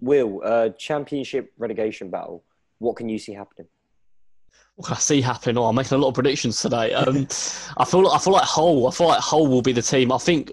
Will 0.00 0.40
uh, 0.44 0.70
championship 0.70 1.52
relegation 1.58 2.08
battle. 2.08 2.44
What 2.78 2.94
can 2.96 3.08
you 3.08 3.18
see 3.18 3.32
happening? 3.32 3.66
What 4.76 4.86
can 4.86 4.94
I 4.94 5.00
see 5.00 5.20
happening? 5.20 5.58
Oh, 5.58 5.64
I'm 5.64 5.74
making 5.74 5.96
a 5.96 6.00
lot 6.00 6.08
of 6.08 6.14
predictions 6.14 6.62
today. 6.62 6.94
Um, 6.94 7.26
I 7.76 7.84
feel 7.84 8.04
like, 8.04 8.14
I 8.14 8.18
feel 8.22 8.32
like 8.32 8.44
Hull. 8.44 8.86
I 8.86 8.92
feel 8.92 9.08
like 9.08 9.20
Hull 9.20 9.48
will 9.48 9.62
be 9.62 9.72
the 9.72 9.82
team. 9.82 10.12
I 10.12 10.18
think. 10.18 10.52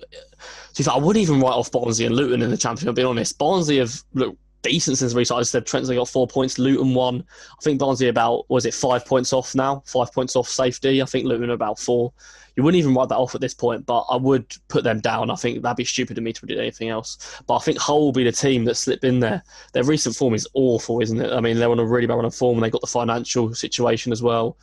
I 0.89 0.97
wouldn't 0.97 1.21
even 1.21 1.39
write 1.39 1.53
off 1.53 1.71
Barnsley 1.71 2.05
and 2.05 2.15
Luton 2.15 2.41
in 2.41 2.49
the 2.49 2.57
championship. 2.57 2.87
I'll 2.87 2.93
be 2.93 3.03
honest. 3.03 3.37
Barnsley 3.37 3.77
have 3.77 4.03
looked 4.13 4.39
decent 4.65 4.97
since 4.97 5.13
the 5.13 5.17
restart. 5.17 5.39
I 5.39 5.43
said 5.43 5.65
Trent's 5.65 5.89
got 5.89 6.09
four 6.09 6.27
points, 6.27 6.59
Luton 6.59 6.93
one. 6.93 7.23
I 7.51 7.63
think 7.63 7.79
Barnsley 7.79 8.07
about 8.07 8.49
was 8.49 8.65
it 8.65 8.73
five 8.73 9.05
points 9.05 9.31
off 9.31 9.55
now, 9.55 9.83
five 9.85 10.11
points 10.11 10.35
off 10.35 10.47
safety. 10.47 11.01
I 11.01 11.05
think 11.05 11.25
Luton 11.25 11.51
about 11.51 11.79
four. 11.79 12.11
You 12.55 12.63
wouldn't 12.63 12.79
even 12.79 12.95
write 12.95 13.09
that 13.09 13.17
off 13.17 13.35
at 13.35 13.41
this 13.41 13.53
point, 13.53 13.85
but 13.85 14.05
I 14.09 14.15
would 14.15 14.55
put 14.69 14.83
them 14.83 15.01
down. 15.01 15.29
I 15.29 15.35
think 15.35 15.61
that'd 15.61 15.75
be 15.75 15.83
stupid 15.83 16.17
of 16.17 16.23
me 16.23 16.31
to 16.31 16.39
predict 16.39 16.59
anything 16.59 16.89
else. 16.89 17.41
But 17.47 17.57
I 17.57 17.59
think 17.59 17.77
Hull 17.77 18.05
will 18.05 18.11
be 18.13 18.23
the 18.23 18.31
team 18.31 18.63
that 18.65 18.75
slip 18.75 19.03
in 19.03 19.19
there. 19.19 19.43
Their 19.73 19.83
recent 19.83 20.15
form 20.15 20.33
is 20.33 20.47
awful, 20.53 21.01
isn't 21.01 21.19
it? 21.19 21.33
I 21.33 21.41
mean, 21.41 21.57
they're 21.57 21.69
on 21.69 21.79
a 21.79 21.85
really 21.85 22.07
bad 22.07 22.15
run 22.15 22.25
of 22.25 22.33
form, 22.33 22.57
and 22.57 22.63
they've 22.63 22.71
got 22.71 22.81
the 22.81 22.87
financial 22.87 23.53
situation 23.53 24.11
as 24.13 24.23
well. 24.23 24.57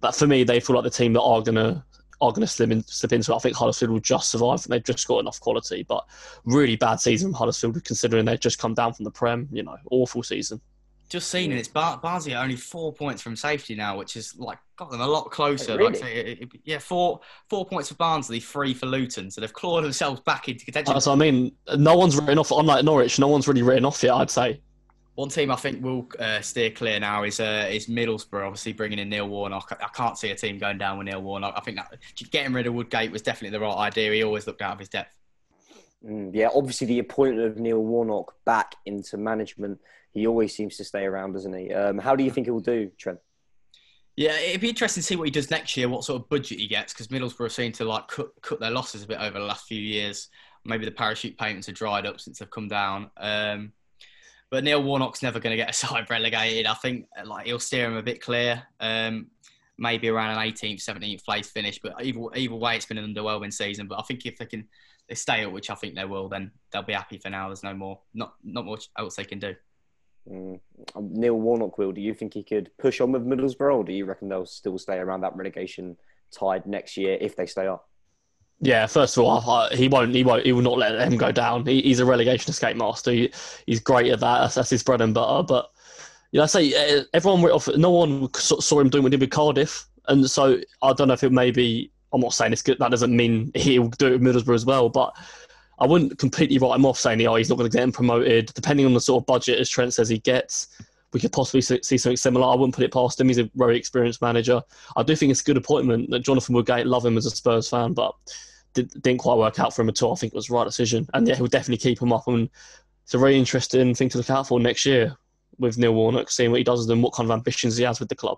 But 0.00 0.14
for 0.14 0.26
me, 0.26 0.44
they 0.44 0.60
feel 0.60 0.76
like 0.76 0.84
the 0.84 0.90
team 0.90 1.14
that 1.14 1.22
are 1.22 1.42
going 1.42 1.56
to 1.56 1.82
are 2.20 2.30
going 2.30 2.40
to 2.42 2.46
slip, 2.46 2.70
in, 2.70 2.82
slip 2.84 3.12
into 3.12 3.32
it. 3.32 3.36
I 3.36 3.38
think 3.38 3.56
Huddersfield 3.56 3.90
will 3.90 4.00
just 4.00 4.30
survive. 4.30 4.64
and 4.64 4.72
They've 4.72 4.82
just 4.84 5.06
got 5.06 5.18
enough 5.18 5.40
quality, 5.40 5.82
but 5.82 6.06
really 6.44 6.76
bad 6.76 7.00
season 7.00 7.28
from 7.30 7.34
Huddersfield 7.34 7.82
considering 7.84 8.24
they've 8.24 8.40
just 8.40 8.58
come 8.58 8.74
down 8.74 8.94
from 8.94 9.04
the 9.04 9.10
Prem. 9.10 9.48
You 9.52 9.62
know, 9.62 9.76
awful 9.90 10.22
season. 10.22 10.60
Just 11.08 11.30
seen 11.30 11.52
it. 11.52 11.58
It's 11.58 11.68
Bar- 11.68 11.98
Barnsley 11.98 12.34
are 12.34 12.42
only 12.42 12.56
four 12.56 12.92
points 12.92 13.22
from 13.22 13.36
safety 13.36 13.76
now, 13.76 13.96
which 13.96 14.16
is 14.16 14.34
like 14.38 14.58
got 14.76 14.90
them 14.90 15.00
a 15.00 15.06
lot 15.06 15.30
closer. 15.30 15.72
Oh, 15.72 15.76
really? 15.76 15.90
Like, 15.90 16.00
say, 16.00 16.48
yeah, 16.64 16.78
four 16.78 17.20
four 17.48 17.64
points 17.64 17.90
for 17.90 17.94
Barnsley, 17.94 18.40
three 18.40 18.74
for 18.74 18.86
Luton. 18.86 19.30
So 19.30 19.40
they've 19.40 19.52
clawed 19.52 19.84
themselves 19.84 20.20
back 20.22 20.48
into 20.48 20.64
contention. 20.64 21.00
So 21.00 21.12
I 21.12 21.14
mean, 21.14 21.52
no 21.76 21.96
one's 21.96 22.16
written 22.16 22.38
off. 22.38 22.50
Unlike 22.50 22.84
Norwich, 22.84 23.20
no 23.20 23.28
one's 23.28 23.46
really 23.46 23.62
written 23.62 23.84
off 23.84 24.02
yet. 24.02 24.14
I'd 24.14 24.30
say. 24.30 24.60
One 25.16 25.30
team 25.30 25.50
I 25.50 25.56
think 25.56 25.82
will 25.82 26.06
uh, 26.18 26.42
steer 26.42 26.70
clear 26.70 27.00
now 27.00 27.24
is 27.24 27.40
uh, 27.40 27.66
is 27.70 27.86
Middlesbrough. 27.86 28.46
Obviously, 28.46 28.74
bringing 28.74 28.98
in 28.98 29.08
Neil 29.08 29.26
Warnock. 29.26 29.76
I 29.82 29.88
can't 29.88 30.16
see 30.16 30.30
a 30.30 30.36
team 30.36 30.58
going 30.58 30.76
down 30.76 30.98
with 30.98 31.06
Neil 31.06 31.22
Warnock. 31.22 31.54
I 31.56 31.60
think 31.60 31.78
that 31.78 31.98
getting 32.30 32.52
rid 32.52 32.66
of 32.66 32.74
Woodgate 32.74 33.10
was 33.10 33.22
definitely 33.22 33.58
the 33.58 33.64
right 33.64 33.76
idea. 33.76 34.12
He 34.12 34.22
always 34.22 34.46
looked 34.46 34.60
out 34.60 34.74
of 34.74 34.78
his 34.78 34.90
depth. 34.90 35.16
Mm, 36.04 36.34
yeah, 36.34 36.48
obviously 36.54 36.86
the 36.86 36.98
appointment 36.98 37.46
of 37.48 37.58
Neil 37.58 37.82
Warnock 37.82 38.34
back 38.44 38.74
into 38.84 39.16
management. 39.16 39.80
He 40.12 40.26
always 40.26 40.54
seems 40.54 40.76
to 40.76 40.84
stay 40.84 41.04
around, 41.04 41.32
doesn't 41.32 41.52
he? 41.52 41.72
Um, 41.72 41.98
how 41.98 42.14
do 42.14 42.22
you 42.22 42.30
think 42.30 42.46
he 42.46 42.50
will 42.50 42.60
do, 42.60 42.90
Trent? 42.98 43.18
Yeah, 44.16 44.38
it'd 44.38 44.60
be 44.60 44.68
interesting 44.68 45.02
to 45.02 45.06
see 45.06 45.16
what 45.16 45.24
he 45.24 45.30
does 45.30 45.50
next 45.50 45.76
year, 45.76 45.88
what 45.88 46.04
sort 46.04 46.22
of 46.22 46.28
budget 46.28 46.58
he 46.58 46.66
gets, 46.66 46.92
because 46.92 47.08
Middlesbrough 47.08 47.50
seem 47.50 47.72
to 47.72 47.84
like 47.84 48.08
cut 48.08 48.28
cut 48.42 48.60
their 48.60 48.70
losses 48.70 49.02
a 49.02 49.06
bit 49.06 49.20
over 49.20 49.38
the 49.38 49.44
last 49.44 49.66
few 49.66 49.80
years. 49.80 50.28
Maybe 50.64 50.84
the 50.84 50.90
parachute 50.90 51.38
payments 51.38 51.66
have 51.68 51.76
dried 51.76 52.06
up 52.06 52.20
since 52.20 52.38
they've 52.38 52.50
come 52.50 52.68
down. 52.68 53.10
Um, 53.16 53.72
but 54.50 54.64
Neil 54.64 54.82
Warnock's 54.82 55.22
never 55.22 55.40
going 55.40 55.52
to 55.52 55.56
get 55.56 55.70
a 55.70 55.72
side 55.86 56.08
relegated. 56.10 56.66
I 56.66 56.74
think 56.74 57.06
like 57.24 57.46
he'll 57.46 57.58
steer 57.58 57.86
him 57.86 57.96
a 57.96 58.02
bit 58.02 58.20
clear. 58.20 58.62
Um, 58.80 59.28
maybe 59.78 60.08
around 60.08 60.30
an 60.30 60.52
18th, 60.52 60.82
17th 60.82 61.24
place 61.24 61.50
finish. 61.50 61.78
But 61.82 61.94
either 62.02 62.20
either 62.34 62.54
way, 62.54 62.76
it's 62.76 62.86
been 62.86 62.98
an 62.98 63.14
underwhelming 63.14 63.52
season. 63.52 63.88
But 63.88 63.98
I 63.98 64.02
think 64.02 64.26
if 64.26 64.38
they 64.38 64.46
can 64.46 64.66
they 65.08 65.14
stay 65.14 65.44
up, 65.44 65.52
which 65.52 65.70
I 65.70 65.74
think 65.74 65.94
they 65.94 66.04
will, 66.04 66.28
then 66.28 66.50
they'll 66.72 66.82
be 66.82 66.92
happy 66.92 67.18
for 67.18 67.30
now. 67.30 67.48
There's 67.48 67.62
no 67.62 67.74
more, 67.74 68.00
not 68.14 68.34
not 68.42 68.66
much 68.66 68.88
else 68.98 69.16
they 69.16 69.24
can 69.24 69.38
do. 69.38 69.54
Mm. 70.28 70.60
Neil 71.00 71.38
Warnock 71.38 71.78
will. 71.78 71.92
Do 71.92 72.00
you 72.00 72.14
think 72.14 72.34
he 72.34 72.42
could 72.42 72.70
push 72.78 73.00
on 73.00 73.12
with 73.12 73.26
Middlesbrough, 73.26 73.74
or 73.74 73.84
do 73.84 73.92
you 73.92 74.04
reckon 74.04 74.28
they'll 74.28 74.46
still 74.46 74.78
stay 74.78 74.96
around 74.96 75.20
that 75.20 75.36
relegation 75.36 75.96
tide 76.32 76.66
next 76.66 76.96
year 76.96 77.16
if 77.20 77.36
they 77.36 77.46
stay 77.46 77.66
up? 77.66 77.88
Yeah, 78.60 78.86
first 78.86 79.16
of 79.16 79.24
all, 79.24 79.68
he 79.70 79.88
won't. 79.88 80.14
He 80.14 80.24
won't. 80.24 80.46
He 80.46 80.52
will 80.52 80.62
not 80.62 80.78
let 80.78 80.92
them 80.92 81.16
go 81.16 81.30
down. 81.30 81.66
He, 81.66 81.82
he's 81.82 82.00
a 82.00 82.06
relegation 82.06 82.50
escape 82.50 82.76
master. 82.76 83.12
He, 83.12 83.32
he's 83.66 83.80
great 83.80 84.10
at 84.10 84.20
that. 84.20 84.40
That's, 84.40 84.54
that's, 84.54 84.70
his 84.70 84.82
bread 84.82 85.02
and 85.02 85.12
butter. 85.12 85.44
But 85.46 85.70
you 86.32 86.38
know, 86.38 86.44
I 86.44 86.46
say 86.46 86.98
uh, 86.98 87.04
everyone 87.12 87.42
went 87.42 87.54
off. 87.54 87.68
No 87.76 87.90
one 87.90 88.32
saw 88.34 88.80
him 88.80 88.88
doing 88.88 89.02
what 89.02 89.12
he 89.12 89.18
did 89.18 89.24
with 89.24 89.30
Cardiff. 89.30 89.86
and 90.08 90.28
so 90.28 90.58
I 90.82 90.92
don't 90.94 91.08
know 91.08 91.14
if 91.14 91.24
it 91.24 91.32
may 91.32 91.50
be. 91.50 91.90
I'm 92.12 92.20
not 92.20 92.32
saying 92.32 92.52
it's 92.52 92.62
good. 92.62 92.78
That 92.78 92.90
doesn't 92.90 93.14
mean 93.14 93.52
he'll 93.54 93.88
do 93.88 94.06
it 94.06 94.20
with 94.20 94.22
Middlesbrough 94.22 94.54
as 94.54 94.64
well, 94.64 94.88
but 94.88 95.14
I 95.78 95.86
wouldn't 95.86 96.18
completely 96.18 96.56
write 96.56 96.76
him 96.76 96.86
off 96.86 96.98
saying, 96.98 97.24
"Oh, 97.26 97.34
he's 97.34 97.50
not 97.50 97.58
going 97.58 97.70
to 97.70 97.76
get 97.76 97.84
him 97.84 97.92
promoted." 97.92 98.52
Depending 98.54 98.86
on 98.86 98.94
the 98.94 99.00
sort 99.00 99.22
of 99.22 99.26
budget, 99.26 99.58
as 99.58 99.68
Trent 99.68 99.92
says, 99.92 100.08
he 100.08 100.18
gets, 100.18 100.68
we 101.16 101.20
could 101.20 101.32
possibly 101.32 101.62
see 101.62 101.96
something 101.96 102.14
similar. 102.14 102.46
I 102.46 102.54
wouldn't 102.54 102.74
put 102.74 102.84
it 102.84 102.92
past 102.92 103.18
him. 103.18 103.28
He's 103.28 103.38
a 103.38 103.50
very 103.54 103.78
experienced 103.78 104.20
manager. 104.20 104.60
I 104.96 105.02
do 105.02 105.16
think 105.16 105.30
it's 105.30 105.40
a 105.40 105.44
good 105.44 105.56
appointment. 105.56 106.10
That 106.10 106.18
Jonathan 106.18 106.54
Woodgate, 106.54 106.86
love 106.86 107.06
him 107.06 107.16
as 107.16 107.24
a 107.24 107.30
Spurs 107.30 107.70
fan, 107.70 107.94
but 107.94 108.14
didn't 108.74 109.16
quite 109.16 109.38
work 109.38 109.58
out 109.58 109.74
for 109.74 109.80
him 109.80 109.88
at 109.88 110.02
all. 110.02 110.12
I 110.12 110.16
think 110.16 110.34
it 110.34 110.36
was 110.36 110.48
the 110.48 110.54
right 110.54 110.66
decision, 110.66 111.08
and 111.14 111.26
yeah, 111.26 111.36
he'll 111.36 111.46
definitely 111.46 111.78
keep 111.78 112.02
him 112.02 112.12
up. 112.12 112.28
And 112.28 112.50
it's 113.02 113.14
a 113.14 113.18
very 113.18 113.38
interesting 113.38 113.94
thing 113.94 114.10
to 114.10 114.18
look 114.18 114.28
out 114.28 114.46
for 114.46 114.60
next 114.60 114.84
year 114.84 115.16
with 115.58 115.78
Neil 115.78 115.94
Warnock, 115.94 116.30
seeing 116.30 116.50
what 116.50 116.58
he 116.58 116.64
does 116.64 116.86
and 116.90 117.02
what 117.02 117.14
kind 117.14 117.30
of 117.30 117.34
ambitions 117.34 117.78
he 117.78 117.84
has 117.84 117.98
with 117.98 118.10
the 118.10 118.14
club. 118.14 118.36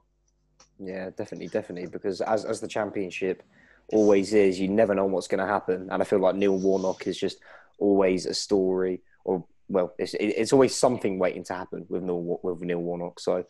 Yeah, 0.78 1.10
definitely, 1.16 1.48
definitely. 1.48 1.88
Because 1.88 2.20
as 2.20 2.44
as 2.44 2.60
the 2.60 2.68
championship 2.68 3.42
always 3.92 4.32
is, 4.34 4.60
you 4.60 4.68
never 4.68 4.94
know 4.94 5.06
what's 5.06 5.26
going 5.26 5.44
to 5.44 5.52
happen, 5.52 5.88
and 5.90 6.00
I 6.00 6.04
feel 6.04 6.20
like 6.20 6.36
Neil 6.36 6.56
Warnock 6.56 7.08
is 7.08 7.18
just 7.18 7.40
always 7.80 8.24
a 8.24 8.34
story, 8.34 9.02
or 9.24 9.44
well, 9.68 9.94
it's 9.98 10.14
it's 10.18 10.52
always 10.52 10.74
something 10.74 11.18
waiting 11.18 11.44
to 11.44 11.54
happen 11.54 11.86
with 11.88 12.02
Neil 12.02 12.40
with 12.42 12.60
Neil 12.62 12.80
Warnock. 12.80 13.20
So. 13.20 13.44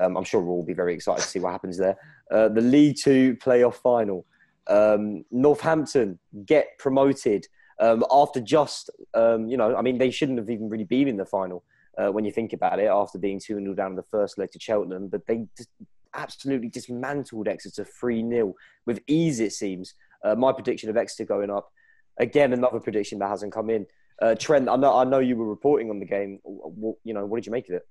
Um, 0.00 0.16
I'm 0.16 0.22
sure 0.22 0.40
we'll 0.40 0.58
all 0.58 0.62
be 0.62 0.74
very 0.74 0.94
excited 0.94 1.22
to 1.22 1.28
see 1.28 1.40
what 1.40 1.50
happens 1.50 1.76
there. 1.76 1.96
Uh, 2.30 2.48
the 2.48 2.60
League 2.60 2.98
Two 3.02 3.36
playoff 3.36 3.74
final. 3.74 4.26
Um, 4.68 5.24
Northampton 5.32 6.20
get 6.46 6.78
promoted 6.78 7.48
um, 7.80 8.04
after 8.10 8.40
just, 8.40 8.90
um, 9.14 9.48
you 9.48 9.56
know, 9.56 9.76
I 9.76 9.82
mean, 9.82 9.98
they 9.98 10.10
shouldn't 10.10 10.38
have 10.38 10.50
even 10.50 10.68
really 10.68 10.84
been 10.84 11.08
in 11.08 11.16
the 11.16 11.24
final 11.24 11.64
uh, 11.96 12.08
when 12.08 12.24
you 12.24 12.32
think 12.32 12.52
about 12.52 12.78
it 12.78 12.86
after 12.86 13.18
being 13.18 13.40
2 13.40 13.60
0 13.60 13.74
down 13.74 13.90
in 13.90 13.96
the 13.96 14.02
first 14.02 14.38
leg 14.38 14.50
to 14.52 14.60
Cheltenham, 14.60 15.08
but 15.08 15.26
they 15.26 15.46
just 15.56 15.70
absolutely 16.14 16.68
dismantled 16.68 17.48
Exeter 17.48 17.84
3 17.84 18.28
0 18.28 18.54
with 18.86 19.00
ease, 19.06 19.40
it 19.40 19.52
seems. 19.52 19.94
Uh, 20.24 20.34
my 20.34 20.52
prediction 20.52 20.90
of 20.90 20.96
Exeter 20.96 21.24
going 21.24 21.50
up. 21.50 21.70
Again, 22.18 22.52
another 22.52 22.80
prediction 22.80 23.20
that 23.20 23.28
hasn't 23.28 23.52
come 23.52 23.70
in. 23.70 23.86
Uh, 24.20 24.34
Trent, 24.34 24.68
I 24.68 24.76
know, 24.76 24.96
I 24.96 25.04
know 25.04 25.20
you 25.20 25.36
were 25.36 25.48
reporting 25.48 25.90
on 25.90 26.00
the 26.00 26.06
game. 26.06 26.40
What, 26.42 26.96
you 27.04 27.14
know, 27.14 27.24
what 27.24 27.38
did 27.38 27.46
you 27.46 27.52
make 27.52 27.68
of 27.68 27.76
it? 27.76 27.86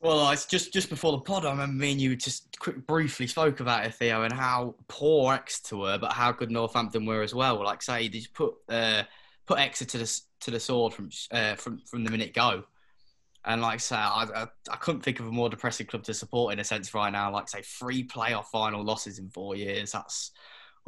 Well, 0.00 0.30
it's 0.30 0.46
just 0.46 0.72
just 0.72 0.90
before 0.90 1.12
the 1.12 1.18
pod. 1.18 1.46
I 1.46 1.50
remember 1.50 1.74
me 1.74 1.92
and 1.92 2.00
you 2.00 2.16
just 2.16 2.58
quick, 2.58 2.86
briefly 2.86 3.26
spoke 3.26 3.60
about 3.60 3.86
it, 3.86 3.94
Theo, 3.94 4.22
and 4.22 4.32
how 4.32 4.74
poor 4.88 5.34
Exeter 5.34 5.76
were, 5.78 5.98
but 5.98 6.12
how 6.12 6.32
good 6.32 6.50
Northampton 6.50 7.06
were 7.06 7.22
as 7.22 7.34
well. 7.34 7.62
Like 7.64 7.82
say, 7.82 8.08
they 8.08 8.18
just 8.18 8.34
put 8.34 8.54
uh, 8.68 9.04
put 9.46 9.58
Exeter 9.58 9.92
to 9.92 9.98
the 9.98 10.20
to 10.40 10.50
the 10.50 10.60
sword 10.60 10.92
from 10.92 11.08
uh, 11.30 11.54
from 11.54 11.78
from 11.78 12.04
the 12.04 12.10
minute 12.10 12.34
go. 12.34 12.64
And 13.44 13.62
like 13.62 13.80
say, 13.80 13.96
I, 13.96 14.26
I, 14.34 14.46
I, 14.70 14.76
couldn't 14.76 15.02
think 15.02 15.20
of 15.20 15.28
a 15.28 15.30
more 15.30 15.48
depressing 15.48 15.86
club 15.86 16.02
to 16.04 16.14
support 16.14 16.52
in 16.52 16.58
a 16.58 16.64
sense 16.64 16.92
right 16.94 17.10
now. 17.10 17.32
Like 17.32 17.48
say, 17.48 17.62
three 17.62 18.04
playoff 18.04 18.46
final 18.46 18.84
losses 18.84 19.20
in 19.20 19.30
four 19.30 19.54
years. 19.54 19.92
That's 19.92 20.32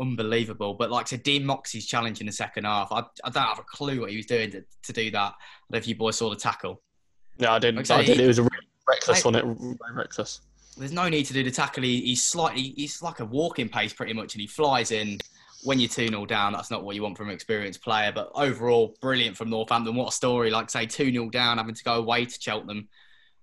unbelievable. 0.00 0.74
But 0.74 0.90
like 0.90 1.06
I 1.06 1.08
said, 1.08 1.22
Dean 1.22 1.44
Moxey's 1.44 1.86
challenge 1.86 2.20
in 2.20 2.26
the 2.26 2.32
second 2.32 2.64
half. 2.64 2.92
I, 2.92 3.00
I 3.24 3.30
don't 3.30 3.42
have 3.42 3.58
a 3.58 3.64
clue 3.64 4.00
what 4.00 4.10
he 4.10 4.16
was 4.16 4.26
doing 4.26 4.50
to, 4.52 4.64
to 4.84 4.92
do 4.92 5.10
that. 5.10 5.18
I 5.18 5.30
don't 5.30 5.72
know 5.72 5.78
if 5.78 5.88
you 5.88 5.96
boys 5.96 6.16
saw 6.16 6.30
the 6.30 6.36
tackle. 6.36 6.82
No, 7.38 7.50
I 7.50 7.58
didn't. 7.58 7.88
Like 7.88 8.00
I, 8.00 8.04
did. 8.04 8.20
It 8.20 8.26
was 8.26 8.38
a 8.38 8.48
reckless 8.88 9.24
on 9.24 9.34
it. 9.34 9.44
Reckless. 9.92 10.40
There's 10.76 10.92
no 10.92 11.08
need 11.08 11.24
to 11.24 11.32
do 11.32 11.42
the 11.42 11.50
tackle. 11.50 11.82
He, 11.82 12.00
he's 12.00 12.24
slightly, 12.24 12.74
he's 12.76 13.02
like 13.02 13.20
a 13.20 13.24
walking 13.24 13.68
pace 13.68 13.92
pretty 13.92 14.12
much, 14.12 14.34
and 14.34 14.40
he 14.40 14.46
flies 14.46 14.92
in 14.92 15.18
when 15.64 15.80
you're 15.80 15.88
2 15.88 16.08
0 16.08 16.26
down, 16.26 16.52
that's 16.52 16.70
not 16.70 16.84
what 16.84 16.94
you 16.94 17.02
want 17.02 17.16
from 17.16 17.28
an 17.28 17.34
experienced 17.34 17.82
player. 17.82 18.12
But 18.12 18.30
overall, 18.34 18.94
brilliant 19.00 19.36
from 19.36 19.50
Northampton. 19.50 19.94
What 19.96 20.08
a 20.08 20.12
story. 20.12 20.50
Like, 20.50 20.70
say, 20.70 20.86
2 20.86 21.10
0 21.10 21.30
down, 21.30 21.58
having 21.58 21.74
to 21.74 21.84
go 21.84 21.94
away 21.94 22.24
to 22.24 22.40
Cheltenham 22.40 22.88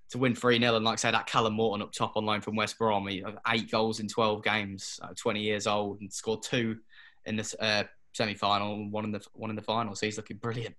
to 0.09 0.17
win 0.17 0.35
3 0.35 0.59
0. 0.59 0.75
And, 0.75 0.85
like, 0.85 0.93
I 0.93 0.95
say, 0.97 1.11
that 1.11 1.27
Callum 1.27 1.53
Morton 1.53 1.81
up 1.81 1.91
top 1.91 2.15
on 2.15 2.25
loan 2.25 2.41
from 2.41 2.55
West 2.55 2.77
Brom, 2.77 3.07
he 3.07 3.23
eight 3.49 3.71
goals 3.71 3.99
in 3.99 4.07
12 4.07 4.43
games, 4.43 4.99
uh, 5.01 5.13
20 5.15 5.41
years 5.41 5.67
old, 5.67 6.01
and 6.01 6.11
scored 6.11 6.43
two 6.43 6.77
in 7.25 7.35
the 7.37 7.55
uh, 7.59 7.83
semi 8.13 8.33
final, 8.33 8.73
and 8.73 8.91
one 8.91 9.05
in 9.05 9.11
the 9.11 9.21
one 9.33 9.49
in 9.49 9.55
the 9.55 9.61
final. 9.61 9.95
So 9.95 10.05
he's 10.05 10.17
looking 10.17 10.37
brilliant. 10.37 10.75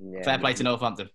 Yeah, 0.00 0.22
Fair 0.22 0.38
play 0.38 0.54
to 0.54 0.62
Northampton. 0.62 1.10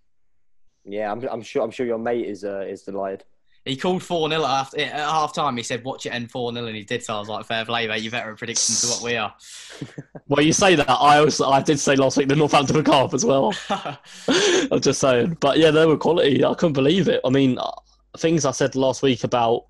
Yeah, 0.86 1.12
I'm, 1.12 1.24
I'm 1.30 1.42
sure. 1.42 1.64
I'm 1.64 1.72
sure 1.72 1.86
your 1.86 1.98
mate 1.98 2.28
is 2.28 2.44
uh, 2.44 2.66
is 2.68 2.84
delighted. 2.84 3.24
He 3.66 3.76
called 3.76 4.04
4 4.04 4.30
0 4.30 4.46
at, 4.46 4.74
at 4.76 4.94
half 4.94 5.34
time. 5.34 5.58
He 5.58 5.64
said, 5.64 5.84
Watch 5.84 6.06
it 6.06 6.10
end 6.10 6.30
4 6.30 6.54
0, 6.54 6.68
and 6.68 6.76
he 6.76 6.84
did. 6.84 7.04
So 7.04 7.16
I 7.16 7.20
was 7.20 7.28
like, 7.28 7.46
Fair 7.46 7.66
play, 7.66 7.88
mate. 7.88 8.04
You're 8.04 8.12
better 8.12 8.32
at 8.32 8.38
predictions 8.38 8.82
than 8.82 8.92
what 8.92 9.02
we 9.04 9.18
are. 9.18 9.34
well, 10.28 10.46
you 10.46 10.54
say 10.54 10.76
that. 10.76 10.90
I 10.90 11.18
also, 11.18 11.50
I 11.50 11.64
did 11.64 11.80
say 11.80 11.96
last 11.96 12.16
week 12.16 12.28
the 12.28 12.36
Northampton 12.36 12.88
up 12.88 13.14
as 13.16 13.26
well. 13.26 13.54
I'm 14.70 14.82
just 14.82 15.02
saying. 15.02 15.38
But 15.40 15.58
yeah, 15.58 15.72
they 15.72 15.88
were 15.88 15.98
quality. 15.98 16.46
I 16.46 16.54
couldn't 16.54 16.74
believe 16.74 17.08
it. 17.08 17.22
I 17.26 17.30
mean, 17.30 17.58
uh, 17.58 17.72
things 18.18 18.46
I 18.46 18.52
said 18.52 18.76
last 18.76 19.02
week 19.02 19.24
about. 19.24 19.66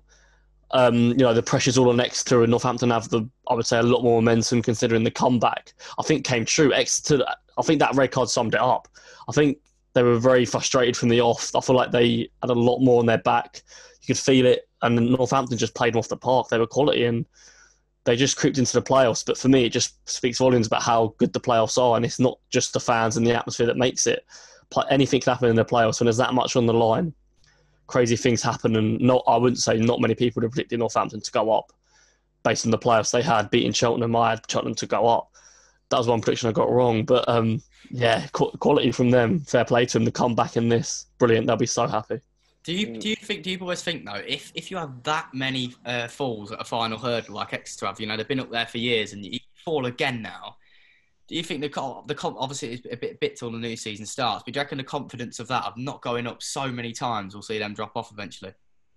Um, 0.72 1.10
you 1.10 1.18
know 1.18 1.32
the 1.32 1.44
pressure's 1.44 1.78
all 1.78 1.90
on 1.90 2.00
Exeter 2.00 2.42
and 2.42 2.50
Northampton 2.50 2.90
have 2.90 3.08
the 3.08 3.30
I 3.48 3.54
would 3.54 3.66
say 3.66 3.78
a 3.78 3.84
lot 3.84 4.02
more 4.02 4.20
momentum 4.20 4.62
considering 4.62 5.04
the 5.04 5.12
comeback. 5.12 5.72
I 5.96 6.02
think 6.02 6.24
came 6.24 6.44
true. 6.44 6.72
Exeter, 6.74 7.24
I 7.56 7.62
think 7.62 7.78
that 7.78 7.94
red 7.94 8.10
card 8.10 8.28
summed 8.28 8.52
it 8.52 8.60
up. 8.60 8.88
I 9.28 9.32
think 9.32 9.58
they 9.96 10.02
were 10.02 10.18
very 10.18 10.44
frustrated 10.44 10.94
from 10.94 11.08
the 11.08 11.22
off. 11.22 11.56
I 11.56 11.60
feel 11.62 11.74
like 11.74 11.90
they 11.90 12.28
had 12.42 12.50
a 12.50 12.52
lot 12.52 12.80
more 12.80 13.00
on 13.00 13.06
their 13.06 13.16
back. 13.16 13.62
You 14.02 14.08
could 14.08 14.22
feel 14.22 14.44
it, 14.44 14.68
and 14.82 14.94
Northampton 14.94 15.56
just 15.56 15.74
played 15.74 15.94
them 15.94 16.00
off 16.00 16.08
the 16.08 16.18
park. 16.18 16.48
They 16.48 16.58
were 16.58 16.66
quality, 16.66 17.06
and 17.06 17.24
they 18.04 18.14
just 18.14 18.36
creeped 18.36 18.58
into 18.58 18.74
the 18.74 18.82
playoffs. 18.82 19.24
But 19.24 19.38
for 19.38 19.48
me, 19.48 19.64
it 19.64 19.70
just 19.72 20.06
speaks 20.06 20.36
volumes 20.36 20.66
about 20.66 20.82
how 20.82 21.14
good 21.16 21.32
the 21.32 21.40
playoffs 21.40 21.78
are, 21.78 21.96
and 21.96 22.04
it's 22.04 22.20
not 22.20 22.38
just 22.50 22.74
the 22.74 22.78
fans 22.78 23.16
and 23.16 23.26
the 23.26 23.32
atmosphere 23.32 23.66
that 23.68 23.78
makes 23.78 24.06
it. 24.06 24.26
Anything 24.90 25.22
can 25.22 25.32
happen 25.32 25.48
in 25.48 25.56
the 25.56 25.64
playoffs 25.64 25.98
when 25.98 26.04
there's 26.04 26.18
that 26.18 26.34
much 26.34 26.56
on 26.56 26.66
the 26.66 26.74
line. 26.74 27.14
Crazy 27.86 28.16
things 28.16 28.42
happen, 28.42 28.76
and 28.76 29.00
not 29.00 29.24
I 29.26 29.38
wouldn't 29.38 29.60
say 29.60 29.78
not 29.78 30.02
many 30.02 30.14
people 30.14 30.40
would 30.40 30.44
have 30.44 30.52
predicted 30.52 30.78
Northampton 30.78 31.22
to 31.22 31.30
go 31.30 31.50
up 31.52 31.72
based 32.42 32.66
on 32.66 32.70
the 32.70 32.76
playoffs 32.78 33.12
they 33.12 33.22
had, 33.22 33.48
beating 33.48 33.72
Cheltenham. 33.72 34.14
I 34.14 34.28
had 34.28 34.42
Cheltenham 34.46 34.74
to 34.74 34.86
go 34.86 35.06
up 35.06 35.30
that 35.90 35.98
was 35.98 36.08
one 36.08 36.20
prediction 36.20 36.48
I 36.48 36.52
got 36.52 36.70
wrong. 36.70 37.04
But 37.04 37.28
um, 37.28 37.62
yeah, 37.90 38.26
quality 38.32 38.92
from 38.92 39.10
them. 39.10 39.40
Fair 39.40 39.64
play 39.64 39.86
to 39.86 39.92
them. 39.94 40.04
The 40.04 40.12
comeback 40.12 40.56
in 40.56 40.68
this, 40.68 41.06
brilliant. 41.18 41.46
They'll 41.46 41.56
be 41.56 41.66
so 41.66 41.86
happy. 41.86 42.20
Do 42.64 42.72
you 42.72 42.98
do 42.98 43.08
you 43.08 43.16
think? 43.16 43.42
Do 43.42 43.50
you 43.50 43.58
always 43.60 43.82
think 43.82 44.04
though, 44.04 44.22
if 44.26 44.50
if 44.54 44.70
you 44.70 44.76
have 44.76 45.02
that 45.04 45.28
many 45.32 45.74
uh, 45.84 46.08
falls 46.08 46.50
at 46.52 46.60
a 46.60 46.64
final 46.64 46.98
hurdle 46.98 47.36
like 47.36 47.52
Exeter 47.52 47.86
have, 47.86 48.00
you 48.00 48.06
know 48.06 48.16
they've 48.16 48.26
been 48.26 48.40
up 48.40 48.50
there 48.50 48.66
for 48.66 48.78
years, 48.78 49.12
and 49.12 49.24
you 49.24 49.38
fall 49.64 49.86
again 49.86 50.20
now. 50.20 50.56
Do 51.28 51.36
you 51.36 51.42
think 51.42 51.60
the 51.60 51.68
the 51.68 52.34
obviously 52.36 52.74
it's 52.74 52.86
a 52.90 52.96
bit 52.96 53.12
a 53.12 53.18
bit 53.20 53.36
till 53.36 53.52
the 53.52 53.58
new 53.58 53.76
season 53.76 54.06
starts, 54.06 54.42
but 54.44 54.54
do 54.54 54.58
you 54.58 54.62
reckon 54.62 54.78
the 54.78 54.84
confidence 54.84 55.38
of 55.38 55.48
that 55.48 55.64
of 55.64 55.76
not 55.76 56.02
going 56.02 56.26
up 56.26 56.42
so 56.42 56.70
many 56.70 56.92
times 56.92 57.34
will 57.34 57.42
see 57.42 57.58
them 57.58 57.74
drop 57.74 57.96
off 57.96 58.10
eventually? 58.12 58.52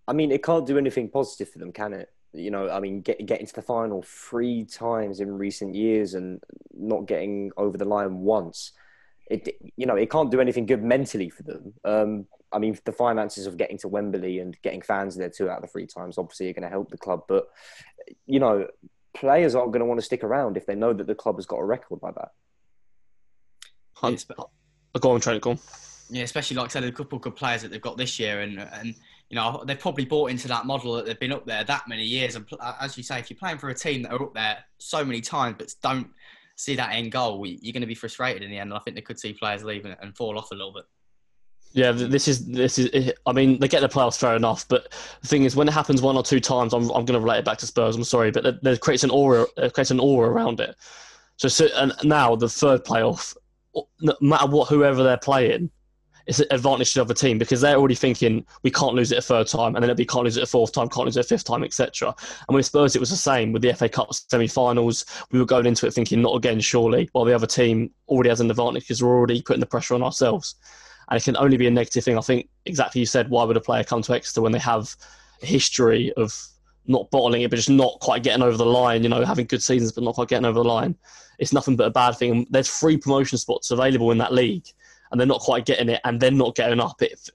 I 0.07 0.13
mean, 0.13 0.31
it 0.31 0.43
can't 0.43 0.65
do 0.65 0.79
anything 0.79 1.09
positive 1.09 1.49
for 1.49 1.59
them, 1.59 1.71
can 1.71 1.93
it? 1.93 2.09
you 2.33 2.51
know, 2.51 2.69
I 2.69 2.79
mean, 2.79 3.01
get, 3.01 3.25
getting 3.25 3.47
to 3.47 3.53
the 3.53 3.61
final 3.61 4.03
three 4.03 4.63
times 4.65 5.19
in 5.19 5.37
recent 5.37 5.75
years 5.75 6.13
and 6.13 6.41
not 6.73 7.07
getting 7.07 7.51
over 7.57 7.77
the 7.77 7.85
line 7.85 8.19
once, 8.19 8.73
it 9.29 9.47
you 9.75 9.85
know, 9.85 9.95
it 9.95 10.09
can't 10.09 10.31
do 10.31 10.41
anything 10.41 10.65
good 10.65 10.83
mentally 10.83 11.29
for 11.29 11.43
them. 11.43 11.73
Um, 11.83 12.25
I 12.51 12.59
mean, 12.59 12.77
the 12.83 12.91
finances 12.91 13.45
of 13.45 13.57
getting 13.57 13.77
to 13.79 13.87
Wembley 13.87 14.39
and 14.39 14.57
getting 14.63 14.81
fans 14.81 15.15
there 15.15 15.29
two 15.29 15.49
out 15.49 15.57
of 15.57 15.61
the 15.61 15.67
three 15.67 15.85
times 15.85 16.17
obviously 16.17 16.49
are 16.49 16.53
going 16.53 16.63
to 16.63 16.69
help 16.69 16.89
the 16.89 16.97
club, 16.97 17.21
but 17.27 17.47
you 18.25 18.39
know, 18.39 18.67
players 19.13 19.55
aren't 19.55 19.71
going 19.71 19.81
to 19.81 19.85
want 19.85 19.99
to 19.99 20.05
stick 20.05 20.23
around 20.23 20.57
if 20.57 20.65
they 20.65 20.75
know 20.75 20.93
that 20.93 21.07
the 21.07 21.15
club 21.15 21.35
has 21.35 21.45
got 21.45 21.57
a 21.57 21.65
record 21.65 21.99
like 22.01 22.15
that. 22.15 22.29
Hunt, 23.93 24.25
go 24.99 25.11
on, 25.11 25.19
Trent, 25.19 25.41
go 25.41 25.51
on. 25.51 25.59
Yeah, 26.09 26.23
especially 26.23 26.57
like 26.57 26.65
I 26.65 26.69
said, 26.69 26.83
a 26.85 26.91
couple 26.91 27.17
of 27.17 27.21
good 27.21 27.35
players 27.35 27.61
that 27.61 27.69
they've 27.69 27.81
got 27.81 27.97
this 27.97 28.17
year, 28.17 28.41
and 28.41 28.59
and 28.59 28.95
you 29.29 29.35
know, 29.35 29.63
they've 29.65 29.79
probably 29.79 30.05
bought 30.05 30.31
into 30.31 30.47
that 30.47 30.65
model 30.65 30.93
that 30.93 31.05
they've 31.05 31.19
been 31.19 31.31
up 31.31 31.45
there 31.45 31.63
that 31.63 31.87
many 31.87 32.03
years. 32.03 32.35
And 32.35 32.47
as 32.81 32.97
you 32.97 33.03
say, 33.03 33.19
if 33.19 33.29
you're 33.29 33.37
playing 33.37 33.59
for 33.59 33.69
a 33.69 33.75
team 33.75 34.01
that 34.03 34.11
are 34.11 34.23
up 34.23 34.33
there 34.33 34.57
so 34.79 35.05
many 35.05 35.21
times 35.21 35.55
but 35.59 35.73
don't 35.83 36.09
see 36.59 36.75
that 36.75 36.93
end 36.93 37.11
goal, 37.11 37.45
you're 37.45 37.73
going 37.73 37.81
to 37.81 37.87
be 37.87 37.95
frustrated 37.95 38.43
in 38.43 38.49
the 38.49 38.59
end. 38.59 38.71
And 38.71 38.77
I 38.77 38.81
think 38.81 38.95
they 38.95 39.01
could 39.01 39.19
see 39.19 39.33
players 39.33 39.63
leave 39.63 39.85
and 39.85 40.15
fall 40.15 40.37
off 40.37 40.51
a 40.51 40.55
little 40.55 40.73
bit. 40.73 40.83
Yeah, 41.71 41.91
this 41.91 42.27
is 42.27 42.47
this 42.47 42.79
is. 42.79 42.89
Eh, 42.93 43.11
I 43.27 43.31
mean, 43.31 43.59
they 43.59 43.67
get 43.67 43.81
the 43.81 43.89
playoffs 43.89 44.17
fair 44.17 44.35
enough, 44.35 44.67
but 44.67 44.91
the 45.21 45.27
thing 45.27 45.43
is, 45.43 45.55
when 45.55 45.67
it 45.67 45.73
happens 45.73 46.01
one 46.01 46.17
or 46.17 46.23
two 46.23 46.39
times, 46.39 46.73
I'm 46.73 46.83
I'm 46.89 47.05
going 47.05 47.13
to 47.13 47.19
relate 47.19 47.39
it 47.39 47.45
back 47.45 47.59
to 47.59 47.67
Spurs. 47.67 47.95
I'm 47.95 48.03
sorry, 48.03 48.31
but 48.31 48.45
it 48.45 48.81
creates 48.81 49.03
an 49.03 49.11
aura, 49.11 49.45
it 49.55 49.73
creates 49.73 49.91
an 49.91 49.99
aura 49.99 50.31
around 50.31 50.59
it. 50.59 50.75
So, 51.37 51.47
so 51.47 51.67
and 51.75 51.93
now 52.03 52.35
the 52.35 52.49
third 52.49 52.83
playoff, 52.83 53.37
no 54.01 54.15
matter 54.19 54.47
what, 54.47 54.67
whoever 54.67 55.03
they're 55.03 55.17
playing, 55.17 55.69
it's 56.29 56.39
an 56.39 56.45
advantage 56.51 56.93
to 56.93 56.99
the 56.99 57.01
other 57.01 57.15
team 57.15 57.39
because 57.39 57.59
they're 57.59 57.75
already 57.75 57.95
thinking 57.95 58.45
we 58.61 58.69
can't 58.69 58.93
lose 58.93 59.11
it 59.11 59.17
a 59.17 59.21
third 59.21 59.47
time, 59.47 59.75
and 59.75 59.83
then 59.83 59.95
be 59.95 60.05
can't 60.05 60.25
lose 60.25 60.37
it 60.37 60.43
a 60.43 60.45
fourth 60.45 60.71
time, 60.71 60.87
can't 60.87 61.05
lose 61.05 61.17
it 61.17 61.25
a 61.25 61.27
fifth 61.27 61.43
time, 61.43 61.63
etc. 61.63 62.13
And 62.47 62.55
with 62.55 62.67
Spurs, 62.67 62.95
it 62.95 62.99
was 62.99 63.09
the 63.09 63.17
same 63.17 63.51
with 63.51 63.63
the 63.63 63.73
FA 63.73 63.89
Cup 63.89 64.13
semi-finals. 64.13 65.05
We 65.31 65.39
were 65.39 65.45
going 65.45 65.65
into 65.65 65.87
it 65.87 65.93
thinking 65.93 66.21
not 66.21 66.35
again, 66.35 66.59
surely, 66.59 67.09
while 67.13 67.25
the 67.25 67.33
other 67.33 67.47
team 67.47 67.89
already 68.07 68.29
has 68.29 68.41
an 68.41 68.51
advantage 68.51 68.83
because 68.83 69.01
we're 69.01 69.17
already 69.17 69.41
putting 69.41 69.59
the 69.59 69.65
pressure 69.65 69.95
on 69.95 70.03
ourselves, 70.03 70.53
and 71.09 71.19
it 71.19 71.23
can 71.23 71.35
only 71.35 71.57
be 71.57 71.65
a 71.65 71.71
negative 71.71 72.03
thing. 72.03 72.15
I 72.15 72.21
think 72.21 72.47
exactly 72.67 72.99
you 72.99 73.07
said. 73.07 73.31
Why 73.31 73.43
would 73.43 73.57
a 73.57 73.61
player 73.61 73.83
come 73.83 74.03
to 74.03 74.13
Exeter 74.13 74.43
when 74.43 74.51
they 74.51 74.59
have 74.59 74.95
a 75.41 75.47
history 75.47 76.13
of 76.13 76.39
not 76.85 77.09
bottling 77.09 77.41
it, 77.41 77.49
but 77.49 77.55
just 77.55 77.71
not 77.71 77.99
quite 78.01 78.21
getting 78.21 78.43
over 78.43 78.55
the 78.55 78.65
line? 78.67 79.01
You 79.01 79.09
know, 79.09 79.25
having 79.25 79.47
good 79.47 79.63
seasons 79.63 79.93
but 79.93 80.03
not 80.03 80.13
quite 80.13 80.27
getting 80.27 80.45
over 80.45 80.59
the 80.59 80.69
line. 80.69 80.95
It's 81.39 81.53
nothing 81.53 81.75
but 81.75 81.87
a 81.87 81.91
bad 81.91 82.17
thing. 82.17 82.45
There's 82.51 82.69
three 82.69 82.97
promotion 82.97 83.39
spots 83.39 83.71
available 83.71 84.11
in 84.11 84.19
that 84.19 84.31
league 84.31 84.67
and 85.11 85.19
they're 85.19 85.27
not 85.27 85.41
quite 85.41 85.65
getting 85.65 85.89
it, 85.89 86.01
and 86.03 86.19
they're 86.19 86.31
not 86.31 86.55
getting 86.55 86.79
up. 86.79 87.01
It, 87.01 87.29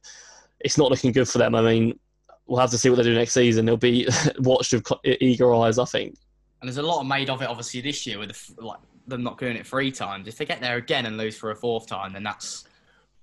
it's 0.61 0.79
not 0.79 0.91
looking 0.91 1.13
good 1.13 1.29
for 1.29 1.39
them. 1.39 1.55
I 1.55 1.63
mean, 1.63 1.99
we'll 2.47 2.61
have 2.61 2.71
to 2.71 2.79
see 2.79 2.91
what 2.91 2.97
they 2.97 3.03
do 3.03 3.15
next 3.15 3.33
season. 3.33 3.67
They'll 3.67 3.77
be 3.77 4.09
watched 4.39 4.73
with 4.73 4.85
eager 5.05 5.55
eyes, 5.55 5.79
I 5.79 5.85
think. 5.85 6.17
And 6.61 6.69
there's 6.69 6.79
a 6.79 6.83
lot 6.83 7.03
made 7.05 7.31
of 7.31 7.43
it, 7.43 7.49
obviously, 7.49 7.81
this 7.81 8.07
year 8.07 8.19
with 8.19 8.31
the, 8.31 8.65
like 8.65 8.81
them 9.07 9.23
not 9.23 9.39
doing 9.39 9.57
it 9.57 9.67
three 9.67 9.91
times. 9.91 10.29
If 10.29 10.37
they 10.37 10.47
get 10.47 10.61
there 10.61 10.77
again 10.77 11.07
and 11.07 11.17
lose 11.17 11.37
for 11.37 11.51
a 11.51 11.57
fourth 11.57 11.87
time, 11.87 12.13
then 12.13 12.23
that's 12.23 12.65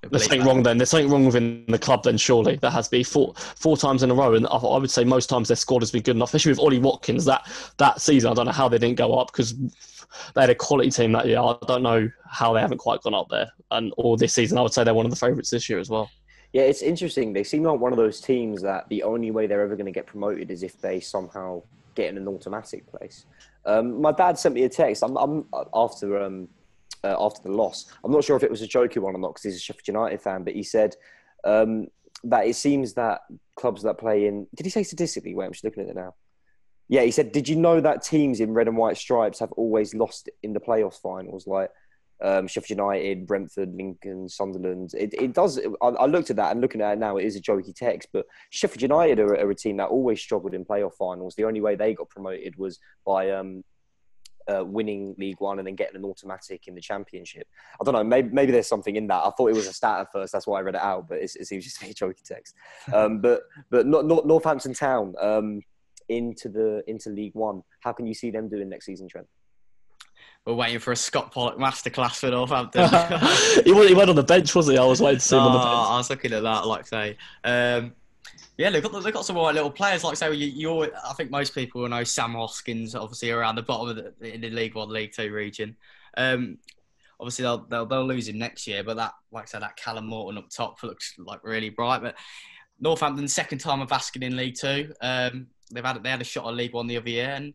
there's 0.09 0.23
something 0.23 0.43
wrong 0.43 0.63
then. 0.63 0.77
There's 0.77 0.89
something 0.89 1.09
wrong 1.09 1.25
within 1.25 1.63
the 1.67 1.77
club 1.77 2.03
then, 2.03 2.17
surely. 2.17 2.55
That 2.57 2.71
has 2.71 2.87
to 2.87 2.91
be 2.91 3.03
four 3.03 3.33
four 3.35 3.77
times 3.77 4.01
in 4.01 4.09
a 4.09 4.13
row. 4.13 4.33
And 4.33 4.47
I, 4.47 4.55
I 4.55 4.77
would 4.77 4.89
say 4.89 5.03
most 5.03 5.27
times 5.27 5.47
their 5.47 5.57
squad 5.57 5.81
has 5.81 5.91
been 5.91 6.01
good 6.01 6.15
enough, 6.15 6.29
especially 6.29 6.53
with 6.53 6.59
Ollie 6.59 6.79
Watkins. 6.79 7.25
That 7.25 7.47
that 7.77 8.01
season, 8.01 8.31
I 8.31 8.33
don't 8.33 8.45
know 8.45 8.51
how 8.51 8.67
they 8.67 8.79
didn't 8.79 8.97
go 8.97 9.17
up 9.17 9.31
because 9.31 9.53
they 10.33 10.41
had 10.41 10.49
a 10.49 10.55
quality 10.55 10.89
team 10.89 11.11
that 11.11 11.27
year. 11.27 11.39
I 11.39 11.55
don't 11.67 11.83
know 11.83 12.09
how 12.27 12.53
they 12.53 12.61
haven't 12.61 12.79
quite 12.79 13.01
gone 13.01 13.13
up 13.13 13.27
there. 13.29 13.51
And 13.69 13.93
or 13.97 14.17
this 14.17 14.33
season, 14.33 14.57
I 14.57 14.61
would 14.61 14.73
say 14.73 14.83
they're 14.83 14.93
one 14.93 15.05
of 15.05 15.11
the 15.11 15.17
favourites 15.17 15.51
this 15.51 15.69
year 15.69 15.79
as 15.79 15.89
well. 15.89 16.09
Yeah, 16.53 16.63
it's 16.63 16.81
interesting. 16.81 17.31
They 17.31 17.43
seem 17.43 17.63
like 17.63 17.79
one 17.79 17.93
of 17.93 17.97
those 17.97 18.19
teams 18.19 18.61
that 18.63 18.89
the 18.89 19.03
only 19.03 19.31
way 19.31 19.47
they're 19.47 19.61
ever 19.61 19.75
going 19.75 19.85
to 19.85 19.91
get 19.91 20.05
promoted 20.05 20.51
is 20.51 20.63
if 20.63 20.81
they 20.81 20.99
somehow 20.99 21.61
get 21.95 22.09
in 22.09 22.17
an 22.17 22.27
automatic 22.27 22.85
place. 22.87 23.25
Um, 23.65 24.01
my 24.01 24.11
dad 24.11 24.37
sent 24.37 24.55
me 24.55 24.63
a 24.63 24.69
text. 24.69 25.03
I'm, 25.03 25.15
I'm 25.15 25.45
after 25.73 26.21
um, 26.21 26.49
uh, 27.03 27.15
after 27.19 27.41
the 27.43 27.51
loss. 27.51 27.91
I'm 28.03 28.11
not 28.11 28.23
sure 28.23 28.37
if 28.37 28.43
it 28.43 28.51
was 28.51 28.61
a 28.61 28.67
jokey 28.67 28.97
one 28.97 29.15
or 29.15 29.19
not 29.19 29.29
because 29.29 29.43
he's 29.43 29.55
a 29.57 29.59
Sheffield 29.59 29.87
United 29.87 30.21
fan, 30.21 30.43
but 30.43 30.53
he 30.53 30.63
said 30.63 30.95
um, 31.43 31.87
that 32.23 32.47
it 32.47 32.55
seems 32.55 32.93
that 32.93 33.21
clubs 33.55 33.83
that 33.83 33.97
play 33.97 34.27
in. 34.27 34.47
Did 34.55 34.65
he 34.65 34.69
say 34.69 34.83
statistically? 34.83 35.35
Wait, 35.35 35.45
I'm 35.45 35.51
just 35.51 35.63
looking 35.63 35.83
at 35.83 35.89
it 35.89 35.95
now. 35.95 36.15
Yeah, 36.87 37.03
he 37.03 37.11
said, 37.11 37.31
Did 37.31 37.47
you 37.47 37.55
know 37.55 37.79
that 37.79 38.03
teams 38.03 38.39
in 38.39 38.53
red 38.53 38.67
and 38.67 38.77
white 38.77 38.97
stripes 38.97 39.39
have 39.39 39.51
always 39.53 39.93
lost 39.93 40.29
in 40.43 40.53
the 40.53 40.59
playoffs 40.59 40.99
finals? 40.99 41.47
Like 41.47 41.71
um, 42.21 42.47
Sheffield 42.47 42.77
United, 42.77 43.25
Brentford, 43.25 43.73
Lincoln, 43.73 44.29
Sunderland. 44.29 44.93
It, 44.93 45.13
it 45.13 45.33
does. 45.33 45.59
I, 45.81 45.87
I, 45.87 46.05
looked 46.05 46.29
at 46.29 46.35
that 46.35 46.51
and 46.51 46.61
looking 46.61 46.81
at 46.81 46.93
it 46.93 46.99
now, 46.99 47.17
it 47.17 47.25
is 47.25 47.35
a 47.35 47.41
jokey 47.41 47.73
text. 47.73 48.09
But 48.13 48.25
Sheffield 48.51 48.81
United 48.81 49.19
are, 49.19 49.33
are, 49.35 49.49
a 49.49 49.55
team 49.55 49.77
that 49.77 49.87
always 49.87 50.21
struggled 50.21 50.53
in 50.53 50.65
playoff 50.65 50.93
finals. 50.95 51.35
The 51.35 51.45
only 51.45 51.61
way 51.61 51.75
they 51.75 51.93
got 51.93 52.09
promoted 52.09 52.57
was 52.57 52.79
by 53.05 53.31
um, 53.31 53.63
uh, 54.59 54.63
winning 54.63 55.15
League 55.17 55.39
One 55.39 55.59
and 55.59 55.67
then 55.67 55.75
getting 55.75 55.95
an 55.95 56.05
automatic 56.05 56.67
in 56.67 56.75
the 56.75 56.81
Championship. 56.81 57.47
I 57.79 57.83
don't 57.83 57.93
know. 57.93 58.03
Maybe, 58.03 58.29
maybe 58.29 58.51
there's 58.51 58.67
something 58.67 58.95
in 58.95 59.07
that. 59.07 59.23
I 59.23 59.31
thought 59.31 59.49
it 59.49 59.55
was 59.55 59.67
a 59.67 59.73
stat 59.73 60.01
at 60.01 60.11
first. 60.11 60.31
That's 60.33 60.47
why 60.47 60.59
I 60.59 60.61
read 60.61 60.75
it 60.75 60.81
out. 60.81 61.07
But 61.07 61.19
it 61.19 61.29
seems 61.29 61.63
just 61.63 61.79
to 61.79 61.85
be 61.85 61.91
a 61.91 61.93
jokey 61.93 62.23
text. 62.23 62.55
Um, 62.93 63.21
but 63.21 63.43
but 63.69 63.85
not, 63.87 64.05
not 64.05 64.27
Northampton 64.27 64.73
Town 64.73 65.13
um, 65.19 65.61
into 66.09 66.49
the 66.49 66.83
into 66.87 67.09
League 67.09 67.35
One. 67.35 67.63
How 67.79 67.93
can 67.93 68.05
you 68.05 68.13
see 68.13 68.31
them 68.31 68.49
doing 68.49 68.69
next 68.69 68.85
season, 68.85 69.07
Trent? 69.07 69.27
We're 70.45 70.55
waiting 70.55 70.79
for 70.79 70.91
a 70.91 70.95
Scott 70.95 71.31
Pollock 71.31 71.57
masterclass 71.57 72.15
for 72.15 72.31
Northampton. 72.31 72.89
he, 73.65 73.71
went, 73.71 73.89
he 73.89 73.95
went 73.95 74.09
on 74.09 74.15
the 74.15 74.23
bench, 74.23 74.53
wasn't 74.55 74.77
he? 74.77 74.83
I 74.83 74.85
was 74.85 74.99
waiting 74.99 75.19
to 75.19 75.25
see 75.25 75.35
him 75.35 75.43
on 75.43 75.53
the 75.53 75.59
oh, 75.59 75.61
bench. 75.61 75.87
I 75.89 75.97
was 75.97 76.09
looking 76.09 76.33
at 76.33 76.43
that, 76.43 76.67
like 76.67 76.87
say. 76.87 77.17
Um, 77.43 77.93
yeah, 78.57 78.69
they've 78.69 78.83
got 78.83 79.03
they've 79.03 79.13
got 79.13 79.25
some 79.25 79.37
right 79.37 79.55
little 79.55 79.71
players. 79.71 80.03
Like 80.03 80.17
say, 80.17 80.33
you, 80.33 80.47
you 80.47 80.91
I 81.07 81.13
think 81.13 81.31
most 81.31 81.55
people 81.55 81.81
will 81.81 81.89
know 81.89 82.03
Sam 82.03 82.33
Hoskins, 82.33 82.95
obviously 82.95 83.31
around 83.31 83.55
the 83.55 83.63
bottom 83.63 83.89
of 83.89 83.95
the 84.19 84.33
in 84.33 84.41
the 84.41 84.49
League 84.49 84.75
One, 84.75 84.89
League 84.89 85.13
Two 85.13 85.31
region. 85.31 85.75
Um, 86.17 86.57
obviously 87.19 87.43
they'll, 87.43 87.65
they'll 87.69 87.85
they'll 87.85 88.05
lose 88.05 88.27
him 88.27 88.39
next 88.39 88.67
year, 88.67 88.83
but 88.83 88.97
that 88.97 89.13
like 89.31 89.43
I 89.43 89.45
said, 89.45 89.61
that 89.61 89.77
Callum 89.77 90.07
Morton 90.07 90.37
up 90.37 90.49
top 90.49 90.81
looks 90.83 91.13
like 91.17 91.43
really 91.43 91.69
bright. 91.69 92.01
But 92.01 92.15
Northampton 92.79 93.27
second 93.27 93.59
time 93.59 93.81
of 93.81 93.91
asking 93.91 94.23
in 94.23 94.35
League 94.35 94.55
Two. 94.59 94.91
Um, 95.01 95.47
they've 95.71 95.85
had 95.85 96.03
they 96.03 96.09
had 96.09 96.21
a 96.21 96.25
shot 96.25 96.47
at 96.47 96.55
League 96.55 96.73
One 96.73 96.87
the 96.87 96.97
other 96.97 97.09
year, 97.09 97.29
and 97.29 97.53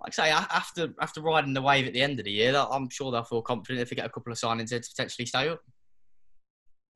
like 0.00 0.18
I 0.18 0.24
say, 0.24 0.30
after 0.30 0.94
after 1.00 1.20
riding 1.20 1.54
the 1.54 1.62
wave 1.62 1.86
at 1.86 1.92
the 1.92 2.02
end 2.02 2.18
of 2.18 2.24
the 2.24 2.32
year, 2.32 2.54
I'm 2.56 2.88
sure 2.90 3.12
they'll 3.12 3.22
feel 3.22 3.42
confident 3.42 3.82
if 3.82 3.90
they 3.90 3.96
get 3.96 4.06
a 4.06 4.10
couple 4.10 4.32
of 4.32 4.38
signings 4.38 4.72
in 4.72 4.82
to 4.82 4.90
potentially 4.90 5.26
stay 5.26 5.48
up. 5.48 5.60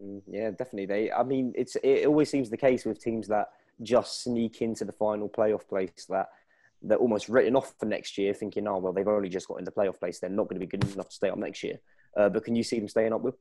Mm, 0.03 0.22
yeah, 0.26 0.51
definitely. 0.51 0.86
They, 0.86 1.12
I 1.12 1.22
mean, 1.22 1.53
it's 1.57 1.76
it 1.82 2.07
always 2.07 2.30
seems 2.30 2.51
the 2.51 2.57
case 2.57 2.84
with 2.84 3.03
teams 3.03 3.28
that 3.28 3.48
just 3.82 4.22
sneak 4.22 4.62
into 4.62 4.84
the 4.84 4.92
final 4.92 5.28
playoff 5.28 5.66
place 5.68 6.07
that 6.09 6.28
they're 6.82 6.98
almost 6.98 7.28
written 7.28 7.57
off 7.57 7.74
for 7.78 7.86
next 7.86 8.16
year, 8.16 8.32
thinking, 8.32 8.66
oh 8.66 8.78
well, 8.78 8.92
they've 8.92 9.07
only 9.07 9.28
just 9.28 9.48
got 9.48 9.59
in 9.59 9.64
the 9.64 9.72
playoff 9.72 9.98
place. 9.98 10.18
They're 10.18 10.30
not 10.30 10.44
going 10.44 10.61
to 10.61 10.66
be 10.66 10.70
good 10.70 10.90
enough 10.92 11.09
to 11.09 11.14
stay 11.14 11.28
up 11.28 11.38
next 11.38 11.62
year. 11.62 11.78
Uh, 12.16 12.28
but 12.28 12.44
can 12.44 12.55
you 12.55 12.62
see 12.62 12.78
them 12.78 12.88
staying 12.88 13.12
up 13.12 13.20
with? 13.20 13.34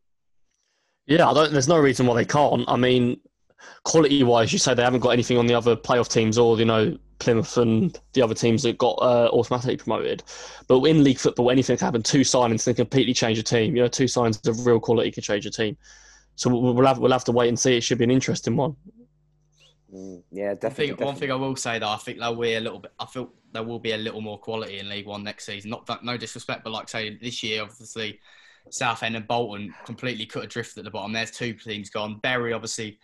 Yeah, 1.08 1.30
I 1.30 1.34
don't. 1.34 1.52
There's 1.52 1.68
no 1.68 1.80
reason 1.80 2.06
why 2.06 2.16
they 2.16 2.26
can't. 2.26 2.66
I 2.68 2.76
mean, 2.76 3.20
quality 3.84 4.24
wise, 4.24 4.52
you 4.54 4.60
say 4.60 4.74
they 4.74 4.84
haven't 4.84 5.00
got 5.00 5.10
anything 5.10 5.38
on 5.38 5.48
the 5.48 5.56
other 5.56 5.76
playoff 5.76 6.12
teams, 6.12 6.38
or 6.38 6.58
you 6.60 6.66
know, 6.66 6.98
Plymouth 7.20 7.58
and 7.58 7.98
the 8.14 8.22
other 8.22 8.36
teams 8.36 8.64
that 8.64 8.78
got 8.78 8.98
uh, 9.02 9.30
automatically 9.32 9.78
promoted. 9.78 10.24
But 10.68 10.84
in 10.84 11.04
league 11.04 11.20
football, 11.20 11.50
anything 11.50 11.78
can 11.78 11.86
happen. 11.86 12.04
Two 12.04 12.22
signings 12.22 12.66
can 12.66 12.76
completely 12.76 13.14
change 13.14 13.40
a 13.40 13.44
team. 13.44 13.76
You 13.76 13.84
know, 13.84 13.88
two 13.88 14.06
signings 14.06 14.46
of 14.48 14.66
real 14.66 14.80
quality 14.80 15.12
can 15.12 15.24
change 15.24 15.46
a 15.46 15.52
team. 15.52 15.78
So 16.40 16.50
we'll 16.50 16.86
have 16.86 17.00
we'll 17.00 17.12
have 17.12 17.26
to 17.26 17.34
wait 17.34 17.50
and 17.50 17.60
see. 17.60 17.76
It 17.76 17.84
should 17.84 17.98
be 17.98 18.06
an 18.06 18.12
interesting 18.12 18.56
one. 18.56 18.74
Mm, 19.94 20.24
yeah, 20.32 20.54
definitely, 20.54 20.62
one 20.62 20.70
thing, 20.70 20.88
definitely. 20.88 21.06
One 21.06 21.16
thing 21.16 21.32
I 21.32 21.36
will 21.36 21.56
say 21.58 21.80
though, 21.80 21.90
I 21.90 21.98
think 21.98 22.18
there 22.18 22.30
will 22.30 22.40
be 22.40 22.54
a 22.54 22.62
little 22.62 22.80
bit. 22.80 22.94
I 22.98 23.06
feel 23.08 23.34
there 23.52 23.64
will 23.64 23.80
be 23.80 23.92
a 23.92 23.98
little 23.98 24.22
more 24.22 24.40
quality 24.40 24.80
in 24.80 24.88
League 24.88 25.06
One 25.06 25.22
next 25.22 25.48
season. 25.48 25.70
Not 25.70 25.86
that, 25.88 26.06
no 26.06 26.16
disrespect, 26.16 26.64
but 26.64 26.72
like 26.72 26.88
say 26.88 27.18
this 27.22 27.44
year, 27.44 27.62
obviously 27.62 28.22
Southend 28.70 29.18
and 29.18 29.28
Bolton 29.28 29.76
completely 29.84 30.26
cut 30.26 30.46
adrift 30.46 30.78
at 30.78 30.86
the 30.86 30.92
bottom. 30.92 31.12
There's 31.12 31.30
two 31.30 31.52
teams 31.52 31.90
gone. 31.90 32.20
Bury 32.24 32.54
obviously 32.54 33.00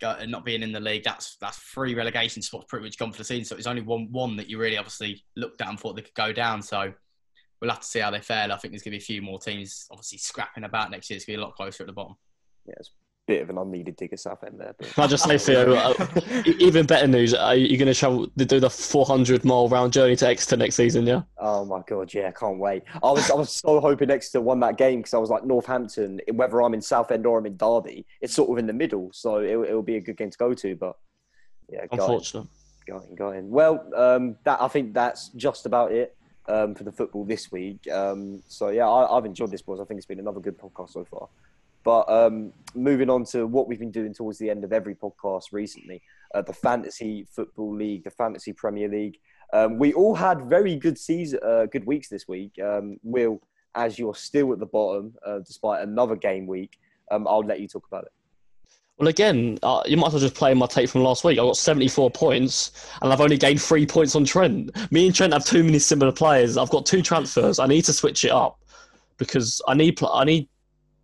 not 0.00 0.44
being 0.44 0.62
in 0.62 0.70
the 0.70 0.78
league. 0.78 1.02
That's 1.02 1.38
that's 1.40 1.58
three 1.58 1.96
relegation 1.96 2.40
spots 2.40 2.66
pretty 2.68 2.84
much 2.84 2.98
gone 2.98 3.10
for 3.10 3.18
the 3.18 3.24
season. 3.24 3.46
So 3.46 3.56
it's 3.56 3.66
only 3.66 3.82
one 3.82 4.06
one 4.12 4.36
that 4.36 4.48
you 4.48 4.58
really 4.58 4.78
obviously 4.78 5.24
looked 5.34 5.60
at 5.60 5.68
and 5.68 5.80
thought 5.80 5.96
they 5.96 6.02
could 6.02 6.14
go 6.14 6.32
down. 6.32 6.62
So 6.62 6.92
we'll 7.60 7.70
have 7.70 7.80
to 7.80 7.86
see 7.86 7.98
how 7.98 8.12
they 8.12 8.20
fare. 8.20 8.44
I 8.44 8.56
think 8.58 8.70
there's 8.70 8.84
going 8.84 8.92
to 8.92 8.98
be 8.98 8.98
a 8.98 9.00
few 9.00 9.22
more 9.22 9.40
teams 9.40 9.88
obviously 9.90 10.18
scrapping 10.18 10.62
about 10.62 10.92
next 10.92 11.10
year. 11.10 11.16
It's 11.16 11.24
going 11.24 11.34
to 11.34 11.38
be 11.40 11.42
a 11.42 11.44
lot 11.44 11.56
closer 11.56 11.82
at 11.82 11.88
the 11.88 11.92
bottom. 11.92 12.14
Yeah, 12.66 12.74
it's 12.78 12.88
a 12.88 12.92
bit 13.26 13.42
of 13.42 13.50
an 13.50 13.58
unneeded 13.58 13.96
dig 13.96 14.12
at 14.12 14.20
Southend 14.20 14.58
there. 14.58 14.74
But... 14.78 14.88
Can 14.88 15.04
I 15.04 15.06
just 15.06 15.24
say, 15.24 15.38
Theo, 15.38 15.74
uh, 15.74 16.06
even 16.58 16.86
better 16.86 17.06
news, 17.06 17.32
are 17.34 17.54
you 17.54 17.76
going 17.78 17.86
to 17.86 17.94
travel, 17.94 18.26
to 18.26 18.44
do 18.44 18.60
the 18.60 18.70
400 18.70 19.44
mile 19.44 19.68
round 19.68 19.92
journey 19.92 20.16
to 20.16 20.28
Exeter 20.28 20.56
next 20.56 20.74
season, 20.74 21.06
yeah? 21.06 21.22
Oh 21.38 21.64
my 21.64 21.82
God, 21.86 22.12
yeah, 22.12 22.28
I 22.28 22.32
can't 22.32 22.58
wait. 22.58 22.82
I 23.02 23.10
was, 23.10 23.30
I 23.30 23.34
was 23.34 23.52
so 23.52 23.80
hoping 23.80 24.10
Exeter 24.10 24.40
won 24.40 24.60
that 24.60 24.76
game 24.78 25.00
because 25.00 25.14
I 25.14 25.18
was 25.18 25.30
like, 25.30 25.44
Northampton, 25.44 26.20
whether 26.32 26.60
I'm 26.62 26.74
in 26.74 26.82
Southend 26.82 27.26
or 27.26 27.38
I'm 27.38 27.46
in 27.46 27.56
Derby, 27.56 28.06
it's 28.20 28.34
sort 28.34 28.50
of 28.50 28.58
in 28.58 28.66
the 28.66 28.72
middle. 28.72 29.10
So 29.12 29.38
it, 29.38 29.56
will 29.56 29.82
be 29.82 29.96
a 29.96 30.00
good 30.00 30.16
game 30.16 30.30
to 30.30 30.38
go 30.38 30.54
to. 30.54 30.76
But 30.76 30.96
yeah, 31.68 31.86
unfortunate. 31.92 32.48
Going, 32.86 33.14
going. 33.14 33.50
Well, 33.50 33.88
um, 33.94 34.36
that 34.44 34.60
I 34.60 34.68
think 34.68 34.94
that's 34.94 35.28
just 35.30 35.66
about 35.66 35.92
it. 35.92 36.16
Um, 36.48 36.74
for 36.74 36.82
the 36.82 36.90
football 36.90 37.24
this 37.24 37.52
week. 37.52 37.88
Um, 37.92 38.42
so 38.48 38.70
yeah, 38.70 38.88
I, 38.88 39.14
have 39.14 39.24
enjoyed 39.24 39.52
this, 39.52 39.62
boys. 39.62 39.78
I 39.78 39.84
think 39.84 39.98
it's 39.98 40.06
been 40.06 40.18
another 40.18 40.40
good 40.40 40.58
podcast 40.58 40.90
so 40.90 41.04
far. 41.04 41.28
But 41.84 42.08
um, 42.08 42.52
moving 42.74 43.08
on 43.10 43.24
to 43.26 43.46
what 43.46 43.68
we've 43.68 43.78
been 43.78 43.90
doing 43.90 44.12
towards 44.12 44.38
the 44.38 44.50
end 44.50 44.64
of 44.64 44.72
every 44.72 44.94
podcast 44.94 45.46
recently, 45.52 46.02
uh, 46.34 46.42
the 46.42 46.52
Fantasy 46.52 47.26
Football 47.30 47.74
League, 47.74 48.04
the 48.04 48.10
Fantasy 48.10 48.52
Premier 48.52 48.88
League. 48.88 49.18
Um, 49.52 49.78
we 49.78 49.92
all 49.94 50.14
had 50.14 50.42
very 50.42 50.76
good 50.76 50.98
season, 50.98 51.40
uh, 51.42 51.66
good 51.66 51.84
weeks 51.84 52.08
this 52.08 52.28
week. 52.28 52.52
Um, 52.62 52.98
Will, 53.02 53.40
as 53.74 53.98
you're 53.98 54.14
still 54.14 54.52
at 54.52 54.58
the 54.58 54.66
bottom, 54.66 55.14
uh, 55.26 55.38
despite 55.38 55.82
another 55.82 56.16
game 56.16 56.46
week, 56.46 56.78
um, 57.10 57.26
I'll 57.26 57.40
let 57.40 57.60
you 57.60 57.66
talk 57.66 57.86
about 57.88 58.04
it. 58.04 58.12
Well, 58.98 59.08
again, 59.08 59.58
uh, 59.62 59.82
you 59.86 59.96
might 59.96 60.08
as 60.08 60.12
well 60.12 60.20
just 60.20 60.34
play 60.34 60.52
my 60.52 60.66
take 60.66 60.90
from 60.90 61.02
last 61.02 61.24
week. 61.24 61.38
I 61.38 61.42
got 61.42 61.56
74 61.56 62.10
points, 62.10 62.90
and 63.00 63.10
I've 63.10 63.22
only 63.22 63.38
gained 63.38 63.62
three 63.62 63.86
points 63.86 64.14
on 64.14 64.26
Trent. 64.26 64.92
Me 64.92 65.06
and 65.06 65.14
Trent 65.14 65.32
have 65.32 65.44
too 65.44 65.64
many 65.64 65.78
similar 65.78 66.12
players. 66.12 66.58
I've 66.58 66.68
got 66.68 66.84
two 66.84 67.00
transfers. 67.00 67.58
I 67.58 67.66
need 67.66 67.82
to 67.86 67.94
switch 67.94 68.26
it 68.26 68.30
up 68.30 68.60
because 69.16 69.62
I 69.66 69.72
need 69.72 69.98
I 70.02 70.24
need 70.24 70.48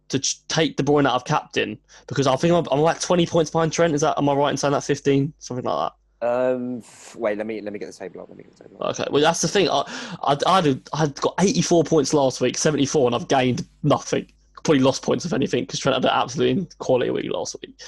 to 0.08 0.46
take 0.48 0.76
De 0.76 0.82
Bruyne 0.82 1.06
out 1.06 1.14
of 1.14 1.24
captain 1.24 1.78
because 2.06 2.26
I 2.26 2.36
think 2.36 2.54
I'm, 2.54 2.66
I'm, 2.70 2.80
like 2.80 3.00
20 3.00 3.26
points 3.26 3.50
behind 3.50 3.72
Trent. 3.72 3.94
Is 3.94 4.00
that 4.02 4.16
am 4.18 4.28
I 4.28 4.34
right 4.34 4.50
in 4.50 4.56
saying 4.56 4.72
that 4.72 4.84
15 4.84 5.32
something 5.38 5.64
like 5.64 5.90
that? 5.90 5.96
Um, 6.22 6.82
wait, 7.14 7.36
let 7.36 7.46
me 7.46 7.60
let 7.60 7.72
me 7.72 7.78
get 7.78 7.86
the 7.86 7.92
table 7.92 8.20
up. 8.20 8.28
Let 8.28 8.38
me 8.38 8.44
get 8.44 8.56
the 8.56 8.64
table 8.64 8.78
up. 8.80 8.90
Okay, 8.98 9.08
well 9.10 9.22
that's 9.22 9.40
the 9.40 9.48
thing. 9.48 9.68
I 9.68 9.82
I 10.22 10.36
I 10.46 10.98
had 10.98 11.14
got 11.20 11.34
84 11.38 11.84
points 11.84 12.14
last 12.14 12.40
week, 12.40 12.56
74, 12.56 13.08
and 13.08 13.14
I've 13.14 13.28
gained 13.28 13.66
nothing. 13.82 14.30
Probably 14.64 14.82
lost 14.82 15.02
points 15.02 15.24
if 15.24 15.32
anything 15.32 15.64
because 15.64 15.78
Trent 15.78 15.94
had 15.94 16.04
an 16.04 16.10
absolute 16.12 16.76
quality 16.78 17.10
week 17.10 17.30
last 17.30 17.54
week. 17.62 17.80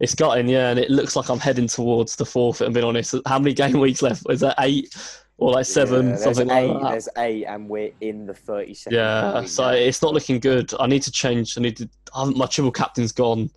It's 0.00 0.14
gotten 0.14 0.48
yeah, 0.48 0.70
and 0.70 0.78
it 0.78 0.90
looks 0.90 1.16
like 1.16 1.28
I'm 1.28 1.40
heading 1.40 1.66
towards 1.66 2.16
the 2.16 2.24
fourth. 2.24 2.60
And 2.60 2.72
being 2.72 2.86
honest, 2.86 3.14
how 3.26 3.38
many 3.38 3.52
game 3.52 3.78
weeks 3.80 4.00
left? 4.00 4.24
Is 4.30 4.40
that 4.40 4.54
eight? 4.60 4.94
Or 5.42 5.52
like 5.52 5.66
seven, 5.66 6.10
yeah, 6.10 6.16
something 6.16 6.50
eight, 6.50 6.68
like 6.68 6.82
that. 6.82 6.90
There's 6.90 7.08
eight, 7.18 7.44
and 7.46 7.68
we're 7.68 7.90
in 8.00 8.26
the 8.26 8.34
thirty 8.34 8.74
second. 8.74 8.96
Yeah, 8.96 9.44
so 9.44 9.64
now. 9.64 9.72
it's 9.72 10.00
not 10.00 10.14
looking 10.14 10.38
good. 10.38 10.72
I 10.78 10.86
need 10.86 11.02
to 11.02 11.10
change. 11.10 11.58
I 11.58 11.60
need 11.60 11.76
to. 11.78 11.88
My 12.26 12.46
triple 12.46 12.70
captain's 12.70 13.10
gone. 13.10 13.50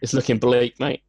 It's 0.00 0.12
looking 0.12 0.38
bleak, 0.38 0.80
mate. 0.80 1.02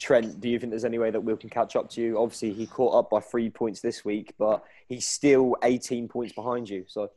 Trent, 0.00 0.40
do 0.40 0.48
you 0.48 0.58
think 0.58 0.70
there's 0.70 0.86
any 0.86 0.98
way 0.98 1.10
that 1.10 1.20
Will 1.20 1.36
can 1.36 1.50
catch 1.50 1.76
up 1.76 1.90
to 1.90 2.00
you? 2.00 2.18
Obviously, 2.18 2.52
he 2.54 2.66
caught 2.66 2.94
up 2.94 3.10
by 3.10 3.20
three 3.20 3.50
points 3.50 3.80
this 3.80 4.04
week, 4.04 4.32
but 4.38 4.64
he's 4.88 5.06
still 5.06 5.56
18 5.62 6.08
points 6.08 6.32
behind 6.32 6.68
you. 6.68 6.84
So, 6.86 7.10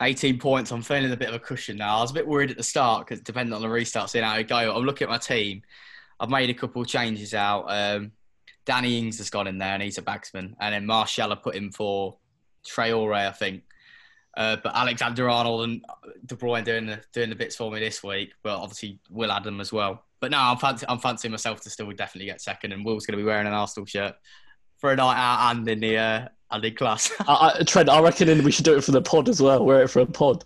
18 0.00 0.38
points. 0.38 0.70
I'm 0.70 0.82
feeling 0.82 1.10
a 1.10 1.16
bit 1.16 1.28
of 1.28 1.34
a 1.34 1.38
cushion 1.40 1.78
now. 1.78 1.98
I 1.98 2.02
was 2.02 2.12
a 2.12 2.14
bit 2.14 2.26
worried 2.26 2.50
at 2.50 2.56
the 2.56 2.62
start 2.62 3.06
because 3.06 3.20
depending 3.20 3.52
on 3.52 3.62
the 3.62 3.68
restart, 3.68 4.10
seeing 4.10 4.24
how 4.24 4.36
it 4.36 4.46
go. 4.46 4.76
I'm 4.76 4.84
looking 4.84 5.06
at 5.06 5.10
my 5.10 5.18
team. 5.18 5.62
I've 6.20 6.30
made 6.30 6.50
a 6.50 6.54
couple 6.54 6.82
of 6.82 6.88
changes 6.88 7.34
out. 7.34 7.64
Um, 7.68 8.12
Danny 8.64 8.98
Ings 8.98 9.18
has 9.18 9.30
gone 9.30 9.46
in 9.46 9.58
there 9.58 9.74
and 9.74 9.82
he's 9.82 9.98
a 9.98 10.02
bagsman. 10.02 10.54
And 10.60 10.74
then 10.74 10.86
Martial 10.86 11.32
I 11.32 11.34
put 11.36 11.54
him 11.54 11.70
for 11.70 12.16
Traore, 12.66 13.14
I 13.14 13.30
think. 13.32 13.62
Uh, 14.36 14.56
but 14.62 14.74
Alexander 14.74 15.30
Arnold 15.30 15.64
and 15.64 15.84
De 16.26 16.34
Bruyne 16.34 16.64
doing 16.64 16.86
the 16.86 17.00
doing 17.12 17.30
the 17.30 17.36
bits 17.36 17.54
for 17.54 17.70
me 17.70 17.78
this 17.78 18.02
week. 18.02 18.32
But 18.42 18.58
obviously 18.58 18.98
Will 19.10 19.30
Adam 19.30 19.60
as 19.60 19.72
well. 19.72 20.04
but 20.20 20.30
no, 20.30 20.38
I'm 20.38 20.56
fancy, 20.56 20.86
I'm 20.88 20.98
fancying 20.98 21.30
myself 21.30 21.60
to 21.62 21.70
still 21.70 21.90
definitely 21.92 22.26
get 22.26 22.40
second, 22.40 22.72
and 22.72 22.84
Will's 22.84 23.06
going 23.06 23.16
to 23.18 23.22
be 23.22 23.26
wearing 23.26 23.46
an 23.46 23.52
Arsenal 23.52 23.86
shirt 23.86 24.14
for 24.78 24.90
a 24.92 24.96
night 24.96 25.16
out 25.16 25.54
and 25.54 25.68
in 25.68 25.80
the 25.80 25.96
uh, 25.96 26.28
and 26.50 26.64
in 26.64 26.74
class. 26.74 27.12
I, 27.20 27.54
I, 27.60 27.62
Trent, 27.64 27.88
I 27.88 28.00
reckon 28.00 28.42
we 28.42 28.50
should 28.50 28.64
do 28.64 28.76
it 28.76 28.82
for 28.82 28.92
the 28.92 29.02
pod 29.02 29.28
as 29.28 29.40
well. 29.40 29.64
Wear 29.64 29.82
it 29.82 29.88
for 29.88 30.00
a 30.00 30.06
pod. 30.06 30.44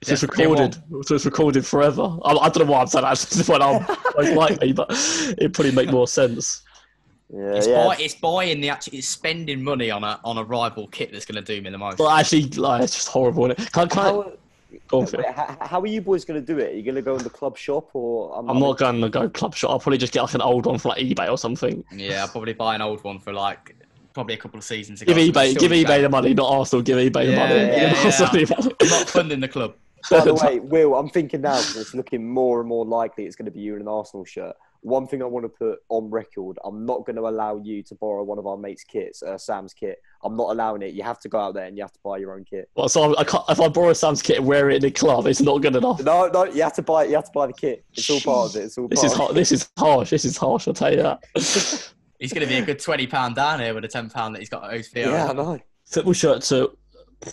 It's 0.00 0.08
just 0.08 0.22
recorded. 0.22 0.74
So 1.02 1.14
it's 1.14 1.26
recorded 1.26 1.66
forever. 1.66 2.18
I, 2.24 2.32
I 2.32 2.48
don't 2.48 2.66
know 2.66 2.72
why 2.72 2.80
I'm 2.80 2.86
saying 2.86 3.04
that. 3.04 3.12
It's 3.12 3.36
just 3.36 3.48
when 3.48 3.60
I'm 3.62 3.86
most 4.16 4.32
likely, 4.32 4.72
but 4.72 4.90
it'd 5.38 5.52
probably 5.52 5.72
make 5.72 5.90
more 5.90 6.08
sense. 6.08 6.62
Yeah, 7.32 7.54
It's, 7.54 7.66
yeah. 7.68 7.84
buy, 7.84 7.96
it's 7.98 8.14
buying 8.14 8.60
the 8.60 8.70
actual, 8.70 8.94
it's 8.98 9.08
spending 9.08 9.62
money 9.62 9.90
on 9.90 10.02
a 10.02 10.18
on 10.24 10.36
a 10.38 10.44
rival 10.44 10.88
kit 10.88 11.12
that's 11.12 11.24
going 11.24 11.42
to 11.42 11.54
do 11.54 11.62
me 11.62 11.70
the 11.70 11.78
most. 11.78 11.98
But 11.98 12.18
actually, 12.18 12.48
like, 12.50 12.82
it's 12.82 12.94
just 12.94 13.08
horrible. 13.08 13.46
Isn't 13.46 13.60
it? 13.60 13.72
Can, 13.72 13.88
can 13.88 13.98
I, 14.00 14.04
How, 14.04 14.32
go 14.88 14.98
wait, 15.00 15.26
how, 15.26 15.56
how 15.60 15.80
are 15.80 15.86
you 15.86 16.00
boys 16.00 16.24
going 16.24 16.44
to 16.44 16.46
do 16.46 16.58
it? 16.58 16.70
Are 16.72 16.76
you 16.76 16.82
going 16.82 16.96
to 16.96 17.02
go 17.02 17.16
in 17.16 17.22
the 17.22 17.30
club 17.30 17.56
shop 17.56 17.90
or? 17.94 18.36
I'm 18.36 18.58
not 18.58 18.78
going 18.78 19.00
to 19.00 19.08
go 19.08 19.28
club 19.28 19.54
shop. 19.54 19.70
I'll 19.70 19.78
probably 19.78 19.98
just 19.98 20.12
get 20.12 20.22
like 20.22 20.34
an 20.34 20.42
old 20.42 20.66
one 20.66 20.78
for 20.78 20.88
like 20.88 20.98
eBay 21.02 21.30
or 21.30 21.38
something. 21.38 21.84
Yeah, 21.92 22.22
I'll 22.22 22.28
probably 22.28 22.54
buy 22.54 22.74
an 22.74 22.82
old 22.82 23.02
one 23.04 23.20
for 23.20 23.32
like 23.32 23.76
probably 24.12 24.34
a 24.34 24.38
couple 24.38 24.58
of 24.58 24.64
seasons 24.64 25.00
ago. 25.02 25.14
Give 25.14 25.32
eBay, 25.32 25.52
sure 25.52 25.60
give 25.60 25.72
eBay 25.72 25.98
out. 25.98 26.02
the 26.02 26.08
money, 26.08 26.34
not 26.34 26.50
Arsenal. 26.52 26.82
Give 26.82 26.98
eBay 26.98 27.26
the 27.26 27.36
money. 27.36 27.54
yeah, 27.54 27.90
Give 27.90 28.04
yeah. 28.04 28.30
the 28.30 28.56
money. 28.58 28.74
I'm 28.80 28.88
not 28.88 29.08
funding 29.08 29.40
the 29.40 29.48
club. 29.48 29.74
By 30.10 30.24
the 30.24 30.34
way, 30.34 30.58
Will, 30.60 30.94
I'm 30.94 31.10
thinking 31.10 31.42
now 31.42 31.58
because 31.58 31.76
it's 31.76 31.94
looking 31.94 32.26
more 32.26 32.60
and 32.60 32.68
more 32.68 32.84
likely 32.86 33.26
it's 33.26 33.36
going 33.36 33.44
to 33.46 33.50
be 33.52 33.60
you 33.60 33.76
in 33.76 33.82
an 33.82 33.88
Arsenal 33.88 34.24
shirt. 34.24 34.56
One 34.82 35.06
thing 35.06 35.22
I 35.22 35.26
want 35.26 35.44
to 35.44 35.48
put 35.50 35.80
on 35.90 36.10
record: 36.10 36.58
I'm 36.64 36.86
not 36.86 37.04
going 37.04 37.16
to 37.16 37.22
allow 37.28 37.58
you 37.58 37.82
to 37.82 37.94
borrow 37.96 38.22
one 38.24 38.38
of 38.38 38.46
our 38.46 38.56
mates' 38.56 38.84
kits, 38.84 39.22
uh, 39.22 39.36
Sam's 39.36 39.74
kit. 39.74 39.98
I'm 40.24 40.36
not 40.36 40.50
allowing 40.50 40.82
it. 40.82 40.94
You 40.94 41.02
have 41.02 41.20
to 41.20 41.28
go 41.28 41.38
out 41.38 41.54
there 41.54 41.64
and 41.64 41.76
you 41.76 41.82
have 41.82 41.92
to 41.92 41.98
buy 42.02 42.16
your 42.18 42.34
own 42.34 42.44
kit. 42.44 42.68
Well, 42.74 42.88
so 42.88 43.16
I 43.16 43.24
can't, 43.24 43.44
if 43.48 43.60
I 43.60 43.68
borrow 43.68 43.92
Sam's 43.92 44.22
kit 44.22 44.38
and 44.38 44.46
wear 44.46 44.70
it 44.70 44.76
in 44.76 44.82
the 44.82 44.90
club, 44.90 45.26
it's 45.26 45.40
not 45.42 45.58
good 45.60 45.76
enough. 45.76 46.02
No, 46.02 46.28
no, 46.28 46.44
you 46.44 46.62
have 46.62 46.74
to 46.74 46.82
buy. 46.82 47.04
You 47.04 47.14
have 47.16 47.24
to 47.26 47.32
buy 47.32 47.46
the 47.48 47.52
kit. 47.52 47.84
It's 47.92 48.08
all 48.08 48.20
part 48.20 48.50
of 48.50 48.56
it. 48.56 48.64
It's 48.64 48.78
all 48.78 48.88
This 48.88 49.00
part 49.00 49.12
is 49.12 49.18
of 49.20 49.30
it. 49.30 49.34
this 49.34 49.52
is 49.52 49.70
harsh. 49.78 50.10
This 50.10 50.24
is 50.24 50.36
harsh. 50.36 50.66
I'll 50.68 50.74
tell 50.74 50.90
you 50.90 51.02
that. 51.02 51.22
He's 52.18 52.32
going 52.34 52.46
to 52.46 52.52
be 52.52 52.56
a 52.58 52.64
good 52.64 52.78
twenty 52.80 53.06
pound 53.06 53.34
down 53.36 53.60
here 53.60 53.72
with 53.74 53.84
a 53.84 53.88
ten 53.88 54.10
pound 54.10 54.34
that 54.34 54.40
he's 54.40 54.50
got 54.50 54.64
at 54.64 54.74
O's 54.74 54.90
Yeah, 54.94 55.28
I 55.30 55.32
know. 55.32 55.58
Football 55.86 56.12
shirt 56.12 56.52
are 56.52 56.68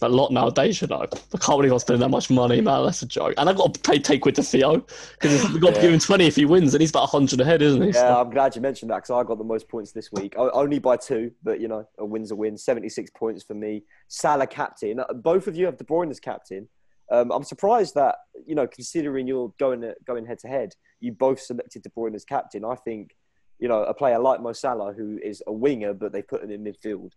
a 0.02 0.10
lot 0.10 0.32
nowadays, 0.32 0.82
you 0.82 0.88
know. 0.88 1.02
I 1.02 1.38
can't 1.38 1.58
believe 1.58 1.72
I'm 1.72 1.80
spending 1.80 2.02
that 2.02 2.10
much 2.10 2.30
money, 2.30 2.60
man. 2.62 2.84
That's 2.86 3.02
a 3.02 3.06
joke. 3.06 3.34
And 3.38 3.50
I've 3.50 3.56
got 3.56 3.74
to 3.74 3.80
pay 3.80 4.00
take 4.00 4.22
quid 4.22 4.36
to 4.36 4.44
Theo 4.44 4.86
because 5.20 5.50
we've 5.52 5.62
got 5.62 5.76
to 5.76 5.82
give 5.82 5.94
him 5.94 6.00
20 6.00 6.26
if 6.28 6.36
he 6.36 6.46
wins, 6.46 6.74
and 6.74 6.82
he's 6.82 6.90
about 6.90 7.12
100 7.14 7.40
ahead, 7.40 7.62
isn't 7.62 7.82
he? 7.82 7.88
Yeah, 7.90 7.94
So- 7.94 8.22
I'm 8.22 8.30
glad 8.30 8.56
you 8.56 8.62
mentioned 8.62 8.92
that 8.92 8.98
because 8.98 9.12
I 9.12 9.24
got 9.24 9.38
the 9.38 9.44
most 9.44 9.68
points 9.70 9.92
this 9.92 10.12
week. 10.12 10.34
Only 10.38 10.80
by 10.80 10.98
two, 10.98 11.32
but 11.44 11.60
you 11.62 11.68
know, 11.68 11.88
a 11.98 12.06
win's 12.06 12.32
a 12.32 12.36
win. 12.36 12.58
76 12.58 13.10
points 13.12 13.44
for 13.44 13.54
me. 13.54 13.84
Salah 14.08 14.48
captain. 14.48 15.00
Uh, 15.00 15.14
Both 15.14 15.48
of 15.48 15.56
you 15.56 15.66
have 15.66 15.78
De 15.78 15.84
Bruyne 15.84 16.10
as 16.10 16.20
captain. 16.20 16.68
Um, 17.10 17.32
I'm 17.32 17.44
surprised 17.44 17.96
that 17.96 18.16
you 18.46 18.56
know, 18.56 18.68
considering 18.68 19.28
you're 19.28 19.54
going 19.60 19.90
going 20.06 20.26
head 20.26 20.40
to 20.40 20.48
head, 20.50 20.74
you 21.00 21.14
both 21.14 21.40
selected 21.40 21.84
De 21.84 21.90
Bruyne 21.90 22.16
as 22.16 22.26
captain. 22.26 22.66
I 22.66 22.76
think 22.76 23.16
you 23.60 23.70
know 23.70 23.84
a 23.84 23.94
player 23.94 24.20
like 24.20 24.42
Mo 24.42 24.52
Salah, 24.52 24.92
who 24.92 25.18
is 25.24 25.42
a 25.48 25.54
winger, 25.54 25.94
but 25.94 26.12
they 26.12 26.22
put 26.22 26.44
him 26.44 26.52
in 26.52 26.64
midfield, 26.66 27.12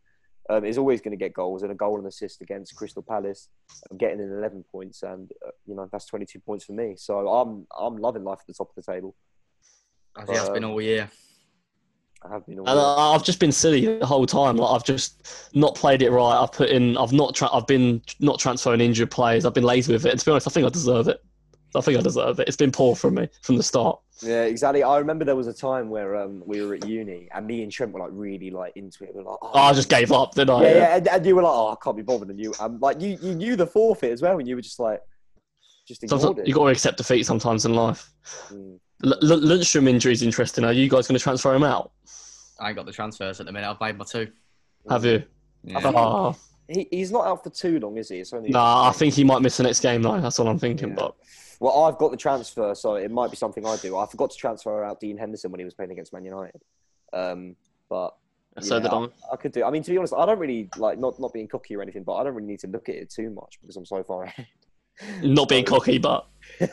um, 0.51 0.65
is 0.65 0.77
always 0.79 1.01
going 1.01 1.13
to 1.13 1.17
get 1.17 1.33
goals 1.33 1.63
and 1.63 1.71
a 1.71 1.75
goal 1.75 1.97
and 1.99 2.07
assist 2.07 2.41
against 2.43 2.75
Crystal 2.75 3.03
Palace. 3.03 3.49
I'm 3.91 3.97
getting 3.97 4.19
in 4.21 4.31
11 4.33 4.65
points, 4.71 5.03
and 5.03 5.31
uh, 5.47 5.51
you 5.67 5.75
know 5.75 5.89
that's 5.93 6.07
22 6.07 6.41
points 6.41 6.65
for 6.65 6.73
me. 6.73 6.95
So 6.97 7.29
I'm 7.29 7.67
I'm 7.79 7.97
loving 7.97 8.25
life 8.25 8.39
at 8.41 8.47
the 8.49 8.55
top 8.55 8.71
of 8.77 8.85
the 8.85 8.93
table. 8.93 9.15
As 10.21 10.29
he 10.29 10.35
has 10.35 10.51
been 10.51 10.65
all 10.65 10.83
year. 10.83 11.09
I 12.23 12.35
have 12.35 12.45
been. 12.47 12.59
all 12.59 12.69
And 12.69 12.77
year. 12.77 12.85
I- 12.87 13.15
I've 13.15 13.23
just 13.25 13.39
been 13.39 13.53
silly 13.53 13.99
the 13.99 14.05
whole 14.05 14.27
time. 14.27 14.57
Like 14.57 14.75
I've 14.75 14.85
just 14.85 15.51
not 15.55 15.75
played 15.77 16.03
it 16.03 16.11
right. 16.11 16.43
I've 16.43 16.53
put 16.53 16.69
in. 16.69 16.97
I've 16.99 17.13
not. 17.13 17.35
Tra- 17.35 17.55
I've 17.55 17.67
been 17.67 18.03
not 18.19 18.39
transferring 18.41 18.81
injured 18.81 19.11
players. 19.11 19.47
I've 19.47 19.55
been 19.55 19.65
lazy 19.65 19.93
with 19.93 20.05
it. 20.05 20.11
And 20.11 20.19
to 20.19 20.27
be 20.27 20.31
honest, 20.33 20.49
I 20.49 20.51
think 20.51 20.67
I 20.67 20.71
deserve 20.71 21.09
it. 21.09 21.23
I 21.75 21.81
think 21.81 21.99
I 21.99 22.03
deserve 22.03 22.41
it. 22.41 22.49
It's 22.49 22.57
been 22.57 22.73
poor 22.73 22.97
from 22.97 23.15
me 23.15 23.29
from 23.43 23.57
the 23.57 23.63
start. 23.63 23.99
Yeah, 24.23 24.43
exactly. 24.43 24.83
I 24.83 24.99
remember 24.99 25.25
there 25.25 25.37
was 25.37 25.47
a 25.47 25.53
time 25.55 25.89
where 25.89 26.17
um, 26.17 26.43
we 26.45 26.61
were 26.63 26.75
at 26.75 26.87
uni 26.87 27.29
and 27.35 27.47
me 27.47 27.63
and 27.63 27.71
Trent 27.73 27.93
were 27.93 28.01
like 28.01 28.11
really 28.13 28.51
like 28.51 28.73
into 28.77 29.05
it. 29.05 29.15
We 29.15 29.23
were 29.23 29.31
like, 29.31 29.39
oh, 29.43 29.51
Oh, 29.55 29.59
I 29.61 29.73
just 29.73 29.89
gave 29.89 30.13
up, 30.13 30.35
didn't 30.35 30.51
I? 30.51 30.63
yeah, 30.63 30.73
yeah, 30.75 30.97
and, 30.97 31.09
and 31.09 31.27
you 31.27 31.37
were 31.37 31.43
like, 31.43 31.53
oh, 31.55 31.69
I 31.71 31.77
can't 31.83 31.97
be 31.97 32.03
bothered. 32.03 32.29
And 32.29 32.39
you, 32.41 32.53
um, 32.61 32.79
like 32.81 33.01
you, 33.01 33.17
you 33.23 33.35
knew 33.35 33.57
the 33.57 33.67
forfeit 33.67 34.13
as 34.13 34.21
well, 34.23 34.39
and 34.39 34.47
you 34.49 34.57
were 34.57 34.63
just 34.63 34.79
like, 34.81 35.01
just 35.89 36.03
ignored 36.05 36.21
Sometimes 36.23 36.39
it. 36.41 36.49
you 36.49 36.55
got 36.55 36.65
to 36.65 36.71
accept 36.71 36.99
defeat 36.99 37.25
sometimes 37.25 37.65
in 37.65 37.75
life. 37.75 38.11
Mm. 38.51 38.79
L- 39.05 39.15
L- 39.15 39.41
Lundstram 39.41 39.89
injury 39.89 40.13
is 40.13 40.23
interesting. 40.23 40.65
Are 40.65 40.73
you 40.73 40.89
guys 40.89 41.07
going 41.07 41.19
to 41.19 41.23
transfer 41.23 41.55
him 41.55 41.65
out? 41.65 41.93
I 42.61 42.69
ain't 42.69 42.77
got 42.77 42.85
the 42.87 42.93
transfers 42.93 43.41
at 43.41 43.47
the 43.47 43.53
minute. 43.53 43.71
I've 43.71 43.81
made 43.81 43.97
my 43.97 44.05
two. 44.05 44.29
Have 44.91 45.05
you? 45.05 45.23
Yeah. 45.65 45.81
Ah, 45.83 46.35
He, 46.69 46.87
he's 46.91 47.11
not 47.11 47.27
out 47.27 47.43
for 47.43 47.49
too 47.51 47.81
long, 47.81 47.97
is 47.97 48.11
he? 48.11 48.17
It's 48.17 48.33
only. 48.35 48.51
nah, 48.51 48.89
I 48.89 48.93
think 48.93 49.15
he 49.15 49.25
might 49.25 49.41
miss 49.41 49.57
the 49.57 49.63
next 49.63 49.81
game 49.81 50.03
though. 50.03 50.21
That's 50.21 50.39
all 50.39 50.49
I'm 50.49 50.59
thinking. 50.59 50.91
Yeah. 50.91 50.95
But 50.97 51.15
Well, 51.61 51.85
I've 51.85 51.99
got 51.99 52.11
the 52.11 52.16
transfer, 52.16 52.74
so 52.74 52.95
it 52.95 53.11
might 53.11 53.31
be 53.31 53.37
something 53.37 53.66
I 53.66 53.77
do. 53.77 53.97
I 53.97 54.07
forgot 54.07 54.31
to 54.31 54.37
transfer 54.37 54.82
out 54.82 54.99
Dean 54.99 55.19
Henderson 55.19 55.53
when 55.53 55.61
he 55.61 55.65
was 55.65 55.74
playing 55.74 55.93
against 55.93 56.12
Man 56.12 56.24
United. 56.24 56.62
Um, 57.12 57.55
but 57.91 58.16
so 58.61 58.77
yeah, 58.77 58.82
did 58.82 58.91
I. 58.91 58.97
I, 58.97 59.09
I 59.32 59.37
could 59.37 59.53
do. 59.53 59.65
I 59.65 59.70
mean, 59.70 59.82
to 59.82 59.91
be 59.91 59.99
honest, 59.99 60.15
I 60.16 60.24
don't 60.24 60.39
really 60.39 60.70
like 60.77 60.99
not 60.99 61.20
not 61.20 61.32
being 61.32 61.47
cocky 61.47 61.77
or 61.77 61.82
anything, 61.82 62.03
but 62.03 62.15
I 62.15 62.24
don't 62.24 62.35
really 62.35 62.49
need 62.49 62.61
to 62.61 62.66
look 62.66 62.89
at 62.89 62.95
it 62.95 63.11
too 63.11 63.31
much 63.31 63.59
because 63.61 63.77
I'm 63.77 63.85
so 63.85 64.03
far 64.03 64.24
ahead. 64.24 64.47
Not 65.23 65.49
being 65.49 65.65
cocky, 65.65 65.97
but 65.97 66.27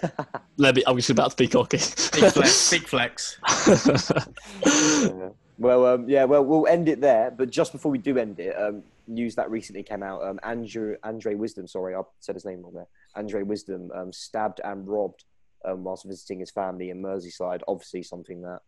let 0.58 0.76
me. 0.76 0.84
I 0.86 0.92
was 0.92 1.10
about 1.10 1.32
to 1.32 1.38
be 1.38 1.48
cocky. 1.48 1.78
Big 1.78 2.32
flex. 2.34 2.70
Big 2.72 2.88
flex. 2.88 3.40
Yeah. 4.66 5.30
Well, 5.60 5.86
um, 5.88 6.10
yeah, 6.10 6.26
well, 6.26 6.46
we'll 6.46 6.68
end 6.68 6.88
it 6.88 7.02
there. 7.02 7.32
But 7.32 7.50
just 7.50 7.72
before 7.72 7.92
we 7.92 7.98
do 7.98 8.18
end 8.18 8.40
it, 8.40 8.54
um, 8.60 8.84
news 9.08 9.36
that 9.36 9.50
recently 9.50 9.82
came 9.82 10.04
out: 10.04 10.24
um, 10.24 10.40
Andrew 10.44 10.98
Andre 11.04 11.36
Wisdom. 11.36 11.68
Sorry, 11.68 11.96
I 11.96 12.02
said 12.20 12.36
his 12.36 12.46
name 12.46 12.62
wrong 12.62 12.74
there. 12.74 12.88
Andre 13.18 13.44
Wisdom 13.44 13.90
um, 13.94 14.14
stabbed 14.14 14.62
and 14.64 14.88
robbed 14.88 15.24
um, 15.66 15.84
whilst 15.84 16.06
visiting 16.06 16.40
his 16.40 16.52
family 16.52 16.90
in 16.90 17.02
Merseyside. 17.02 17.62
Obviously, 17.68 18.04
something 18.04 18.42
that 18.44 18.60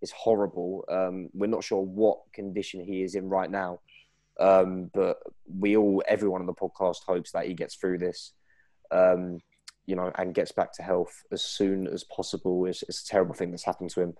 is 0.00 0.10
horrible. 0.12 0.84
Um, 0.88 1.28
we're 1.34 1.48
not 1.48 1.64
sure 1.64 1.82
what 1.82 2.18
condition 2.32 2.80
he 2.84 3.02
is 3.02 3.14
in 3.14 3.28
right 3.28 3.50
now, 3.50 3.80
um, 4.38 4.90
but 4.94 5.18
we 5.46 5.76
all, 5.76 6.02
everyone 6.06 6.40
on 6.40 6.46
the 6.46 6.54
podcast, 6.54 6.98
hopes 7.06 7.32
that 7.32 7.46
he 7.46 7.54
gets 7.54 7.74
through 7.74 7.98
this. 7.98 8.32
Um, 8.90 9.40
you 9.84 9.96
know, 9.96 10.12
and 10.16 10.34
gets 10.34 10.52
back 10.52 10.70
to 10.74 10.82
health 10.82 11.22
as 11.32 11.42
soon 11.42 11.86
as 11.86 12.04
possible. 12.04 12.66
It's, 12.66 12.82
it's 12.82 13.02
a 13.04 13.06
terrible 13.06 13.34
thing 13.34 13.50
that's 13.50 13.64
happened 13.64 13.88
to 13.90 14.02
him 14.02 14.14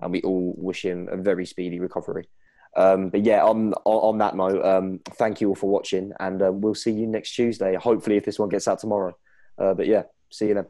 and 0.00 0.12
we 0.12 0.22
all 0.22 0.54
wish 0.56 0.84
him 0.84 1.08
a 1.10 1.16
very 1.16 1.46
speedy 1.46 1.78
recovery. 1.78 2.28
Um, 2.76 3.08
but 3.10 3.24
yeah, 3.24 3.44
on, 3.44 3.72
on 3.84 4.14
on 4.14 4.18
that 4.18 4.36
note, 4.36 4.64
um, 4.64 5.00
thank 5.18 5.40
you 5.40 5.48
all 5.48 5.54
for 5.54 5.68
watching, 5.68 6.12
and 6.20 6.40
um, 6.42 6.60
we'll 6.60 6.74
see 6.74 6.92
you 6.92 7.06
next 7.06 7.34
Tuesday. 7.34 7.74
Hopefully, 7.74 8.16
if 8.16 8.24
this 8.24 8.38
one 8.38 8.48
gets 8.48 8.68
out 8.68 8.78
tomorrow. 8.78 9.16
Uh, 9.58 9.74
but 9.74 9.86
yeah, 9.86 10.04
see 10.30 10.48
you 10.48 10.54
then. 10.54 10.66